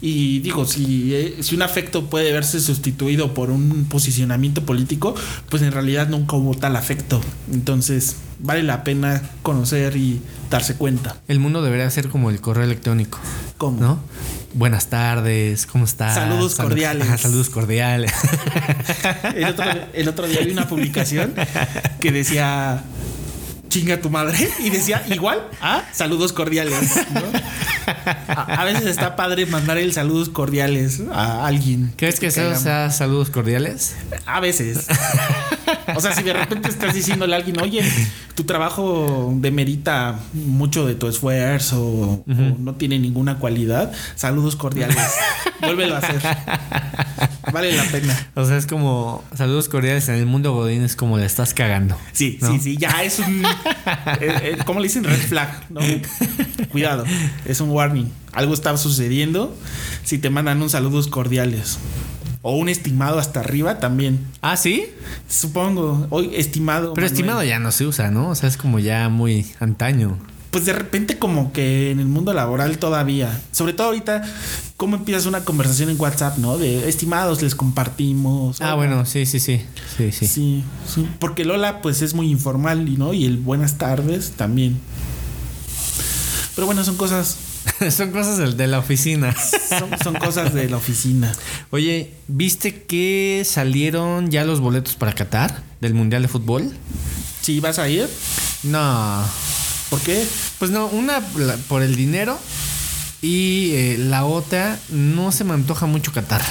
Y 0.02 0.40
digo, 0.40 0.66
si, 0.66 1.14
eh, 1.16 1.38
si 1.42 1.56
un 1.56 1.62
afecto 1.62 2.10
puede 2.10 2.32
verse 2.32 2.60
sustituido 2.60 3.34
por 3.34 3.50
un 3.52 3.86
posicionamiento 3.86 4.66
político, 4.66 5.16
pues 5.50 5.62
en 5.62 5.72
realidad 5.72 6.08
nunca 6.10 6.36
hubo 6.36 6.56
tal 6.56 6.76
afecto. 6.76 7.22
Entonces, 7.52 8.16
vale 8.40 8.64
la 8.64 8.84
pena 8.84 9.22
conocer 9.42 9.96
y 9.98 10.22
darse 10.50 10.76
cuenta. 10.76 11.18
El 11.28 11.40
mundo 11.40 11.62
debería 11.62 11.90
ser 11.90 12.10
como 12.10 12.30
el 12.30 12.40
correo 12.42 12.64
electrónico, 12.64 13.20
¿Cómo? 13.58 13.80
¿no? 13.80 14.00
Buenas 14.54 14.88
tardes, 14.90 15.66
¿cómo 15.68 15.86
estás? 15.86 16.16
Saludos 16.16 16.54
Salud- 16.56 16.70
cordiales. 16.70 17.08
Ajá, 17.08 17.18
saludos 17.20 17.50
cordiales. 17.52 18.12
El 19.36 19.44
otro, 19.46 19.66
el 19.94 20.08
otro 20.08 20.28
día 20.28 20.40
vi 20.42 20.52
una 20.52 20.68
publicación 20.68 21.34
que 22.00 22.12
decía 22.12 22.82
chinga 23.70 24.02
tu 24.02 24.10
madre 24.10 24.50
y 24.60 24.70
decía 24.70 25.04
igual 25.10 25.48
a 25.62 25.84
saludos 25.94 26.34
cordiales. 26.34 26.98
¿no? 27.14 27.22
A, 28.28 28.62
a 28.62 28.66
veces 28.66 28.86
está 28.86 29.16
padre 29.16 29.46
mandar 29.46 29.78
el 29.78 29.94
saludos 29.94 30.30
cordiales 30.30 31.02
a 31.12 31.46
alguien. 31.46 31.94
¿Crees 31.96 32.20
que 32.20 32.32
sea 32.32 32.90
saludos 32.90 33.30
cordiales? 33.30 33.96
A 34.26 34.40
veces. 34.40 34.88
O 35.96 36.02
sea, 36.02 36.14
si 36.14 36.24
de 36.24 36.34
repente 36.34 36.70
estás 36.70 36.94
diciéndole 36.94 37.34
a 37.34 37.38
alguien, 37.38 37.60
oye, 37.60 37.84
tu 38.36 38.44
trabajo 38.44 39.34
demerita 39.36 40.20
mucho 40.34 40.86
de 40.86 40.96
tu 40.96 41.08
esfuerzo 41.08 41.82
o 41.82 42.24
no 42.26 42.76
tiene 42.76 43.00
ninguna 43.00 43.40
cualidad, 43.40 43.92
saludos 44.16 44.56
cordiales. 44.56 44.98
Vuélvelo 45.62 45.96
a 45.96 46.00
hacer. 46.00 46.22
Vale 47.52 47.76
la 47.76 47.84
pena. 47.84 48.30
O 48.36 48.46
sea, 48.46 48.58
es 48.58 48.66
como 48.66 49.24
saludos 49.36 49.70
cordiales 49.70 50.08
en 50.10 50.16
el 50.16 50.26
mundo 50.26 50.54
godín 50.54 50.84
es 50.84 50.96
como 50.96 51.18
le 51.18 51.26
estás 51.26 51.54
cagando. 51.54 51.98
Sí, 52.12 52.38
¿no? 52.42 52.52
sí, 52.52 52.60
sí, 52.60 52.78
ya 52.78 53.04
es 53.04 53.20
un. 53.20 53.44
eh, 54.20 54.40
eh, 54.44 54.58
¿Cómo 54.66 54.80
le 54.80 54.88
dicen? 54.88 55.04
Red 55.04 55.20
flag. 55.20 55.50
¿no? 55.70 55.82
Cuidado, 56.72 57.06
es 57.46 57.60
un 57.62 57.70
warning. 57.70 58.10
Algo 58.34 58.54
está 58.54 58.78
sucediendo 58.78 59.56
si 60.04 60.18
te 60.18 60.30
mandan 60.30 60.62
un 60.62 60.70
saludos 60.70 61.08
cordiales. 61.08 61.80
O 62.42 62.56
un 62.56 62.70
estimado 62.70 63.20
hasta 63.20 63.42
arriba 63.42 63.80
también. 63.80 64.26
Ah, 64.42 64.56
¿sí? 64.56 64.86
Supongo. 65.28 66.08
Hoy 66.10 66.32
estimado. 66.36 66.94
Pero 66.94 67.06
Manuel. 67.06 67.12
estimado 67.12 67.44
ya 67.44 67.60
no 67.60 67.72
se 67.72 67.86
usa, 67.86 68.12
¿no? 68.12 68.30
O 68.30 68.36
sea, 68.36 68.48
es 68.48 68.56
como 68.56 68.80
ya 68.80 69.10
muy 69.10 69.46
antaño. 69.60 70.18
Pues 70.52 70.66
de 70.66 70.74
repente 70.74 71.20
como 71.20 71.52
que 71.52 71.92
en 71.92 72.00
el 72.00 72.08
mundo 72.08 72.34
laboral 72.34 72.78
todavía. 72.80 73.40
Sobre 73.52 73.74
todo 73.74 73.88
ahorita, 73.88 74.24
¿cómo 74.78 74.96
empiezas 74.96 75.26
una 75.28 75.44
conversación 75.44 75.90
en 75.90 76.00
WhatsApp, 76.00 76.38
no? 76.38 76.58
De 76.58 76.88
estimados, 76.90 77.42
les 77.44 77.54
compartimos. 77.56 78.60
Ah, 78.62 78.68
Hola. 78.68 78.76
bueno, 78.76 79.06
sí, 79.06 79.26
sí, 79.26 79.40
sí. 79.40 79.62
Sí, 79.98 80.12
sí. 80.12 80.26
Sí, 80.26 80.64
sí. 80.88 81.08
Porque 81.20 81.44
Lola 81.46 81.82
pues 81.82 82.02
es 82.02 82.14
muy 82.16 82.32
informal, 82.32 82.98
¿no? 82.98 83.14
Y 83.14 83.26
el 83.26 83.38
buenas 83.38 83.78
tardes 83.78 84.32
también. 84.38 84.80
Pero 86.56 86.66
bueno, 86.66 86.84
son 86.84 86.96
cosas, 86.96 87.38
Son 87.92 88.12
cosas 88.12 88.38
del- 88.38 88.58
de 88.58 88.68
la 88.68 88.80
oficina. 88.80 89.36
son, 89.36 89.90
son 90.04 90.16
cosas 90.16 90.54
de 90.54 90.70
la 90.70 90.78
oficina. 90.78 91.32
Oye, 91.72 92.14
¿viste 92.28 92.84
que 92.84 93.44
salieron 93.46 94.30
ya 94.32 94.44
los 94.44 94.60
boletos 94.60 94.96
para 94.96 95.14
Qatar 95.14 95.62
del 95.82 95.94
Mundial 95.94 96.22
de 96.24 96.28
Fútbol? 96.28 96.72
Si 97.42 97.60
vas 97.60 97.80
a 97.80 97.88
ir, 97.90 98.08
No. 98.64 99.24
¿por 99.90 100.00
qué? 100.02 100.26
Pues 100.60 100.72
no, 100.72 100.88
una 100.88 101.22
por 101.68 101.82
el 101.82 101.96
dinero 101.96 102.38
y 103.22 103.72
eh, 103.74 103.98
la 103.98 104.26
otra 104.26 104.78
no 104.90 105.32
se 105.32 105.44
me 105.44 105.54
antoja 105.54 105.86
mucho 105.86 106.12
Qatar. 106.12 106.42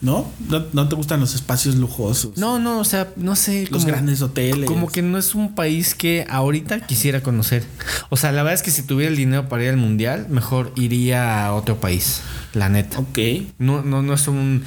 ¿No? 0.00 0.30
¿No, 0.48 0.64
no 0.72 0.88
te 0.88 0.94
gustan 0.94 1.20
los 1.20 1.34
espacios 1.34 1.74
lujosos? 1.76 2.38
No, 2.38 2.58
no, 2.58 2.78
o 2.78 2.84
sea, 2.84 3.10
no 3.16 3.36
sé. 3.36 3.68
Los 3.70 3.84
grandes 3.84 4.22
hoteles. 4.22 4.66
Como 4.66 4.88
que 4.88 5.02
no 5.02 5.18
es 5.18 5.34
un 5.34 5.54
país 5.54 5.94
que 5.94 6.26
ahorita 6.30 6.86
quisiera 6.86 7.22
conocer. 7.22 7.64
O 8.08 8.16
sea, 8.16 8.32
la 8.32 8.42
verdad 8.42 8.54
es 8.54 8.62
que 8.62 8.70
si 8.70 8.82
tuviera 8.82 9.10
el 9.10 9.16
dinero 9.18 9.48
para 9.50 9.64
ir 9.64 9.68
al 9.70 9.76
mundial, 9.76 10.26
mejor 10.30 10.72
iría 10.76 11.44
a 11.46 11.52
otro 11.54 11.80
país. 11.80 12.22
La 12.54 12.70
neta. 12.70 12.98
Ok. 12.98 13.18
No, 13.58 13.82
no, 13.82 14.00
no 14.02 14.14
es 14.14 14.26
un. 14.26 14.64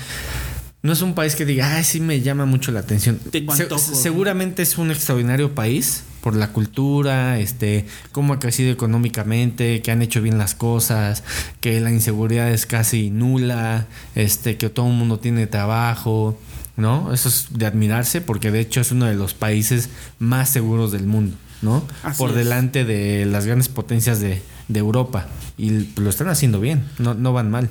No 0.83 0.91
es 0.93 1.01
un 1.01 1.15
país 1.15 1.35
que 1.35 1.45
diga, 1.45 1.77
ay, 1.77 1.83
sí 1.83 1.99
me 1.99 2.21
llama 2.21 2.45
mucho 2.45 2.71
la 2.71 2.81
atención. 2.81 3.17
Se- 3.31 3.69
seguramente 3.95 4.61
es 4.61 4.77
un 4.77 4.91
extraordinario 4.91 5.55
país 5.55 6.03
por 6.23 6.37
la 6.37 6.53
cultura, 6.53 7.37
este, 7.37 7.85
cómo 8.13 8.31
ha 8.31 8.39
crecido 8.39 8.71
económicamente, 8.71 9.81
que 9.81 9.91
han 9.91 10.01
hecho 10.01 10.21
bien 10.21 10.37
las 10.37 10.55
cosas, 10.55 11.25
que 11.59 11.81
la 11.81 11.91
inseguridad 11.91 12.49
es 12.49 12.65
casi 12.65 13.09
nula, 13.09 13.87
este, 14.15 14.55
que 14.55 14.69
todo 14.69 14.87
el 14.87 14.93
mundo 14.93 15.19
tiene 15.19 15.47
trabajo, 15.47 16.39
¿no? 16.77 17.13
Eso 17.13 17.27
es 17.27 17.47
de 17.51 17.65
admirarse 17.65 18.21
porque 18.21 18.51
de 18.51 18.61
hecho 18.61 18.79
es 18.79 18.93
uno 18.93 19.05
de 19.05 19.15
los 19.15 19.33
países 19.33 19.89
más 20.17 20.47
seguros 20.47 20.93
del 20.93 21.07
mundo, 21.07 21.35
¿no? 21.61 21.85
Así 22.03 22.17
por 22.17 22.29
es. 22.29 22.37
delante 22.37 22.85
de 22.85 23.25
las 23.25 23.45
grandes 23.45 23.67
potencias 23.67 24.21
de, 24.21 24.41
de 24.69 24.79
Europa. 24.79 25.27
Y 25.57 25.89
lo 25.97 26.09
están 26.09 26.29
haciendo 26.29 26.61
bien, 26.61 26.85
no, 26.99 27.15
no 27.15 27.33
van 27.33 27.51
mal. 27.51 27.69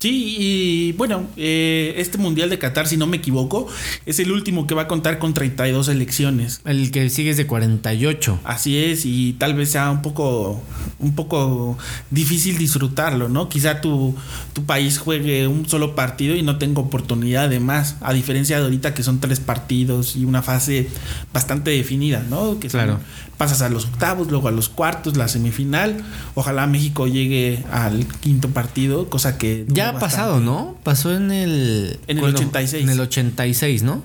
Sí, 0.00 0.36
y 0.38 0.92
bueno, 0.92 1.26
eh, 1.36 1.92
este 1.98 2.16
Mundial 2.16 2.48
de 2.48 2.58
Qatar, 2.58 2.86
si 2.88 2.96
no 2.96 3.06
me 3.06 3.18
equivoco, 3.18 3.66
es 4.06 4.18
el 4.18 4.32
último 4.32 4.66
que 4.66 4.74
va 4.74 4.82
a 4.82 4.88
contar 4.88 5.18
con 5.18 5.34
32 5.34 5.88
elecciones. 5.88 6.62
El 6.64 6.90
que 6.90 7.10
sigue 7.10 7.28
es 7.28 7.36
de 7.36 7.46
48. 7.46 8.40
Así 8.44 8.78
es, 8.78 9.04
y 9.04 9.34
tal 9.34 9.52
vez 9.52 9.70
sea 9.72 9.90
un 9.90 10.00
poco, 10.00 10.62
un 11.00 11.14
poco 11.14 11.76
difícil 12.10 12.56
disfrutarlo, 12.56 13.28
¿no? 13.28 13.50
Quizá 13.50 13.82
tu, 13.82 14.16
tu 14.54 14.64
país 14.64 14.96
juegue 14.98 15.46
un 15.46 15.68
solo 15.68 15.94
partido 15.94 16.34
y 16.34 16.40
no 16.42 16.56
tenga 16.56 16.80
oportunidad 16.80 17.50
de 17.50 17.60
más, 17.60 17.96
a 18.00 18.14
diferencia 18.14 18.56
de 18.58 18.64
ahorita 18.64 18.94
que 18.94 19.02
son 19.02 19.20
tres 19.20 19.38
partidos 19.38 20.16
y 20.16 20.24
una 20.24 20.40
fase 20.40 20.88
bastante 21.34 21.72
definida, 21.72 22.24
¿no? 22.30 22.58
Que 22.58 22.70
son- 22.70 22.80
Claro. 22.80 23.00
pasas 23.36 23.60
a 23.62 23.68
los 23.70 23.84
octavos, 23.86 24.30
luego 24.30 24.48
a 24.48 24.50
los 24.50 24.68
cuartos, 24.70 25.16
la 25.16 25.26
semifinal. 25.28 26.02
Ojalá 26.34 26.66
México 26.66 27.06
llegue 27.06 27.64
al 27.72 28.06
quinto 28.20 28.48
partido, 28.50 29.08
cosa 29.10 29.36
que... 29.38 29.64
Ya 29.68 29.89
ha 29.90 29.98
pasado. 29.98 30.40
¿no? 30.40 30.76
Pasó 30.82 31.14
en 31.14 31.30
el... 31.30 31.98
En 32.06 32.16
el 32.18 32.20
cuando- 32.20 32.38
86. 32.38 32.82
En 32.82 32.88
el 32.90 33.00
86, 33.00 33.82
¿no? 33.82 34.02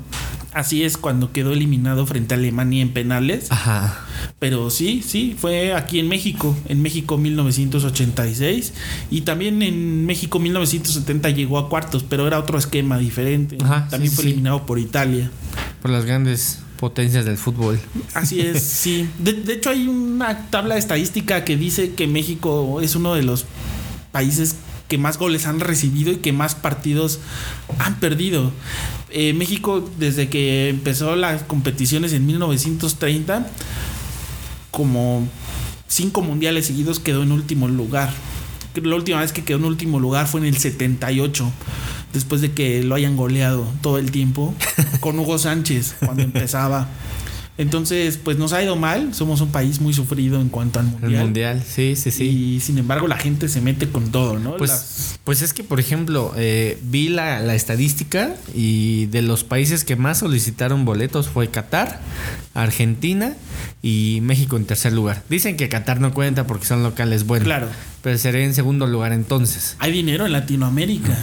Así 0.54 0.84
es 0.84 0.98
cuando 0.98 1.34
quedó 1.34 1.52
eliminado 1.52 2.06
frente 2.06 2.34
a 2.34 2.38
Alemania 2.38 2.82
en 2.82 2.94
penales. 2.94 3.52
Ajá. 3.52 4.06
Pero 4.40 4.70
sí, 4.70 5.04
sí, 5.06 5.36
fue 5.38 5.74
aquí 5.74 6.00
en 6.00 6.08
México, 6.08 6.56
en 6.70 6.82
México 6.82 7.18
1986 7.18 8.74
y 9.12 9.22
también 9.22 9.62
en 9.62 10.06
México 10.06 10.40
1970 10.40 11.30
llegó 11.32 11.58
a 11.60 11.68
cuartos, 11.70 12.04
pero 12.08 12.26
era 12.26 12.40
otro 12.40 12.58
esquema 12.58 12.98
diferente. 12.98 13.58
Ajá, 13.62 13.88
también 13.90 14.10
sí, 14.12 14.16
fue 14.16 14.24
sí. 14.24 14.30
eliminado 14.30 14.66
por 14.66 14.80
Italia. 14.80 15.30
Por 15.82 15.92
las 15.92 16.06
grandes 16.06 16.60
potencias 16.80 17.26
del 17.26 17.38
fútbol. 17.38 17.80
Así 18.14 18.40
es, 18.40 18.64
sí. 18.64 19.10
De, 19.20 19.34
de 19.34 19.54
hecho 19.56 19.72
hay 19.72 19.88
una 19.88 20.50
tabla 20.50 20.78
estadística 20.78 21.44
que 21.44 21.58
dice 21.58 21.96
que 21.96 22.08
México 22.08 22.80
es 22.82 22.96
uno 22.96 23.14
de 23.14 23.24
los 23.24 23.46
países 24.14 24.56
que 24.88 24.98
más 24.98 25.18
goles 25.18 25.48
han 25.48 25.60
recibido 25.60 26.12
y 26.12 26.18
que 26.18 26.34
más 26.34 26.56
partidos 26.56 27.20
han 27.80 28.00
perdido. 28.00 28.52
Eh, 29.10 29.34
México, 29.34 29.90
desde 29.98 30.30
que 30.30 30.70
empezó 30.70 31.16
las 31.16 31.44
competiciones 31.44 32.14
en 32.14 32.26
1930, 32.26 33.48
como 34.72 35.28
cinco 35.88 36.22
mundiales 36.22 36.66
seguidos 36.66 37.00
quedó 37.00 37.24
en 37.24 37.32
último 37.32 37.68
lugar. 37.68 38.14
La 38.76 38.96
última 38.96 39.22
vez 39.22 39.32
que 39.32 39.44
quedó 39.44 39.58
en 39.60 39.66
último 39.66 40.00
lugar 40.00 40.28
fue 40.28 40.42
en 40.42 40.48
el 40.48 40.58
78, 40.58 41.50
después 42.14 42.42
de 42.42 42.52
que 42.52 42.84
lo 42.84 42.96
hayan 42.96 43.16
goleado 43.16 43.66
todo 43.82 43.98
el 43.98 44.12
tiempo 44.12 44.54
con 45.00 45.18
Hugo 45.18 45.38
Sánchez 45.38 45.96
cuando 46.00 46.24
empezaba. 46.24 46.90
Entonces, 47.58 48.18
pues 48.22 48.38
nos 48.38 48.52
ha 48.52 48.62
ido 48.62 48.76
mal, 48.76 49.14
somos 49.14 49.40
un 49.40 49.50
país 49.52 49.80
muy 49.80 49.94
sufrido 49.94 50.42
en 50.42 50.50
cuanto 50.50 50.80
al 50.80 50.88
El 50.88 50.92
mundial. 50.92 51.24
mundial, 51.24 51.64
sí, 51.66 51.96
sí, 51.96 52.12
sí. 52.12 52.26
Y 52.26 52.60
sin 52.60 52.78
embargo 52.78 53.08
la 53.08 53.18
gente 53.18 53.48
se 53.48 53.62
mete 53.62 53.88
con 53.90 54.12
todo, 54.12 54.38
¿no? 54.40 54.58
Pues, 54.58 54.72
Las- 54.72 55.20
pues 55.24 55.42
es 55.42 55.54
que, 55.54 55.64
por 55.64 55.80
ejemplo, 55.80 56.34
eh, 56.36 56.78
vi 56.84 57.08
la, 57.08 57.40
la 57.40 57.56
estadística 57.56 58.36
y 58.54 59.06
de 59.06 59.22
los 59.22 59.46
países 59.46 59.86
que 59.86 59.96
más 59.96 60.18
solicitaron 60.20 60.84
boletos 60.84 61.30
fue 61.30 61.50
Qatar, 61.50 62.02
Argentina 62.54 63.36
y 63.82 64.20
México 64.22 64.58
en 64.58 64.66
tercer 64.66 64.92
lugar. 64.94 65.24
Dicen 65.30 65.56
que 65.56 65.70
Qatar 65.70 66.02
no 66.02 66.14
cuenta 66.14 66.46
porque 66.48 66.66
son 66.66 66.84
locales 66.84 67.26
buenos. 67.26 67.46
Claro. 67.46 67.68
Pero 68.02 68.18
sería 68.18 68.44
en 68.44 68.54
segundo 68.54 68.86
lugar 68.86 69.14
entonces. 69.14 69.76
hay 69.80 69.92
dinero 69.94 70.26
en 70.26 70.34
Latinoamérica. 70.34 71.18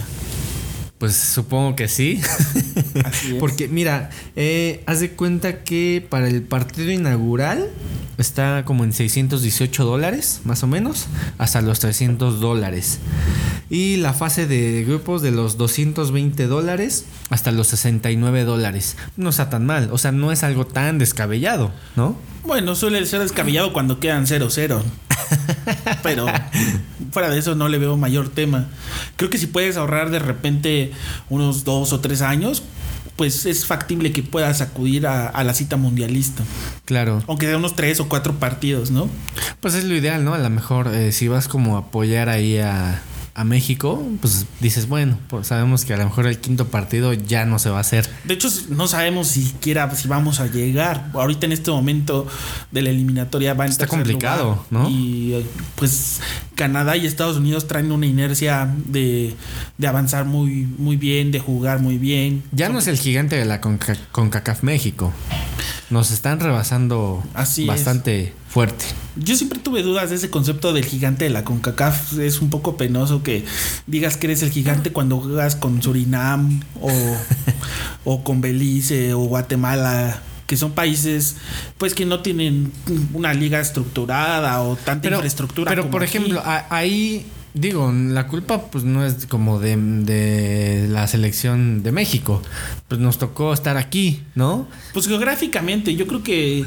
Pues 1.03 1.17
supongo 1.17 1.75
que 1.75 1.89
sí. 1.89 2.21
Así 3.03 3.33
es. 3.33 3.39
Porque 3.41 3.67
mira, 3.67 4.09
eh, 4.37 4.81
haz 4.85 5.01
de 5.01 5.11
cuenta 5.11 5.61
que 5.65 6.01
para 6.09 6.29
el 6.29 6.43
partido 6.43 6.91
inaugural 6.91 7.69
está 8.17 8.63
como 8.63 8.85
en 8.85 8.93
618 8.93 9.83
dólares, 9.83 10.39
más 10.45 10.63
o 10.63 10.67
menos, 10.67 11.07
hasta 11.37 11.59
los 11.59 11.81
300 11.81 12.39
dólares. 12.39 12.99
Y 13.69 13.97
la 13.97 14.13
fase 14.13 14.47
de 14.47 14.85
grupos 14.85 15.21
de 15.21 15.31
los 15.31 15.57
220 15.57 16.47
dólares 16.47 17.03
hasta 17.29 17.51
los 17.51 17.67
69 17.67 18.45
dólares. 18.45 18.95
No 19.17 19.31
está 19.31 19.49
tan 19.49 19.65
mal, 19.65 19.89
o 19.91 19.97
sea, 19.97 20.13
no 20.13 20.31
es 20.31 20.41
algo 20.43 20.65
tan 20.65 20.99
descabellado, 20.99 21.73
¿no? 21.97 22.15
Bueno, 22.45 22.75
suele 22.75 23.05
ser 23.05 23.19
descabellado 23.19 23.73
cuando 23.73 23.99
quedan 23.99 24.25
0-0. 24.25 24.81
Pero 26.01 26.27
fuera 27.13 27.29
de 27.29 27.39
eso 27.39 27.55
no 27.55 27.69
le 27.69 27.77
veo 27.77 27.95
mayor 27.95 28.27
tema. 28.27 28.67
Creo 29.15 29.29
que 29.29 29.37
si 29.37 29.47
puedes 29.47 29.77
ahorrar 29.77 30.09
de 30.09 30.19
repente 30.19 30.91
unos 31.29 31.63
dos 31.63 31.93
o 31.93 31.99
tres 31.99 32.21
años, 32.21 32.63
pues 33.15 33.45
es 33.45 33.65
factible 33.65 34.11
que 34.11 34.23
puedas 34.23 34.61
acudir 34.61 35.05
a, 35.05 35.27
a 35.27 35.43
la 35.43 35.53
cita 35.53 35.77
mundialista. 35.77 36.43
Claro. 36.85 37.23
Aunque 37.27 37.45
sea 37.45 37.57
unos 37.57 37.75
tres 37.75 37.99
o 37.99 38.09
cuatro 38.09 38.33
partidos, 38.33 38.89
¿no? 38.89 39.07
Pues 39.61 39.75
es 39.75 39.83
lo 39.83 39.95
ideal, 39.95 40.25
¿no? 40.25 40.33
A 40.33 40.39
lo 40.39 40.49
mejor 40.49 40.87
eh, 40.87 41.11
si 41.11 41.27
vas 41.27 41.47
como 41.47 41.75
a 41.75 41.81
apoyar 41.81 42.29
ahí 42.29 42.57
a, 42.57 43.01
a 43.35 43.43
México, 43.43 44.05
pues 44.21 44.45
dices, 44.59 44.87
bueno, 44.87 45.17
pues 45.27 45.47
sabemos 45.47 45.85
que 45.85 45.93
a 45.95 45.97
lo 45.97 46.03
mejor 46.05 46.27
el 46.27 46.37
quinto 46.37 46.67
partido 46.67 47.13
ya 47.13 47.45
no 47.45 47.57
se 47.57 47.71
va 47.71 47.77
a 47.77 47.81
hacer. 47.81 48.07
De 48.25 48.35
hecho, 48.35 48.47
no 48.69 48.87
sabemos 48.87 49.27
siquiera 49.29 49.89
si 49.95 50.07
vamos 50.07 50.39
a 50.39 50.45
llegar. 50.45 51.09
Ahorita 51.13 51.47
en 51.47 51.51
este 51.51 51.71
momento 51.71 52.27
de 52.71 52.83
la 52.83 52.91
eliminatoria 52.91 53.55
va 53.55 53.65
en 53.65 53.71
Está 53.71 53.87
complicado, 53.87 54.65
lugar. 54.69 54.83
¿no? 54.83 54.89
Y 54.89 55.43
pues 55.75 56.19
Canadá 56.53 56.95
y 56.95 57.07
Estados 57.07 57.37
Unidos 57.37 57.67
traen 57.67 57.91
una 57.91 58.05
inercia 58.05 58.71
de, 58.85 59.33
de 59.79 59.87
avanzar 59.87 60.25
muy, 60.25 60.67
muy 60.77 60.95
bien, 60.97 61.31
de 61.31 61.39
jugar 61.39 61.79
muy 61.79 61.97
bien. 61.97 62.43
Ya 62.51 62.69
no 62.69 62.77
es 62.77 62.85
el 62.87 62.99
gigante 62.99 63.35
de 63.35 63.45
la 63.45 63.61
Conca- 63.61 63.97
CONCACAF 64.11 64.61
México. 64.61 65.11
Nos 65.89 66.11
están 66.11 66.39
rebasando 66.39 67.23
Así 67.33 67.63
es. 67.63 67.67
Fuerte. 68.53 68.85
Yo 69.15 69.35
siempre 69.35 69.57
tuve 69.57 69.81
dudas 69.81 70.11
de 70.11 70.15
ese 70.15 70.29
concepto 70.29 70.73
del 70.73 70.85
gigante 70.85 71.23
de 71.23 71.31
la 71.31 71.43
CONCACAF. 71.43 72.19
Es 72.19 72.39
un 72.39 72.51
poco 72.51 72.77
penoso 72.77 73.23
que 73.23 73.43
digas 73.87 74.15
que 74.15 74.27
eres 74.27 74.43
el 74.43 74.51
gigante 74.51 74.91
cuando 74.91 75.19
juegas 75.19 75.55
con 75.55 75.81
Surinam 75.81 76.61
o, 76.79 76.91
o 78.03 78.23
con 78.23 78.41
Belice 78.41 79.15
o 79.15 79.21
Guatemala. 79.21 80.21
Que 80.45 80.55
son 80.55 80.73
países 80.73 81.37
pues 81.79 81.95
que 81.95 82.05
no 82.05 82.19
tienen 82.19 82.71
una 83.13 83.33
liga 83.33 83.59
estructurada 83.59 84.61
o 84.61 84.75
tanta 84.75 85.09
infraestructura. 85.09 85.69
pero 85.71 85.83
como 85.83 85.93
por 85.93 86.03
ejemplo, 86.03 86.43
ahí 86.69 87.25
digo, 87.53 87.91
la 87.91 88.27
culpa 88.27 88.63
pues 88.71 88.83
no 88.83 89.05
es 89.05 89.27
como 89.27 89.59
de, 89.59 89.75
de 89.77 90.87
la 90.89 91.07
selección 91.07 91.83
de 91.83 91.91
México. 91.91 92.41
Pues 92.87 92.99
nos 92.99 93.17
tocó 93.17 93.53
estar 93.53 93.77
aquí, 93.77 94.21
¿no? 94.35 94.67
Pues 94.93 95.07
geográficamente, 95.07 95.95
yo 95.95 96.07
creo 96.07 96.23
que 96.23 96.65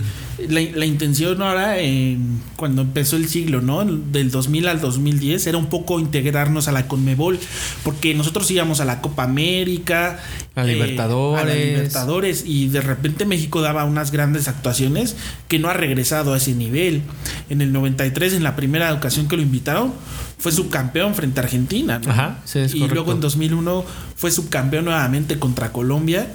la, 0.49 0.61
la 0.61 0.87
intención 0.87 1.43
ahora, 1.43 1.79
en, 1.79 2.41
cuando 2.57 2.83
empezó 2.83 3.17
el 3.17 3.29
siglo, 3.29 3.61
¿no? 3.63 3.85
Del 3.85 4.31
2000 4.31 4.69
al 4.69 4.81
2010, 4.81 5.47
era 5.47 5.59
un 5.59 5.67
poco 5.67 5.99
integrarnos 5.99 6.69
a 6.69 6.73
la 6.73 6.87
Conmebol, 6.87 7.39
porque 7.83 8.15
nosotros 8.15 8.51
íbamos 8.51 8.81
a 8.81 8.85
la 8.85 9.01
Copa 9.01 9.25
América, 9.25 10.21
A 10.55 10.65
Libertadores. 10.65 11.43
a 11.43 11.47
la 11.47 11.55
Libertadores, 11.55 12.45
y 12.47 12.69
de 12.69 12.81
repente 12.81 13.25
México 13.25 13.61
daba 13.61 13.85
unas 13.85 14.13
grandes 14.13 14.47
actuaciones 14.47 15.17
que 15.49 15.59
no 15.59 15.69
ha 15.69 15.75
regresado 15.75 16.35
a 16.35 16.37
ese 16.37 16.55
nivel. 16.55 17.03
En 17.51 17.61
el 17.61 17.73
93, 17.73 18.35
en 18.35 18.45
la 18.45 18.55
primera 18.57 18.93
ocasión 18.93 19.29
que 19.29 19.37
lo 19.37 19.43
invitaron, 19.43 19.93
fue 20.39 20.53
subcampeón 20.53 21.15
frente 21.15 21.41
a 21.41 21.45
Argentina, 21.45 21.99
¿no? 21.99 22.11
Ajá, 22.11 22.39
sí, 22.45 22.59
es 22.61 22.75
y 22.75 22.79
correcto. 22.79 22.95
luego 22.95 23.13
en 23.13 23.21
2001 23.21 23.85
fue 24.17 24.31
subcampeón 24.31 24.85
nuevamente 24.85 25.39
contra 25.39 25.73
Colombia, 25.73 26.29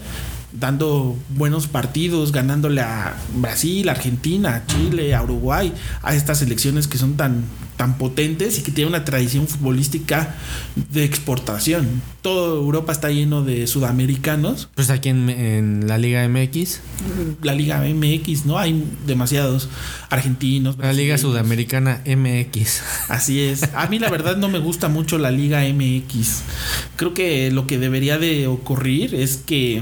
dando 0.54 1.18
buenos 1.30 1.68
partidos, 1.68 2.32
ganándole 2.32 2.82
a 2.82 3.16
Brasil, 3.36 3.90
Argentina, 3.90 4.56
a 4.56 4.66
Chile, 4.66 5.16
a 5.16 5.24
Uruguay, 5.24 5.74
a 6.02 6.16
estas 6.16 6.40
selecciones 6.40 6.88
que 6.88 6.98
son 6.98 7.16
tan, 7.16 7.44
tan 7.78 7.98
potentes 7.98 8.60
y 8.60 8.64
que 8.64 8.72
tienen 8.72 8.94
una 8.94 9.06
tradición 9.06 9.48
futbolística 9.48 10.36
de 10.92 11.04
exportación. 11.04 12.02
Toda 12.22 12.56
Europa 12.56 12.92
está 12.92 13.10
lleno 13.10 13.44
de 13.44 13.66
sudamericanos. 13.66 14.70
Pues 14.76 14.90
aquí 14.90 15.10
en, 15.10 15.30
en 15.30 15.88
la 15.88 15.98
Liga 15.98 16.28
MX, 16.28 16.80
La 17.42 17.54
Liga 17.54 17.82
MX, 17.84 18.46
¿no? 18.46 18.58
Hay 18.58 18.84
demasiados 19.08 19.70
argentinos. 20.10 20.78
la 20.78 20.94
Liga. 20.94 21.18
Sudamericana 21.18 22.02
MX. 22.06 22.82
Así 23.10 23.42
es. 23.42 23.64
A 23.76 23.88
mí 23.88 24.00
la 24.00 24.10
verdad 24.10 24.38
no 24.38 24.50
me 24.50 24.60
gusta 24.60 24.88
mucho 24.88 25.18
la 25.18 25.32
Liga 25.32 25.62
MX. 25.62 26.42
Creo 26.96 27.14
que 27.14 27.52
lo 27.52 27.68
que 27.68 27.78
debería 27.78 28.18
de 28.18 28.48
ocurrir 28.48 29.16
es 29.16 29.38
que 29.38 29.82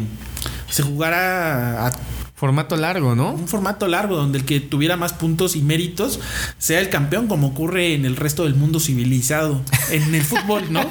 se 0.69 0.83
jugara 0.83 1.87
a 1.87 1.91
Formato 2.39 2.77
largo, 2.77 3.15
¿no? 3.15 3.33
un 3.33 3.49
formato 3.49 3.85
largo 3.89 4.15
donde 4.15 4.37
el 4.37 4.45
que 4.45 4.61
tuviera 4.61 4.95
más 4.95 5.11
puntos 5.11 5.57
y 5.57 5.61
méritos 5.61 6.21
sea 6.57 6.79
el 6.79 6.87
campeón 6.87 7.27
como 7.27 7.47
ocurre 7.47 7.95
en 7.95 8.05
el 8.05 8.15
resto 8.15 8.45
del 8.45 8.55
mundo 8.55 8.79
civilizado. 8.79 9.59
En 9.91 10.15
el 10.15 10.23
fútbol, 10.23 10.71
¿no? 10.71 10.79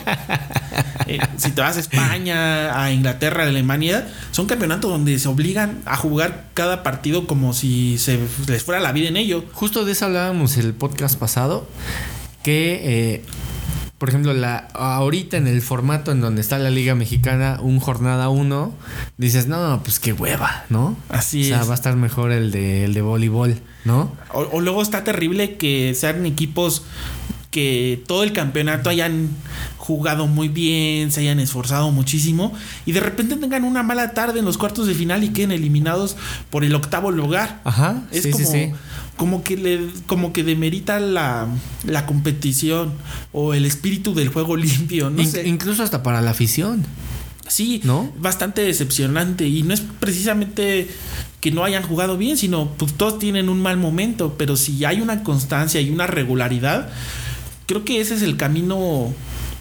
Eh, 1.07 1.19
si 1.39 1.53
te 1.53 1.63
vas 1.63 1.79
a 1.79 1.81
España, 1.81 2.83
a 2.83 2.93
Inglaterra, 2.93 3.45
a 3.45 3.47
Alemania, 3.47 4.07
son 4.31 4.45
campeonatos 4.45 4.91
donde 4.91 5.19
se 5.19 5.27
obligan 5.27 5.81
a 5.87 5.97
jugar 5.97 6.49
cada 6.53 6.83
partido 6.83 7.27
como 7.27 7.55
si 7.55 7.97
se 7.97 8.21
les 8.47 8.63
fuera 8.63 8.79
la 8.79 8.93
vida 8.93 9.09
en 9.09 9.17
ello. 9.17 9.43
Justo 9.53 9.87
de 9.87 9.93
eso 9.93 10.05
hablábamos 10.05 10.59
el 10.59 10.75
podcast 10.75 11.19
pasado, 11.19 11.67
que 12.43 12.81
eh, 12.83 13.25
por 13.99 14.09
ejemplo, 14.09 14.33
la 14.33 14.69
ahorita 14.75 15.37
en 15.37 15.49
el 15.49 15.61
formato 15.61 16.13
en 16.13 16.21
donde 16.21 16.41
está 16.41 16.59
la 16.59 16.71
Liga 16.71 16.95
Mexicana, 16.95 17.59
un 17.61 17.81
jornada 17.81 18.29
uno, 18.29 18.73
dices, 19.17 19.49
no, 19.49 19.81
pues 19.83 19.99
qué 19.99 20.13
hueva, 20.13 20.65
¿no? 20.71 20.97
Así 21.09 21.43
o 21.43 21.47
sea, 21.47 21.63
es. 21.63 21.69
va 21.69 21.73
a 21.73 21.75
estar 21.75 21.97
mejor 21.97 22.31
el 22.31 22.53
de, 22.53 22.85
el 22.85 22.95
de 22.95 23.03
voleibol, 23.03 23.59
¿no? 23.85 24.13
O, 24.33 24.41
o 24.53 24.61
luego 24.61 24.83
está 24.83 25.03
terrible 25.03 25.57
que 25.57 25.95
sean 25.95 26.25
equipos 26.27 26.85
que 27.51 28.05
todo 28.07 28.25
el 28.25 28.33
campeonato 28.33 28.91
hayan 28.91 29.31
jugado 29.79 30.27
muy 30.27 30.49
bien, 30.49 31.11
se 31.11 31.21
hayan 31.21 31.41
esforzado 31.41 31.91
muchísimo 31.91 32.53
y 32.85 32.93
de 32.93 33.01
repente 33.01 33.37
tengan 33.37 33.65
una 33.65 33.83
mala 33.83 34.13
tarde 34.13 34.41
en 34.41 34.45
los 34.45 34.59
cuartos 34.59 34.87
de 34.87 34.95
final 34.95 35.25
y 35.25 35.31
queden 35.31 35.51
eliminados 35.51 36.17
por 36.51 36.63
el 36.63 36.75
octavo 36.75 37.11
lugar. 37.11 37.63
Ajá, 37.65 38.03
Es 38.13 38.25
sí, 38.25 38.31
como, 38.31 38.45
sí, 38.45 38.53
sí. 38.53 38.73
Como 39.19 39.45
que 39.45 39.57
le, 39.59 39.81
como 40.07 40.33
que 40.33 40.43
demerita 40.45 40.99
la, 41.01 41.47
la 41.85 42.07
competición 42.07 42.95
o 43.33 43.53
el 43.53 43.67
espíritu 43.67 44.15
del 44.15 44.29
juego 44.29 44.57
limpio, 44.67 45.11
no 45.11 45.21
In- 45.21 45.31
sé. 45.31 45.47
Incluso 45.47 45.83
hasta 45.83 46.03
para 46.03 46.23
la 46.23 46.31
afición. 46.31 46.87
Sí, 47.47 47.81
¿No? 47.85 48.11
bastante 48.19 48.63
decepcionante. 48.63 49.47
Y 49.47 49.63
no 49.63 49.75
es 49.75 49.81
precisamente 50.01 50.89
que 51.41 51.51
no 51.51 51.65
hayan 51.65 51.83
jugado 51.83 52.17
bien, 52.19 52.37
sino 52.37 52.69
pues 52.77 52.95
todos 52.95 53.19
tienen 53.19 53.49
un 53.49 53.61
mal 53.61 53.77
momento. 53.77 54.35
Pero 54.39 54.57
si 54.57 54.85
hay 54.85 55.01
una 55.01 55.23
constancia 55.23 55.81
y 55.81 55.91
una 55.91 56.07
regularidad, 56.07 56.89
creo 57.67 57.85
que 57.85 58.01
ese 58.01 58.15
es 58.15 58.23
el 58.23 58.37
camino. 58.37 59.13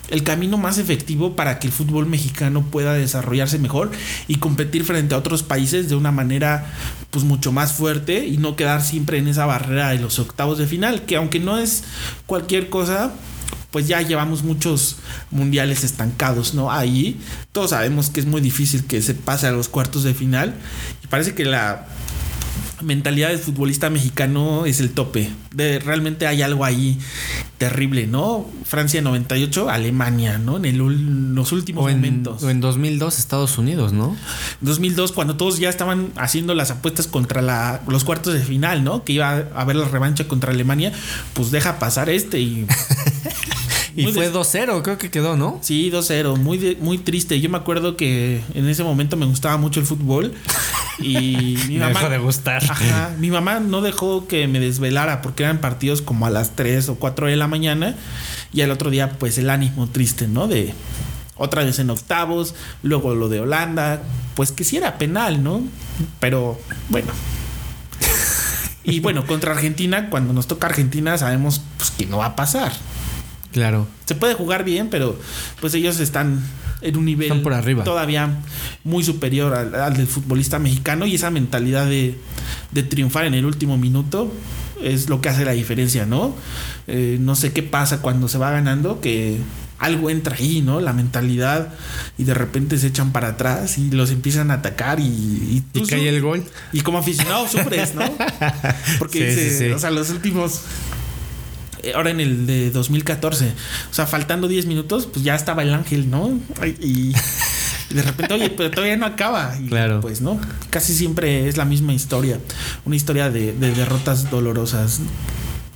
El 0.10 0.24
camino 0.24 0.58
más 0.58 0.78
efectivo 0.78 1.36
para 1.36 1.60
que 1.60 1.68
el 1.68 1.74
fútbol 1.74 2.06
mexicano 2.06 2.64
pueda 2.64 2.94
desarrollarse 2.94 3.60
mejor 3.60 3.92
y 4.28 4.36
competir 4.36 4.86
frente 4.86 5.16
a 5.16 5.18
otros 5.18 5.44
países 5.44 5.90
de 5.90 5.96
una 5.96 6.12
manera 6.12 6.66
pues 7.12 7.26
mucho 7.26 7.52
más 7.52 7.74
fuerte 7.74 8.26
y 8.26 8.38
no 8.38 8.56
quedar 8.56 8.82
siempre 8.82 9.18
en 9.18 9.28
esa 9.28 9.46
barrera 9.46 9.90
de 9.90 10.00
los 10.00 10.20
octavos 10.20 10.58
de 10.58 10.68
final, 10.68 11.04
que 11.04 11.18
aunque 11.18 11.40
no 11.40 11.58
es 11.58 11.84
cualquier 12.26 12.70
cosa, 12.70 13.12
pues 13.72 13.88
ya 13.88 14.02
llevamos 14.02 14.44
muchos 14.44 14.98
mundiales 15.30 15.84
estancados, 15.84 16.54
¿no? 16.54 16.72
Ahí 16.72 17.20
todos 17.52 17.72
sabemos 17.72 18.10
que 18.10 18.20
es 18.20 18.26
muy 18.26 18.42
difícil 18.42 18.86
que 18.86 19.02
se 19.02 19.14
pase 19.14 19.48
a 19.48 19.52
los 19.52 19.68
cuartos 19.68 20.04
de 20.04 20.14
final 20.14 20.56
y 21.04 21.08
parece 21.08 21.36
que 21.36 21.46
la 21.46 21.86
mentalidad 22.82 23.30
del 23.30 23.40
futbolista 23.40 23.90
mexicano 23.90 24.66
es 24.66 24.80
el 24.80 24.92
tope. 24.92 25.30
De, 25.52 25.80
realmente 25.80 26.28
hay 26.28 26.42
algo 26.42 26.66
ahí 26.66 26.98
terrible, 27.58 28.08
¿no? 28.08 28.46
Francia 28.66 29.02
98, 29.02 29.70
Alemania, 29.70 30.38
¿no? 30.38 30.58
En 30.58 30.66
el 30.66 30.78
los 31.36 31.52
últimos 31.52 31.86
O 31.86 31.90
en, 31.90 31.98
momentos. 31.98 32.44
o 32.44 32.50
en 32.50 32.62
2002 32.62 33.20
Estados 33.20 33.58
Unidos, 33.58 33.94
¿no? 33.94 34.16
2002, 34.62 35.12
cuando 35.12 35.36
todos 35.36 35.60
ya 35.60 35.70
estaban 35.70 36.12
haciendo 36.16 36.54
las 36.54 36.72
apuestas 36.72 37.08
contra 37.08 37.42
la, 37.42 37.82
los 37.88 38.04
cuartos 38.04 38.34
de 38.34 38.42
final, 38.42 38.84
¿no? 38.84 39.04
Que 39.04 39.14
iba 39.14 39.30
a 39.30 39.62
haber 39.62 39.76
la 39.76 39.88
revancha 39.88 40.28
contra 40.28 40.52
Alemania, 40.52 40.92
pues 41.34 41.52
deja 41.52 41.80
pasar 41.80 42.10
este 42.10 42.40
y... 42.40 42.66
Y 43.98 44.04
Muy 44.04 44.14
fue 44.14 44.26
des- 44.30 44.34
2-0, 44.34 44.84
creo 44.84 44.98
que 45.00 45.10
quedó, 45.10 45.36
¿no? 45.36 45.58
Sí, 45.64 45.90
2-0, 45.92 46.38
muy, 46.38 46.60
de- 46.60 46.76
muy 46.80 47.00
triste. 47.00 47.42
Yo 47.42 47.50
me 47.50 47.58
acuerdo 47.58 47.98
que 47.98 48.44
en 48.54 48.70
ese 48.70 48.84
momento 48.84 49.18
me 49.18 49.26
gustaba 49.26 49.58
mucho 49.58 49.80
el 49.80 49.88
fútbol 49.88 50.34
y 51.00 51.58
mi 51.68 51.74
Me 51.74 51.80
mamá... 51.80 52.00
dejó 52.02 52.12
de 52.12 52.18
gustar. 52.20 52.64
Ajá, 52.64 53.16
mi 53.20 53.32
mamá 53.32 53.60
no 53.60 53.82
dejó 53.82 54.28
que 54.28 54.48
me 54.48 54.60
desvelara 54.60 55.24
porque 55.24 55.44
eran 55.44 55.58
partidos 55.62 56.04
como 56.04 56.28
a 56.28 56.30
las 56.30 56.56
3 56.56 56.90
o 56.90 56.96
4 56.96 57.26
de 57.26 57.36
la 57.38 57.48
mañana 57.48 57.96
y 58.54 58.62
al 58.62 58.70
otro 58.70 58.92
día 58.92 59.18
pues 59.18 59.40
el 59.40 59.50
ánimo 59.50 59.88
triste, 59.88 60.28
¿no? 60.28 60.48
De 60.48 60.74
otra 61.36 61.64
vez 61.64 61.80
en 61.80 61.90
octavos, 61.90 62.54
luego 62.84 63.16
lo 63.16 63.30
de 63.30 63.40
Holanda, 63.40 64.04
pues 64.36 64.52
que 64.52 64.64
sí 64.64 64.78
era 64.78 65.00
penal, 65.00 65.44
¿no? 65.44 65.64
Pero 66.20 66.60
bueno. 66.90 67.12
Y 68.84 69.02
bueno, 69.02 69.26
contra 69.28 69.52
Argentina, 69.52 70.10
cuando 70.10 70.32
nos 70.34 70.48
toca 70.48 70.68
Argentina 70.68 71.18
sabemos 71.18 71.62
pues, 71.78 71.92
que 71.92 72.06
no 72.06 72.20
va 72.20 72.28
a 72.28 72.36
pasar. 72.38 72.72
Claro. 73.52 73.88
Se 74.06 74.16
puede 74.16 74.34
jugar 74.34 74.64
bien, 74.64 74.90
pero 74.90 75.20
pues 75.62 75.74
ellos 75.74 76.00
están 76.00 76.42
en 76.82 76.96
un 76.98 77.06
nivel 77.06 77.28
Están 77.28 77.42
por 77.44 77.54
arriba. 77.54 77.84
todavía 77.84 78.40
muy 78.84 79.04
superior 79.04 79.54
al, 79.54 79.74
al 79.76 79.98
del 79.98 80.08
futbolista 80.08 80.60
mexicano 80.60 81.06
y 81.08 81.16
esa 81.16 81.32
mentalidad 81.32 81.88
de, 81.88 82.18
de 82.72 82.84
triunfar 82.84 83.26
en 83.26 83.34
el 83.34 83.46
último 83.46 83.78
minuto 83.78 84.32
es 84.84 85.10
lo 85.10 85.22
que 85.22 85.30
hace 85.30 85.44
la 85.44 85.54
diferencia, 85.54 86.06
¿no? 86.06 86.36
Eh, 86.86 87.18
no 87.20 87.36
sé 87.36 87.52
qué 87.52 87.64
pasa 87.64 88.02
cuando 88.02 88.28
se 88.28 88.38
va 88.38 88.52
ganando, 88.52 89.02
que 89.02 89.38
algo 89.80 90.10
entra 90.12 90.36
ahí, 90.36 90.62
¿no? 90.62 90.80
La 90.80 90.94
mentalidad 90.94 91.74
y 92.18 92.26
de 92.26 92.34
repente 92.36 92.78
se 92.78 92.88
echan 92.88 93.12
para 93.12 93.30
atrás 93.30 93.78
y 93.80 93.90
los 93.90 94.12
empiezan 94.12 94.52
a 94.52 94.56
atacar 94.56 95.00
y... 95.00 95.04
Y, 95.04 95.64
Y 95.74 95.82
cae 95.88 96.08
el 96.10 96.22
gol. 96.22 96.44
y 96.74 96.82
como 96.82 97.00
aficionado 97.00 97.48
sufres, 97.48 97.96
¿no? 97.96 98.04
Porque 99.00 99.32
Sí, 99.32 99.36
se- 99.36 99.50
sí, 99.50 99.66
sí. 99.66 99.72
o 99.72 99.80
sea, 99.80 99.90
los 99.92 100.10
últimos 100.12 100.62
ahora 101.94 102.12
en 102.12 102.20
el 102.20 102.46
de 102.46 102.72
2014. 102.72 103.52
O 103.90 103.94
sea, 103.94 104.08
faltando 104.08 104.48
10 104.48 104.66
minutos, 104.66 105.08
pues 105.08 105.24
ya 105.24 105.36
estaba 105.36 105.64
el 105.64 105.74
ángel, 105.74 106.10
¿no? 106.10 106.40
Y, 106.82 107.14
de 107.90 108.02
repente, 108.02 108.34
oye, 108.34 108.50
pero 108.50 108.72
todavía 108.72 108.98
no 108.98 109.06
acaba. 109.06 109.56
Y 109.62 109.68
Claro. 109.68 110.02
Pues 110.02 110.22
no, 110.22 110.40
casi 110.70 110.94
siempre 110.94 111.48
es 111.48 111.58
la 111.58 111.66
misma 111.66 111.94
historia. 111.94 112.40
Una 112.86 112.96
historia 112.96 113.30
de, 113.30 113.54
de 113.54 113.72
derrotas 113.74 114.30
dolorosas. 114.30 115.02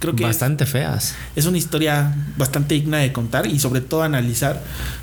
Creo 0.01 0.13
que 0.15 0.23
es- 0.23 0.27
Bastante 0.29 0.65
feas. 0.65 1.15
es 1.37 1.45
una 1.45 1.57
historia 1.57 2.13
bastante 2.35 2.73
digna 2.75 2.97
de 2.97 3.13
contar 3.13 3.45
y 3.47 3.59
sobre 3.59 3.79
todo 3.81 4.03
analizar 4.03 4.61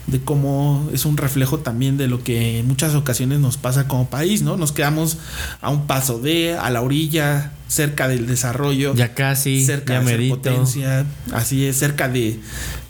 de 0.08 0.20
cómo 0.20 0.90
es 0.92 1.04
un 1.06 1.16
reflejo 1.16 1.60
también 1.60 1.96
de 1.96 2.08
lo 2.08 2.22
que 2.24 2.58
en 2.58 2.66
muchas 2.68 2.94
ocasiones 2.94 3.38
nos 3.38 3.56
pasa 3.56 3.88
como 3.88 4.10
país, 4.10 4.42
¿no? 4.42 4.56
Nos 4.56 4.72
quedamos 4.72 5.16
a 5.62 5.70
un 5.70 5.86
paso 5.86 6.18
de, 6.18 6.54
a 6.56 6.68
la 6.70 6.82
orilla, 6.82 7.52
cerca 7.68 8.08
del 8.08 8.26
desarrollo, 8.26 8.94
Ya 8.94 9.14
casi, 9.14 9.64
cerca 9.64 9.94
ya 9.94 10.00
de 10.00 10.06
ser 10.06 10.28
potencia, 10.30 11.06
así 11.32 11.64
es, 11.64 11.78
cerca 11.78 12.08
de, 12.08 12.40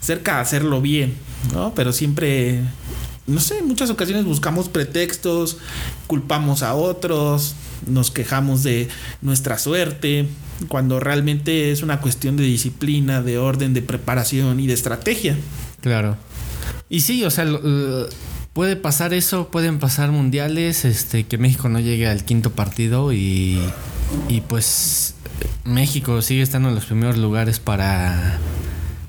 cerca 0.01 0.35
de 0.35 0.41
hacerlo 0.41 0.81
bien, 0.81 1.13
¿no? 1.53 1.73
Pero 1.75 1.93
siempre, 1.93 2.61
no 3.27 3.39
sé, 3.39 3.59
en 3.59 3.67
muchas 3.67 3.89
ocasiones 3.91 4.25
buscamos 4.25 4.67
pretextos, 4.67 5.57
culpamos 6.07 6.63
a 6.63 6.73
otros, 6.73 7.53
nos 7.85 8.09
quejamos 8.09 8.63
de 8.63 8.87
nuestra 9.21 9.57
suerte, 9.59 10.27
cuando 10.67 10.99
realmente 10.99 11.71
es 11.71 11.81
una 11.83 12.01
cuestión 12.01 12.35
de 12.37 12.43
disciplina, 12.43 13.21
de 13.21 13.37
orden, 13.37 13.73
de 13.73 13.81
preparación 13.81 14.59
y 14.59 14.67
de 14.67 14.73
estrategia. 14.73 15.35
Claro. 15.81 16.17
Y 16.89 17.01
sí, 17.01 17.23
o 17.23 17.31
sea, 17.31 17.45
lo- 17.45 18.07
puede 18.53 18.75
pasar 18.75 19.13
eso, 19.13 19.49
pueden 19.49 19.79
pasar 19.79 20.11
mundiales, 20.11 20.83
este, 20.85 21.23
que 21.25 21.37
México 21.37 21.69
no 21.69 21.79
llegue 21.79 22.07
al 22.07 22.25
quinto 22.25 22.51
partido 22.51 23.13
y, 23.13 23.59
y 24.27 24.41
pues 24.41 25.13
México 25.63 26.21
sigue 26.21 26.41
estando 26.41 26.69
en 26.69 26.75
los 26.75 26.85
primeros 26.85 27.17
lugares 27.17 27.59
para, 27.59 28.37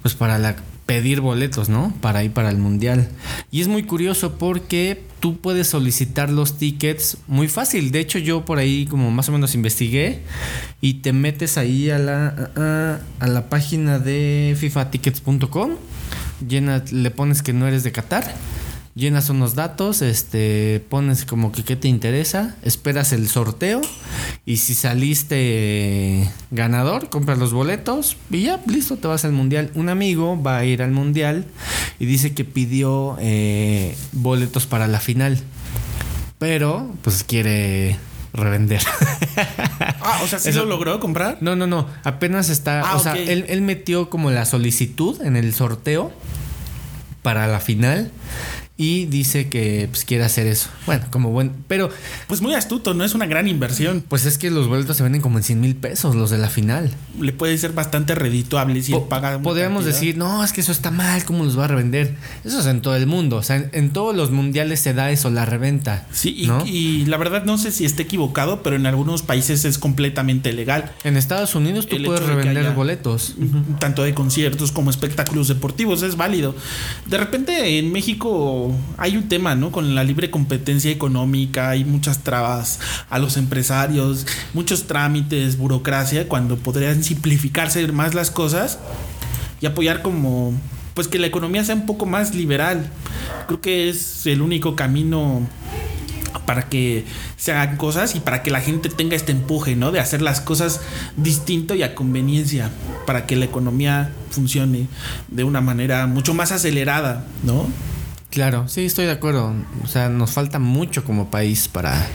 pues 0.03 0.15
para 0.15 0.39
la, 0.39 0.57
pedir 0.91 1.21
boletos, 1.21 1.69
¿no? 1.69 1.95
Para 2.01 2.25
ir 2.25 2.33
para 2.33 2.51
el 2.51 2.59
mundial. 2.59 3.09
Y 3.53 3.61
es 3.61 3.69
muy 3.69 3.85
curioso 3.85 4.39
porque 4.41 5.01
tú 5.21 5.37
puedes 5.37 5.69
solicitar 5.69 6.31
los 6.31 6.59
tickets 6.59 7.17
muy 7.29 7.47
fácil. 7.47 7.93
De 7.93 8.01
hecho, 8.01 8.19
yo 8.19 8.45
por 8.45 8.59
ahí 8.59 8.87
como 8.87 9.13
más 9.13 9.29
o 9.29 9.33
menos 9.33 9.55
investigué 9.55 10.23
y 10.81 10.95
te 10.95 11.13
metes 11.13 11.59
ahí 11.59 11.91
a 11.91 12.01
la, 12.01 12.51
a, 12.57 13.25
a 13.25 13.29
la 13.29 13.49
página 13.49 14.01
de 14.01 14.57
fifatickets.com 14.59 15.77
llena, 16.49 16.83
le 16.91 17.13
pones 17.13 17.43
que 17.43 17.53
no 17.53 17.69
eres 17.69 17.85
de 17.85 17.93
Qatar, 17.93 18.35
llenas 18.95 19.31
unos 19.31 19.55
datos, 19.55 20.03
este, 20.03 20.85
pones 20.89 21.25
como 21.25 21.53
que 21.53 21.63
qué 21.65 21.77
te 21.77 21.89
interesa, 21.89 22.57
esperas 22.63 23.13
el 23.13 23.29
sorteo 23.29 23.81
y 24.45 24.57
si 24.59 24.75
saliste 24.75 26.29
ganador, 26.51 27.09
compras 27.09 27.39
los 27.39 27.53
boletos 27.53 28.17
y 28.31 28.43
ya, 28.43 28.61
listo, 28.67 28.97
te 28.97 29.07
vas 29.09 29.25
al 29.25 29.33
mundial. 29.33 29.71
Un 29.75 29.89
amigo 29.89 30.41
va 30.43 30.59
a 30.59 30.65
ir 30.65 30.83
al 30.83 30.91
mundial 30.91 31.45
y 31.99 32.07
dice 32.07 32.35
que 32.35 32.45
pidió 32.45 33.17
eh, 33.21 33.95
boletos 34.13 34.67
para 34.67 34.89
la 34.89 35.01
final, 35.01 35.39
pero 36.39 36.93
pues 37.03 37.25
quiere 37.25 37.97
revender. 38.33 38.83
Ah, 40.03 40.21
o 40.25 40.27
sea, 40.27 40.39
¿sí 40.39 40.49
Eso- 40.51 40.61
lo 40.61 40.67
logró 40.67 40.99
comprar? 40.99 41.39
No, 41.41 41.57
no, 41.57 41.67
no. 41.67 41.87
Apenas 42.05 42.49
está. 42.49 42.81
Ah, 42.81 42.97
o 42.97 43.01
sea, 43.01 43.15
él 43.17 43.61
metió 43.63 44.09
como 44.11 44.31
la 44.31 44.45
solicitud 44.45 45.21
en 45.23 45.37
el 45.37 45.55
sorteo 45.55 46.11
para 47.23 47.47
la 47.47 47.61
final. 47.61 48.11
Y 48.83 49.05
dice 49.05 49.51
que 49.51 49.89
pues, 49.91 50.07
quiere 50.07 50.25
hacer 50.25 50.47
eso. 50.47 50.71
Bueno, 50.87 51.05
como 51.11 51.29
buen. 51.29 51.53
Pero, 51.69 51.91
Pues 52.29 52.41
muy 52.41 52.55
astuto, 52.55 52.95
no 52.95 53.05
es 53.05 53.15
una 53.15 53.27
gran 53.27 53.47
inversión. 53.47 54.03
pues 54.09 54.25
es 54.25 54.39
que 54.39 54.51
los 54.51 54.69
boletos 54.69 54.97
se 54.97 55.03
venden 55.03 55.21
como 55.21 55.37
en 55.37 55.45
100 55.45 55.61
mil 55.61 55.77
pesos, 55.77 56.15
los 56.15 56.31
de 56.31 56.39
la 56.39 56.49
final. 56.49 56.91
Le 57.21 57.35
puede 57.35 57.59
ser 57.59 57.73
bastante 57.73 58.15
redituable 58.15 58.81
si 58.83 58.95
paga. 59.11 59.39
Podríamos 59.39 59.85
cantidad. 59.85 60.01
decir, 60.01 60.17
no, 60.17 60.43
es 60.43 60.55
que 60.55 60.63
eso 60.63 60.73
está 60.73 60.91
mal, 60.91 61.23
¿cómo 61.27 61.45
los 61.45 61.59
va 61.59 61.67
a 61.67 61.69
revender? 61.69 62.17
Eso 62.43 62.59
es 62.61 62.65
en 62.67 62.81
todo 62.81 62.97
el 62.97 63.07
mundo. 63.07 63.37
O 63.37 63.43
sea, 63.43 63.57
en, 63.57 63.69
en 63.73 63.91
todos 63.91 64.17
los 64.17 64.31
mundiales 64.31 64.81
se 64.81 64.95
da 64.95 65.11
eso, 65.11 65.29
la 65.29 65.45
reventa. 65.45 66.07
Sí, 66.11 66.35
y, 66.39 66.47
¿no? 66.47 66.65
y 66.65 67.05
la 67.05 67.19
verdad 67.19 67.45
no 67.45 67.59
sé 67.59 67.73
si 67.73 67.85
esté 67.85 68.05
equivocado, 68.05 68.63
pero 68.63 68.77
en 68.77 68.87
algunos 68.87 69.21
países 69.21 69.67
es 69.67 69.77
completamente 69.77 70.55
legal. 70.55 70.91
En 71.05 71.19
Estados 71.19 71.55
Unidos 71.55 71.87
tú 71.87 71.97
El 71.97 72.07
puedes 72.07 72.23
revender 72.25 72.73
boletos. 72.73 73.35
Tanto 73.79 74.05
de 74.05 74.15
conciertos 74.15 74.73
como 74.73 74.89
espectáculos 74.89 75.49
deportivos, 75.49 76.03
es 76.03 76.17
válido. 76.17 76.55
De 77.05 77.19
repente 77.19 77.79
en 77.79 77.93
México 77.93 78.70
hay 78.97 79.17
un 79.17 79.29
tema, 79.29 79.55
¿no? 79.55 79.73
Con 79.73 79.95
la 79.95 80.05
libre 80.05 80.31
competencia 80.31 80.91
económica, 80.91 81.71
hay 81.71 81.85
muchas 81.85 82.21
trabas 82.21 82.81
a 83.09 83.19
los 83.19 83.37
empresarios, 83.37 84.27
muchos 84.55 84.87
trámites, 84.87 85.57
burocracia, 85.57 86.29
cuando 86.29 86.57
podrían 86.57 87.03
simplificarse 87.03 87.87
más 87.89 88.15
las 88.15 88.31
cosas 88.31 88.79
y 89.61 89.67
apoyar 89.67 90.03
como, 90.03 90.53
pues 90.95 91.09
que 91.09 91.19
la 91.19 91.27
economía 91.27 91.65
sea 91.65 91.75
un 91.75 91.87
poco 91.87 92.07
más 92.07 92.35
liberal. 92.35 92.91
Creo 93.47 93.61
que 93.61 93.89
es 93.89 94.27
el 94.27 94.43
único 94.43 94.77
camino 94.77 95.47
para 96.47 96.69
que 96.69 97.05
se 97.37 97.53
hagan 97.53 97.77
cosas 97.77 98.17
y 98.17 98.21
para 98.21 98.43
que 98.43 98.51
la 98.51 98.61
gente 98.61 98.89
tenga 98.89 99.15
este 99.15 99.33
empuje, 99.33 99.77
¿no? 99.77 99.93
De 99.93 100.01
hacer 100.01 100.21
las 100.21 100.41
cosas 100.41 100.81
distinto 101.17 101.75
y 101.75 101.83
a 101.83 101.95
conveniencia, 101.95 102.71
para 103.07 103.27
que 103.27 103.37
la 103.37 103.45
economía 103.45 104.11
funcione 104.31 104.89
de 105.29 105.45
una 105.45 105.61
manera 105.61 106.07
mucho 106.07 106.35
más 106.35 106.51
acelerada, 106.53 107.25
¿no? 107.45 107.69
Claro, 108.31 108.69
sí, 108.69 108.85
estoy 108.85 109.07
de 109.07 109.13
acuerdo. 109.13 109.53
O 109.85 109.87
sea, 109.89 110.09
nos 110.09 110.31
falta 110.33 110.59
mucho 110.59 111.05
como 111.05 111.31
país 111.31 111.69
para, 111.69 112.07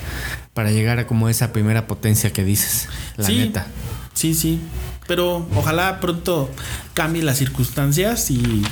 para 0.53 0.71
llegar 0.71 0.99
a 0.99 1.07
como 1.07 1.27
esa 1.29 1.51
primera 1.51 1.87
potencia 1.87 2.31
que 2.31 2.43
dices. 2.43 2.87
La 3.17 3.25
sí, 3.25 3.37
neta. 3.37 3.67
Sí, 4.13 4.33
sí. 4.33 4.59
Pero 5.07 5.47
ojalá 5.55 5.99
pronto 5.99 6.49
cambien 6.93 7.25
las 7.25 7.37
circunstancias 7.37 8.31
y 8.31 8.63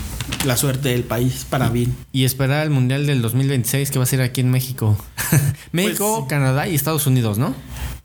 la 0.46 0.58
suerte 0.58 0.90
del 0.90 1.04
país 1.04 1.46
para 1.50 1.70
bien. 1.70 1.96
Y 2.12 2.24
esperar 2.24 2.64
el 2.64 2.70
Mundial 2.72 3.06
del 3.06 3.22
2026 3.22 3.92
que 3.92 4.00
va 4.00 4.04
a 4.04 4.08
ser 4.08 4.22
aquí 4.22 4.42
en 4.42 4.50
México. 4.50 4.98
México, 5.72 6.20
Pues- 6.22 6.30
Canadá 6.30 6.68
y 6.68 6.74
Estados 6.76 7.06
Unidos, 7.08 7.38
¿no? 7.38 7.54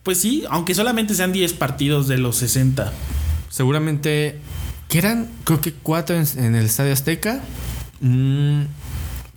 Pues 0.02 0.18
sí, 0.20 0.44
aunque 0.50 0.74
solamente 0.74 1.14
sean 1.14 1.32
10 1.32 1.52
partidos 1.54 2.08
de 2.08 2.18
los 2.18 2.36
60. 2.36 2.92
Seguramente 3.50 4.38
que 4.88 4.98
eran, 4.98 5.28
creo 5.44 5.60
que 5.60 5.72
cuatro 5.72 6.16
en, 6.16 6.26
en 6.38 6.54
el 6.54 6.66
Estadio 6.66 6.92
Azteca, 6.92 7.40
mm, 8.00 8.62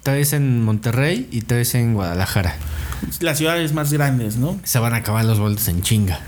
tres 0.03 0.34
en 0.34 0.64
Monterrey 0.64 1.28
y 1.32 1.41
tres 1.41 1.76
en 1.76 1.94
Guadalajara. 1.94 2.56
Las 3.19 3.38
ciudades 3.40 3.73
más 3.73 3.91
grandes, 3.91 4.38
¿no? 4.38 4.60
Se 4.64 4.80
van 4.80 4.94
a 4.94 4.98
acabar 4.98 5.26
los 5.26 5.40
boletos 5.40 5.68
en 5.68 5.82
chinga. 5.82 6.19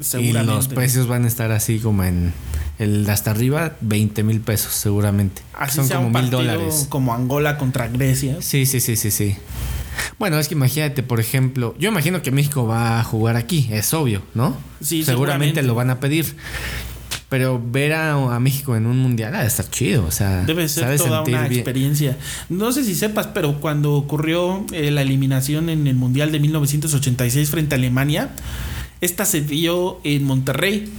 Y 0.00 0.04
Seguramente. 0.04 0.54
los 0.54 0.68
precios 0.68 1.06
van 1.08 1.24
a 1.24 1.28
estar 1.28 1.50
así 1.52 1.78
como 1.78 2.04
en 2.04 2.32
el 2.78 3.04
de 3.04 3.12
hasta 3.12 3.30
arriba, 3.32 3.72
20 3.80 4.22
mil 4.22 4.40
pesos 4.40 4.72
seguramente. 4.72 5.42
Así 5.58 5.76
Son 5.76 5.86
sea 5.88 5.96
como 5.98 6.10
mil 6.10 6.30
dólares. 6.30 6.86
como 6.88 7.14
Angola 7.14 7.58
contra 7.58 7.88
Grecia. 7.88 8.36
Sí, 8.40 8.66
sí, 8.66 8.80
sí, 8.80 8.96
sí, 8.96 9.10
sí. 9.10 9.36
Bueno, 10.18 10.38
es 10.38 10.48
que 10.48 10.54
imagínate, 10.54 11.02
por 11.02 11.20
ejemplo, 11.20 11.74
yo 11.78 11.88
imagino 11.90 12.22
que 12.22 12.30
México 12.30 12.66
va 12.66 13.00
a 13.00 13.04
jugar 13.04 13.36
aquí, 13.36 13.68
es 13.72 13.92
obvio, 13.92 14.22
¿no? 14.34 14.56
Sí, 14.80 15.04
seguramente 15.04 15.60
seguramente. 15.60 15.62
lo 15.62 15.74
van 15.74 15.90
a 15.90 16.00
pedir. 16.00 16.34
Pero 17.32 17.58
ver 17.64 17.94
a, 17.94 18.12
a 18.34 18.40
México 18.40 18.76
en 18.76 18.84
un 18.84 18.98
mundial 18.98 19.34
ha 19.34 19.40
de 19.40 19.46
estar 19.46 19.66
chido, 19.70 20.04
o 20.04 20.10
sea, 20.10 20.44
Debe 20.44 20.68
ser 20.68 20.98
toda 20.98 21.22
una 21.22 21.44
bien. 21.48 21.52
experiencia. 21.54 22.18
No 22.50 22.72
sé 22.72 22.84
si 22.84 22.94
sepas, 22.94 23.28
pero 23.28 23.58
cuando 23.58 23.94
ocurrió 23.94 24.66
eh, 24.70 24.90
la 24.90 25.00
eliminación 25.00 25.70
en 25.70 25.86
el 25.86 25.94
Mundial 25.94 26.30
de 26.30 26.40
1986 26.40 27.48
frente 27.48 27.74
a 27.74 27.78
Alemania, 27.78 28.28
esta 29.00 29.24
se 29.24 29.40
dio 29.40 29.98
en 30.04 30.24
Monterrey. 30.24 30.92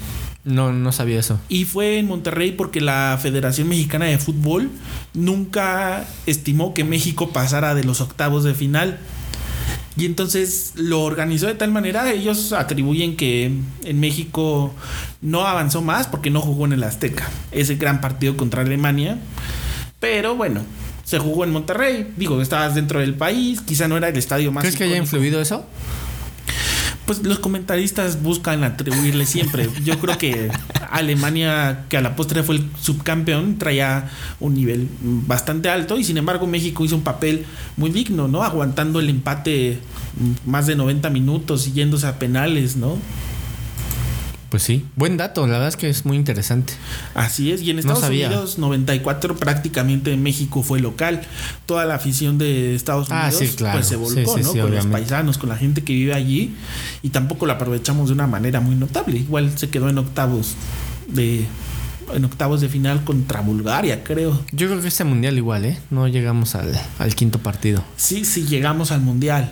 No, 0.44 0.74
no 0.74 0.92
sabía 0.92 1.20
eso. 1.20 1.40
Y 1.50 1.66
fue 1.66 2.00
en 2.00 2.08
Monterrey 2.08 2.52
porque 2.54 2.82
la 2.82 3.20
Federación 3.22 3.70
Mexicana 3.70 4.06
de 4.06 4.18
Fútbol 4.18 4.72
nunca 5.14 6.04
estimó 6.26 6.74
que 6.74 6.84
México 6.84 7.30
pasara 7.30 7.76
de 7.76 7.84
los 7.84 8.02
octavos 8.02 8.44
de 8.44 8.56
final. 8.56 8.98
Y 9.96 10.06
entonces 10.06 10.74
lo 10.76 11.04
organizó 11.04 11.46
de 11.46 11.54
tal 11.54 11.70
manera, 11.70 12.12
ellos 12.12 12.52
atribuyen 12.52 13.16
que 13.16 13.52
en 13.84 14.00
México 14.00 14.74
no 15.24 15.48
avanzó 15.48 15.82
más 15.82 16.06
porque 16.08 16.30
no 16.30 16.42
jugó 16.42 16.66
en 16.66 16.74
el 16.74 16.84
Azteca, 16.84 17.28
ese 17.52 17.76
gran 17.76 18.02
partido 18.02 18.38
contra 18.38 18.62
Alemania. 18.62 19.18
Pero 20.00 20.36
bueno, 20.36 20.62
se 21.04 21.18
jugó 21.18 21.46
en 21.46 21.52
Monterrey, 21.52 22.14
digo, 22.18 22.42
estabas 22.42 22.76
dentro 22.76 23.00
del 23.00 23.16
país, 23.16 23.62
quizá 23.62 23.88
no 23.88 23.98
era 23.98 24.10
el 24.10 24.18
estadio 24.18 24.52
más... 24.52 24.62
¿Crees 24.62 24.76
que 24.76 24.84
haya 24.84 24.98
influido 24.98 25.42
eso? 25.42 25.66
Pues 27.06 27.24
los 27.24 27.40
comentaristas 27.40 28.22
buscan 28.22 28.64
atribuirle 28.64 29.26
siempre. 29.26 29.70
Yo 29.84 30.00
creo 30.00 30.18
que 30.18 30.50
Alemania, 30.90 31.86
que 31.90 31.98
a 31.98 32.02
la 32.02 32.16
postre 32.16 32.44
fue 32.44 32.56
el 32.56 32.70
subcampeón, 32.80 33.58
traía 33.58 34.10
un 34.40 34.54
nivel 34.54 34.88
bastante 35.02 35.70
alto 35.70 35.98
y 35.98 36.04
sin 36.04 36.18
embargo 36.18 36.48
México 36.48 36.86
hizo 36.86 36.96
un 36.96 37.04
papel 37.04 37.46
muy 37.76 37.90
digno, 37.90 38.30
¿no? 38.30 38.44
Aguantando 38.44 39.02
el 39.02 39.10
empate 39.10 39.80
más 40.46 40.68
de 40.68 40.76
90 40.76 41.10
minutos 41.10 41.68
y 41.68 41.74
yéndose 41.74 42.08
a 42.08 42.20
penales, 42.20 42.78
¿no? 42.78 42.98
Pues 44.54 44.62
sí. 44.62 44.86
Buen 44.96 45.18
dato, 45.18 45.48
la 45.48 45.54
verdad 45.54 45.70
es 45.70 45.78
que 45.78 45.90
es 45.90 46.06
muy 46.06 46.16
interesante. 46.16 46.74
Así 47.16 47.52
es, 47.52 47.64
y 47.64 47.72
en 47.72 47.78
No 47.78 47.80
Estados 47.80 48.02
sabía. 48.02 48.28
Unidos 48.28 48.60
94 48.60 49.36
prácticamente 49.36 50.16
México 50.16 50.62
fue 50.62 50.80
local. 50.80 51.22
Toda 51.66 51.86
la 51.86 51.96
afición 51.96 52.38
de 52.38 52.76
Estados 52.76 53.08
Ah, 53.10 53.30
Unidos 53.34 53.50
sí, 53.50 53.56
claro. 53.58 53.80
pues 53.80 53.88
se 53.88 53.96
volcó, 53.96 54.14
Sí, 54.14 54.22
sí, 54.22 54.26
¿no? 54.28 54.34
con 54.36 54.50
obviamente. 54.62 54.76
los 54.76 54.86
paisanos, 54.86 55.38
con 55.40 55.50
la 55.50 55.58
gente 55.58 55.84
que 55.84 55.94
vive 55.94 56.14
allí 56.14 56.54
y 57.02 57.10
tampoco 57.10 57.48
la 57.48 57.54
aprovechamos 57.54 58.10
de 58.10 58.14
una 58.14 58.28
manera 58.28 58.60
muy 58.60 58.76
notable. 58.76 59.18
Igual 59.18 59.58
se 59.58 59.70
quedó 59.72 59.90
en 59.90 59.98
octavos 59.98 60.54
de 61.08 61.48
en 62.14 62.24
octavos 62.26 62.62
de 62.62 62.70
final 62.70 63.04
contra 63.04 63.42
Bulgaria, 63.42 64.04
creo. 64.04 64.40
Yo 64.52 64.68
creo 64.68 64.80
que 64.84 64.88
este 64.90 65.04
mundial 65.04 65.36
igual, 65.36 65.66
¿eh? 65.66 65.80
No 65.90 66.08
llegamos 66.08 66.54
al, 66.54 66.80
al 67.00 67.16
quinto 67.16 67.40
partido. 67.40 67.84
Sí, 67.98 68.24
sí, 68.24 68.46
llegamos 68.46 68.92
al 68.92 69.02
mundial. 69.02 69.52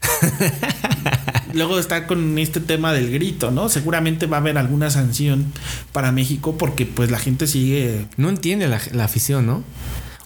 Luego 1.54 1.78
está 1.78 2.06
con 2.06 2.38
este 2.38 2.60
tema 2.60 2.92
del 2.92 3.10
grito, 3.10 3.50
¿no? 3.50 3.68
Seguramente 3.68 4.26
va 4.26 4.38
a 4.38 4.40
haber 4.40 4.58
alguna 4.58 4.90
sanción 4.90 5.52
para 5.92 6.12
México 6.12 6.56
porque 6.58 6.86
pues 6.86 7.10
la 7.10 7.18
gente 7.18 7.46
sigue... 7.46 8.06
No 8.16 8.28
entiende 8.28 8.68
la, 8.68 8.80
la 8.92 9.04
afición, 9.04 9.46
¿no? 9.46 9.64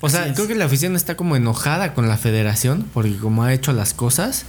O 0.01 0.11
sea, 0.11 0.35
creo 0.35 0.47
que 0.47 0.55
la 0.55 0.67
afición 0.67 0.97
está 0.97 1.17
como 1.17 1.35
enojada 1.35 1.95
con 1.95 2.09
la 2.09 2.19
federación 2.19 2.87
porque 2.93 3.17
como 3.17 3.43
ha 3.43 3.55
hecho 3.55 3.73
las 3.73 3.95
cosas, 3.95 4.45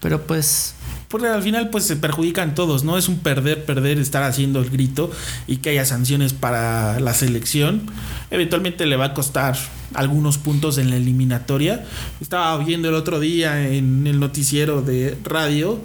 pero 0.00 0.28
pues 0.28 0.74
Porque 1.12 1.28
al 1.28 1.42
final 1.42 1.68
pues 1.68 1.84
se 1.84 1.96
perjudican 1.96 2.54
todos, 2.54 2.84
¿no? 2.84 2.96
Es 2.96 3.06
un 3.06 3.18
perder, 3.18 3.66
perder 3.66 3.98
estar 3.98 4.22
haciendo 4.22 4.60
el 4.60 4.70
grito 4.70 5.10
y 5.46 5.58
que 5.58 5.68
haya 5.68 5.84
sanciones 5.84 6.32
para 6.32 6.98
la 7.00 7.12
selección. 7.12 7.82
Eventualmente 8.30 8.86
le 8.86 8.96
va 8.96 9.04
a 9.04 9.14
costar 9.14 9.58
algunos 9.92 10.38
puntos 10.38 10.78
en 10.78 10.88
la 10.88 10.96
eliminatoria. 10.96 11.84
Estaba 12.22 12.56
viendo 12.64 12.88
el 12.88 12.94
otro 12.94 13.20
día 13.20 13.68
en 13.68 14.06
el 14.06 14.20
noticiero 14.20 14.80
de 14.80 15.18
radio 15.22 15.78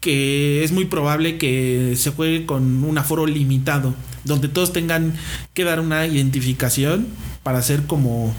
que 0.00 0.64
es 0.64 0.72
muy 0.72 0.86
probable 0.86 1.38
que 1.38 1.94
se 1.96 2.10
juegue 2.10 2.44
con 2.44 2.82
un 2.82 2.98
aforo 2.98 3.26
limitado, 3.26 3.94
donde 4.24 4.48
todos 4.48 4.72
tengan 4.72 5.14
que 5.54 5.62
dar 5.62 5.78
una 5.78 6.04
identificación 6.06 7.06
para 7.44 7.58
hacer 7.58 7.84
como 7.84 8.34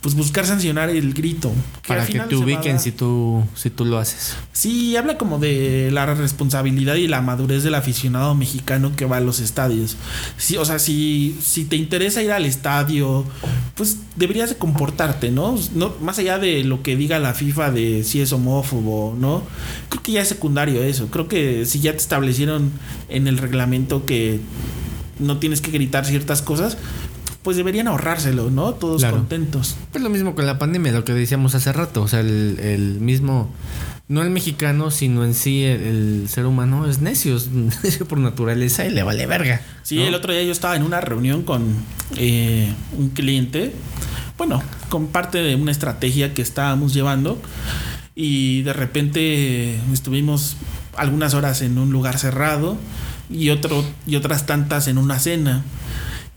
pues 0.00 0.14
buscar 0.14 0.46
sancionar 0.46 0.90
el 0.90 1.12
grito. 1.12 1.52
para 1.86 2.06
que 2.06 2.20
te 2.20 2.36
ubiquen 2.36 2.78
si 2.78 2.92
tú 2.92 3.42
si 3.54 3.68
tú 3.68 3.84
lo 3.84 3.98
haces. 3.98 4.36
Sí, 4.52 4.96
habla 4.96 5.18
como 5.18 5.38
de 5.38 5.90
la 5.92 6.06
responsabilidad 6.06 6.94
y 6.94 7.08
la 7.08 7.20
madurez 7.20 7.64
del 7.64 7.74
aficionado 7.74 8.34
mexicano 8.34 8.94
que 8.94 9.06
va 9.06 9.16
a 9.16 9.20
los 9.20 9.40
estadios. 9.40 9.96
Sí, 10.36 10.56
o 10.56 10.64
sea, 10.64 10.78
si, 10.78 11.36
si 11.42 11.64
te 11.64 11.76
interesa 11.76 12.22
ir 12.22 12.30
al 12.30 12.44
estadio, 12.44 13.24
pues 13.74 13.98
deberías 14.16 14.50
de 14.50 14.56
comportarte, 14.56 15.30
¿no? 15.30 15.58
no 15.74 15.94
más 16.00 16.18
allá 16.18 16.38
de 16.38 16.62
lo 16.62 16.82
que 16.82 16.96
diga 16.96 17.18
la 17.18 17.34
FIFA 17.34 17.72
de 17.72 18.04
si 18.04 18.20
es 18.20 18.32
homófobo, 18.32 19.16
¿no? 19.18 19.42
Creo 19.88 20.02
que 20.02 20.12
ya 20.12 20.22
es 20.22 20.28
secundario 20.28 20.82
eso. 20.82 21.08
Creo 21.08 21.26
que 21.26 21.66
si 21.66 21.80
ya 21.80 21.92
te 21.92 21.98
establecieron 21.98 22.70
en 23.08 23.26
el 23.26 23.38
reglamento 23.38 24.06
que 24.06 24.40
no 25.18 25.38
tienes 25.38 25.60
que 25.60 25.70
gritar 25.70 26.06
ciertas 26.06 26.42
cosas, 26.42 26.78
pues 27.42 27.56
deberían 27.56 27.88
ahorrárselo, 27.88 28.50
¿no? 28.50 28.74
Todos 28.74 29.00
Claro. 29.02 29.18
contentos. 29.18 29.76
Pues 29.92 30.02
lo 30.02 30.10
mismo 30.10 30.34
con 30.34 30.46
la 30.46 30.58
pandemia, 30.58 30.92
lo 30.92 31.04
que 31.04 31.12
decíamos 31.14 31.54
hace 31.54 31.72
rato, 31.72 32.02
o 32.02 32.08
sea, 32.08 32.20
el, 32.20 32.58
el 32.60 33.00
mismo 33.00 33.50
no 34.08 34.22
el 34.22 34.30
mexicano, 34.30 34.90
sino 34.90 35.22
en 35.24 35.34
sí 35.34 35.64
el, 35.64 35.82
el 35.82 36.28
ser 36.30 36.46
humano 36.46 36.88
es 36.88 37.00
necio, 37.00 37.36
es 37.36 37.48
necio 37.84 38.06
por 38.08 38.18
naturaleza 38.18 38.84
y 38.86 38.90
le 38.90 39.02
vale 39.02 39.26
verga. 39.26 39.60
Sí, 39.82 39.96
¿no? 39.96 40.02
el 40.06 40.14
otro 40.14 40.32
día 40.32 40.42
yo 40.42 40.52
estaba 40.52 40.76
en 40.76 40.82
una 40.82 41.00
reunión 41.00 41.42
con 41.42 41.74
eh, 42.16 42.72
un 42.96 43.10
cliente, 43.10 43.72
bueno, 44.36 44.62
con 44.88 45.08
parte 45.08 45.38
de 45.38 45.54
una 45.56 45.70
estrategia 45.72 46.32
que 46.34 46.42
estábamos 46.42 46.94
llevando 46.94 47.40
y 48.14 48.62
de 48.62 48.72
repente 48.72 49.76
estuvimos 49.92 50.56
algunas 50.96 51.34
horas 51.34 51.62
en 51.62 51.78
un 51.78 51.90
lugar 51.92 52.18
cerrado 52.18 52.76
y 53.30 53.50
otro 53.50 53.84
y 54.06 54.16
otras 54.16 54.46
tantas 54.46 54.88
en 54.88 54.98
una 54.98 55.18
cena. 55.18 55.62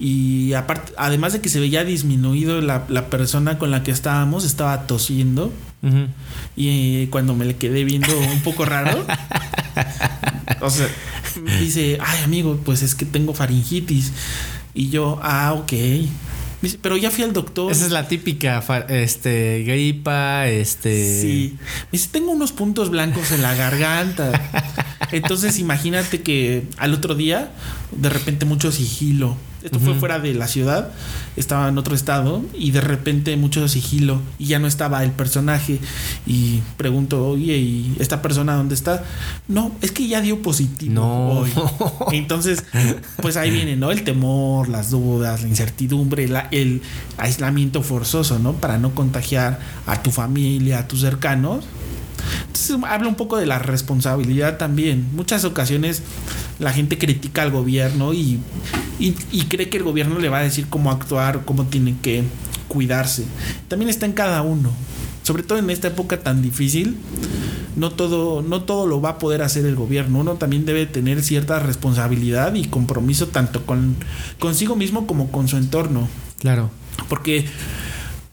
Y 0.03 0.53
aparte, 0.53 0.93
además 0.97 1.31
de 1.31 1.41
que 1.41 1.49
se 1.49 1.59
veía 1.59 1.83
disminuido 1.83 2.59
la, 2.59 2.85
la 2.89 3.05
persona 3.11 3.59
con 3.59 3.69
la 3.69 3.83
que 3.83 3.91
estábamos, 3.91 4.45
estaba 4.45 4.87
tosiendo. 4.87 5.53
Y 6.55 7.03
eh, 7.03 7.07
cuando 7.11 7.35
me 7.35 7.45
le 7.45 7.55
quedé 7.55 7.83
viendo 7.83 8.17
un 8.17 8.41
poco 8.41 8.65
raro, 8.65 9.05
o 10.61 10.69
sea, 10.71 10.87
dice, 11.59 11.99
ay 12.01 12.23
amigo, 12.23 12.59
pues 12.65 12.81
es 12.81 12.95
que 12.95 13.05
tengo 13.05 13.35
faringitis. 13.35 14.11
Y 14.73 14.89
yo, 14.89 15.19
ah, 15.21 15.53
ok. 15.53 15.73
Dice, 16.63 16.79
pero 16.81 16.97
ya 16.97 17.11
fui 17.11 17.23
al 17.23 17.33
doctor. 17.33 17.71
Esa 17.71 17.85
es 17.85 17.91
la 17.91 18.07
típica 18.07 18.63
este 18.89 19.61
gripa, 19.67 20.47
este 20.47 21.21
Sí. 21.21 21.57
Me 21.91 21.99
dice, 21.99 22.09
tengo 22.11 22.31
unos 22.31 22.53
puntos 22.53 22.89
blancos 22.89 23.31
en 23.31 23.43
la 23.43 23.53
garganta. 23.53 24.31
Entonces 25.11 25.59
imagínate 25.59 26.23
que 26.23 26.63
al 26.77 26.95
otro 26.95 27.13
día, 27.13 27.51
de 27.91 28.09
repente 28.09 28.47
mucho 28.47 28.71
sigilo. 28.71 29.37
Esto 29.63 29.79
fue 29.79 29.93
fuera 29.93 30.19
de 30.19 30.33
la 30.33 30.47
ciudad, 30.47 30.89
estaba 31.35 31.69
en 31.69 31.77
otro 31.77 31.93
estado 31.95 32.43
y 32.53 32.71
de 32.71 32.81
repente 32.81 33.37
mucho 33.37 33.67
sigilo 33.67 34.19
y 34.39 34.45
ya 34.47 34.57
no 34.59 34.67
estaba 34.67 35.03
el 35.03 35.11
personaje. 35.11 35.79
Y 36.25 36.61
pregunto, 36.77 37.27
oye, 37.27 37.57
¿y 37.57 37.95
esta 37.99 38.21
persona 38.23 38.55
dónde 38.55 38.73
está? 38.75 39.03
No, 39.47 39.71
es 39.81 39.91
que 39.91 40.07
ya 40.07 40.21
dio 40.21 40.41
positivo 40.41 40.93
No. 40.95 41.29
hoy. 41.41 41.49
Entonces, 42.11 42.63
pues 43.21 43.37
ahí 43.37 43.51
viene, 43.51 43.75
¿no? 43.75 43.91
El 43.91 44.03
temor, 44.03 44.67
las 44.67 44.89
dudas, 44.89 45.43
la 45.43 45.47
incertidumbre, 45.47 46.27
la- 46.27 46.47
el 46.51 46.81
aislamiento 47.17 47.83
forzoso, 47.83 48.39
¿no? 48.39 48.53
Para 48.53 48.77
no 48.79 48.95
contagiar 48.95 49.59
a 49.85 50.01
tu 50.01 50.09
familia, 50.11 50.79
a 50.79 50.87
tus 50.87 51.01
cercanos. 51.01 51.65
Entonces 52.41 52.77
habla 52.87 53.07
un 53.07 53.15
poco 53.15 53.37
de 53.37 53.45
la 53.45 53.59
responsabilidad 53.59 54.57
también. 54.57 55.07
Muchas 55.13 55.45
ocasiones 55.45 56.01
la 56.59 56.71
gente 56.71 56.97
critica 56.97 57.41
al 57.41 57.51
gobierno 57.51 58.13
y, 58.13 58.39
y, 58.99 59.15
y 59.31 59.43
cree 59.43 59.69
que 59.69 59.77
el 59.77 59.83
gobierno 59.83 60.19
le 60.19 60.29
va 60.29 60.39
a 60.39 60.43
decir 60.43 60.67
cómo 60.69 60.91
actuar, 60.91 61.43
cómo 61.45 61.65
tiene 61.65 61.95
que 62.01 62.23
cuidarse. 62.67 63.25
También 63.67 63.89
está 63.89 64.05
en 64.05 64.13
cada 64.13 64.41
uno. 64.41 64.71
Sobre 65.23 65.43
todo 65.43 65.59
en 65.59 65.69
esta 65.69 65.89
época 65.89 66.21
tan 66.21 66.41
difícil, 66.41 66.97
no 67.75 67.91
todo, 67.91 68.41
no 68.41 68.63
todo 68.63 68.87
lo 68.87 69.01
va 69.01 69.09
a 69.09 69.17
poder 69.17 69.41
hacer 69.41 69.65
el 69.65 69.75
gobierno. 69.75 70.19
Uno 70.19 70.33
también 70.35 70.65
debe 70.65 70.85
tener 70.85 71.23
cierta 71.23 71.59
responsabilidad 71.59 72.53
y 72.55 72.65
compromiso 72.65 73.27
tanto 73.27 73.65
con 73.65 73.95
consigo 74.39 74.75
mismo 74.75 75.07
como 75.07 75.31
con 75.31 75.47
su 75.47 75.57
entorno. 75.57 76.07
Claro. 76.39 76.71
Porque 77.07 77.45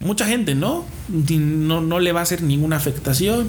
mucha 0.00 0.26
gente, 0.26 0.54
¿no? 0.54 0.84
No, 1.08 1.80
no 1.80 2.00
le 2.00 2.12
va 2.12 2.20
a 2.20 2.22
hacer 2.22 2.42
ninguna 2.42 2.76
afectación. 2.76 3.48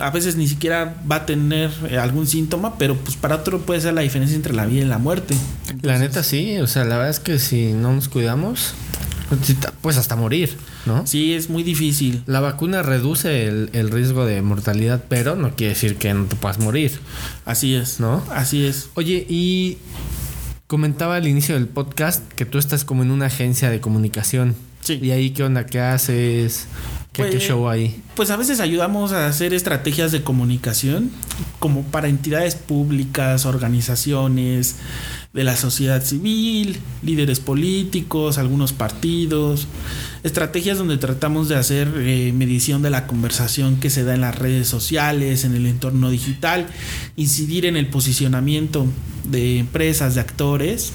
A 0.00 0.10
veces 0.10 0.36
ni 0.36 0.46
siquiera 0.46 0.96
va 1.10 1.16
a 1.16 1.26
tener 1.26 1.70
eh, 1.90 1.98
algún 1.98 2.26
síntoma, 2.26 2.76
pero 2.78 2.96
pues 2.96 3.16
para 3.16 3.36
otro 3.36 3.60
puede 3.60 3.80
ser 3.80 3.94
la 3.94 4.02
diferencia 4.02 4.36
entre 4.36 4.54
la 4.54 4.66
vida 4.66 4.82
y 4.82 4.88
la 4.88 4.98
muerte. 4.98 5.34
La 5.82 5.98
neta 5.98 6.22
sí, 6.22 6.58
o 6.58 6.66
sea, 6.66 6.84
la 6.84 6.96
verdad 6.96 7.10
es 7.10 7.20
que 7.20 7.38
si 7.38 7.72
no 7.72 7.92
nos 7.92 8.08
cuidamos, 8.08 8.74
pues 9.82 9.96
hasta 9.96 10.16
morir, 10.16 10.56
¿no? 10.86 11.06
Sí, 11.06 11.34
es 11.34 11.50
muy 11.50 11.62
difícil. 11.62 12.22
La 12.26 12.40
vacuna 12.40 12.82
reduce 12.82 13.46
el, 13.46 13.70
el 13.72 13.90
riesgo 13.90 14.24
de 14.24 14.40
mortalidad, 14.42 15.04
pero 15.08 15.36
no 15.36 15.54
quiere 15.54 15.74
decir 15.74 15.96
que 15.96 16.12
no 16.14 16.24
te 16.24 16.36
puedas 16.36 16.58
morir. 16.58 16.98
Así 17.44 17.74
es. 17.74 18.00
¿No? 18.00 18.22
Así 18.30 18.64
es. 18.64 18.88
Oye, 18.94 19.26
y 19.28 19.78
comentaba 20.66 21.16
al 21.16 21.26
inicio 21.26 21.54
del 21.54 21.66
podcast 21.66 22.26
que 22.32 22.44
tú 22.44 22.58
estás 22.58 22.84
como 22.84 23.02
en 23.02 23.10
una 23.10 23.26
agencia 23.26 23.70
de 23.70 23.80
comunicación. 23.80 24.54
Sí. 24.80 24.98
¿Y 25.02 25.10
ahí 25.10 25.30
qué 25.30 25.42
onda? 25.42 25.66
¿Qué 25.66 25.80
haces? 25.80 26.66
¿Qué, 27.12 27.24
qué 27.24 27.30
Pues, 27.30 27.42
show 27.42 27.68
hay? 27.68 28.02
Pues 28.14 28.30
a 28.30 28.36
veces 28.36 28.60
ayudamos 28.60 29.12
a 29.12 29.26
hacer 29.26 29.54
estrategias 29.54 30.12
de 30.12 30.22
comunicación 30.22 31.10
como 31.58 31.82
para 31.82 32.08
entidades 32.08 32.54
públicas, 32.54 33.46
organizaciones 33.46 34.76
de 35.32 35.44
la 35.44 35.56
sociedad 35.56 36.02
civil, 36.02 36.78
líderes 37.02 37.40
políticos, 37.40 38.38
algunos 38.38 38.72
partidos, 38.72 39.68
estrategias 40.22 40.78
donde 40.78 40.96
tratamos 40.96 41.48
de 41.48 41.56
hacer 41.56 41.92
eh, 41.96 42.32
medición 42.34 42.82
de 42.82 42.90
la 42.90 43.06
conversación 43.06 43.78
que 43.78 43.90
se 43.90 44.04
da 44.04 44.14
en 44.14 44.22
las 44.22 44.36
redes 44.36 44.68
sociales, 44.68 45.44
en 45.44 45.54
el 45.54 45.66
entorno 45.66 46.10
digital, 46.10 46.66
incidir 47.16 47.66
en 47.66 47.76
el 47.76 47.88
posicionamiento 47.88 48.86
de 49.24 49.58
empresas, 49.58 50.14
de 50.14 50.20
actores 50.20 50.92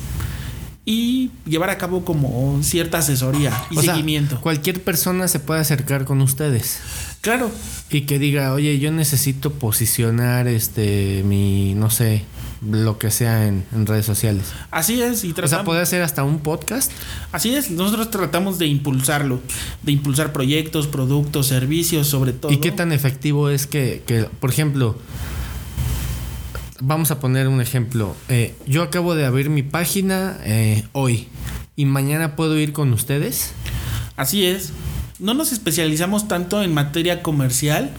y 0.86 1.32
llevar 1.46 1.70
a 1.70 1.78
cabo 1.78 2.04
como 2.04 2.62
cierta 2.62 2.98
asesoría 2.98 3.54
y 3.70 3.78
O 3.78 3.82
sea, 3.82 3.94
seguimiento. 3.94 4.42
cualquier 4.42 4.84
persona 4.84 5.28
se 5.30 5.40
puede 5.40 5.62
acercar 5.62 6.04
con 6.04 6.22
ustedes 6.22 6.80
claro, 7.22 7.50
y 7.90 8.02
que 8.02 8.20
diga, 8.20 8.52
oye, 8.54 8.78
yo 8.80 8.92
necesito 8.92 9.54
posicionar 9.54 10.48
este 10.50 11.24
mi, 11.26 11.74
no 11.74 11.90
sé, 11.90 12.24
lo 12.70 12.98
que 12.98 13.12
sea 13.12 13.48
en, 13.48 13.64
en 13.74 13.86
redes 13.86 14.06
sociales. 14.06 14.48
así 14.72 15.02
es. 15.02 15.24
Y 15.24 15.28
O 15.32 15.36
sea, 15.36 15.36
tratamos, 15.36 15.66
puede 15.66 15.82
hacer 15.82 16.02
hasta 16.02 16.24
un 16.26 16.40
podcast. 16.40 16.92
Así 17.32 17.56
es, 17.56 17.72
nosotros 17.72 18.10
tratamos 18.12 18.58
de 18.60 18.68
impulsarlo, 18.68 19.42
de 19.84 19.92
impulsar 19.94 20.34
proyectos, 20.34 20.88
productos, 20.88 21.48
servicios, 21.48 22.08
sobre 22.08 22.34
todo. 22.34 22.52
¿Y 22.52 22.58
qué 22.58 22.72
tan 22.74 22.92
efectivo 22.92 23.50
es 23.50 23.68
que, 23.68 24.04
que, 24.06 24.24
por 24.42 24.50
ejemplo, 24.50 24.98
vamos 26.86 27.12
a 27.12 27.20
poner 27.20 27.48
un 27.48 27.62
ejemplo. 27.62 28.16
Eh, 28.30 28.56
yo 28.68 28.84
acabo 28.84 29.16
de 29.16 29.26
abrir 29.26 29.50
mi 29.50 29.64
página 29.64 30.38
eh, 30.44 30.84
hoy 30.92 31.28
y 31.76 31.86
mañana 31.86 32.36
puedo 32.36 32.58
ir 32.60 32.74
con 32.74 32.92
ustedes. 32.94 33.54
Así 34.16 34.46
es. 34.46 34.72
No 35.20 35.34
nos 35.34 35.54
especializamos 35.54 36.28
tanto 36.28 36.62
en 36.62 36.74
materia 36.74 37.24
comercial 37.24 37.92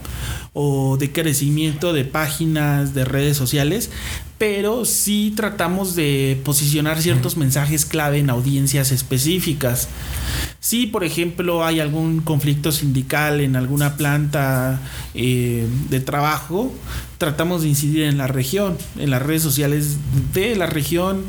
o 0.53 0.97
de 0.97 1.11
crecimiento 1.11 1.91
de 1.91 2.05
páginas, 2.05 2.93
de 2.93 3.03
redes 3.03 3.35
sociales, 3.35 3.89
pero 4.37 4.85
sí 4.85 5.33
tratamos 5.35 5.95
de 5.95 6.39
posicionar 6.45 7.01
ciertos 7.01 7.37
mensajes 7.37 7.85
clave 7.85 8.19
en 8.19 8.29
audiencias 8.29 8.91
específicas. 8.91 9.89
Si, 10.59 10.87
por 10.87 11.03
ejemplo, 11.03 11.65
hay 11.65 11.79
algún 11.79 12.21
conflicto 12.21 12.71
sindical 12.71 13.39
en 13.39 13.55
alguna 13.55 13.97
planta 13.97 14.81
eh, 15.13 15.67
de 15.89 15.99
trabajo, 15.99 16.73
tratamos 17.17 17.61
de 17.61 17.69
incidir 17.69 18.03
en 18.03 18.17
la 18.17 18.27
región, 18.27 18.77
en 18.97 19.09
las 19.09 19.21
redes 19.21 19.41
sociales 19.41 19.97
de 20.33 20.55
la 20.55 20.65
región 20.65 21.23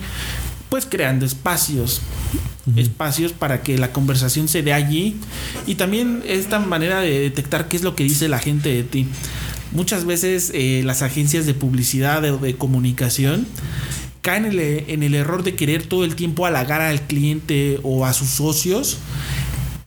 pues 0.69 0.87
creando 0.87 1.25
espacios 1.25 2.03
espacios 2.75 3.33
para 3.33 3.63
que 3.63 3.79
la 3.79 3.93
conversación 3.93 4.49
se 4.49 4.63
dé 4.63 4.73
allí 4.73 5.17
y 5.67 5.77
también 5.77 6.23
esta 6.27 6.59
manera 6.59 7.01
de 7.01 7.21
detectar 7.21 7.69
qué 7.69 7.77
es 7.77 7.85
lo 7.85 7.95
que 7.95 8.03
dice 8.03 8.29
la 8.29 8.41
gente 8.41 8.71
de 8.71 8.83
ti. 8.83 9.07
Muchas 9.73 10.05
veces 10.05 10.51
eh, 10.53 10.83
las 10.85 11.03
agencias 11.03 11.47
de 11.47 11.55
publicidad 11.55 12.25
o 12.25 12.39
de 12.39 12.57
comunicación 12.57 13.47
caen 14.23 14.47
en 14.47 14.53
el, 14.53 14.85
en 14.89 15.03
el 15.05 15.15
error 15.15 15.45
de 15.45 15.55
querer 15.55 15.85
todo 15.85 16.05
el 16.05 16.17
tiempo 16.17 16.47
halagar 16.47 16.81
al 16.81 17.03
cliente 17.03 17.79
o 17.85 18.05
a 18.05 18.13
sus 18.13 18.29
socios 18.31 18.99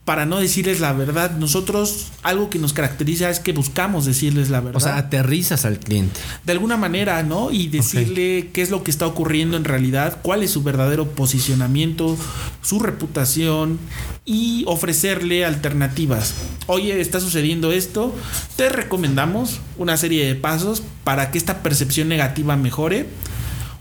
para 0.04 0.26
no 0.26 0.40
decirles 0.40 0.80
la 0.80 0.92
verdad. 0.92 1.32
Nosotros 1.32 2.08
algo 2.22 2.50
que 2.50 2.58
nos 2.58 2.72
caracteriza 2.72 3.30
es 3.30 3.38
que 3.38 3.52
buscamos 3.52 4.06
decirles 4.06 4.50
la 4.50 4.60
verdad. 4.60 4.76
O 4.76 4.80
sea, 4.80 4.96
aterrizas 4.96 5.64
al 5.64 5.78
cliente. 5.78 6.20
De 6.44 6.52
alguna 6.52 6.76
manera, 6.76 7.22
¿no? 7.22 7.50
Y 7.50 7.68
decirle 7.68 8.50
qué 8.52 8.62
es 8.62 8.70
lo 8.70 8.82
que 8.82 8.90
está 8.90 9.06
ocurriendo 9.06 9.56
en 9.56 9.64
realidad, 9.64 10.18
cuál 10.22 10.42
es 10.42 10.50
su 10.50 10.62
verdadero 10.62 11.10
posicionamiento, 11.12 12.16
su 12.62 12.80
reputación 12.80 13.78
y 14.24 14.64
ofrecerle 14.66 15.44
alternativas. 15.44 16.34
Oye, 16.66 17.00
está 17.00 17.20
sucediendo 17.20 17.72
esto, 17.72 18.14
te 18.56 18.68
recomendamos 18.68 19.60
una 19.76 19.96
serie 19.96 20.26
de 20.26 20.34
pasos 20.34 20.82
para 21.04 21.30
que 21.30 21.38
esta 21.38 21.62
percepción 21.62 22.08
negativa 22.08 22.56
mejore 22.56 23.06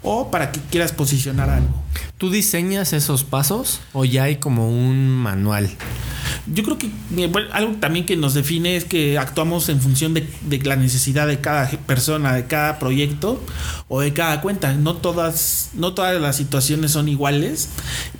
o 0.01 0.31
para 0.31 0.51
que 0.51 0.59
quieras 0.59 0.91
posicionar 0.91 1.49
algo. 1.49 1.73
¿Tú 2.17 2.29
diseñas 2.29 2.93
esos 2.93 3.23
pasos 3.23 3.81
o 3.93 4.05
ya 4.05 4.23
hay 4.23 4.37
como 4.37 4.69
un 4.69 5.09
manual? 5.09 5.69
Yo 6.53 6.63
creo 6.63 6.77
que 6.77 6.87
eh, 7.17 7.31
algo 7.51 7.75
también 7.79 8.05
que 8.05 8.15
nos 8.17 8.33
define 8.33 8.75
es 8.75 8.85
que 8.85 9.17
actuamos 9.17 9.69
en 9.69 9.81
función 9.81 10.13
de, 10.13 10.27
la 10.63 10.75
necesidad 10.75 11.27
de 11.27 11.39
cada 11.39 11.69
persona, 11.69 12.33
de 12.33 12.45
cada 12.45 12.79
proyecto 12.79 13.43
o 13.87 14.01
de 14.01 14.13
cada 14.13 14.41
cuenta. 14.41 14.73
No 14.73 14.95
todas, 14.95 15.71
no 15.73 15.93
todas 15.93 16.19
las 16.19 16.35
situaciones 16.37 16.91
son 16.91 17.07
iguales. 17.07 17.69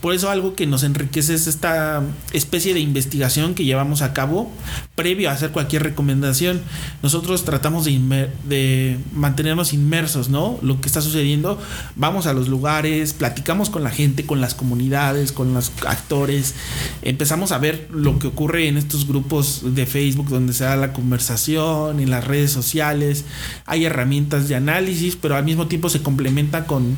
Por 0.02 0.14
eso 0.14 0.30
algo 0.30 0.56
que 0.56 0.68
nos 0.68 0.84
enriquece 0.84 1.34
es 1.34 1.48
esta 1.48 2.04
especie 2.34 2.74
de 2.74 2.80
investigación 2.80 3.56
que 3.56 3.66
llevamos 3.66 4.02
a 4.02 4.14
cabo 4.14 4.52
previo 4.96 5.30
a 5.30 5.34
hacer 5.34 5.52
cualquier 5.52 5.84
recomendación. 5.84 6.62
Nosotros 7.02 7.46
tratamos 7.46 7.86
de, 7.86 8.30
de 8.48 9.00
mantenernos 9.14 9.74
inmersos, 9.74 10.30
¿no? 10.30 10.60
Lo 10.62 10.82
que 10.82 10.88
está 10.88 11.02
sucediendo. 11.02 11.60
Vamos 11.96 12.28
a 12.28 12.34
los 12.34 12.48
lugares, 12.48 13.14
platicamos 13.14 13.70
con 13.70 13.84
la 13.84 13.90
gente, 13.90 14.26
con 14.26 14.42
las 14.42 14.54
comunidades, 14.54 15.32
con 15.32 15.54
los 15.54 15.72
actores. 15.88 16.54
Empezamos 17.02 17.52
a 17.52 17.58
ver 17.58 17.88
lo 17.92 18.19
que 18.20 18.28
ocurre 18.28 18.68
en 18.68 18.78
estos 18.78 19.08
grupos 19.08 19.62
de 19.64 19.86
Facebook 19.86 20.30
donde 20.30 20.54
se 20.54 20.66
da 20.66 20.76
la 20.76 20.94
conversación, 20.94 22.00
en 22.00 22.10
las 22.10 22.26
redes 22.26 22.52
sociales, 22.52 23.26
hay 23.66 23.86
herramientas 23.86 24.48
de 24.48 24.56
análisis, 24.56 25.16
pero 25.16 25.36
al 25.36 25.46
mismo 25.46 25.68
tiempo 25.68 25.90
se 25.90 26.02
complementa 26.02 26.66
con 26.66 26.98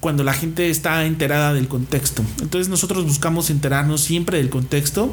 cuando 0.00 0.22
la 0.22 0.32
gente 0.32 0.70
está 0.70 1.04
enterada 1.04 1.52
del 1.52 1.68
contexto. 1.68 2.22
Entonces 2.40 2.68
nosotros 2.68 3.04
buscamos 3.04 3.50
enterarnos 3.50 4.00
siempre 4.00 4.38
del 4.38 4.48
contexto, 4.48 5.12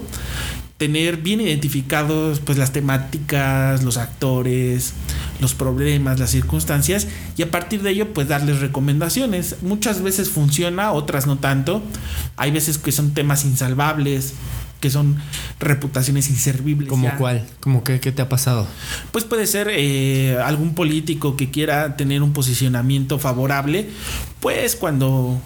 tener 0.78 1.18
bien 1.18 1.42
identificados 1.42 2.40
pues 2.42 2.58
las 2.58 2.72
temáticas, 2.72 3.84
los 3.84 3.98
actores, 3.98 4.94
los 5.40 5.54
problemas, 5.54 6.20
las 6.20 6.32
circunstancias 6.32 7.08
y 7.38 7.44
a 7.44 7.52
partir 7.52 7.82
de 7.82 7.92
ello 7.92 8.14
pues 8.14 8.28
darles 8.28 8.60
recomendaciones. 8.60 9.58
Muchas 9.62 10.02
veces 10.02 10.30
funciona, 10.30 10.92
otras 10.92 11.28
no 11.28 11.38
tanto. 11.38 11.82
Hay 12.36 12.52
veces 12.52 12.78
que 12.78 12.92
son 12.92 13.14
temas 13.14 13.46
insalvables, 13.46 14.34
que 14.80 14.90
son 14.90 15.18
reputaciones 15.60 16.30
inservibles. 16.30 16.90
¿Como 16.90 17.10
cuál? 17.18 17.46
¿Cómo 17.60 17.84
qué, 17.84 18.00
qué 18.00 18.12
te 18.12 18.22
ha 18.22 18.30
pasado? 18.30 18.68
Pues 19.12 19.24
puede 19.24 19.48
ser 19.48 19.70
eh, 19.72 20.38
algún 20.44 20.76
político 20.76 21.36
que 21.36 21.50
quiera 21.50 21.98
tener 21.98 22.22
un 22.22 22.34
posicionamiento 22.34 23.20
favorable, 23.20 23.90
pues 24.40 24.76
cuando 24.76 25.40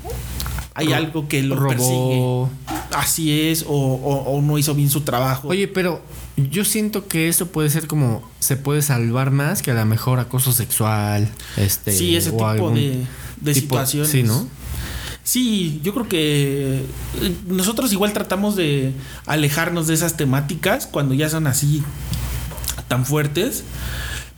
hay 0.80 0.93
algo 0.93 1.27
que 1.27 1.43
lo 1.43 1.56
robó. 1.56 2.49
persigue. 2.65 2.80
Así 2.95 3.39
es, 3.49 3.65
o, 3.68 3.72
o, 3.72 4.41
no 4.41 4.57
hizo 4.57 4.73
bien 4.73 4.89
su 4.89 5.01
trabajo. 5.01 5.47
Oye, 5.49 5.68
pero 5.68 6.01
yo 6.38 6.65
siento 6.65 7.07
que 7.07 7.27
eso 7.27 7.47
puede 7.47 7.69
ser 7.69 7.88
como 7.88 8.23
se 8.39 8.56
puede 8.57 8.81
salvar 8.81 9.31
más 9.31 9.61
que 9.61 9.72
a 9.72 9.73
lo 9.73 9.85
mejor 9.85 10.19
acoso 10.19 10.51
sexual, 10.51 11.30
este, 11.57 11.91
sí, 11.91 12.15
ese 12.15 12.31
tipo 12.31 12.72
de, 12.72 13.06
de 13.41 13.53
situaciones. 13.53 14.10
Sí, 14.10 14.23
¿no? 14.23 14.47
Sí, 15.30 15.80
yo 15.84 15.93
creo 15.93 16.10
que 16.10 16.80
eh, 17.22 17.35
nosotros 17.45 17.93
igual 17.93 18.14
tratamos 18.14 18.56
de 18.56 18.93
alejarnos 19.27 19.85
de 19.85 19.93
esas 19.93 20.18
temáticas 20.18 20.88
cuando 20.88 21.14
ya 21.14 21.30
son 21.30 21.45
así 21.45 21.84
tan 22.88 23.06
fuertes. 23.06 23.64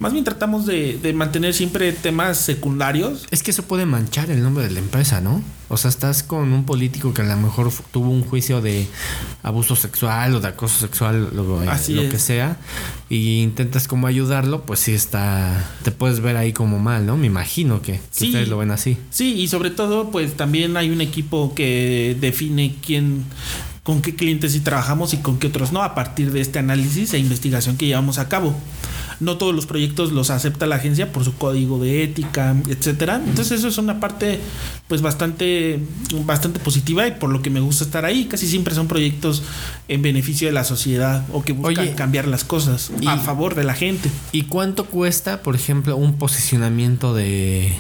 Más 0.02 0.14
bien 0.14 0.26
tratamos 0.26 0.66
de, 0.66 1.14
mantener 1.14 1.54
siempre 1.54 1.92
temas 1.92 2.40
secundarios. 2.40 3.28
Es 3.30 3.44
que 3.44 3.52
eso 3.52 3.62
puede 3.62 3.86
manchar 3.86 4.32
el 4.32 4.42
nombre 4.42 4.64
de 4.64 4.72
la 4.72 4.80
empresa, 4.80 5.22
¿no? 5.22 5.44
O 5.70 5.78
sea, 5.78 5.90
estás 5.90 6.24
con 6.24 6.54
un 6.54 6.66
político 6.66 7.14
que 7.14 7.22
a 7.22 7.26
lo 7.26 7.38
mejor 7.38 7.72
tuvo 7.92 8.10
un 8.10 8.24
juicio 8.24 8.62
de 8.62 8.88
abuso 9.44 9.76
sexual 9.76 10.34
o 10.34 10.40
de 10.40 10.48
acoso 10.48 10.80
sexual, 10.80 11.30
lo, 11.36 11.64
lo 11.64 12.10
que 12.10 12.18
sea, 12.18 12.58
y 13.10 13.44
intentas 13.44 13.88
como 13.88 14.08
ayudarlo, 14.08 14.64
pues 14.64 14.80
sí 14.80 14.92
está, 14.92 15.70
te 15.84 15.92
puedes 15.92 16.20
ver 16.20 16.36
ahí 16.36 16.52
como 16.52 16.80
mal, 16.80 17.06
¿no? 17.06 17.16
Me 17.16 17.28
imagino 17.28 17.84
que, 17.84 18.00
ustedes 18.12 18.48
lo 18.48 18.58
ven 18.58 18.72
así. 18.72 18.98
Sí, 19.12 19.36
y 19.36 19.50
sobre 19.50 19.70
todo, 19.70 20.10
pues 20.10 20.36
también 20.36 20.78
hay 20.78 20.90
un 20.90 21.02
equipo 21.02 21.54
que 21.54 22.18
define 22.20 22.76
quién 22.84 23.24
con 23.84 24.02
qué 24.02 24.16
clientes 24.16 24.54
sí 24.54 24.62
trabajamos 24.62 25.14
y 25.14 25.18
con 25.18 25.38
qué 25.38 25.48
otros 25.48 25.72
no, 25.72 25.84
a 25.84 25.94
partir 25.94 26.32
de 26.32 26.42
este 26.42 26.58
análisis 26.58 27.14
e 27.14 27.20
investigación 27.20 27.78
que 27.78 27.86
llevamos 27.86 28.18
a 28.18 28.30
cabo 28.30 28.56
no 29.22 29.38
todos 29.38 29.56
los 29.56 29.66
proyectos 29.66 30.12
los 30.12 30.30
acepta 30.30 30.66
la 30.66 30.76
agencia 30.76 31.12
por 31.12 31.24
su 31.24 31.36
código 31.36 31.80
de 31.80 32.04
ética, 32.04 32.56
etcétera. 32.68 33.22
Entonces 33.26 33.60
eso 33.60 33.68
es 33.68 33.78
una 33.78 34.00
parte 34.00 34.40
pues 34.88 35.02
bastante 35.02 35.80
bastante 36.26 36.60
positiva 36.60 37.08
y 37.08 37.12
por 37.12 37.30
lo 37.30 37.42
que 37.42 37.50
me 37.50 37.60
gusta 37.60 37.86
estar 37.86 38.04
ahí, 38.04 38.26
casi 38.26 38.48
siempre 38.48 38.76
son 38.76 38.88
proyectos 38.88 39.44
en 39.88 40.02
beneficio 40.02 40.48
de 40.48 40.54
la 40.54 40.64
sociedad 40.64 41.26
o 41.32 41.44
que 41.44 41.54
buscan 41.54 41.94
cambiar 41.94 42.28
las 42.28 42.44
cosas 42.44 42.92
a 43.08 43.18
favor 43.18 43.56
de 43.56 43.64
la 43.64 43.74
gente. 43.74 44.10
¿Y 44.32 44.44
cuánto 44.44 44.86
cuesta, 44.86 45.42
por 45.42 45.56
ejemplo, 45.56 45.96
un 45.96 46.18
posicionamiento 46.18 47.14
de 47.14 47.74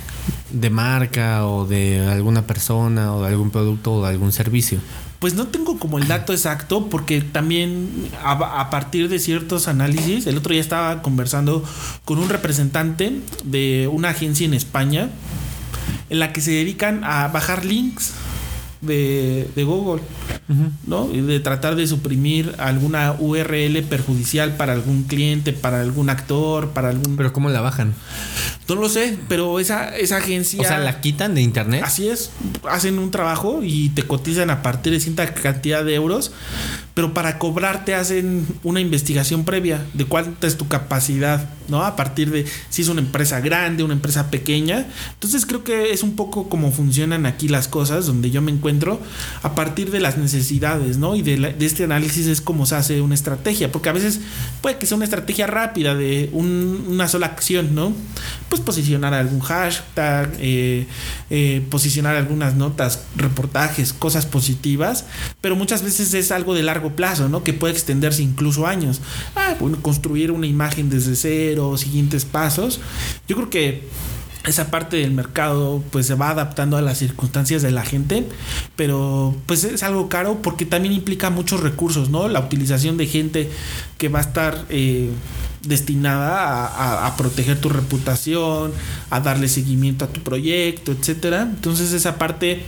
de 0.51 0.69
marca 0.69 1.47
o 1.47 1.65
de 1.65 2.05
alguna 2.07 2.45
persona 2.45 3.15
o 3.15 3.21
de 3.23 3.29
algún 3.29 3.51
producto 3.51 3.93
o 3.93 4.03
de 4.03 4.09
algún 4.09 4.31
servicio? 4.31 4.79
Pues 5.21 5.35
no 5.35 5.45
tengo 5.45 5.77
como 5.77 5.99
el 5.99 6.07
dato 6.07 6.33
exacto 6.33 6.87
porque 6.89 7.21
también 7.21 8.09
a, 8.23 8.71
partir 8.71 9.07
de 9.07 9.19
ciertos 9.19 9.67
análisis, 9.67 10.25
el 10.25 10.35
otro 10.35 10.51
día 10.51 10.61
estaba 10.61 11.03
conversando 11.03 11.63
con 12.05 12.17
un 12.17 12.27
representante 12.27 13.21
de 13.43 13.87
una 13.87 14.09
agencia 14.09 14.47
en 14.47 14.55
España 14.55 15.11
en 16.09 16.17
la 16.17 16.33
que 16.33 16.41
se 16.41 16.49
dedican 16.49 17.03
a 17.03 17.27
bajar 17.27 17.65
links 17.65 18.13
de, 18.81 19.47
de 19.55 19.63
Google, 19.63 20.01
¿no? 20.87 21.07
Y 21.13 21.21
de 21.21 21.39
tratar 21.39 21.75
de 21.75 21.85
suprimir 21.85 22.55
alguna 22.57 23.15
URL 23.19 23.83
perjudicial 23.83 24.55
para 24.57 24.73
algún 24.73 25.03
cliente, 25.03 25.53
para 25.53 25.81
algún 25.81 26.09
actor, 26.09 26.69
para 26.71 26.89
algún... 26.89 27.15
Pero 27.15 27.31
¿cómo 27.31 27.49
la 27.49 27.61
bajan? 27.61 27.93
No 28.75 28.81
lo 28.81 28.89
sé, 28.89 29.17
pero 29.27 29.59
esa, 29.59 29.95
esa 29.97 30.17
agencia... 30.17 30.61
O 30.61 30.63
sea, 30.63 30.79
la 30.79 31.01
quitan 31.01 31.35
de 31.35 31.41
internet. 31.41 31.83
Así 31.83 32.07
es, 32.07 32.31
hacen 32.69 32.99
un 32.99 33.11
trabajo 33.11 33.59
y 33.63 33.89
te 33.89 34.03
cotizan 34.03 34.49
a 34.49 34.61
partir 34.61 34.93
de 34.93 34.99
cierta 35.01 35.33
cantidad 35.33 35.83
de 35.83 35.95
euros, 35.95 36.31
pero 36.93 37.13
para 37.13 37.37
cobrarte 37.37 37.95
hacen 37.95 38.45
una 38.63 38.79
investigación 38.79 39.43
previa 39.43 39.85
de 39.93 40.05
cuánta 40.05 40.47
es 40.47 40.57
tu 40.57 40.67
capacidad, 40.67 41.49
¿no? 41.67 41.83
A 41.83 41.95
partir 41.95 42.31
de 42.31 42.45
si 42.69 42.81
es 42.81 42.87
una 42.87 43.01
empresa 43.01 43.39
grande, 43.39 43.83
una 43.83 43.93
empresa 43.93 44.29
pequeña. 44.29 44.87
Entonces 45.13 45.45
creo 45.45 45.63
que 45.63 45.91
es 45.91 46.03
un 46.03 46.15
poco 46.15 46.49
como 46.49 46.71
funcionan 46.71 47.25
aquí 47.25 47.47
las 47.47 47.67
cosas, 47.67 48.05
donde 48.05 48.31
yo 48.31 48.41
me 48.41 48.51
encuentro, 48.51 48.99
a 49.43 49.55
partir 49.55 49.91
de 49.91 49.99
las 49.99 50.17
necesidades, 50.17 50.97
¿no? 50.97 51.15
Y 51.15 51.21
de, 51.21 51.55
este 51.59 51.83
análisis 51.83 52.27
es 52.27 52.41
como 52.41 52.65
se 52.65 52.75
hace 52.75 53.01
una 53.01 53.15
estrategia, 53.15 53.71
porque 53.71 53.89
a 53.89 53.93
veces 53.93 54.19
puede 54.61 54.77
que 54.77 54.85
sea 54.85 54.95
una 54.95 55.05
estrategia 55.05 55.47
rápida 55.47 55.95
de 55.95 56.29
una 56.33 57.07
sola 57.07 57.27
acción, 57.27 57.73
¿no? 57.75 57.93
Pues 58.49 58.60
posicionar 58.61 59.13
algún 59.13 59.39
hashtag, 59.39 60.31
eh, 60.39 60.87
eh, 61.29 61.65
posicionar 61.69 62.15
algunas 62.15 62.55
notas, 62.55 63.03
reportajes, 63.15 63.93
cosas 63.93 64.25
positivas, 64.25 65.05
pero 65.41 65.55
muchas 65.55 65.83
veces 65.83 66.13
es 66.13 66.31
algo 66.31 66.53
de 66.53 66.63
largo 66.63 66.95
plazo, 66.95 67.29
¿no? 67.29 67.43
Que 67.43 67.53
puede 67.53 67.73
extenderse 67.73 68.23
incluso 68.23 68.67
años. 68.67 69.01
Ah, 69.35 69.55
bueno, 69.59 69.81
construir 69.81 70.31
una 70.31 70.47
imagen 70.47 70.89
desde 70.89 71.15
cero, 71.15 71.77
siguientes 71.77 72.25
pasos. 72.25 72.79
Yo 73.27 73.35
creo 73.35 73.49
que 73.49 73.83
esa 74.45 74.71
parte 74.71 74.97
del 74.97 75.11
mercado 75.11 75.83
pues 75.91 76.07
se 76.07 76.15
va 76.15 76.29
adaptando 76.29 76.77
a 76.77 76.81
las 76.81 76.97
circunstancias 76.97 77.61
de 77.61 77.71
la 77.71 77.83
gente, 77.83 78.27
pero 78.75 79.35
pues 79.45 79.63
es 79.63 79.83
algo 79.83 80.09
caro 80.09 80.41
porque 80.41 80.65
también 80.65 80.93
implica 80.93 81.29
muchos 81.29 81.61
recursos, 81.61 82.09
¿no? 82.09 82.27
La 82.27 82.39
utilización 82.39 82.97
de 82.97 83.05
gente 83.05 83.51
que 83.97 84.09
va 84.09 84.19
a 84.19 84.23
estar 84.23 84.65
eh, 84.69 85.09
destinada 85.63 87.05
a, 87.05 87.15
proteger 87.17 87.59
tu 87.59 87.69
reputación, 87.69 88.73
a 89.09 89.19
darle 89.19 89.47
seguimiento 89.47 90.05
a 90.05 90.07
tu 90.07 90.21
proyecto, 90.21 90.91
etcétera. 90.91 91.43
Entonces 91.43 91.93
esa 91.93 92.17
parte 92.17 92.63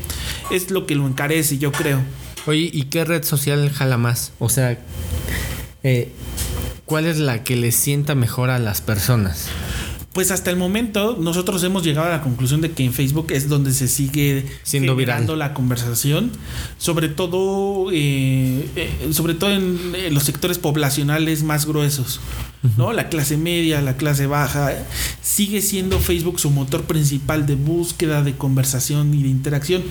es 0.52 0.72
lo 0.72 0.86
que 0.86 0.96
lo 0.96 1.08
encarece, 1.08 1.58
yo 1.58 1.72
creo. 1.72 2.02
Oye, 2.46 2.70
¿y 2.72 2.84
qué 2.84 3.06
red 3.06 3.24
social 3.24 3.70
jala 3.72 3.98
más? 3.98 4.34
O 4.40 4.50
sea, 4.50 4.78
eh, 5.84 6.12
¿cuál 6.86 7.06
es 7.06 7.18
la 7.18 7.44
que 7.44 7.56
le 7.56 7.72
sienta 7.72 8.16
mejor 8.16 8.50
a 8.50 8.60
las 8.60 8.82
personas? 8.82 9.48
Pues 10.14 10.30
hasta 10.30 10.52
el 10.52 10.58
momento 10.58 11.18
nosotros 11.20 11.64
hemos 11.64 11.84
llegado 11.84 12.08
a 12.08 12.12
la 12.12 12.22
conclusión 12.22 12.62
de 12.62 12.72
que 12.72 12.86
en 12.86 12.94
Facebook 12.94 13.32
es 13.32 13.50
donde 13.50 13.74
se 13.74 13.88
sigue 13.88 14.46
Siendo 14.62 15.36
la 15.36 15.56
conversación, 15.56 16.32
sobre 16.78 17.08
todo, 17.10 17.90
eh, 17.92 18.70
eh, 18.76 19.10
sobre 19.12 19.34
todo 19.34 19.50
en, 19.50 19.94
eh, 19.96 20.12
los 20.12 20.22
sectores 20.22 20.60
poblacionales 20.60 21.42
más 21.42 21.66
gruesos, 21.66 22.20
¿no? 22.78 22.94
La 22.94 23.10
clase 23.10 23.38
media, 23.38 23.82
la 23.82 23.98
clase 23.98 24.28
baja, 24.28 24.72
eh, 24.72 24.86
sigue 25.24 25.64
siendo 25.64 26.00
Facebook 26.00 26.40
su 26.40 26.52
motor 26.52 26.84
principal 26.84 27.48
de 27.48 27.56
búsqueda, 27.56 28.22
de 28.22 28.36
conversación 28.36 29.16
y 29.16 29.24
de 29.24 29.30
interacción. 29.30 29.82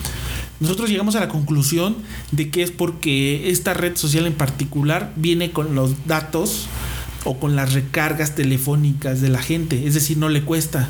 Nosotros 0.60 0.88
llegamos 0.88 1.16
a 1.16 1.20
la 1.20 1.28
conclusión 1.28 1.96
de 2.30 2.48
que 2.48 2.62
es 2.62 2.70
porque 2.70 3.50
esta 3.50 3.74
red 3.74 3.96
social 3.96 4.26
en 4.26 4.34
particular 4.34 5.12
viene 5.16 5.50
con 5.50 5.74
los 5.74 6.06
datos 6.06 6.68
o 7.24 7.38
con 7.38 7.56
las 7.56 7.72
recargas 7.72 8.34
telefónicas 8.34 9.20
de 9.20 9.28
la 9.28 9.42
gente, 9.42 9.86
es 9.86 9.94
decir, 9.94 10.16
no 10.18 10.28
le 10.28 10.42
cuesta. 10.42 10.88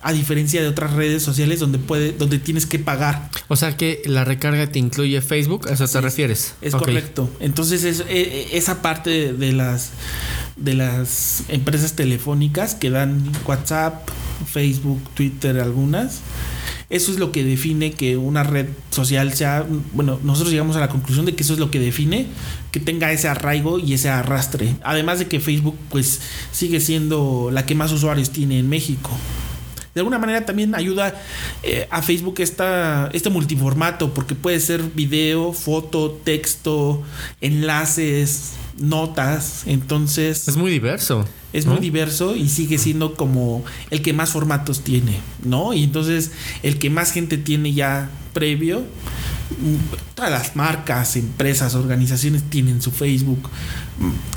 A 0.00 0.12
diferencia 0.12 0.62
de 0.62 0.68
otras 0.68 0.92
redes 0.92 1.24
sociales 1.24 1.58
donde 1.58 1.78
puede, 1.78 2.12
donde 2.12 2.38
tienes 2.38 2.66
que 2.66 2.78
pagar. 2.78 3.30
O 3.48 3.56
sea 3.56 3.76
que 3.76 4.00
la 4.06 4.24
recarga 4.24 4.68
te 4.68 4.78
incluye 4.78 5.20
Facebook, 5.20 5.68
¿a 5.68 5.72
eso 5.72 5.88
te 5.88 6.00
refieres? 6.00 6.54
Es 6.60 6.72
correcto. 6.72 7.28
Entonces 7.40 7.82
es, 7.82 8.04
eh, 8.08 8.50
esa 8.52 8.80
parte 8.80 9.32
de 9.32 9.52
las 9.52 9.90
de 10.56 10.74
las 10.74 11.42
empresas 11.48 11.94
telefónicas 11.94 12.74
que 12.74 12.90
dan 12.90 13.30
WhatsApp, 13.46 14.08
Facebook, 14.46 15.02
Twitter, 15.14 15.60
algunas. 15.60 16.20
Eso 16.88 17.10
es 17.10 17.18
lo 17.18 17.32
que 17.32 17.42
define 17.42 17.92
que 17.92 18.16
una 18.16 18.44
red 18.44 18.66
social 18.90 19.32
sea, 19.34 19.66
bueno, 19.92 20.20
nosotros 20.22 20.52
llegamos 20.52 20.76
a 20.76 20.80
la 20.80 20.88
conclusión 20.88 21.26
de 21.26 21.34
que 21.34 21.42
eso 21.42 21.52
es 21.54 21.58
lo 21.58 21.70
que 21.70 21.80
define 21.80 22.26
que 22.70 22.78
tenga 22.78 23.10
ese 23.10 23.26
arraigo 23.26 23.78
y 23.78 23.94
ese 23.94 24.08
arrastre. 24.08 24.76
Además 24.84 25.18
de 25.18 25.26
que 25.26 25.40
Facebook 25.40 25.76
pues 25.90 26.20
sigue 26.52 26.80
siendo 26.80 27.50
la 27.50 27.66
que 27.66 27.74
más 27.74 27.90
usuarios 27.90 28.30
tiene 28.30 28.58
en 28.58 28.68
México. 28.68 29.10
De 29.94 30.00
alguna 30.00 30.18
manera 30.18 30.44
también 30.44 30.74
ayuda 30.74 31.18
eh, 31.62 31.88
a 31.90 32.02
Facebook 32.02 32.34
esta, 32.40 33.08
este 33.14 33.30
multiformato, 33.30 34.12
porque 34.12 34.34
puede 34.34 34.60
ser 34.60 34.82
video, 34.82 35.54
foto, 35.54 36.20
texto, 36.22 37.02
enlaces, 37.40 38.52
notas. 38.76 39.62
Entonces 39.64 40.46
Es 40.46 40.56
muy 40.58 40.70
diverso. 40.70 41.24
Es 41.56 41.64
¿no? 41.64 41.72
muy 41.72 41.80
diverso 41.80 42.36
y 42.36 42.48
sigue 42.48 42.76
siendo 42.76 43.14
como 43.14 43.64
el 43.90 44.02
que 44.02 44.12
más 44.12 44.30
formatos 44.30 44.82
tiene, 44.82 45.20
¿no? 45.42 45.72
Y 45.72 45.84
entonces 45.84 46.32
el 46.62 46.78
que 46.78 46.90
más 46.90 47.12
gente 47.12 47.38
tiene 47.38 47.72
ya 47.72 48.10
previo. 48.34 48.84
Todas 50.14 50.30
las 50.30 50.56
marcas, 50.56 51.16
empresas, 51.16 51.74
organizaciones 51.74 52.42
tienen 52.50 52.82
su 52.82 52.90
Facebook, 52.90 53.48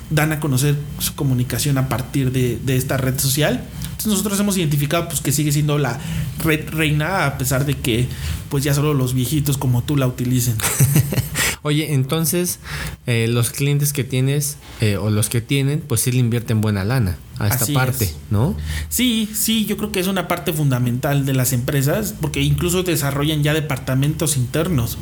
dan 0.09 0.31
a 0.31 0.39
conocer 0.39 0.77
su 0.99 1.15
comunicación 1.15 1.77
a 1.77 1.89
partir 1.89 2.31
de, 2.31 2.57
de 2.63 2.77
esta 2.77 2.95
red 2.95 3.19
social. 3.19 3.65
Entonces 3.83 4.07
nosotros 4.07 4.39
hemos 4.39 4.57
identificado 4.57 5.09
pues 5.09 5.19
que 5.19 5.33
sigue 5.33 5.51
siendo 5.51 5.77
la 5.77 5.99
red 6.41 6.69
reina 6.69 7.25
a 7.25 7.37
pesar 7.37 7.65
de 7.65 7.75
que 7.75 8.07
pues 8.49 8.63
ya 8.63 8.73
solo 8.73 8.93
los 8.93 9.13
viejitos 9.13 9.57
como 9.57 9.83
tú 9.83 9.97
la 9.97 10.07
utilicen. 10.07 10.55
Oye, 11.61 11.94
entonces 11.94 12.60
eh, 13.06 13.27
los 13.30 13.52
clientes 13.52 13.94
que 13.94 14.03
tienes 14.03 14.57
eh, 14.81 14.98
o 14.98 15.10
los 15.10 15.30
que 15.30 15.41
tienen, 15.41 15.81
pues 15.81 16.02
sí 16.02 16.11
le 16.11 16.19
invierten 16.19 16.61
buena 16.61 16.84
lana 16.84 17.18
a 17.40 17.48
esta 17.48 17.64
Así 17.64 17.74
parte, 17.74 18.06
es. 18.06 18.16
¿no? 18.30 18.56
Sí, 18.90 19.30
sí, 19.34 19.66
yo 19.66 19.78
creo 19.78 19.91
que 19.91 19.99
es 19.99 20.07
una 20.07 20.28
parte 20.28 20.52
fundamental 20.53 21.26
de 21.26 21.34
las 21.34 21.53
empresas 21.53 22.14
porque 22.20 22.41
incluso 22.41 22.84
desarrollan 22.84 23.41
ya 23.44 23.53
departamentos 23.53 24.36
internos. 24.38 24.98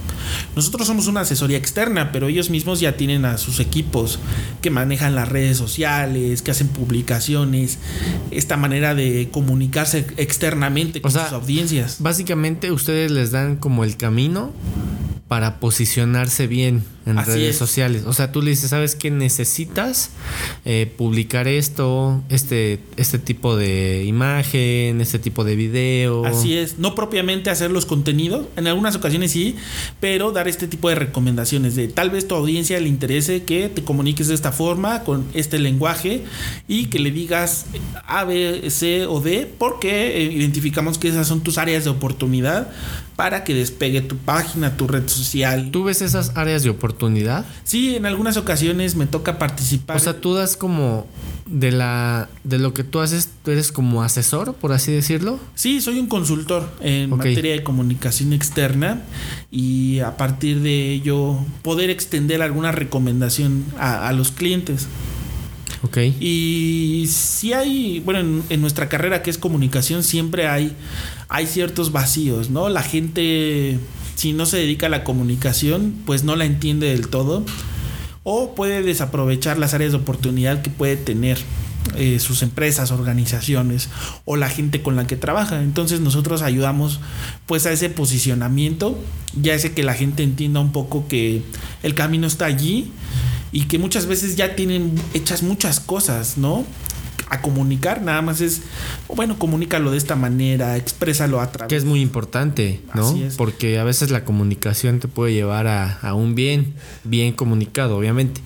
Nosotros 0.55 0.87
somos 0.87 1.07
una 1.07 1.21
asesoría 1.21 1.57
externa, 1.57 2.11
pero 2.11 2.27
ellos 2.27 2.49
mismos 2.49 2.79
ya 2.79 2.95
tienen 2.95 3.25
a 3.25 3.37
sus 3.37 3.59
equipos 3.59 4.19
que 4.61 4.69
manejan 4.69 5.15
las 5.15 5.27
redes 5.29 5.57
sociales, 5.57 6.41
que 6.43 6.51
hacen 6.51 6.67
publicaciones, 6.67 7.79
esta 8.31 8.55
manera 8.55 8.93
de 8.95 9.29
comunicarse 9.31 10.05
externamente 10.17 11.01
con 11.01 11.09
O 11.09 11.13
sea, 11.13 11.25
sus 11.25 11.33
audiencias. 11.33 11.97
Básicamente 11.99 12.71
ustedes 12.71 13.11
les 13.11 13.31
dan 13.31 13.55
como 13.57 13.83
el 13.83 13.97
camino 13.97 14.53
para 15.27 15.59
posicionarse 15.59 16.47
bien 16.47 16.85
en 17.05 17.17
Así 17.17 17.31
redes 17.31 17.49
es. 17.51 17.57
sociales. 17.57 18.03
O 18.05 18.13
sea, 18.13 18.31
tú 18.31 18.41
le 18.41 18.51
dices, 18.51 18.69
¿sabes 18.69 18.95
qué 18.95 19.11
necesitas? 19.11 20.11
Eh, 20.63 20.91
publicar 20.97 21.49
esto, 21.49 22.23
este, 22.29 22.79
este 22.97 23.19
tipo 23.19 23.55
de 23.55 24.03
imagen, 24.05 25.01
este 25.01 25.19
tipo 25.19 25.43
de 25.43 25.55
video. 25.55 26.25
Así 26.25 26.57
es, 26.57 26.79
no 26.79 26.95
propiamente 26.95 27.49
hacer 27.49 27.71
los 27.71 27.85
contenidos, 27.85 28.47
en 28.55 28.67
algunas 28.67 28.95
ocasiones 28.95 29.31
sí, 29.31 29.55
pero 29.99 30.31
dar 30.31 30.47
este 30.47 30.67
tipo 30.67 30.89
de 30.89 30.95
recomendaciones 30.95 31.75
de 31.75 31.87
tal 31.87 32.09
vez 32.09 32.27
tu 32.27 32.35
audiencia 32.35 32.79
le 32.79 32.89
interese 32.89 33.43
que 33.43 33.69
te 33.69 33.83
comuniques 33.83 34.27
de 34.27 34.35
esta 34.35 34.51
forma, 34.51 35.03
con 35.03 35.25
este 35.33 35.59
lenguaje 35.59 36.23
y 36.67 36.85
que 36.85 36.99
le 36.99 37.11
digas 37.11 37.65
A, 38.05 38.23
B, 38.25 38.69
C 38.69 39.05
o 39.05 39.21
D, 39.21 39.51
porque 39.57 40.17
eh, 40.17 40.23
identificamos 40.23 40.97
que 40.97 41.09
esas 41.09 41.27
son 41.27 41.41
tus 41.41 41.57
áreas 41.57 41.83
de 41.83 41.89
oportunidad 41.89 42.71
para 43.17 43.43
que 43.43 43.55
despegue 43.55 44.01
tu 44.01 44.15
página, 44.15 44.77
tu 44.77 44.87
red 44.87 45.07
social. 45.07 45.71
¿Tú 45.71 45.85
ves 45.85 46.03
esas 46.03 46.33
áreas 46.35 46.61
de 46.61 46.69
oportunidad? 46.69 47.45
Sí, 47.63 47.95
en 47.95 48.05
algunas 48.05 48.37
ocasiones 48.37 48.95
me 48.95 49.07
toca 49.07 49.39
participar. 49.39 49.97
O 49.97 49.99
sea, 49.99 50.21
tú 50.21 50.35
das 50.35 50.55
como 50.55 51.07
de 51.47 51.71
la 51.71 52.29
de 52.43 52.59
lo 52.59 52.75
que 52.75 52.83
tú 52.83 52.99
haces, 52.99 53.29
tú 53.43 53.49
eres 53.49 53.71
como 53.71 54.03
asesor, 54.03 54.53
por 54.53 54.71
así 54.71 54.91
decirlo. 54.91 55.39
Sí, 55.55 55.81
soy 55.81 55.97
un 55.97 56.05
consultor 56.05 56.71
en 56.79 57.09
materia 57.09 57.53
de 57.53 57.63
comunicación 57.63 58.33
externa 58.33 59.01
y 59.49 59.99
a 60.01 60.15
partir 60.15 60.59
de 60.59 60.91
ello 60.91 61.39
poder 61.63 61.89
extender 61.89 62.43
alguna 62.43 62.71
recomendación 62.71 63.65
a, 63.79 64.07
a 64.07 64.13
los 64.13 64.31
clientes. 64.31 64.87
Ok. 65.81 65.97
Y 66.19 67.07
si 67.11 67.53
hay, 67.53 67.99
bueno, 67.99 68.19
en, 68.19 68.43
en 68.49 68.61
nuestra 68.61 68.89
carrera 68.89 69.21
que 69.23 69.29
es 69.29 69.37
comunicación 69.37 70.03
siempre 70.03 70.47
hay, 70.47 70.75
hay 71.29 71.47
ciertos 71.47 71.91
vacíos, 71.91 72.49
¿no? 72.49 72.69
La 72.69 72.83
gente, 72.83 73.79
si 74.15 74.33
no 74.33 74.45
se 74.45 74.57
dedica 74.57 74.87
a 74.87 74.89
la 74.89 75.03
comunicación, 75.03 75.93
pues 76.05 76.23
no 76.23 76.35
la 76.35 76.45
entiende 76.45 76.89
del 76.89 77.07
todo 77.09 77.43
o 78.29 78.55
puede 78.55 78.83
desaprovechar 78.83 79.57
las 79.57 79.73
áreas 79.73 79.93
de 79.93 79.99
oportunidad 79.99 80.61
que 80.61 80.69
puede 80.69 80.97
tener 80.97 81.37
eh, 81.95 82.19
sus 82.19 82.41
empresas, 82.41 82.91
organizaciones 82.91 83.87
o 84.25 84.35
la 84.35 84.49
gente 84.49 84.81
con 84.81 84.97
la 84.97 85.07
que 85.07 85.15
trabaja. 85.15 85.61
Entonces 85.63 86.01
nosotros 86.01 86.41
ayudamos 86.41 86.99
pues 87.45 87.65
a 87.65 87.71
ese 87.71 87.89
posicionamiento, 87.89 88.99
ya 89.41 89.53
ese 89.53 89.71
que 89.71 89.81
la 89.81 89.93
gente 89.93 90.23
entienda 90.23 90.59
un 90.59 90.73
poco 90.73 91.07
que 91.07 91.41
el 91.83 91.95
camino 91.95 92.27
está 92.27 92.45
allí 92.45 92.91
y 93.53 93.63
que 93.63 93.79
muchas 93.79 94.05
veces 94.05 94.35
ya 94.35 94.55
tienen 94.55 94.95
hechas 95.13 95.41
muchas 95.41 95.79
cosas, 95.79 96.37
¿no? 96.37 96.65
A 97.29 97.41
comunicar, 97.41 98.01
nada 98.01 98.21
más 98.21 98.41
es, 98.41 98.61
bueno, 99.07 99.37
comunícalo 99.37 99.91
de 99.91 99.97
esta 99.97 100.15
manera, 100.15 100.77
exprésalo 100.77 101.41
a 101.41 101.51
través. 101.51 101.69
Que 101.69 101.75
es 101.75 101.83
muy 101.85 102.01
importante, 102.01 102.81
¿no? 102.93 103.07
Así 103.07 103.23
es. 103.23 103.35
Porque 103.35 103.79
a 103.79 103.83
veces 103.83 104.11
la 104.11 104.23
comunicación 104.23 104.99
te 104.99 105.07
puede 105.07 105.33
llevar 105.33 105.67
a, 105.67 105.99
a 105.99 106.13
un 106.13 106.35
bien, 106.35 106.73
bien 107.03 107.33
comunicado, 107.33 107.97
obviamente. 107.97 108.41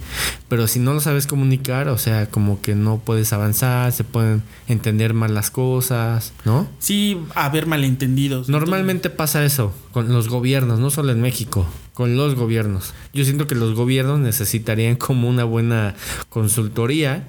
Pero 0.50 0.68
si 0.68 0.80
no 0.80 0.94
lo 0.94 1.00
sabes 1.00 1.28
comunicar, 1.28 1.88
o 1.88 1.98
sea, 1.98 2.28
como 2.30 2.60
que 2.60 2.76
no 2.76 2.98
puedes 2.98 3.32
avanzar, 3.34 3.92
se 3.92 4.04
pueden 4.04 4.44
entender 4.68 5.14
mal 5.14 5.34
las 5.34 5.52
cosas, 5.52 6.34
¿no? 6.44 6.68
Sí, 6.80 7.18
haber 7.36 7.68
malentendidos. 7.68 8.50
Normalmente 8.50 9.10
pasa 9.10 9.46
eso 9.46 9.74
con 9.94 10.12
los 10.12 10.28
gobiernos, 10.28 10.80
no 10.80 10.90
solo 10.90 11.12
en 11.12 11.22
México, 11.22 11.66
con 11.94 12.18
los 12.18 12.36
gobiernos. 12.36 12.94
Yo 13.14 13.24
siento 13.24 13.48
que 13.48 13.56
los 13.56 13.76
gobiernos 13.76 14.20
necesitarían 14.20 14.96
como 14.96 15.30
una 15.30 15.44
buena 15.44 15.96
consultoría 16.30 17.24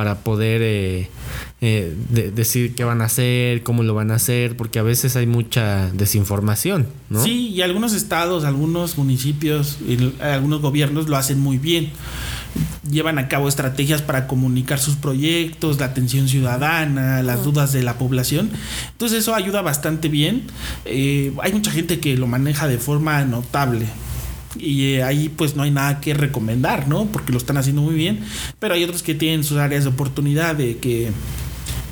para 0.00 0.20
poder 0.20 0.62
eh, 0.64 1.10
eh, 1.60 1.94
de- 2.08 2.30
decir 2.30 2.74
qué 2.74 2.84
van 2.84 3.02
a 3.02 3.04
hacer, 3.04 3.62
cómo 3.62 3.82
lo 3.82 3.92
van 3.92 4.10
a 4.10 4.14
hacer, 4.14 4.56
porque 4.56 4.78
a 4.78 4.82
veces 4.82 5.14
hay 5.14 5.26
mucha 5.26 5.90
desinformación, 5.92 6.86
¿no? 7.10 7.22
Sí, 7.22 7.48
y 7.48 7.60
algunos 7.60 7.92
estados, 7.92 8.44
algunos 8.44 8.96
municipios, 8.96 9.76
y 9.86 10.14
algunos 10.22 10.62
gobiernos 10.62 11.06
lo 11.10 11.18
hacen 11.18 11.38
muy 11.38 11.58
bien. 11.58 11.90
Llevan 12.90 13.18
a 13.18 13.28
cabo 13.28 13.46
estrategias 13.46 14.00
para 14.00 14.26
comunicar 14.26 14.78
sus 14.78 14.96
proyectos, 14.96 15.78
la 15.78 15.84
atención 15.84 16.28
ciudadana, 16.28 17.22
las 17.22 17.44
dudas 17.44 17.74
de 17.74 17.82
la 17.82 17.98
población. 17.98 18.48
Entonces 18.92 19.18
eso 19.18 19.34
ayuda 19.34 19.60
bastante 19.60 20.08
bien. 20.08 20.44
Eh, 20.86 21.30
hay 21.42 21.52
mucha 21.52 21.70
gente 21.70 22.00
que 22.00 22.16
lo 22.16 22.26
maneja 22.26 22.68
de 22.68 22.78
forma 22.78 23.22
notable. 23.26 23.84
Y 24.58 24.94
eh, 24.94 25.02
ahí 25.04 25.28
pues 25.28 25.54
no 25.56 25.62
hay 25.62 25.70
nada 25.70 26.00
que 26.00 26.12
recomendar, 26.14 26.88
¿no? 26.88 27.06
Porque 27.06 27.32
lo 27.32 27.38
están 27.38 27.56
haciendo 27.56 27.82
muy 27.82 27.94
bien. 27.94 28.20
Pero 28.58 28.74
hay 28.74 28.82
otros 28.84 29.02
que 29.02 29.14
tienen 29.14 29.44
sus 29.44 29.58
áreas 29.58 29.84
de 29.84 29.90
oportunidad 29.90 30.54
de 30.56 30.76
que 30.78 31.10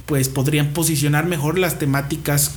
pues 0.06 0.30
podrían 0.30 0.68
posicionar 0.68 1.26
mejor 1.26 1.58
las 1.58 1.78
temáticas 1.78 2.52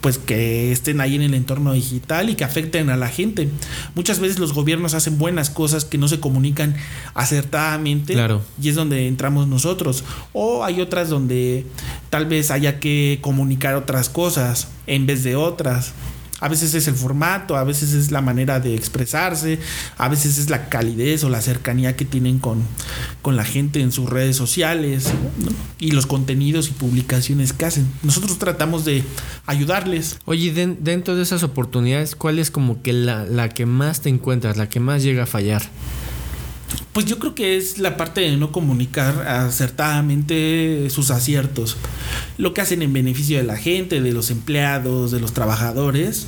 pues 0.00 0.18
que 0.18 0.70
estén 0.72 1.00
ahí 1.00 1.14
en 1.16 1.22
el 1.22 1.34
entorno 1.34 1.72
digital 1.72 2.30
y 2.30 2.34
que 2.36 2.44
afecten 2.44 2.90
a 2.90 2.96
la 2.96 3.08
gente. 3.08 3.48
Muchas 3.94 4.18
veces 4.20 4.38
los 4.38 4.52
gobiernos 4.52 4.94
hacen 4.94 5.18
buenas 5.18 5.50
cosas 5.50 5.84
que 5.84 5.98
no 5.98 6.06
se 6.08 6.18
comunican 6.20 6.76
acertadamente 7.14 8.14
Claro. 8.14 8.42
y 8.60 8.68
es 8.68 8.74
donde 8.74 9.06
entramos 9.08 9.48
nosotros. 9.48 10.04
O 10.32 10.64
hay 10.64 10.80
otras 10.80 11.08
donde 11.08 11.66
tal 12.10 12.26
vez 12.26 12.50
haya 12.50 12.78
que 12.80 13.18
comunicar 13.20 13.74
otras 13.74 14.08
cosas 14.08 14.68
en 14.86 15.06
vez 15.06 15.24
de 15.24 15.36
otras. 15.36 15.92
A 16.42 16.48
veces 16.48 16.74
es 16.74 16.88
el 16.88 16.94
formato, 16.94 17.56
a 17.56 17.62
veces 17.62 17.92
es 17.92 18.10
la 18.10 18.20
manera 18.20 18.58
de 18.58 18.74
expresarse, 18.74 19.60
a 19.96 20.08
veces 20.08 20.38
es 20.38 20.50
la 20.50 20.68
calidez 20.68 21.22
o 21.22 21.30
la 21.30 21.40
cercanía 21.40 21.94
que 21.94 22.04
tienen 22.04 22.40
con, 22.40 22.62
con 23.22 23.36
la 23.36 23.44
gente 23.44 23.80
en 23.80 23.92
sus 23.92 24.10
redes 24.10 24.34
sociales 24.34 25.04
y 25.78 25.92
los 25.92 26.06
contenidos 26.06 26.68
y 26.68 26.72
publicaciones 26.72 27.52
que 27.52 27.64
hacen. 27.64 27.86
Nosotros 28.02 28.40
tratamos 28.40 28.84
de 28.84 29.04
ayudarles. 29.46 30.18
Oye, 30.24 30.52
dentro 30.52 31.14
de 31.14 31.22
esas 31.22 31.44
oportunidades, 31.44 32.16
¿cuál 32.16 32.40
es 32.40 32.50
como 32.50 32.82
que 32.82 32.92
la, 32.92 33.24
la 33.24 33.48
que 33.48 33.64
más 33.64 34.00
te 34.00 34.08
encuentras, 34.08 34.56
la 34.56 34.68
que 34.68 34.80
más 34.80 35.04
llega 35.04 35.22
a 35.22 35.26
fallar? 35.26 35.62
Pues 36.92 37.06
yo 37.06 37.18
creo 37.18 37.34
que 37.34 37.56
es 37.56 37.78
la 37.78 37.96
parte 37.96 38.20
de 38.20 38.36
no 38.36 38.52
comunicar 38.52 39.26
acertadamente 39.26 40.88
sus 40.90 41.10
aciertos. 41.10 41.78
Lo 42.36 42.52
que 42.52 42.60
hacen 42.60 42.82
en 42.82 42.92
beneficio 42.92 43.38
de 43.38 43.44
la 43.44 43.56
gente, 43.56 44.02
de 44.02 44.12
los 44.12 44.30
empleados, 44.30 45.10
de 45.10 45.20
los 45.20 45.32
trabajadores. 45.32 46.26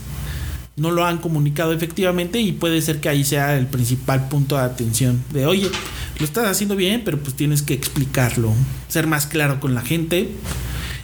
No 0.76 0.90
lo 0.90 1.04
han 1.04 1.18
comunicado 1.18 1.72
efectivamente 1.74 2.40
y 2.40 2.52
puede 2.52 2.80
ser 2.80 3.00
que 3.00 3.10
ahí 3.10 3.24
sea 3.24 3.58
el 3.58 3.66
principal 3.66 4.28
punto 4.28 4.56
de 4.56 4.62
atención. 4.62 5.22
De 5.34 5.46
oye, 5.46 5.70
lo 6.18 6.24
estás 6.24 6.46
haciendo 6.46 6.76
bien, 6.76 7.02
pero 7.04 7.18
pues 7.18 7.36
tienes 7.36 7.60
que 7.60 7.74
explicarlo. 7.74 8.54
Ser 8.88 9.06
más 9.06 9.26
claro 9.26 9.60
con 9.60 9.74
la 9.74 9.82
gente. 9.82 10.30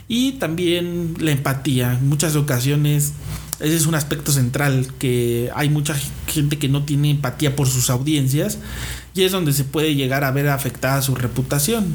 Y 0.07 0.33
también 0.33 1.13
la 1.19 1.31
empatía. 1.31 1.93
En 1.93 2.09
muchas 2.09 2.35
ocasiones 2.35 3.13
ese 3.61 3.75
es 3.75 3.85
un 3.85 3.93
aspecto 3.93 4.31
central, 4.31 4.87
que 4.97 5.51
hay 5.53 5.69
mucha 5.69 5.95
gente 6.25 6.57
que 6.57 6.67
no 6.67 6.83
tiene 6.83 7.11
empatía 7.11 7.55
por 7.55 7.67
sus 7.67 7.91
audiencias 7.91 8.57
y 9.13 9.23
es 9.23 9.31
donde 9.31 9.53
se 9.53 9.63
puede 9.63 9.95
llegar 9.95 10.23
a 10.23 10.31
ver 10.31 10.49
afectada 10.49 11.01
su 11.01 11.15
reputación. 11.15 11.93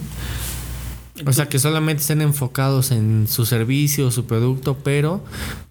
o 1.25 1.33
sea, 1.33 1.49
que 1.49 1.59
solamente 1.59 2.03
estén 2.03 2.21
enfocados 2.21 2.91
en 2.91 3.27
su 3.27 3.47
servicio, 3.47 4.11
su 4.11 4.27
producto, 4.27 4.77
pero 4.85 5.25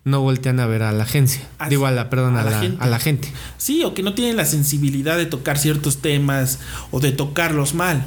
no 0.03 0.22
voltean 0.22 0.59
a 0.59 0.65
ver 0.65 0.81
a 0.81 0.91
la 0.91 1.03
agencia. 1.03 1.47
Digo, 1.69 1.85
a 1.85 1.91
la, 1.91 2.09
perdón, 2.09 2.35
a, 2.38 2.43
la, 2.43 2.59
gente. 2.59 2.84
a 2.84 2.88
la 2.88 2.99
gente. 2.99 3.31
Sí, 3.57 3.84
o 3.84 3.93
que 3.93 4.01
no 4.01 4.13
tienen 4.15 4.38
la 4.38 4.45
sensibilidad 4.45 5.17
de 5.17 5.26
tocar 5.27 5.59
ciertos 5.59 5.97
temas 5.97 6.59
o 6.91 6.99
de 6.99 7.11
tocarlos 7.11 7.76
mal, 7.76 8.05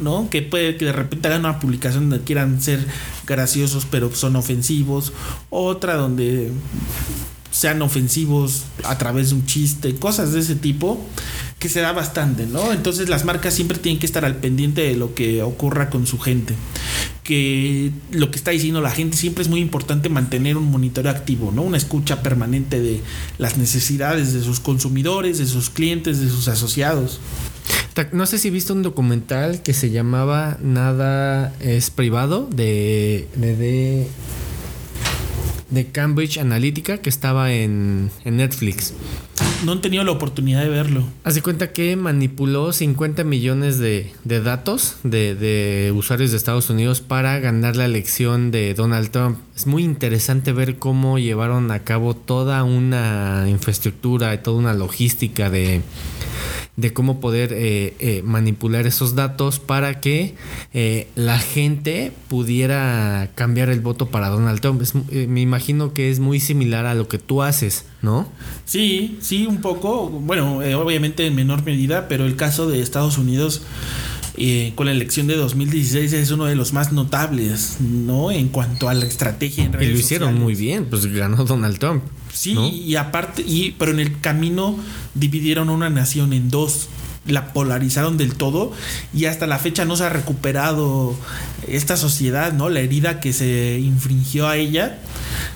¿no? 0.00 0.28
Que 0.30 0.42
puede 0.42 0.76
que 0.76 0.86
de 0.86 0.92
repente 0.92 1.28
hagan 1.28 1.40
una 1.40 1.60
publicación 1.60 2.10
donde 2.10 2.24
quieran 2.24 2.60
ser 2.60 2.84
graciosos, 3.26 3.86
pero 3.88 4.12
son 4.14 4.34
ofensivos. 4.34 5.12
Otra 5.50 5.94
donde 5.94 6.50
sean 7.54 7.80
ofensivos 7.82 8.64
a 8.82 8.98
través 8.98 9.30
de 9.30 9.36
un 9.36 9.46
chiste, 9.46 9.94
cosas 9.94 10.32
de 10.32 10.40
ese 10.40 10.56
tipo 10.56 11.00
que 11.64 11.70
se 11.70 11.80
da 11.80 11.92
bastante, 11.92 12.46
¿no? 12.46 12.74
Entonces 12.74 13.08
las 13.08 13.24
marcas 13.24 13.54
siempre 13.54 13.78
tienen 13.78 13.98
que 13.98 14.04
estar 14.04 14.26
al 14.26 14.36
pendiente 14.36 14.82
de 14.82 14.96
lo 14.96 15.14
que 15.14 15.42
ocurra 15.42 15.88
con 15.88 16.06
su 16.06 16.18
gente. 16.18 16.54
Que 17.22 17.90
lo 18.10 18.30
que 18.30 18.36
está 18.36 18.50
diciendo 18.50 18.82
la 18.82 18.90
gente 18.90 19.16
siempre 19.16 19.40
es 19.40 19.48
muy 19.48 19.60
importante 19.60 20.10
mantener 20.10 20.58
un 20.58 20.70
monitoreo 20.70 21.10
activo, 21.10 21.52
¿no? 21.52 21.62
Una 21.62 21.78
escucha 21.78 22.22
permanente 22.22 22.82
de 22.82 23.00
las 23.38 23.56
necesidades 23.56 24.34
de 24.34 24.42
sus 24.42 24.60
consumidores, 24.60 25.38
de 25.38 25.46
sus 25.46 25.70
clientes, 25.70 26.20
de 26.20 26.28
sus 26.28 26.48
asociados. 26.48 27.18
No 28.12 28.26
sé 28.26 28.36
si 28.36 28.50
viste 28.50 28.74
un 28.74 28.82
documental 28.82 29.62
que 29.62 29.72
se 29.72 29.88
llamaba 29.88 30.58
Nada 30.60 31.54
es 31.60 31.88
privado 31.88 32.46
de, 32.54 33.26
de 33.36 33.56
de 33.56 34.06
Cambridge 35.92 36.38
Analytica 36.38 36.98
que 36.98 37.10
estaba 37.10 37.52
en, 37.52 38.10
Netflix. 38.24 38.94
No 39.64 39.72
han 39.72 39.80
tenido 39.80 40.04
la 40.04 40.12
oportunidad 40.12 40.62
de 40.62 40.68
verlo. 40.68 41.04
Hace 41.24 41.42
cuenta 41.42 41.72
que 41.72 41.96
manipuló 41.96 42.72
50 42.72 43.24
millones 43.24 43.78
de, 43.78 44.12
datos 44.24 44.96
de, 45.02 45.34
de, 45.34 45.92
usuarios 45.92 46.30
de 46.30 46.36
Estados 46.36 46.70
Unidos 46.70 47.00
para 47.00 47.38
ganar 47.40 47.76
la 47.76 47.86
elección 47.86 48.50
de 48.50 48.74
Donald 48.74 49.10
Trump. 49.10 49.38
Es 49.56 49.66
muy 49.66 49.82
interesante 49.82 50.52
ver 50.52 50.78
cómo 50.78 51.18
llevaron 51.18 51.70
a 51.70 51.80
cabo 51.80 52.14
toda 52.14 52.62
una 52.62 53.46
infraestructura 53.48 54.34
y 54.34 54.38
toda 54.38 54.58
una 54.58 54.74
logística 54.74 55.50
de, 55.50 55.82
de 56.76 56.92
cómo 56.92 57.20
poder 57.20 57.52
eh, 57.52 57.94
eh, 58.00 58.22
manipular 58.24 58.86
esos 58.86 59.14
datos 59.14 59.60
para 59.60 60.00
que 60.00 60.34
eh, 60.72 61.06
la 61.14 61.38
gente 61.38 62.12
pudiera 62.28 63.30
cambiar 63.36 63.68
el 63.68 63.80
voto 63.80 64.06
para 64.06 64.28
Donald 64.28 64.60
Trump. 64.60 64.82
me 65.12 65.40
imagino 65.40 65.92
que 65.92 66.10
es 66.10 66.18
muy 66.18 66.40
similar 66.40 66.86
a 66.86 66.94
lo 66.94 67.06
que 67.06 67.18
tú 67.18 67.42
haces, 67.42 67.84
¿no? 68.02 68.28
Sí, 68.64 69.18
sí, 69.20 69.46
un 69.46 69.60
poco. 69.60 70.08
Bueno, 70.08 70.58
obviamente 70.76 71.26
en 71.26 71.36
menor 71.36 71.64
medida, 71.64 72.08
pero 72.08 72.26
el 72.26 72.36
caso 72.36 72.68
de 72.68 72.80
Estados 72.80 73.18
Unidos... 73.18 73.62
con 74.74 74.86
la 74.86 74.92
elección 74.92 75.28
de 75.28 75.36
2016 75.36 76.12
es 76.12 76.32
uno 76.32 76.46
de 76.46 76.56
los 76.56 76.72
más 76.72 76.90
notables, 76.90 77.76
¿no? 77.80 78.32
En 78.32 78.48
cuanto 78.48 78.88
a 78.88 78.94
la 78.94 79.06
estrategia 79.06 79.64
en 79.64 79.72
redes 79.72 79.88
Y 79.88 79.92
lo 79.92 79.98
hicieron 79.98 80.34
muy 80.34 80.56
bien, 80.56 80.86
pues 80.86 81.06
ganó 81.06 81.44
Donald 81.44 81.78
Trump. 81.78 82.02
Sí, 82.34 82.52
y 82.52 82.96
aparte, 82.96 83.42
y, 83.46 83.76
pero 83.78 83.92
en 83.92 84.00
el 84.00 84.20
camino 84.20 84.76
dividieron 85.14 85.70
una 85.70 85.88
nación 85.88 86.32
en 86.32 86.50
dos 86.50 86.88
la 87.26 87.52
polarizaron 87.52 88.16
del 88.16 88.34
todo 88.34 88.72
y 89.14 89.26
hasta 89.26 89.46
la 89.46 89.58
fecha 89.58 89.84
no 89.84 89.96
se 89.96 90.04
ha 90.04 90.08
recuperado 90.10 91.16
esta 91.68 91.96
sociedad, 91.96 92.52
¿no? 92.52 92.68
La 92.68 92.80
herida 92.80 93.20
que 93.20 93.32
se 93.32 93.78
infringió 93.80 94.48
a 94.48 94.56
ella 94.56 94.98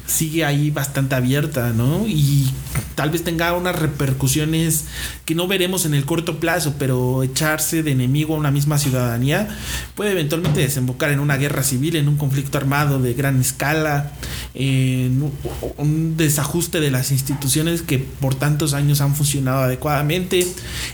sigue 0.07 0.45
ahí 0.45 0.71
bastante 0.71 1.15
abierta, 1.15 1.73
¿no? 1.75 2.07
Y 2.07 2.51
tal 2.95 3.11
vez 3.11 3.23
tenga 3.23 3.53
unas 3.53 3.77
repercusiones 3.77 4.87
que 5.27 5.35
no 5.35 5.47
veremos 5.47 5.85
en 5.85 5.95
el 5.95 6.07
corto 6.07 6.41
plazo, 6.41 6.75
pero 6.79 7.23
echarse 7.23 7.83
de 7.83 7.93
enemigo 7.93 8.35
a 8.35 8.39
una 8.39 8.51
misma 8.51 8.79
ciudadanía 8.79 9.49
puede 9.95 10.13
eventualmente 10.13 10.61
desembocar 10.61 11.11
en 11.11 11.21
una 11.21 11.37
guerra 11.37 11.63
civil, 11.63 11.97
en 11.97 12.09
un 12.09 12.17
conflicto 12.17 12.57
armado 12.57 12.99
de 12.99 13.13
gran 13.13 13.39
escala, 13.41 14.13
en 14.55 15.31
un 15.77 16.17
desajuste 16.17 16.81
de 16.81 16.91
las 16.91 17.11
instituciones 17.11 17.83
que 17.83 17.99
por 17.99 18.35
tantos 18.35 18.73
años 18.73 19.03
han 19.03 19.15
funcionado 19.15 19.61
adecuadamente, 19.61 20.47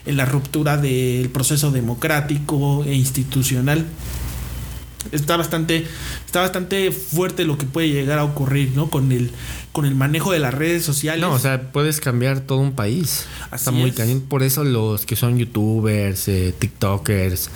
en 0.07 0.17
la 0.17 0.25
ruptura 0.25 0.64
del 0.65 1.29
proceso 1.29 1.71
democrático 1.71 2.85
e 2.85 2.95
institucional 2.95 3.85
está 5.13 5.37
bastante 5.37 5.87
está 6.27 6.41
bastante 6.41 6.91
fuerte 6.93 7.45
lo 7.45 7.59
que 7.59 7.67
puede 7.67 7.89
llegar 7.89 8.19
a 8.19 8.25
ocurrir, 8.25 8.73
¿no? 8.75 8.91
Con 8.91 9.13
el 9.13 9.31
con 9.73 9.87
el 9.87 9.95
manejo 9.95 10.33
de 10.33 10.39
las 10.39 10.55
redes 10.55 10.85
sociales. 10.85 11.21
No, 11.21 11.33
o 11.33 11.39
sea, 11.39 11.73
puedes 11.73 12.01
cambiar 12.01 12.41
todo 12.41 12.59
un 12.59 12.73
país. 12.73 13.27
está 13.53 13.71
muy 13.71 13.91
cañón. 13.93 14.21
Por 14.21 14.43
eso 14.43 14.65
los 14.65 15.05
que 15.05 15.17
son 15.17 15.37
youtubers, 15.37 16.29
eh, 16.29 16.55
tiktokers, 16.59 17.51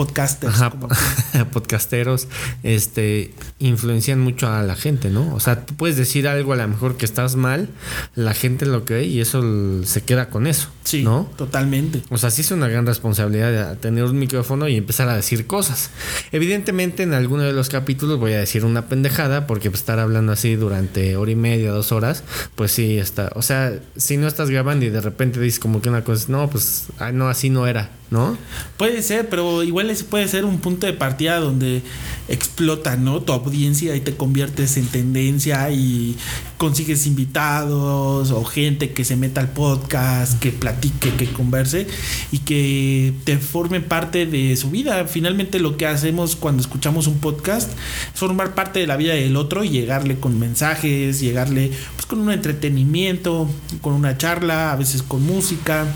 podcasters. 0.00 0.62
podcasteros, 1.52 2.26
este, 2.62 3.34
influencian 3.58 4.18
mucho 4.18 4.48
a 4.48 4.62
la 4.62 4.74
gente, 4.74 5.10
¿no? 5.10 5.34
O 5.34 5.40
sea, 5.40 5.66
tú 5.66 5.74
puedes 5.74 5.98
decir 5.98 6.26
algo 6.26 6.54
a 6.54 6.56
lo 6.56 6.66
mejor 6.66 6.96
que 6.96 7.04
estás 7.04 7.36
mal, 7.36 7.68
la 8.14 8.32
gente 8.32 8.64
lo 8.64 8.86
cree 8.86 9.04
y 9.04 9.20
eso 9.20 9.84
se 9.84 10.02
queda 10.02 10.30
con 10.30 10.46
eso. 10.46 10.70
Sí, 10.84 11.02
¿no? 11.02 11.30
totalmente. 11.36 12.02
O 12.08 12.16
sea, 12.16 12.30
sí 12.30 12.40
es 12.40 12.50
una 12.50 12.66
gran 12.68 12.86
responsabilidad 12.86 13.76
tener 13.76 14.04
un 14.04 14.18
micrófono 14.18 14.68
y 14.68 14.76
empezar 14.76 15.06
a 15.10 15.16
decir 15.16 15.46
cosas. 15.46 15.90
Evidentemente, 16.32 17.02
en 17.02 17.12
alguno 17.12 17.42
de 17.42 17.52
los 17.52 17.68
capítulos 17.68 18.18
voy 18.18 18.32
a 18.32 18.38
decir 18.38 18.64
una 18.64 18.86
pendejada, 18.86 19.46
porque 19.46 19.70
pues, 19.70 19.82
estar 19.82 19.98
hablando 19.98 20.32
así 20.32 20.56
durante 20.56 21.16
hora 21.16 21.30
y 21.30 21.36
media, 21.36 21.72
dos 21.72 21.92
horas, 21.92 22.24
pues 22.54 22.72
sí 22.72 22.98
está. 22.98 23.32
O 23.34 23.42
sea, 23.42 23.78
si 23.96 24.16
no 24.16 24.26
estás 24.26 24.48
grabando 24.48 24.86
y 24.86 24.88
de 24.88 25.02
repente 25.02 25.40
dices 25.40 25.60
como 25.60 25.82
que 25.82 25.90
una 25.90 26.04
cosa, 26.04 26.24
no, 26.28 26.48
pues, 26.48 26.86
no, 27.12 27.28
así 27.28 27.50
no 27.50 27.66
era. 27.66 27.99
¿No? 28.10 28.36
Puede 28.76 29.02
ser, 29.02 29.28
pero 29.28 29.62
igual 29.62 29.88
ese 29.90 30.04
puede 30.04 30.26
ser 30.26 30.44
un 30.44 30.58
punto 30.58 30.86
de 30.86 30.92
partida 30.92 31.38
donde 31.38 31.82
explota, 32.28 32.96
¿no? 32.96 33.20
Tu 33.22 33.32
audiencia 33.32 33.94
y 33.94 34.00
te 34.00 34.16
conviertes 34.16 34.76
en 34.76 34.86
tendencia 34.86 35.70
y 35.70 36.16
consigues 36.58 37.06
invitados 37.06 38.30
o 38.30 38.44
gente 38.44 38.92
que 38.92 39.04
se 39.04 39.16
meta 39.16 39.40
al 39.40 39.50
podcast, 39.50 40.38
que 40.40 40.50
platique, 40.50 41.14
que 41.14 41.26
converse 41.26 41.86
y 42.32 42.38
que 42.38 43.12
te 43.24 43.38
forme 43.38 43.80
parte 43.80 44.26
de 44.26 44.56
su 44.56 44.70
vida. 44.70 45.06
Finalmente 45.06 45.60
lo 45.60 45.76
que 45.76 45.86
hacemos 45.86 46.36
cuando 46.36 46.62
escuchamos 46.62 47.06
un 47.06 47.18
podcast 47.18 47.70
es 47.70 48.20
formar 48.20 48.54
parte 48.54 48.80
de 48.80 48.86
la 48.86 48.96
vida 48.96 49.14
del 49.14 49.36
otro 49.36 49.62
y 49.62 49.70
llegarle 49.70 50.18
con 50.18 50.38
mensajes, 50.38 51.20
llegarle 51.20 51.70
pues 51.94 52.06
con 52.06 52.18
un 52.18 52.32
entretenimiento, 52.32 53.48
con 53.80 53.94
una 53.94 54.18
charla, 54.18 54.72
a 54.72 54.76
veces 54.76 55.02
con 55.02 55.22
música 55.22 55.86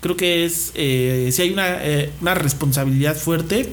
creo 0.00 0.16
que 0.16 0.44
es, 0.44 0.72
eh, 0.74 1.30
si 1.32 1.42
hay 1.42 1.50
una, 1.50 1.84
eh, 1.84 2.10
una 2.20 2.34
responsabilidad 2.34 3.16
fuerte 3.16 3.72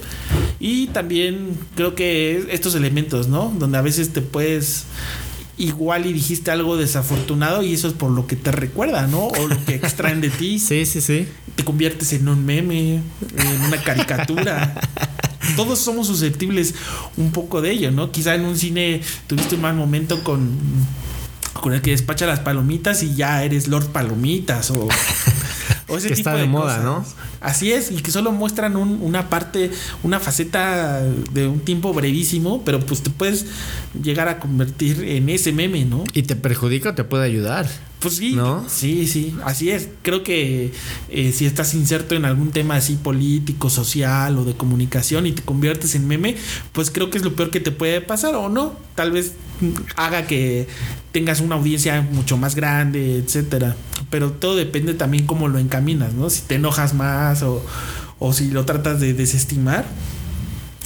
y 0.59 0.87
también 0.87 1.57
creo 1.75 1.95
que 1.95 2.47
estos 2.51 2.75
elementos, 2.75 3.27
¿no? 3.27 3.53
Donde 3.57 3.77
a 3.77 3.81
veces 3.81 4.13
te 4.13 4.21
puedes 4.21 4.85
igual 5.57 6.05
y 6.05 6.13
dijiste 6.13 6.51
algo 6.51 6.75
desafortunado 6.77 7.63
y 7.63 7.73
eso 7.73 7.87
es 7.87 7.93
por 7.93 8.11
lo 8.11 8.27
que 8.27 8.35
te 8.35 8.51
recuerda, 8.51 9.07
¿no? 9.07 9.27
O 9.27 9.47
lo 9.47 9.63
que 9.65 9.75
extraen 9.75 10.21
de 10.21 10.29
ti. 10.29 10.59
Sí, 10.65 10.85
sí, 10.85 11.01
sí. 11.01 11.27
Te 11.55 11.63
conviertes 11.63 12.11
en 12.13 12.27
un 12.27 12.45
meme, 12.45 12.95
en 12.95 13.61
una 13.67 13.81
caricatura. 13.83 14.79
Todos 15.55 15.79
somos 15.79 16.07
susceptibles 16.07 16.73
un 17.17 17.31
poco 17.31 17.61
de 17.61 17.71
ello, 17.71 17.91
¿no? 17.91 18.11
Quizá 18.11 18.35
en 18.35 18.45
un 18.45 18.57
cine 18.57 19.01
tuviste 19.27 19.55
un 19.55 19.61
mal 19.61 19.75
momento 19.75 20.23
con 20.23 20.57
con 21.53 21.73
el 21.73 21.81
que 21.81 21.91
despacha 21.91 22.25
las 22.27 22.41
palomitas 22.41 23.01
y 23.01 23.15
ya 23.15 23.43
eres 23.43 23.67
Lord 23.67 23.87
Palomitas 23.87 24.71
o 24.71 24.87
O 25.87 25.97
ese 25.97 26.07
Que 26.09 26.15
tipo 26.15 26.29
está 26.29 26.41
de 26.41 26.47
moda, 26.47 26.79
¿no? 26.79 27.05
Así 27.41 27.71
es, 27.71 27.91
y 27.91 27.97
que 27.97 28.09
solo 28.11 28.31
muestran 28.31 28.75
un- 28.75 28.99
una 29.01 29.29
parte, 29.29 29.69
una 30.03 30.19
faceta 30.19 31.01
de 31.31 31.47
un 31.47 31.59
tiempo 31.59 31.93
brevísimo, 31.93 32.63
pero 32.63 32.79
pues 32.79 33.01
te 33.03 33.09
puedes 33.11 33.45
llegar 34.01 34.27
a 34.27 34.39
convertir 34.39 35.03
en 35.03 35.29
ese 35.29 35.51
meme, 35.51 35.85
¿no? 35.85 36.03
¿Y 36.13 36.23
te 36.23 36.35
perjudica 36.35 36.89
o 36.89 36.95
te 36.95 37.03
puede 37.03 37.25
ayudar? 37.25 37.67
Pues 38.05 38.17
sí, 38.17 38.33
¿No? 38.35 38.63
sí, 38.69 39.07
sí, 39.07 39.35
así 39.45 39.71
es. 39.71 39.89
Creo 40.03 40.21
que 40.21 40.71
eh, 41.09 41.31
si 41.31 41.47
estás 41.47 41.73
inserto 41.73 42.13
en 42.13 42.25
algún 42.25 42.51
tema 42.51 42.75
así 42.75 42.97
político, 42.97 43.71
social 43.71 44.37
o 44.37 44.45
de 44.45 44.53
comunicación 44.53 45.25
y 45.25 45.31
te 45.31 45.41
conviertes 45.41 45.95
en 45.95 46.07
meme, 46.07 46.35
pues 46.71 46.91
creo 46.91 47.09
que 47.09 47.17
es 47.17 47.23
lo 47.23 47.35
peor 47.35 47.49
que 47.49 47.59
te 47.59 47.71
puede 47.71 48.01
pasar 48.01 48.35
o 48.35 48.47
no. 48.47 48.73
Tal 48.93 49.11
vez 49.11 49.33
haga 49.95 50.27
que 50.27 50.67
tengas 51.13 51.41
una 51.41 51.55
audiencia 51.55 51.99
mucho 52.11 52.37
más 52.37 52.53
grande, 52.53 53.17
etcétera. 53.17 53.75
Pero 54.11 54.33
todo 54.33 54.55
depende 54.55 54.93
también 54.93 55.25
cómo 55.25 55.47
lo 55.47 55.57
encaminas, 55.57 56.13
¿no? 56.13 56.29
Si 56.29 56.43
te 56.43 56.55
enojas 56.55 56.93
más 56.93 57.41
o, 57.41 57.65
o 58.19 58.33
si 58.33 58.51
lo 58.51 58.65
tratas 58.65 58.99
de 58.99 59.15
desestimar, 59.15 59.83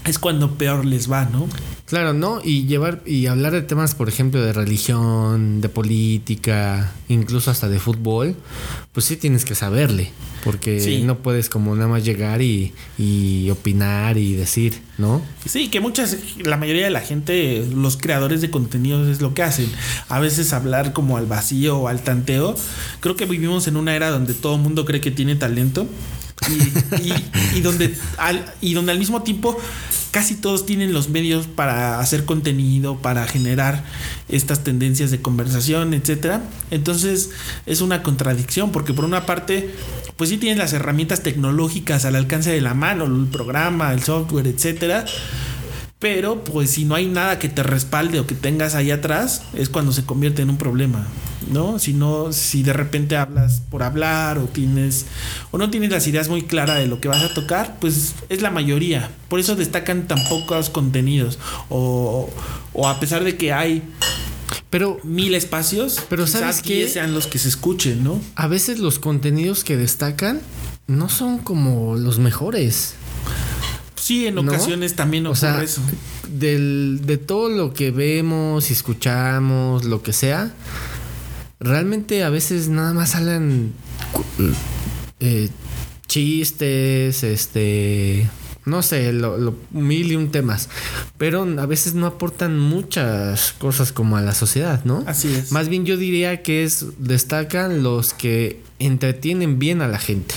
es 0.06 0.20
cuando 0.20 0.58
peor 0.58 0.86
les 0.86 1.12
va, 1.12 1.26
¿no? 1.26 1.50
Claro, 1.90 2.14
¿no? 2.14 2.40
Y 2.44 2.68
llevar 2.68 3.02
y 3.06 3.26
hablar 3.26 3.52
de 3.54 3.64
temas, 3.64 3.96
por 3.96 4.10
ejemplo, 4.10 4.40
de 4.42 4.54
religión, 4.54 5.60
de 5.60 5.70
política, 5.70 6.94
incluso 7.08 7.50
hasta 7.50 7.68
de 7.68 7.80
fútbol, 7.80 8.36
pues 8.94 9.08
sí 9.08 9.18
tienes 9.18 9.44
que 9.44 9.56
saberle, 9.56 10.12
porque 10.44 10.80
Sí. 10.80 11.02
no 11.02 11.18
puedes 11.18 11.50
como 11.50 11.74
nada 11.76 11.88
más 11.88 12.06
llegar 12.06 12.44
y, 12.44 12.74
y 13.00 13.50
opinar 13.50 14.18
y 14.20 14.34
decir, 14.34 14.80
¿no? 15.00 15.24
Sí, 15.48 15.70
que 15.70 15.80
muchas, 15.80 16.16
la 16.44 16.58
mayoría 16.58 16.84
de 16.86 16.92
la 16.92 17.02
gente, 17.02 17.66
los 17.74 17.98
creadores 17.98 18.42
de 18.42 18.52
contenidos 18.52 19.08
es 19.08 19.20
lo 19.20 19.34
que 19.34 19.42
hacen. 19.42 19.68
A 20.10 20.20
veces 20.20 20.54
hablar 20.54 20.94
como 20.94 21.18
al 21.18 21.26
vacío 21.26 21.80
o 21.80 21.88
al 21.88 22.04
tanteo. 22.04 22.56
Creo 23.00 23.16
que 23.16 23.26
vivimos 23.26 23.68
en 23.68 23.78
una 23.78 23.96
era 23.96 24.12
donde 24.12 24.36
todo 24.36 24.56
el 24.58 24.62
mundo 24.62 24.86
cree 24.86 25.02
que 25.02 25.10
tiene 25.10 25.36
talento. 25.36 25.88
Y, 27.54 27.62
donde 27.62 27.96
al, 28.18 28.54
y 28.62 28.74
donde 28.74 28.92
al 28.94 29.00
mismo 29.00 29.24
tiempo 29.24 29.58
casi 30.12 30.36
todos 30.36 30.66
tienen 30.66 30.94
los 30.94 31.10
medios 31.10 31.48
para 31.48 32.00
hacer 32.00 32.26
contenido, 32.26 32.98
para 32.98 33.28
generar 33.28 33.84
estas 34.28 34.64
tendencias 34.64 35.12
de 35.12 35.22
conversación, 35.22 35.94
etcétera. 35.94 36.42
Entonces 36.72 37.32
es 37.66 37.82
una 37.82 38.04
contradicción 38.04 38.72
porque 38.72 38.94
por 38.94 39.06
una 39.06 39.26
parte 39.26 39.74
pues 40.18 40.30
sí 40.30 40.38
tienes 40.38 40.58
las 40.58 40.74
herramientas 40.74 41.24
tecnológicas 41.24 42.06
al 42.06 42.16
alcance 42.16 42.52
de 42.52 42.62
la 42.62 42.74
mano, 42.74 43.06
el 43.06 43.28
programa, 43.28 43.94
el 43.94 44.04
software, 44.04 44.48
etcétera. 44.48 45.06
Pero 46.00 46.44
pues 46.44 46.72
si 46.72 46.86
no 46.86 46.96
hay 46.96 47.08
nada 47.08 47.40
que 47.40 47.50
te 47.50 47.62
respalde 47.62 48.20
o 48.20 48.28
que 48.28 48.36
tengas 48.36 48.74
ahí 48.74 48.90
atrás, 48.90 49.44
es 49.54 49.70
cuando 49.70 49.92
se 49.92 50.06
convierte 50.06 50.42
en 50.42 50.50
un 50.50 50.58
problema, 50.58 51.06
¿no? 51.52 51.80
Si 51.80 51.94
no, 51.94 52.32
si 52.34 52.64
de 52.64 52.74
repente 52.74 53.16
hablas 53.18 53.62
por 53.70 53.84
hablar 53.84 54.38
o 54.38 54.46
tienes 54.46 55.06
o 55.52 55.58
no 55.58 55.70
tienes 55.70 55.90
las 55.92 56.06
ideas 56.08 56.30
muy 56.30 56.44
claras 56.44 56.78
de 56.80 56.88
lo 56.88 57.00
que 57.00 57.08
vas 57.08 57.24
a 57.24 57.34
tocar, 57.34 57.78
pues 57.80 58.14
es 58.30 58.42
la 58.42 58.52
mayoría. 58.52 59.10
Por 59.30 59.40
eso 59.40 59.56
destacan 59.56 60.08
tan 60.08 60.24
pocos 60.28 60.70
contenidos 60.70 61.40
o, 61.70 62.30
o 62.74 62.88
a 62.88 63.00
pesar 63.00 63.24
de 63.24 63.38
que 63.38 63.54
hay 63.54 63.84
Pero 64.70 65.00
mil 65.04 65.34
espacios, 65.36 66.02
Pero 66.10 66.28
¿sabes? 66.28 66.62
10 66.62 66.94
sean 66.94 67.14
los 67.14 67.26
que 67.28 67.40
se 67.40 67.48
escuchen, 67.50 68.04
¿no? 68.04 68.20
a 68.36 68.48
veces 68.48 68.80
los 68.80 69.00
contenidos 69.00 69.64
que 69.64 69.78
destacan 69.78 70.42
no 70.88 71.08
son 71.10 71.38
como 71.40 71.96
los 71.96 72.20
mejores. 72.20 72.96
Sí, 73.96 74.26
en 74.28 74.36
¿No? 74.36 74.42
ocasiones 74.42 74.96
también 74.96 75.26
O 75.28 75.32
ocurre 75.32 75.40
sea, 75.40 75.64
eso. 75.64 75.82
del, 76.28 77.02
de 77.06 77.18
todo 77.18 77.50
lo 77.50 77.74
que 77.74 77.92
vemos 77.92 78.70
y 78.72 78.74
escuchamos, 78.74 79.84
lo 79.86 80.02
que 80.02 80.14
sea, 80.14 80.52
realmente 81.60 82.24
a 82.24 82.30
veces 82.30 82.70
nada 82.70 82.94
más 82.94 83.12
salen 83.12 83.74
eh, 85.20 85.50
chistes, 86.08 87.24
este, 87.24 88.30
no 88.66 88.82
sé, 88.82 89.12
lo, 89.14 89.38
lo- 89.38 89.56
mil 89.72 90.12
y 90.12 90.16
un 90.16 90.32
temas, 90.32 90.70
pero 91.18 91.44
a 91.44 91.66
veces 91.66 91.94
no 91.94 92.06
aportan 92.08 92.58
muchas 92.58 93.54
cosas 93.54 93.92
como 93.92 94.18
a 94.18 94.22
la 94.22 94.34
sociedad, 94.34 94.84
¿no? 94.86 95.04
Así 95.06 95.34
es. 95.34 95.52
Más 95.52 95.70
bien 95.70 95.86
yo 95.86 95.98
diría 95.98 96.42
que 96.42 96.64
es 96.64 96.86
destacan 96.98 97.84
los 97.84 98.14
que 98.14 98.62
entretienen 98.80 99.60
bien 99.60 99.82
a 99.82 99.88
la 99.88 100.00
gente. 100.00 100.34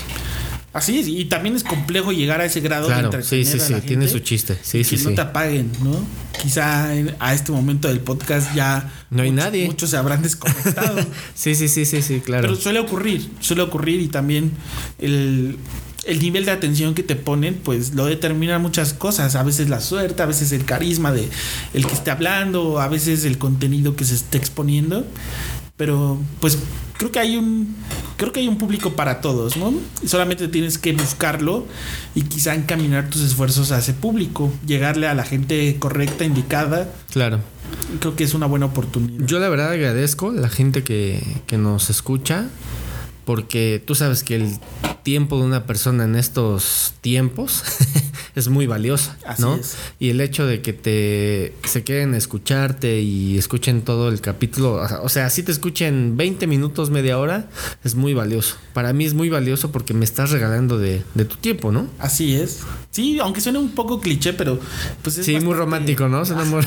Así 0.73 0.99
es, 0.99 1.07
y 1.07 1.27
también 1.27 1.55
es 1.55 1.65
complejo 1.65 2.13
llegar 2.13 2.41
a 2.41 2.47
ese 2.47 2.61
grado 2.61 2.89
de 2.89 2.95
Claro, 2.95 3.07
entretener 3.13 3.45
sí, 3.47 3.59
sí, 3.59 3.61
sí, 3.61 3.75
tiene 3.87 4.09
su 4.09 4.21
chiste. 4.21 4.57
Sí, 4.63 4.79
y 4.79 4.85
sí, 4.85 4.97
que 4.97 5.03
no 5.03 5.09
sí. 5.11 5.15
te 5.17 5.21
apaguen, 5.21 5.71
¿no? 5.83 6.03
Quizá 6.43 6.95
en- 6.97 7.15
a 7.19 7.35
este 7.35 7.53
momento 7.53 7.89
del 7.89 8.01
podcast 8.01 8.55
ya 8.55 8.91
No 9.11 9.23
hay 9.23 9.31
muchos- 9.31 9.45
nadie. 9.45 9.67
Muchos 9.67 9.91
se 9.91 9.97
habrán 9.99 10.23
desconectado. 10.23 11.05
Sí, 11.35 11.55
sí, 11.55 11.69
sí, 11.69 11.85
sí, 11.85 12.01
sí, 12.01 12.21
claro. 12.21 12.49
Pero 12.49 12.57
suele 12.61 12.79
ocurrir, 12.81 13.29
suele 13.41 13.61
ocurrir 13.63 14.01
y 14.01 14.09
también 14.09 14.53
el, 14.99 15.59
el 16.07 16.21
nivel 16.21 16.47
de 16.47 16.53
atención 16.53 16.95
que 16.95 17.03
te 17.03 17.17
ponen, 17.17 17.61
pues 17.63 17.95
lo 17.95 18.07
determinan 18.07 18.63
muchas 18.63 18.95
cosas. 18.95 19.37
A 19.37 19.43
veces 19.43 19.69
la 19.69 19.81
suerte, 19.83 20.23
a 20.23 20.27
veces 20.27 20.53
el 20.53 20.65
carisma 20.65 21.13
de 21.13 21.29
el 21.75 21.87
que 21.87 21.93
esté 21.93 22.11
hablando, 22.11 22.81
a 22.81 22.89
veces 22.89 23.27
el 23.27 23.37
contenido 23.37 23.95
que 23.95 24.07
se 24.07 24.15
esté 24.15 24.39
exponiendo. 24.39 25.07
Pero 25.83 26.17
pues 26.39 26.59
creo 26.97 27.11
que 27.11 27.19
hay 27.19 27.37
un 27.37 27.75
creo 28.17 28.33
que 28.33 28.39
hay 28.39 28.47
un 28.47 28.57
público 28.57 28.93
para 28.93 29.21
todos, 29.21 29.57
¿no? 29.57 29.75
Solamente 30.07 30.47
tienes 30.47 30.79
que 30.79 30.93
buscarlo 30.93 31.67
y 32.15 32.23
quizá 32.23 32.55
encaminar 32.55 33.11
tus 33.11 33.21
esfuerzos 33.23 33.73
a 33.73 33.81
ese 33.81 33.93
público, 33.93 34.53
llegarle 34.65 35.09
a 35.09 35.15
la 35.15 35.25
gente 35.25 35.77
correcta, 35.81 36.25
indicada. 36.25 36.89
Claro. 37.11 37.41
Creo 37.99 38.15
que 38.15 38.23
es 38.23 38.33
una 38.33 38.47
buena 38.47 38.67
oportunidad. 38.67 39.27
Yo 39.27 39.41
la 39.41 39.49
verdad 39.49 39.73
agradezco 39.73 40.31
a 40.31 40.35
la 40.35 40.49
gente 40.49 40.85
que, 40.85 41.21
que 41.49 41.59
nos 41.59 41.91
escucha, 41.91 42.47
porque 43.25 43.83
tú 43.85 43.97
sabes 43.97 44.23
que 44.23 44.37
el 44.37 44.61
tiempo 45.03 45.37
de 45.37 45.47
una 45.47 45.67
persona 45.67 46.05
en 46.05 46.15
estos 46.15 46.93
tiempos 47.01 47.65
es 48.35 48.49
muy 48.49 48.67
valioso, 48.67 49.13
Así 49.27 49.43
¿no? 49.43 49.57
es. 49.57 49.77
Y 49.99 50.11
el 50.11 50.21
hecho 50.21 50.47
de 50.47 50.63
que 50.63 50.73
te 50.73 51.55
se 51.69 51.85
queden 51.85 52.15
a 52.15 52.17
escucharte 52.17 53.01
y 53.01 53.37
escuchen 53.39 53.83
todo 53.83 54.09
el 54.09 54.21
capítulo, 54.21 54.81
o 55.03 55.09
sea, 55.09 55.29
si 55.31 55.43
te 55.43 55.53
escuchen 55.53 56.17
20 56.17 56.47
minutos, 56.47 56.91
media 56.91 57.19
hora, 57.19 57.49
es 57.85 57.95
muy 57.95 58.15
valioso. 58.15 58.57
Para 58.73 58.93
mí 58.93 59.05
es 59.05 59.15
muy 59.15 59.29
valioso 59.29 59.71
porque 59.73 59.93
me 59.95 60.05
estás 60.05 60.31
regalando 60.31 60.79
de, 60.79 61.03
de 61.15 61.25
tu 61.25 61.37
tiempo, 61.37 61.73
¿no? 61.73 61.87
Así 61.99 62.35
es. 62.35 62.61
Sí, 62.91 63.19
aunque 63.21 63.41
suene 63.41 63.59
un 63.59 63.71
poco 63.71 64.01
cliché, 64.01 64.33
pero 64.33 64.59
pues 65.03 65.19
es 65.19 65.27
Sí, 65.27 65.39
muy 65.41 65.55
romántico, 65.55 66.09
¿no? 66.09 66.25
Suena 66.25 66.45
muy- 66.45 66.63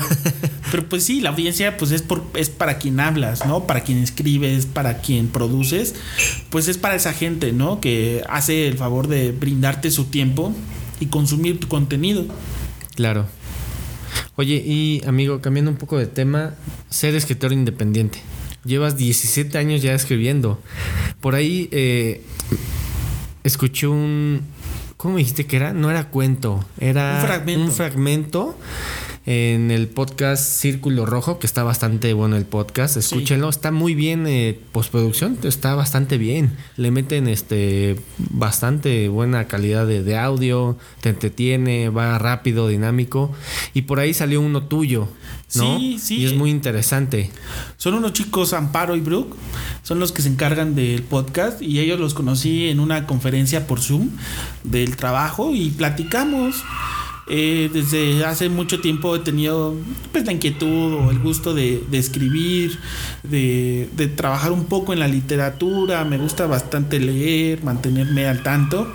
Pero 0.70 0.88
pues 0.88 1.04
sí, 1.04 1.20
la 1.20 1.30
audiencia 1.30 1.76
pues 1.76 1.90
es 1.92 2.02
por 2.02 2.24
es 2.34 2.50
para 2.50 2.78
quien 2.78 2.98
hablas, 3.00 3.46
¿no? 3.46 3.66
Para 3.66 3.82
quien 3.82 3.98
escribes, 3.98 4.66
para 4.66 4.98
quien 4.98 5.28
produces, 5.28 5.94
pues 6.50 6.68
es 6.68 6.78
para 6.78 6.94
esa 6.96 7.12
gente, 7.12 7.52
¿no? 7.52 7.80
Que 7.80 8.22
hace 8.28 8.66
el 8.68 8.76
favor 8.76 9.06
de 9.08 9.32
brindarte 9.32 9.90
su 9.90 10.04
tiempo 10.06 10.52
y 11.00 11.06
consumir 11.06 11.60
tu 11.60 11.68
contenido. 11.68 12.24
Claro. 12.94 13.26
Oye, 14.36 14.62
y 14.64 15.02
amigo, 15.06 15.40
cambiando 15.40 15.70
un 15.70 15.76
poco 15.76 15.98
de 15.98 16.06
tema, 16.06 16.54
ser 16.90 17.14
escritor 17.14 17.52
independiente. 17.52 18.20
Llevas 18.64 18.96
17 18.96 19.56
años 19.58 19.80
ya 19.82 19.94
escribiendo. 19.94 20.60
Por 21.20 21.34
ahí 21.34 21.68
eh, 21.72 22.22
escuché 23.44 23.86
un... 23.86 24.42
¿Cómo 24.96 25.14
me 25.14 25.18
dijiste 25.20 25.46
que 25.46 25.56
era? 25.56 25.72
No 25.72 25.90
era 25.90 26.08
cuento, 26.08 26.64
era 26.80 27.18
Un 27.20 27.26
fragmento. 27.26 27.64
un 27.64 27.70
fragmento 27.72 28.58
en 29.26 29.72
el 29.72 29.88
podcast 29.88 30.44
Círculo 30.44 31.04
Rojo, 31.04 31.40
que 31.40 31.48
está 31.48 31.64
bastante 31.64 32.12
bueno 32.12 32.36
el 32.36 32.44
podcast. 32.44 32.96
Escúchenlo, 32.96 33.48
está 33.48 33.72
muy 33.72 33.96
bien 33.96 34.24
eh, 34.28 34.56
postproducción, 34.70 35.36
está 35.42 35.74
bastante 35.74 36.16
bien. 36.16 36.56
Le 36.76 36.92
meten 36.92 37.26
este 37.26 37.96
bastante 38.18 39.08
buena 39.08 39.48
calidad 39.48 39.84
de, 39.84 40.04
de 40.04 40.16
audio, 40.16 40.78
te 41.00 41.08
entretiene, 41.08 41.88
va 41.88 42.16
rápido, 42.18 42.68
dinámico. 42.68 43.32
Y 43.74 43.82
por 43.82 43.98
ahí 43.98 44.14
salió 44.14 44.40
uno 44.40 44.62
tuyo, 44.62 45.08
¿no? 45.56 45.78
Sí, 45.80 45.98
sí. 46.00 46.18
Y 46.18 46.26
es 46.26 46.34
muy 46.34 46.50
interesante. 46.50 47.32
Son 47.78 47.94
unos 47.94 48.12
chicos 48.12 48.52
Amparo 48.52 48.94
y 48.94 49.00
Brooke, 49.00 49.36
son 49.82 49.98
los 49.98 50.12
que 50.12 50.22
se 50.22 50.28
encargan 50.28 50.76
del 50.76 51.02
podcast 51.02 51.60
y 51.60 51.80
ellos 51.80 51.98
los 51.98 52.14
conocí 52.14 52.68
en 52.68 52.78
una 52.78 53.08
conferencia 53.08 53.66
por 53.66 53.80
Zoom 53.80 54.10
del 54.62 54.94
trabajo 54.94 55.52
y 55.52 55.70
platicamos. 55.70 56.62
Eh, 57.28 57.70
desde 57.72 58.24
hace 58.24 58.48
mucho 58.48 58.80
tiempo 58.80 59.16
he 59.16 59.18
tenido 59.18 59.74
pues, 60.12 60.24
la 60.24 60.32
inquietud 60.32 60.94
o 60.94 61.10
el 61.10 61.18
gusto 61.18 61.54
de, 61.54 61.82
escribir, 61.92 62.78
de, 63.24 63.88
de 63.96 64.06
trabajar 64.06 64.52
un 64.52 64.66
poco 64.66 64.92
en 64.92 65.00
la 65.00 65.08
literatura, 65.08 66.04
me 66.04 66.18
gusta 66.18 66.46
bastante 66.46 67.00
leer, 67.00 67.64
mantenerme 67.64 68.26
al 68.26 68.42
tanto. 68.42 68.86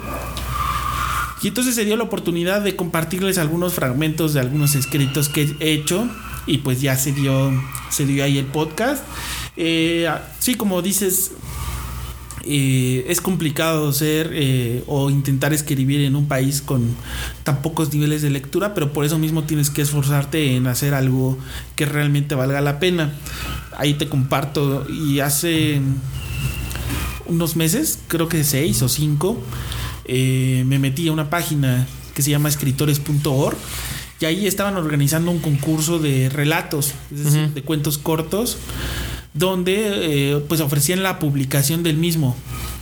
Y 1.41 1.48
entonces 1.48 1.76
se 1.76 1.86
dio 1.86 1.98
la 1.98 2.03
oportunidad 2.03 2.62
de 2.62 2.76
compartirles 2.76 3.38
algunos 3.38 3.74
fragmentos 3.74 4.34
de 4.34 4.40
algunos 4.40 4.76
escritos 4.76 5.28
que 5.28 5.56
he 5.60 5.74
hecho 5.74 6.08
y 6.45 6.60
pues 6.60 6.82
ya 6.82 6.95
se 6.95 7.12
dio, 7.12 7.52
se 7.90 8.06
dio 8.06 8.24
ahí 8.24 8.38
el 8.38 8.45
podcast. 8.45 9.03
Eh, 9.58 10.08
sí, 10.40 10.56
como 10.56 10.82
dices, 10.82 11.32
eh, 12.46 13.06
es 13.08 13.22
complicado 13.22 13.92
ser 13.94 14.32
eh, 14.34 14.84
o 14.88 15.10
intentar 15.10 15.54
escribir 15.54 16.02
en 16.02 16.16
un 16.16 16.28
país 16.28 16.62
con 16.62 16.96
tan 17.44 17.62
pocos 17.62 17.94
niveles 17.94 18.22
de 18.22 18.30
lectura, 18.30 18.74
pero 18.74 18.94
por 18.94 19.06
eso 19.06 19.20
mismo 19.20 19.44
tienes 19.44 19.70
que 19.70 19.82
esforzarte 19.82 20.56
en 20.56 20.68
hacer 20.68 20.94
algo 20.94 21.38
que 21.76 21.86
realmente 21.86 22.36
valga 22.36 22.62
la 22.62 22.80
pena. 22.80 23.14
Ahí 23.78 23.94
te 23.94 24.08
comparto 24.10 24.88
y 24.90 25.20
hace 25.20 25.82
unos 27.28 27.56
meses, 27.56 28.00
creo 28.08 28.28
que 28.28 28.44
seis 28.44 28.82
o 28.82 28.90
cinco, 28.90 29.42
eh, 30.06 30.64
me 30.66 30.80
metí 30.80 31.08
a 31.08 31.12
una 31.12 31.30
página 31.30 31.88
que 32.14 32.22
se 32.22 32.32
llama 32.32 32.50
escritores.org 32.50 33.58
y 34.20 34.26
ahí 34.26 34.46
estaban 34.46 34.78
organizando 34.78 35.32
un 35.32 35.40
concurso 35.40 35.98
de 35.98 36.30
relatos, 36.30 36.94
es 37.12 37.24
decir, 37.24 37.50
de 37.50 37.64
cuentos 37.64 37.98
cortos, 37.98 38.58
donde 39.34 40.34
eh, 40.34 40.40
pues 40.48 40.62
ofrecían 40.62 41.03
la 41.03 41.20
publicación 41.20 41.84
del 41.84 41.98
mismo 41.98 42.36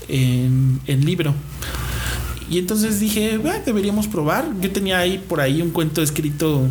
en, 0.07 1.05
libro. 1.05 1.33
Y 2.49 2.57
entonces 2.57 2.99
dije, 2.99 3.37
bueno, 3.37 3.59
deberíamos 3.65 4.07
probar. 4.07 4.49
Yo 4.59 4.71
tenía 4.71 4.97
ahí 4.99 5.19
por 5.19 5.39
ahí 5.39 5.61
un 5.61 5.69
cuento 5.69 6.01
escrito 6.01 6.67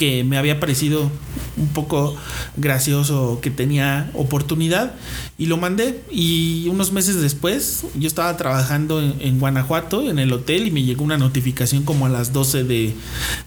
que 0.00 0.24
me 0.24 0.38
había 0.38 0.58
parecido 0.60 1.10
un 1.58 1.68
poco 1.68 2.16
gracioso 2.56 3.38
que 3.42 3.50
tenía 3.50 4.10
oportunidad 4.14 4.94
y 5.36 5.44
lo 5.44 5.58
mandé 5.58 6.00
y 6.10 6.68
unos 6.70 6.90
meses 6.90 7.20
después 7.20 7.84
yo 7.94 8.08
estaba 8.08 8.34
trabajando 8.38 8.98
en, 9.02 9.38
Guanajuato 9.38 10.08
en 10.08 10.18
el 10.18 10.32
hotel 10.32 10.66
y 10.66 10.70
me 10.70 10.84
llegó 10.84 11.04
una 11.04 11.18
notificación 11.18 11.82
como 11.82 12.06
a 12.06 12.08
las 12.08 12.32
12 12.32 12.64
de, 12.64 12.94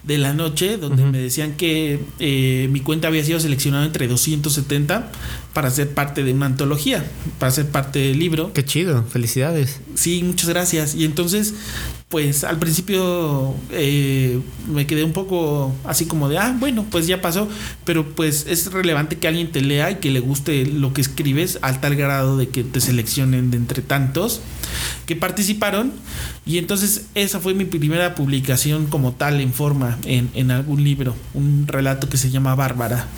la 0.06 0.32
noche 0.32 0.76
donde 0.76 1.04
me 1.04 1.18
decían 1.18 1.54
que 1.54 1.98
eh, 2.20 2.68
mi 2.70 2.78
cuenta 2.78 3.08
había 3.08 3.24
sido 3.24 3.40
seleccionada 3.40 3.84
entre 3.84 4.06
270 4.06 5.10
para 5.54 5.70
ser 5.70 5.90
parte 5.90 6.22
de 6.22 6.34
una 6.34 6.46
antología, 6.46 7.04
para 7.40 7.50
ser 7.50 7.68
parte 7.68 7.98
del 7.98 8.20
libro. 8.20 8.52
Qué 8.52 8.64
chido, 8.64 9.02
felicidades. 9.04 9.80
Sí, 9.94 10.22
muchas 10.22 10.48
gracias. 10.48 10.94
Y 10.94 11.04
entonces 11.04 11.54
pues 12.14 12.44
al 12.44 12.60
principio 12.60 13.56
eh, 13.72 14.40
me 14.68 14.86
quedé 14.86 15.02
un 15.02 15.12
poco 15.12 15.74
así 15.82 16.06
como 16.06 16.28
de, 16.28 16.38
ah, 16.38 16.54
bueno, 16.60 16.86
pues 16.88 17.08
ya 17.08 17.20
pasó, 17.20 17.48
pero 17.84 18.06
pues 18.14 18.46
es 18.48 18.70
relevante 18.70 19.18
que 19.18 19.26
alguien 19.26 19.50
te 19.50 19.60
lea 19.60 19.90
y 19.90 19.96
que 19.96 20.12
le 20.12 20.20
guste 20.20 20.64
lo 20.64 20.92
que 20.92 21.00
escribes 21.00 21.58
al 21.60 21.80
tal 21.80 21.96
grado 21.96 22.36
de 22.36 22.50
que 22.50 22.62
te 22.62 22.80
seleccionen 22.80 23.50
de 23.50 23.56
entre 23.56 23.82
tantos 23.82 24.42
que 25.06 25.16
participaron 25.16 25.92
y 26.46 26.58
entonces 26.58 27.06
esa 27.16 27.40
fue 27.40 27.52
mi 27.52 27.64
primera 27.64 28.14
publicación 28.14 28.86
como 28.86 29.14
tal 29.14 29.40
en 29.40 29.52
forma 29.52 29.98
en, 30.04 30.30
en 30.34 30.52
algún 30.52 30.84
libro, 30.84 31.16
un 31.34 31.66
relato 31.66 32.08
que 32.08 32.16
se 32.16 32.30
llama 32.30 32.54
Bárbara 32.54 33.08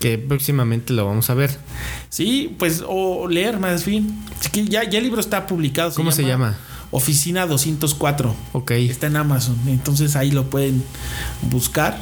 que 0.00 0.16
próximamente 0.16 0.94
lo 0.94 1.04
vamos 1.04 1.28
a 1.28 1.34
ver. 1.34 1.58
Sí, 2.08 2.56
pues 2.58 2.82
o 2.88 3.28
leer 3.28 3.60
más 3.60 3.84
bien. 3.84 4.18
Así 4.40 4.48
que 4.50 4.64
ya, 4.64 4.82
ya 4.82 4.98
el 4.98 5.04
libro 5.04 5.20
está 5.20 5.46
publicado. 5.46 5.92
¿Cómo 5.94 6.10
se 6.10 6.24
llama? 6.24 6.56
Oficina 6.92 7.46
204. 7.46 8.36
Ok. 8.52 8.70
Está 8.72 9.08
en 9.08 9.16
Amazon. 9.16 9.56
Entonces 9.66 10.14
ahí 10.14 10.30
lo 10.30 10.48
pueden 10.48 10.84
buscar. 11.50 11.98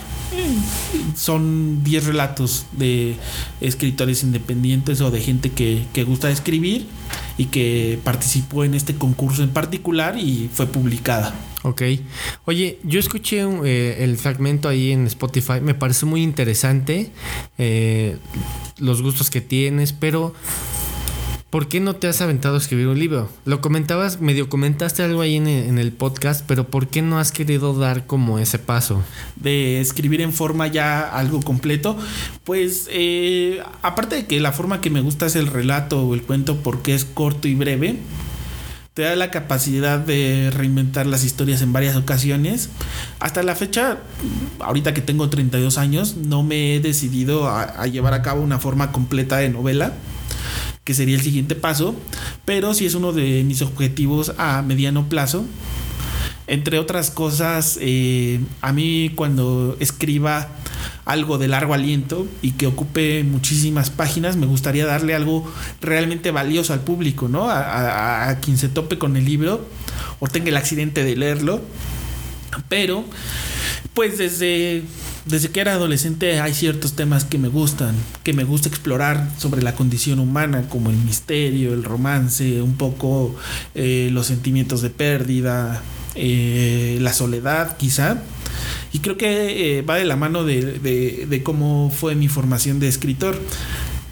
Son 1.17 1.83
10 1.83 2.07
relatos 2.07 2.67
de 2.73 3.17
escritores 3.61 4.23
independientes 4.23 5.01
o 5.01 5.11
de 5.11 5.21
gente 5.21 5.51
que, 5.51 5.85
que 5.93 6.05
gusta 6.05 6.31
escribir 6.31 6.87
y 7.39 7.47
que 7.47 7.99
participó 8.05 8.65
en 8.65 8.75
este 8.75 8.95
concurso 8.95 9.43
en 9.43 9.51
particular 9.51 10.19
y 10.19 10.51
fue 10.53 10.67
publicada. 10.67 11.35
Ok. 11.63 11.83
Oye, 12.47 12.79
yo 12.85 12.99
escuché 12.99 13.43
eh, 13.65 14.05
el 14.05 14.17
fragmento 14.17 14.69
ahí 14.69 14.93
en 14.93 15.07
Spotify, 15.07 15.61
me 15.63 15.75
parece 15.75 16.07
muy 16.07 16.23
interesante 16.23 17.11
eh, 17.59 18.17
los 18.79 19.03
gustos 19.03 19.31
que 19.31 19.41
tienes, 19.41 19.93
pero 19.93 20.35
¿por 21.51 21.67
qué 21.67 21.81
no 21.81 21.97
te 21.97 22.07
has 22.07 22.21
aventado 22.21 22.55
a 22.55 22.59
escribir 22.59 22.87
un 22.87 22.99
libro? 22.99 23.29
Lo 23.45 23.61
comentabas, 23.61 24.21
medio 24.21 24.49
comentaste 24.49 25.03
algo 25.03 25.21
ahí 25.21 25.37
en 25.37 25.79
el, 25.79 25.93
podcast, 25.93 26.45
pero 26.47 26.69
¿por 26.69 26.87
qué 26.87 27.03
no 27.03 27.19
has 27.19 27.33
querido 27.33 27.75
dar 27.75 28.07
como 28.07 28.39
ese 28.39 28.59
paso? 28.59 29.03
De 29.37 29.81
escribir 29.81 30.21
en 30.21 30.33
forma 30.33 30.69
ya 30.69 31.01
algo 31.01 31.43
completo. 31.43 31.97
Pues 32.45 32.89
eh, 32.91 33.61
aparte 33.83 34.17
de 34.17 34.27
que 34.27 34.41
la 34.41 34.53
forma 34.53 34.81
que 34.81 34.91
me 34.91 35.01
gusta 35.01 35.27
es 35.27 35.35
el 35.35 35.49
relato 35.49 36.07
o 36.07 36.15
el 36.15 36.23
cuento 36.23 36.59
porque 36.63 36.95
es 36.95 37.05
corto 37.05 37.49
y 37.49 37.57
breve, 37.57 37.97
te 38.95 39.03
da 39.03 39.17
la 39.17 39.31
capacidad 39.33 39.99
de 39.99 40.51
reinventar 40.55 41.07
las 41.07 41.25
historias 41.25 41.61
en 41.63 41.73
varias 41.73 41.97
ocasiones. 41.97 42.71
Hasta 43.19 43.43
la 43.43 43.57
fecha, 43.57 43.99
ahorita 44.61 44.95
que 44.95 45.01
tengo 45.01 45.29
32 45.29 45.79
años, 45.79 46.17
no 46.17 46.45
me 46.45 46.77
he 46.77 46.81
decidido 46.81 47.49
a 47.49 47.87
llevar 47.89 48.15
a 48.15 48.23
cabo 48.23 48.43
una 48.43 48.61
forma 48.61 48.93
completa 48.93 49.39
de 49.39 49.49
novela 49.49 49.93
que 50.91 50.95
sería 50.95 51.15
el 51.15 51.23
siguiente 51.23 51.55
paso, 51.55 51.95
pero 52.45 52.75
si 52.75 52.85
es 52.85 52.97
uno 52.97 53.13
de 53.13 53.45
mis 53.45 53.63
objetivos 53.63 54.33
a 54.39 54.61
mediano 54.63 55.09
plazo. 55.09 55.45
Entre 56.49 56.81
otras 56.81 57.13
cosas, 57.13 57.79
eh, 57.81 58.41
a 58.61 58.73
mí 58.73 59.13
cuando 59.15 59.77
escriba 59.79 60.49
algo 61.05 61.39
de 61.39 61.47
largo 61.47 61.75
aliento 61.75 62.27
y 62.43 62.51
que 62.53 62.67
ocupe 62.67 63.23
muchísimas 63.23 63.89
páginas, 63.91 64.35
me 64.35 64.47
gustaría 64.47 64.85
darle 64.85 65.15
algo 65.15 65.49
realmente 65.81 66.33
valioso 66.33 66.73
al 66.73 66.81
público, 66.81 67.29
¿no? 67.29 67.49
a 67.49 68.37
quien 68.43 68.59
se 68.59 68.69
tope 68.69 68.99
con 68.99 69.17
el 69.17 69.25
libro 69.25 69.65
o 70.19 70.27
tenga 70.27 70.49
el 70.49 70.57
accidente 70.57 71.05
de 71.05 71.15
leerlo. 71.15 71.61
Pero, 72.69 73.05
pues 73.95 74.19
desde 74.19 74.83
desde 75.27 75.51
que 75.51 75.61
era 75.61 75.73
adolescente 75.73 76.41
hay 76.41 76.55
ciertos 76.55 76.95
temas 76.95 77.25
que 77.25 77.37
me 77.37 77.49
gustan, 77.49 77.95
que 78.23 78.33
me 78.33 78.45
gusta 78.45 78.69
explorar 78.69 79.29
sobre 79.39 79.63
la 79.63 79.75
condición 79.75 80.19
humana, 80.19 80.65
como 80.69 80.91
el 80.91 80.97
misterio, 80.97 81.75
el 81.75 81.85
romance, 81.85 82.63
un 82.63 82.75
poco 82.75 83.37
eh, 83.75 84.09
los 84.13 84.27
sentimientos 84.27 84.81
de 84.81 84.91
pérdida, 84.91 85.83
eh, 86.15 86.99
la 87.01 87.13
soledad 87.13 87.77
quizá. 87.77 88.23
Y 88.93 89.01
creo 89.01 89.17
que 89.17 89.79
eh, 89.79 89.83
va 89.83 89.97
de 89.97 90.05
la 90.05 90.17
mano 90.17 90.45
de, 90.45 91.43
cómo 91.45 91.93
fue 91.95 92.15
mi 92.15 92.29
formación 92.29 92.81
de 92.81 92.89
escritor, 92.89 93.39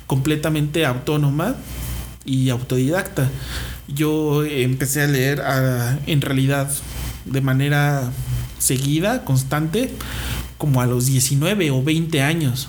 completamente 0.06 0.84
autónoma 0.84 1.56
y 2.24 2.50
autodidacta. 2.50 3.30
Yo 3.88 4.44
empecé 4.44 5.02
a 5.02 5.06
leer 5.06 5.42
en 6.06 6.20
realidad 6.20 6.70
de 7.24 7.40
manera 7.40 8.12
seguida, 8.58 9.24
constante, 9.24 9.90
como 10.58 10.80
a 10.80 10.86
los 10.86 11.06
19 11.06 11.70
o 11.70 11.82
20 11.82 12.20
años, 12.20 12.68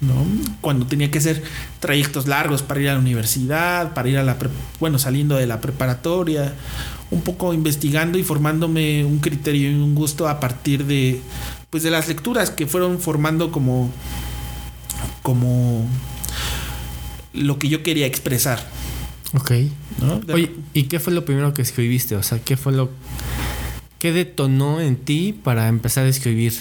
¿no? 0.00 0.14
Cuando 0.60 0.86
tenía 0.86 1.10
que 1.10 1.18
hacer 1.18 1.42
trayectos 1.80 2.26
largos 2.26 2.62
para 2.62 2.80
ir 2.80 2.88
a 2.88 2.94
la 2.94 3.00
universidad, 3.00 3.92
para 3.94 4.08
ir 4.08 4.18
a 4.18 4.22
la, 4.22 4.36
bueno, 4.80 4.98
saliendo 4.98 5.36
de 5.36 5.46
la 5.46 5.60
preparatoria, 5.60 6.54
un 7.10 7.22
poco 7.22 7.52
investigando 7.52 8.16
y 8.18 8.22
formándome 8.22 9.04
un 9.04 9.18
criterio 9.18 9.70
y 9.70 9.74
un 9.74 9.94
gusto 9.94 10.28
a 10.28 10.40
partir 10.40 10.86
de, 10.86 11.20
pues 11.70 11.82
de 11.82 11.90
las 11.90 12.08
lecturas 12.08 12.50
que 12.50 12.66
fueron 12.66 13.00
formando 13.00 13.50
como, 13.50 13.90
como 15.22 15.86
lo 17.32 17.58
que 17.58 17.68
yo 17.68 17.82
quería 17.82 18.06
expresar. 18.06 18.64
Ok. 19.34 19.52
Oye, 20.32 20.52
¿y 20.72 20.84
qué 20.84 21.00
fue 21.00 21.12
lo 21.12 21.24
primero 21.24 21.52
que 21.52 21.62
escribiste? 21.62 22.16
O 22.16 22.22
sea, 22.22 22.38
¿qué 22.38 22.56
fue 22.56 22.72
lo 22.72 22.90
¿Qué 24.06 24.12
detonó 24.12 24.80
en 24.80 24.94
ti 24.94 25.32
para 25.32 25.66
empezar 25.66 26.06
a 26.06 26.08
escribir? 26.08 26.52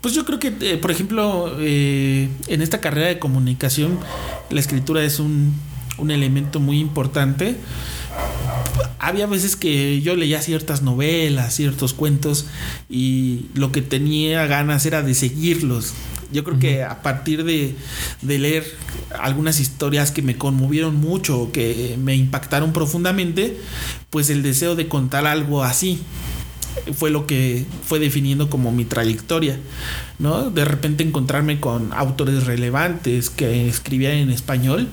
Pues 0.00 0.14
yo 0.14 0.24
creo 0.24 0.38
que, 0.38 0.54
eh, 0.60 0.76
por 0.76 0.92
ejemplo, 0.92 1.52
eh, 1.58 2.28
en 2.46 2.62
esta 2.62 2.80
carrera 2.80 3.08
de 3.08 3.18
comunicación, 3.18 3.98
la 4.50 4.60
escritura 4.60 5.02
es 5.02 5.18
un, 5.18 5.52
un 5.98 6.12
elemento 6.12 6.60
muy 6.60 6.78
importante. 6.78 7.56
Había 9.00 9.26
veces 9.26 9.56
que 9.56 10.00
yo 10.00 10.14
leía 10.14 10.40
ciertas 10.42 10.82
novelas, 10.82 11.52
ciertos 11.52 11.92
cuentos, 11.92 12.46
y 12.88 13.46
lo 13.54 13.72
que 13.72 13.82
tenía 13.82 14.46
ganas 14.46 14.86
era 14.86 15.02
de 15.02 15.14
seguirlos. 15.14 15.94
Yo 16.32 16.44
creo 16.44 16.60
que 16.60 16.84
a 16.84 17.02
partir 17.02 17.42
de, 17.42 17.74
de, 18.20 18.38
leer 18.38 18.64
algunas 19.18 19.58
historias 19.58 20.12
que 20.12 20.22
me 20.22 20.36
conmovieron 20.36 20.94
mucho, 20.94 21.50
que 21.52 21.98
me 22.00 22.14
impactaron 22.14 22.72
profundamente, 22.72 23.58
pues 24.08 24.30
el 24.30 24.44
deseo 24.44 24.76
de 24.76 24.86
contar 24.86 25.26
algo 25.26 25.64
así 25.64 26.00
fue 26.94 27.10
lo 27.10 27.26
que 27.26 27.64
fue 27.84 27.98
definiendo 27.98 28.50
como 28.50 28.72
mi 28.72 28.84
trayectoria, 28.84 29.58
¿no? 30.18 30.50
De 30.50 30.64
repente 30.64 31.04
encontrarme 31.04 31.60
con 31.60 31.92
autores 31.92 32.46
relevantes 32.46 33.30
que 33.30 33.68
escribían 33.68 34.14
en 34.14 34.30
español 34.30 34.88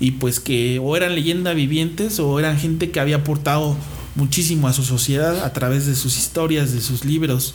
y 0.00 0.12
pues 0.12 0.40
que 0.40 0.78
o 0.78 0.96
eran 0.96 1.14
leyenda 1.14 1.52
vivientes 1.52 2.18
o 2.18 2.38
eran 2.38 2.58
gente 2.58 2.90
que 2.90 3.00
había 3.00 3.16
aportado 3.16 3.76
muchísimo 4.14 4.68
a 4.68 4.72
su 4.72 4.82
sociedad 4.82 5.44
a 5.44 5.52
través 5.52 5.86
de 5.86 5.94
sus 5.94 6.18
historias, 6.18 6.72
de 6.72 6.80
sus 6.80 7.04
libros. 7.04 7.54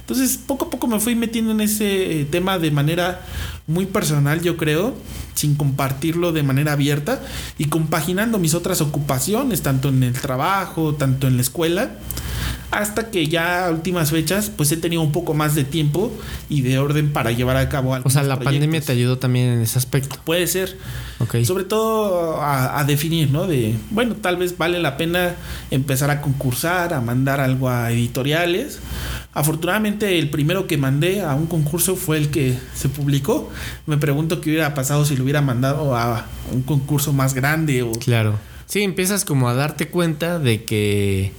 Entonces, 0.00 0.38
poco 0.38 0.66
a 0.66 0.70
poco 0.70 0.86
me 0.86 1.00
fui 1.00 1.14
metiendo 1.14 1.50
en 1.52 1.60
ese 1.60 2.26
tema 2.30 2.58
de 2.58 2.70
manera 2.70 3.26
muy 3.68 3.84
personal, 3.84 4.40
yo 4.40 4.56
creo, 4.56 4.94
sin 5.34 5.54
compartirlo 5.54 6.32
de 6.32 6.42
manera 6.42 6.72
abierta 6.72 7.20
y 7.58 7.66
compaginando 7.66 8.38
mis 8.38 8.54
otras 8.54 8.80
ocupaciones, 8.80 9.62
tanto 9.62 9.90
en 9.90 10.02
el 10.02 10.14
trabajo, 10.14 10.94
tanto 10.94 11.28
en 11.28 11.36
la 11.36 11.42
escuela 11.42 11.90
hasta 12.70 13.10
que 13.10 13.28
ya 13.28 13.66
a 13.66 13.70
últimas 13.70 14.10
fechas 14.10 14.50
pues 14.54 14.70
he 14.72 14.76
tenido 14.76 15.00
un 15.00 15.12
poco 15.12 15.32
más 15.32 15.54
de 15.54 15.64
tiempo 15.64 16.12
y 16.48 16.60
de 16.60 16.78
orden 16.78 17.12
para 17.12 17.32
llevar 17.32 17.56
a 17.56 17.68
cabo 17.68 17.94
algo. 17.94 18.06
O 18.06 18.10
sea, 18.10 18.22
la 18.22 18.38
pandemia 18.38 18.80
te 18.80 18.92
ayudó 18.92 19.18
también 19.18 19.48
en 19.48 19.60
ese 19.62 19.78
aspecto. 19.78 20.16
Puede 20.24 20.46
ser. 20.46 20.76
Sobre 21.44 21.64
todo 21.64 22.40
a, 22.40 22.84
definir, 22.84 23.30
¿no? 23.30 23.46
De, 23.46 23.74
bueno, 23.90 24.14
tal 24.16 24.36
vez 24.36 24.56
vale 24.56 24.78
la 24.78 24.96
pena 24.96 25.34
empezar 25.70 26.10
a 26.10 26.20
concursar, 26.20 26.94
a 26.94 27.00
mandar 27.00 27.40
algo 27.40 27.68
a 27.68 27.90
editoriales. 27.90 28.78
Afortunadamente 29.32 30.18
el 30.18 30.30
primero 30.30 30.66
que 30.66 30.76
mandé 30.76 31.22
a 31.22 31.34
un 31.34 31.46
concurso 31.46 31.96
fue 31.96 32.18
el 32.18 32.30
que 32.30 32.56
se 32.74 32.88
publicó. 32.88 33.50
Me 33.86 33.96
pregunto 33.96 34.40
qué 34.40 34.50
hubiera 34.50 34.74
pasado 34.74 35.04
si 35.04 35.16
lo 35.16 35.24
hubiera 35.24 35.42
mandado 35.42 35.96
a 35.96 36.26
un 36.52 36.62
concurso 36.62 37.12
más 37.12 37.34
grande 37.34 37.82
o... 37.82 37.92
Claro. 37.92 38.38
Sí, 38.66 38.82
empiezas 38.82 39.24
como 39.24 39.48
a 39.48 39.54
darte 39.54 39.88
cuenta 39.88 40.38
de 40.38 40.64
que 40.64 41.32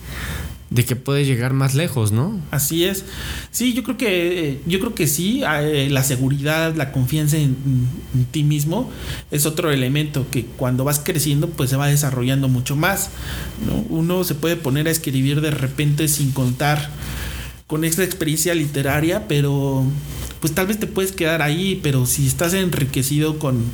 de 0.70 0.86
que 0.86 0.96
puedes 0.96 1.26
llegar 1.26 1.54
más 1.54 1.74
lejos, 1.74 2.12
¿no? 2.12 2.40
Así 2.52 2.86
es. 2.86 3.04
Sí, 3.50 3.74
yo 3.74 3.84
creo 3.84 3.98
que 3.98 4.62
yo 4.68 4.80
creo 4.80 4.94
que 4.94 5.08
sí, 5.08 5.42
eh, 5.44 5.88
la 5.90 6.04
seguridad, 6.04 6.76
la 6.76 6.92
confianza 6.92 7.38
en, 7.38 7.56
ti 8.32 8.44
mismo 8.44 8.92
es 9.32 9.46
otro 9.46 9.72
elemento 9.72 10.28
que 10.30 10.46
cuando 10.46 10.84
vas 10.84 11.00
creciendo 11.00 11.50
pues 11.50 11.72
se 11.72 11.76
va 11.76 11.88
desarrollando 11.88 12.48
mucho 12.48 12.76
más. 12.76 13.10
Uno 13.90 14.24
se 14.24 14.36
puede 14.36 14.56
poner 14.56 14.88
a 14.88 14.92
escribir 14.92 15.42
de 15.42 15.52
repente 15.52 16.08
sin 16.08 16.32
contar 16.32 16.90
con 17.66 17.84
esta 17.84 18.04
experiencia 18.04 18.54
literaria, 18.54 19.28
pero 19.28 19.86
pues 20.40 20.54
tal 20.54 20.68
vez 20.68 20.80
te 20.80 20.88
puedes 20.88 21.12
quedar 21.12 21.42
ahí, 21.42 21.80
pero 21.82 22.06
si 22.06 22.28
estás 22.28 22.54
enriquecido 22.54 23.40
con 23.40 23.66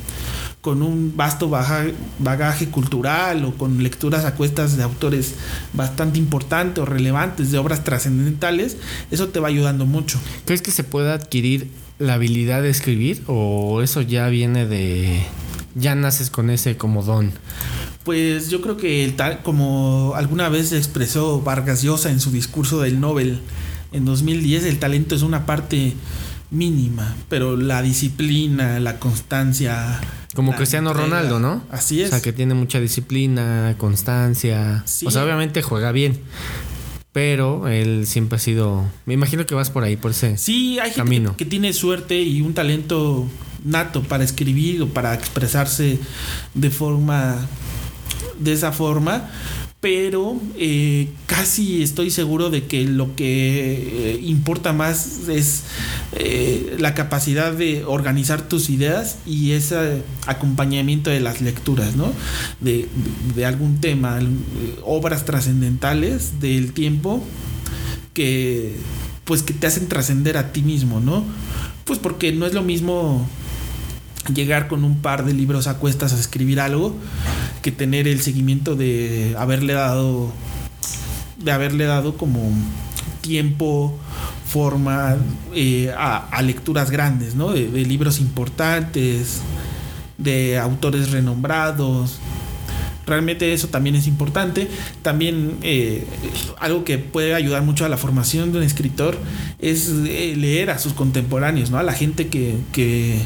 con 0.66 0.82
un 0.82 1.16
vasto 1.16 1.48
bagaje 1.48 2.66
cultural 2.70 3.44
o 3.44 3.54
con 3.54 3.84
lecturas 3.84 4.24
a 4.24 4.34
cuestas 4.34 4.76
de 4.76 4.82
autores 4.82 5.34
bastante 5.74 6.18
importantes 6.18 6.82
o 6.82 6.84
relevantes, 6.84 7.52
de 7.52 7.58
obras 7.58 7.84
trascendentales, 7.84 8.76
eso 9.12 9.28
te 9.28 9.38
va 9.38 9.46
ayudando 9.46 9.86
mucho. 9.86 10.18
¿Crees 10.44 10.62
que 10.62 10.72
se 10.72 10.82
puede 10.82 11.12
adquirir 11.12 11.70
la 12.00 12.14
habilidad 12.14 12.62
de 12.62 12.70
escribir 12.70 13.22
o 13.28 13.80
eso 13.80 14.00
ya 14.00 14.26
viene 14.26 14.66
de... 14.66 15.22
ya 15.76 15.94
naces 15.94 16.30
con 16.30 16.50
ese 16.50 16.76
como 16.76 17.04
don? 17.04 17.30
Pues 18.02 18.50
yo 18.50 18.60
creo 18.60 18.76
que 18.76 19.14
tal, 19.16 19.44
como 19.44 20.14
alguna 20.16 20.48
vez 20.48 20.72
expresó 20.72 21.42
Vargas 21.42 21.82
Llosa 21.84 22.10
en 22.10 22.18
su 22.18 22.32
discurso 22.32 22.80
del 22.80 22.98
Nobel 22.98 23.38
en 23.92 24.04
2010, 24.04 24.64
el 24.64 24.80
talento 24.80 25.14
es 25.14 25.22
una 25.22 25.46
parte 25.46 25.92
mínima, 26.50 27.16
pero 27.28 27.56
la 27.56 27.82
disciplina, 27.82 28.80
la 28.80 28.98
constancia. 28.98 30.00
Como 30.34 30.54
Cristiano 30.54 30.92
Ronaldo, 30.92 31.40
¿no? 31.40 31.62
Así 31.70 32.02
es. 32.02 32.08
O 32.08 32.10
sea, 32.10 32.22
que 32.22 32.32
tiene 32.32 32.54
mucha 32.54 32.78
disciplina, 32.80 33.74
constancia. 33.78 34.84
O 35.04 35.10
sea, 35.10 35.24
obviamente 35.24 35.62
juega 35.62 35.92
bien. 35.92 36.20
Pero 37.12 37.66
él 37.68 38.06
siempre 38.06 38.36
ha 38.36 38.38
sido. 38.38 38.84
Me 39.06 39.14
imagino 39.14 39.46
que 39.46 39.54
vas 39.54 39.70
por 39.70 39.84
ahí, 39.84 39.96
por 39.96 40.10
ese 40.10 40.36
sí, 40.36 40.78
hay 40.78 40.92
camino. 40.92 41.30
Gente 41.30 41.44
que 41.44 41.50
tiene 41.50 41.72
suerte 41.72 42.20
y 42.20 42.42
un 42.42 42.52
talento 42.52 43.26
nato 43.64 44.02
para 44.02 44.22
escribir 44.22 44.82
o 44.82 44.88
para 44.88 45.14
expresarse 45.14 45.98
de 46.54 46.70
forma. 46.70 47.36
de 48.38 48.52
esa 48.52 48.70
forma 48.70 49.30
pero 49.86 50.36
eh, 50.58 51.10
casi 51.26 51.80
estoy 51.80 52.10
seguro 52.10 52.50
de 52.50 52.64
que 52.64 52.88
lo 52.88 53.14
que 53.14 54.14
eh, 54.14 54.20
importa 54.20 54.72
más 54.72 55.28
es 55.28 55.62
eh, 56.14 56.74
la 56.80 56.92
capacidad 56.92 57.52
de 57.52 57.84
organizar 57.84 58.48
tus 58.48 58.68
ideas 58.68 59.18
y 59.26 59.52
ese 59.52 60.02
acompañamiento 60.26 61.08
de 61.08 61.20
las 61.20 61.40
lecturas, 61.40 61.94
¿no? 61.94 62.12
De, 62.60 62.88
de 63.36 63.46
algún 63.46 63.80
tema, 63.80 64.18
obras 64.82 65.24
trascendentales 65.24 66.40
del 66.40 66.72
tiempo 66.72 67.22
que 68.12 68.74
pues 69.24 69.44
que 69.44 69.54
te 69.54 69.68
hacen 69.68 69.86
trascender 69.86 70.36
a 70.36 70.50
ti 70.50 70.62
mismo, 70.62 70.98
¿no? 70.98 71.24
Pues 71.84 72.00
porque 72.00 72.32
no 72.32 72.44
es 72.44 72.54
lo 72.54 72.64
mismo 72.64 73.24
llegar 74.32 74.68
con 74.68 74.84
un 74.84 75.00
par 75.00 75.24
de 75.24 75.32
libros 75.32 75.66
a 75.66 75.78
cuestas 75.78 76.12
a 76.12 76.18
escribir 76.18 76.60
algo 76.60 76.96
que 77.62 77.72
tener 77.72 78.08
el 78.08 78.20
seguimiento 78.20 78.76
de 78.76 79.34
haberle 79.38 79.74
dado 79.74 80.32
de 81.38 81.52
haberle 81.52 81.84
dado 81.84 82.16
como 82.16 82.50
tiempo 83.20 83.98
forma 84.46 85.16
eh, 85.54 85.92
a, 85.96 86.40
lecturas 86.42 86.90
grandes 86.90 87.34
¿no? 87.34 87.52
De, 87.52 87.68
libros 87.84 88.20
importantes 88.20 89.42
de 90.18 90.58
autores 90.58 91.10
renombrados 91.10 92.18
realmente 93.06 93.52
eso 93.52 93.68
también 93.68 93.94
es 93.94 94.06
importante. 94.06 94.68
También 95.02 95.58
eh, 95.62 96.04
algo 96.58 96.84
que 96.84 96.98
puede 96.98 97.34
ayudar 97.34 97.62
mucho 97.62 97.84
a 97.84 97.88
la 97.88 97.96
formación 97.96 98.52
de 98.52 98.58
un 98.58 98.64
escritor 98.64 99.16
es 99.60 99.88
eh, 99.88 100.34
leer 100.36 100.70
a 100.70 100.78
sus 100.78 100.92
contemporáneos, 100.92 101.70
¿no? 101.70 101.78
A 101.78 101.82
la 101.82 101.92
gente 101.92 102.26
que, 102.28 102.56
que, 102.72 103.18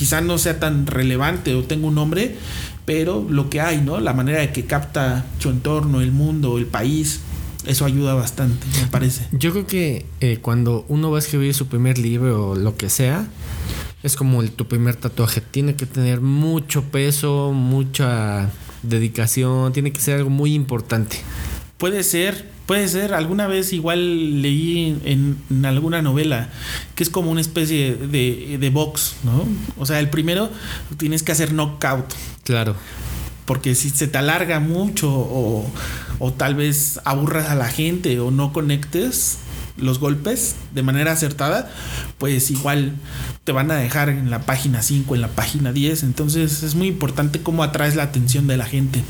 quizá 0.00 0.22
no 0.22 0.38
sea 0.38 0.58
tan 0.58 0.86
relevante 0.86 1.54
o 1.54 1.62
tenga 1.62 1.86
un 1.86 1.94
nombre, 1.94 2.34
pero 2.86 3.26
lo 3.28 3.50
que 3.50 3.60
hay, 3.60 3.82
¿no? 3.82 4.00
La 4.00 4.14
manera 4.14 4.40
de 4.40 4.50
que 4.50 4.64
capta 4.64 5.26
su 5.40 5.50
entorno, 5.50 6.00
el 6.00 6.10
mundo, 6.10 6.56
el 6.56 6.64
país, 6.64 7.20
eso 7.66 7.84
ayuda 7.84 8.14
bastante, 8.14 8.66
me 8.80 8.86
parece. 8.86 9.26
Yo 9.32 9.52
creo 9.52 9.66
que 9.66 10.06
eh, 10.22 10.38
cuando 10.40 10.86
uno 10.88 11.10
va 11.10 11.18
a 11.18 11.20
escribir 11.20 11.52
su 11.52 11.66
primer 11.66 11.98
libro 11.98 12.48
o 12.52 12.54
lo 12.54 12.78
que 12.78 12.88
sea, 12.88 13.26
es 14.02 14.16
como 14.16 14.40
el, 14.40 14.52
tu 14.52 14.66
primer 14.66 14.96
tatuaje. 14.96 15.42
Tiene 15.42 15.74
que 15.74 15.84
tener 15.84 16.22
mucho 16.22 16.84
peso, 16.84 17.52
mucha 17.52 18.48
dedicación, 18.82 19.74
tiene 19.74 19.92
que 19.92 20.00
ser 20.00 20.16
algo 20.16 20.30
muy 20.30 20.54
importante. 20.54 21.18
Puede 21.76 22.04
ser, 22.04 22.50
Puede 22.70 22.86
ser, 22.86 23.14
alguna 23.14 23.48
vez 23.48 23.72
igual 23.72 24.42
leí 24.42 24.96
en, 25.04 25.64
alguna 25.66 26.02
novela 26.02 26.50
que 26.94 27.02
es 27.02 27.10
como 27.10 27.32
una 27.32 27.40
especie 27.40 27.96
de, 27.96 28.58
de, 28.60 28.70
box, 28.70 29.16
¿no? 29.24 29.44
O 29.76 29.86
sea, 29.86 29.98
el 29.98 30.08
primero 30.08 30.48
tienes 30.96 31.24
que 31.24 31.32
hacer 31.32 31.52
knockout. 31.52 32.14
Claro. 32.44 32.76
Porque 33.44 33.74
si 33.74 33.90
se 33.90 34.06
te 34.06 34.18
alarga 34.18 34.60
mucho 34.60 35.10
o, 35.12 35.68
o 36.20 36.32
tal 36.32 36.54
vez 36.54 37.00
aburras 37.04 37.48
a 37.48 37.56
la 37.56 37.66
gente 37.66 38.20
o 38.20 38.30
no 38.30 38.52
conectes 38.52 39.38
los 39.76 39.98
golpes 39.98 40.54
de 40.72 40.84
manera 40.84 41.10
acertada, 41.10 41.72
pues 42.18 42.52
igual 42.52 42.92
te 43.42 43.50
van 43.50 43.72
a 43.72 43.74
dejar 43.78 44.10
en 44.10 44.30
la 44.30 44.42
página 44.42 44.80
5, 44.82 45.16
en 45.16 45.22
la 45.22 45.28
página 45.30 45.72
10. 45.72 46.04
Entonces 46.04 46.62
es 46.62 46.76
muy 46.76 46.86
importante 46.86 47.42
cómo 47.42 47.64
atraes 47.64 47.96
la 47.96 48.04
atención 48.04 48.46
de 48.46 48.56
la 48.56 48.66
gente. 48.66 49.02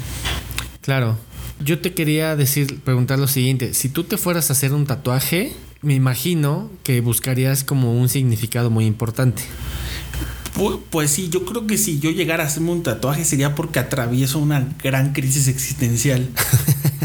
Claro, 0.80 1.18
yo 1.64 1.78
te 1.78 1.92
quería 1.94 2.36
decir, 2.36 2.80
preguntar 2.80 3.18
lo 3.18 3.28
siguiente. 3.28 3.74
Si 3.74 3.88
tú 3.88 4.04
te 4.04 4.16
fueras 4.16 4.50
a 4.50 4.54
hacer 4.54 4.72
un 4.72 4.86
tatuaje, 4.86 5.52
me 5.82 5.94
imagino 5.94 6.70
que 6.82 7.00
buscarías 7.00 7.64
como 7.64 7.98
un 7.98 8.08
significado 8.08 8.70
muy 8.70 8.86
importante. 8.86 9.42
Pues, 10.90 11.10
sí, 11.10 11.30
yo 11.30 11.44
creo 11.44 11.66
que 11.66 11.78
si 11.78 12.00
yo 12.00 12.10
llegara 12.10 12.44
a 12.44 12.46
hacerme 12.46 12.72
un 12.72 12.82
tatuaje 12.82 13.24
sería 13.24 13.54
porque 13.54 13.78
atravieso 13.78 14.38
una 14.38 14.68
gran 14.82 15.12
crisis 15.12 15.48
existencial. 15.48 16.28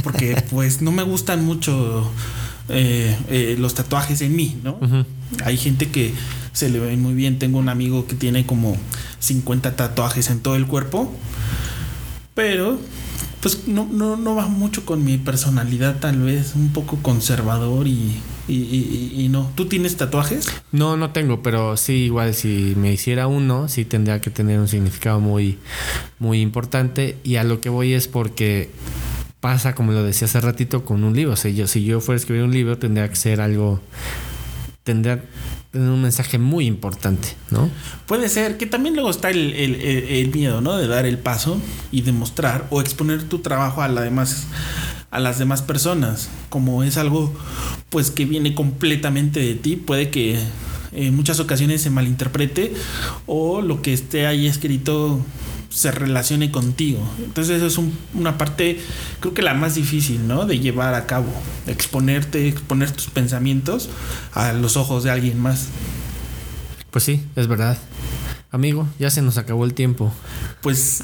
Porque 0.03 0.39
pues 0.51 0.83
no 0.83 0.91
me 0.91 1.01
gustan 1.01 1.43
mucho 1.43 2.07
eh, 2.69 3.17
eh, 3.27 3.55
los 3.57 3.73
tatuajes 3.73 4.21
en 4.21 4.35
mí, 4.35 4.55
¿no? 4.63 4.77
Hay 5.43 5.57
gente 5.57 5.89
que 5.89 6.13
se 6.53 6.69
le 6.69 6.77
ve 6.77 6.95
muy 6.95 7.15
bien. 7.15 7.39
Tengo 7.39 7.57
un 7.57 7.69
amigo 7.69 8.05
que 8.05 8.13
tiene 8.13 8.45
como 8.45 8.77
50 9.17 9.75
tatuajes 9.75 10.29
en 10.29 10.41
todo 10.41 10.57
el 10.57 10.67
cuerpo. 10.67 11.11
Pero 12.35 12.79
pues 13.45 13.67
no, 13.67 13.87
no, 13.91 14.17
no 14.17 14.33
va 14.33 14.47
mucho 14.47 14.87
con 14.87 15.05
mi 15.05 15.19
personalidad 15.19 15.99
tal 15.99 16.19
vez, 16.23 16.55
un 16.55 16.73
poco 16.73 16.97
conservador 17.03 17.87
y, 17.87 18.19
y, 18.47 19.27
no. 19.29 19.51
¿Tú 19.53 19.67
tienes 19.67 19.97
tatuajes? 19.97 20.47
No, 20.71 20.97
no 20.97 21.11
tengo, 21.11 21.43
pero 21.43 21.77
sí, 21.77 22.05
igual 22.05 22.33
si 22.33 22.73
me 22.75 22.91
hiciera 22.91 23.27
uno, 23.27 23.67
sí 23.67 23.85
tendría 23.85 24.19
que 24.19 24.31
tener 24.31 24.59
un 24.59 24.67
significado 24.67 25.19
muy, 25.19 25.59
muy 26.17 26.41
importante 26.41 27.19
y 27.23 27.35
a 27.35 27.43
lo 27.43 27.61
que 27.61 27.69
voy 27.69 27.93
es 27.93 28.07
porque 28.07 28.71
pasa, 29.41 29.75
como 29.75 29.91
lo 29.91 30.01
decía 30.01 30.25
hace 30.25 30.41
ratito, 30.41 30.83
con 30.83 31.03
un 31.03 31.15
libro. 31.15 31.33
O 31.33 31.35
sea, 31.35 31.51
yo, 31.51 31.67
si 31.67 31.83
yo 31.83 32.01
fuera 32.01 32.15
a 32.15 32.21
escribir 32.21 32.45
un 32.45 32.51
libro, 32.51 32.79
tendría 32.79 33.07
que 33.07 33.15
ser 33.15 33.41
algo, 33.41 33.79
tendría 34.83 35.23
tener 35.75 35.89
un 35.89 36.01
mensaje 36.01 36.37
muy 36.37 36.67
importante, 36.67 37.35
¿no? 37.51 37.69
Puede 38.07 38.29
ser, 38.29 38.57
que 38.57 38.65
también 38.65 38.95
luego 38.95 39.09
está 39.09 39.29
el, 39.29 40.31
miedo, 40.33 40.61
¿no? 40.61 40.77
De 40.77 40.87
dar 40.87 41.05
el 41.05 41.17
paso 41.17 41.59
y 41.91 42.01
demostrar 42.01 42.65
o 42.69 42.79
exponer 42.79 43.23
tu 43.23 43.39
trabajo 43.39 43.81
a, 43.81 43.89
la 43.89 43.99
demás, 44.01 44.47
a 45.11 45.19
las 45.19 45.37
demás 45.37 45.61
personas. 45.61 46.29
Como 46.47 46.83
es 46.83 46.95
algo, 46.95 47.33
pues, 47.89 48.09
que 48.09 48.23
viene 48.23 48.55
completamente 48.55 49.41
de 49.41 49.55
ti, 49.55 49.75
puede 49.75 50.09
que 50.09 50.39
en 50.93 51.13
muchas 51.13 51.41
ocasiones 51.41 51.81
se 51.81 51.89
malinterprete 51.89 52.73
o 53.25 53.61
lo 53.61 53.81
que 53.81 53.91
esté 53.91 54.27
ahí 54.27 54.47
escrito 54.47 55.19
se 55.75 55.91
relacione 55.91 56.51
contigo. 56.51 56.99
Entonces 57.19 57.61
eso 57.61 57.65
es 57.81 57.87
una 58.13 58.37
parte, 58.37 58.79
creo 59.19 59.33
que 59.33 59.41
la 59.41 59.53
más 59.53 59.75
difícil, 59.75 60.25
¿no? 60.25 60.45
De 60.45 60.59
llevar 60.59 60.93
a 60.93 61.05
cabo, 61.05 61.27
exponerte, 61.67 62.47
exponer 62.47 62.91
tus 62.91 63.07
pensamientos 63.07 63.89
a 64.33 64.53
los 64.53 64.77
ojos 64.77 65.03
de 65.03 65.11
alguien 65.11 65.37
más. 65.37 65.67
Pues 66.91 67.03
sí, 67.03 67.21
es 67.35 67.47
verdad. 67.47 67.77
amigo, 68.51 68.87
ya 68.99 69.09
se 69.09 69.21
nos 69.21 69.37
acabó 69.37 69.65
el 69.65 69.73
tiempo. 69.73 70.13
Pues 70.61 71.03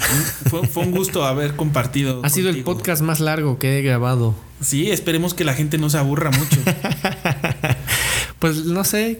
fue, 0.49 0.65
fue 0.65 0.83
un 0.83 0.91
gusto 0.91 1.25
haber 1.25 1.57
compartido. 1.57 2.21
Ha 2.23 2.29
sido 2.29 2.49
el 2.49 2.63
podcast 2.63 3.01
más 3.01 3.19
largo 3.19 3.59
que 3.59 3.77
he 3.77 3.81
grabado. 3.81 4.35
Sí, 4.61 4.89
esperemos 4.89 5.33
que 5.33 5.43
la 5.43 5.53
gente 5.53 5.77
no 5.77 5.89
se 5.89 5.97
aburra 5.97 6.31
mucho. 6.31 6.57
Pues 8.41 8.65
no 8.65 8.83
sé, 8.83 9.19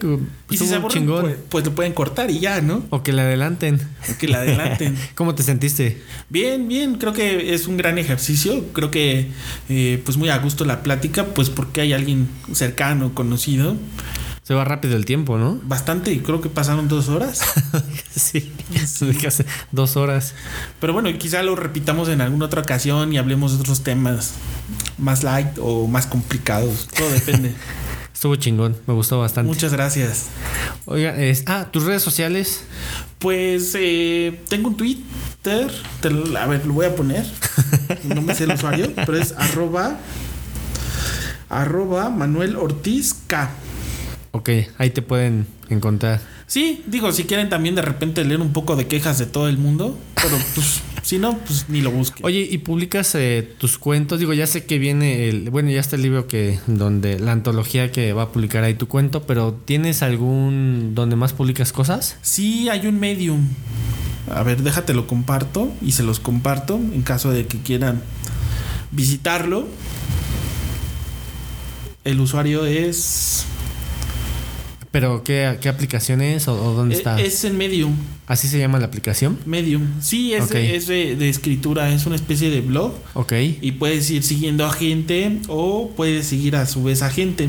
y 0.50 0.56
si 0.56 0.66
se 0.66 0.74
aburren, 0.74 1.04
chingón. 1.04 1.22
pues, 1.22 1.36
pues 1.48 1.64
lo 1.64 1.76
pueden 1.76 1.92
cortar 1.92 2.28
y 2.32 2.40
ya, 2.40 2.60
¿no? 2.60 2.82
O 2.90 3.04
que 3.04 3.12
le 3.12 3.22
adelanten. 3.22 3.80
Que 4.18 4.26
la 4.26 4.38
adelanten. 4.38 4.98
¿Cómo 5.14 5.36
te 5.36 5.44
sentiste? 5.44 6.02
Bien, 6.28 6.66
bien, 6.66 6.96
creo 6.96 7.12
que 7.12 7.54
es 7.54 7.68
un 7.68 7.76
gran 7.76 7.98
ejercicio. 7.98 8.64
Creo 8.72 8.90
que, 8.90 9.28
eh, 9.68 10.02
pues 10.04 10.16
muy 10.16 10.28
a 10.28 10.38
gusto 10.38 10.64
la 10.64 10.82
plática, 10.82 11.26
pues 11.26 11.50
porque 11.50 11.82
hay 11.82 11.92
alguien 11.92 12.26
cercano, 12.52 13.14
conocido. 13.14 13.76
Se 14.42 14.54
va 14.54 14.64
rápido 14.64 14.96
el 14.96 15.04
tiempo, 15.04 15.38
¿no? 15.38 15.60
Bastante, 15.62 16.20
creo 16.20 16.40
que 16.40 16.48
pasaron 16.48 16.88
dos 16.88 17.08
horas. 17.08 17.42
sí, 18.16 18.50
hace 19.24 19.46
dos 19.70 19.96
horas. 19.96 20.34
Pero 20.80 20.94
bueno, 20.94 21.16
quizá 21.16 21.44
lo 21.44 21.54
repitamos 21.54 22.08
en 22.08 22.22
alguna 22.22 22.46
otra 22.46 22.62
ocasión 22.62 23.12
y 23.12 23.18
hablemos 23.18 23.52
de 23.52 23.60
otros 23.60 23.84
temas 23.84 24.34
más 24.98 25.22
light 25.22 25.58
o 25.60 25.86
más 25.86 26.08
complicados. 26.08 26.88
Todo 26.88 27.08
depende. 27.10 27.54
Estuvo 28.12 28.36
chingón, 28.36 28.76
me 28.86 28.94
gustó 28.94 29.18
bastante. 29.18 29.48
Muchas 29.48 29.72
gracias. 29.72 30.28
Oiga, 30.84 31.16
es, 31.16 31.44
ah, 31.46 31.68
tus 31.70 31.84
redes 31.84 32.02
sociales. 32.02 32.64
Pues 33.18 33.74
eh, 33.78 34.40
tengo 34.48 34.68
un 34.68 34.76
Twitter. 34.76 35.70
te 36.00 36.08
a 36.38 36.46
ver, 36.46 36.66
lo 36.66 36.74
voy 36.74 36.86
a 36.86 36.94
poner. 36.94 37.26
No 38.04 38.22
me 38.22 38.34
sé 38.34 38.44
el 38.44 38.52
usuario, 38.52 38.92
pero 38.94 39.16
es 39.16 39.32
arroba 39.32 39.98
arroba 41.48 42.10
Manuel 42.10 42.56
Ortiz 42.56 43.14
K. 43.26 43.50
Ok, 44.32 44.50
ahí 44.78 44.90
te 44.90 45.02
pueden 45.02 45.46
encontrar. 45.68 46.20
Sí, 46.46 46.82
digo, 46.86 47.12
si 47.12 47.24
quieren 47.24 47.48
también 47.48 47.74
de 47.74 47.82
repente 47.82 48.24
leer 48.24 48.40
un 48.40 48.52
poco 48.52 48.76
de 48.76 48.86
quejas 48.86 49.18
de 49.18 49.26
todo 49.26 49.48
el 49.48 49.58
mundo, 49.58 49.98
pero 50.14 50.38
pues 50.54 50.80
si 51.02 51.18
no, 51.18 51.38
pues 51.38 51.66
ni 51.68 51.80
lo 51.80 51.90
busquen. 51.90 52.24
Oye, 52.24 52.46
¿y 52.50 52.58
publicas 52.58 53.14
eh, 53.14 53.48
tus 53.58 53.78
cuentos? 53.78 54.18
Digo, 54.20 54.32
ya 54.32 54.46
sé 54.46 54.64
que 54.64 54.78
viene 54.78 55.28
el... 55.28 55.50
Bueno, 55.50 55.70
ya 55.70 55.80
está 55.80 55.96
el 55.96 56.02
libro 56.02 56.28
que... 56.28 56.60
Donde... 56.66 57.18
La 57.18 57.32
antología 57.32 57.90
que 57.90 58.12
va 58.12 58.22
a 58.22 58.32
publicar 58.32 58.64
ahí 58.64 58.74
tu 58.74 58.88
cuento, 58.88 59.24
pero 59.24 59.52
¿tienes 59.52 60.02
algún... 60.02 60.94
donde 60.94 61.16
más 61.16 61.32
publicas 61.32 61.72
cosas? 61.72 62.16
Sí, 62.22 62.68
hay 62.68 62.86
un 62.86 63.00
medium. 63.00 63.48
A 64.30 64.42
ver, 64.44 64.62
déjate 64.62 64.94
lo 64.94 65.06
comparto 65.06 65.72
y 65.82 65.92
se 65.92 66.04
los 66.04 66.20
comparto 66.20 66.76
en 66.76 67.02
caso 67.02 67.32
de 67.32 67.46
que 67.46 67.58
quieran 67.58 68.00
visitarlo. 68.92 69.66
El 72.04 72.20
usuario 72.20 72.64
es. 72.66 73.46
¿Pero 74.92 75.24
qué, 75.24 75.58
qué 75.60 75.68
aplicación 75.68 76.20
es 76.20 76.46
o, 76.48 76.52
o 76.54 76.74
dónde 76.74 76.94
e- 76.94 76.98
está? 76.98 77.18
Es 77.20 77.44
en 77.44 77.56
Medium. 77.58 77.96
¿Así 78.26 78.46
se 78.46 78.58
llama 78.58 78.78
la 78.78 78.86
aplicación? 78.86 79.38
Medium. 79.46 79.82
Sí, 80.00 80.32
es, 80.34 80.50
de, 80.50 80.76
es 80.76 80.86
de, 80.86 81.16
de 81.16 81.28
escritura, 81.28 81.90
es 81.92 82.06
una 82.06 82.14
especie 82.14 82.50
de 82.50 82.60
blog. 82.60 82.92
Ok. 83.14 83.32
Y 83.60 83.72
puedes 83.72 84.08
ir 84.10 84.22
siguiendo 84.22 84.64
a 84.66 84.72
gente 84.72 85.38
o 85.48 85.90
puedes 85.96 86.26
seguir 86.26 86.54
a 86.56 86.66
su 86.66 86.84
vez 86.84 87.02
a 87.02 87.10
gente. 87.10 87.48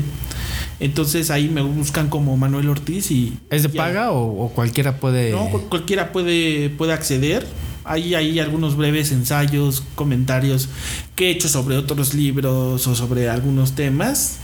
Entonces 0.80 1.30
ahí 1.30 1.48
me 1.48 1.62
buscan 1.62 2.08
como 2.08 2.36
Manuel 2.36 2.68
Ortiz 2.68 3.10
y. 3.10 3.34
¿Es 3.50 3.62
de 3.62 3.68
y 3.68 3.72
paga 3.76 4.10
o, 4.10 4.44
o 4.44 4.48
cualquiera 4.50 4.98
puede...? 4.98 5.30
No, 5.30 5.48
cual- 5.50 5.64
cualquiera 5.68 6.12
puede, 6.12 6.70
puede 6.70 6.92
acceder. 6.92 7.46
Hay 7.84 8.14
ahí 8.14 8.38
algunos 8.40 8.76
breves 8.76 9.12
ensayos, 9.12 9.82
comentarios 9.94 10.70
que 11.14 11.26
he 11.26 11.30
hecho 11.32 11.48
sobre 11.50 11.76
otros 11.76 12.14
libros 12.14 12.86
o 12.86 12.94
sobre 12.94 13.28
algunos 13.28 13.74
temas, 13.74 14.38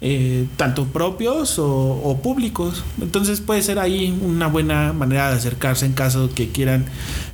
eh, 0.00 0.46
tanto 0.56 0.86
propios 0.86 1.58
o, 1.58 1.66
o 1.66 2.18
públicos. 2.22 2.84
Entonces 3.00 3.40
puede 3.40 3.62
ser 3.62 3.78
ahí 3.78 4.16
una 4.22 4.46
buena 4.46 4.92
manera 4.92 5.30
de 5.30 5.36
acercarse 5.36 5.86
en 5.86 5.92
caso 5.92 6.30
que 6.34 6.50
quieran 6.50 6.86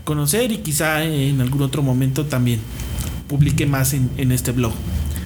conocer 0.05 0.53
y 0.53 0.59
quizá 0.59 1.05
en 1.05 1.41
algún 1.41 1.63
otro 1.63 1.83
momento 1.83 2.27
también 2.27 2.61
publique 3.29 3.67
más 3.67 3.95
en, 3.95 4.11
en 4.17 4.33
este 4.33 4.53
blog. 4.53 4.73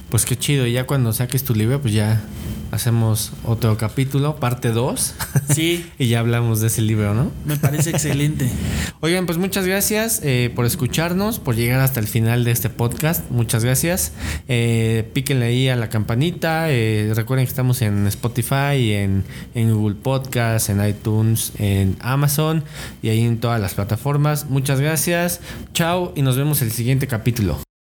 Pues 0.09 0.25
qué 0.25 0.37
chido. 0.37 0.65
Y 0.65 0.73
ya 0.73 0.87
cuando 0.87 1.13
saques 1.13 1.43
tu 1.43 1.53
libro, 1.53 1.81
pues 1.81 1.93
ya 1.93 2.21
hacemos 2.71 3.31
otro 3.43 3.77
capítulo, 3.77 4.35
parte 4.37 4.71
2. 4.71 5.15
Sí, 5.53 5.85
y 5.99 6.07
ya 6.07 6.19
hablamos 6.19 6.61
de 6.61 6.67
ese 6.67 6.81
libro, 6.81 7.13
¿no? 7.13 7.31
me 7.45 7.57
parece 7.57 7.89
excelente. 7.91 8.49
Oigan, 9.01 9.25
pues 9.25 9.37
muchas 9.37 9.65
gracias 9.65 10.21
eh, 10.23 10.51
por 10.55 10.65
escucharnos, 10.65 11.39
por 11.39 11.55
llegar 11.55 11.79
hasta 11.79 11.99
el 11.99 12.07
final 12.07 12.43
de 12.43 12.51
este 12.51 12.69
podcast. 12.69 13.29
Muchas 13.31 13.63
gracias. 13.63 14.13
Eh, 14.47 15.09
píquenle 15.13 15.45
ahí 15.45 15.69
a 15.69 15.75
la 15.75 15.89
campanita. 15.89 16.69
eh, 16.69 17.11
recuerden 17.15 17.45
que 17.45 17.49
estamos 17.49 17.81
en 17.81 18.07
Spotify, 18.07 18.93
en, 18.93 19.23
en 19.55 19.73
Google 19.73 19.95
Podcast, 19.95 20.69
en 20.69 20.85
iTunes, 20.85 21.53
en 21.57 21.95
Amazon 21.99 22.63
y 23.01 23.09
ahí 23.09 23.21
en 23.21 23.39
todas 23.39 23.59
las 23.61 23.73
plataformas. 23.73 24.49
Muchas 24.49 24.79
gracias. 24.79 25.39
Chao 25.73 26.13
y 26.15 26.21
nos 26.21 26.37
vemos 26.37 26.61
el 26.61 26.71
siguiente 26.71 27.07
capítulo. 27.07 27.68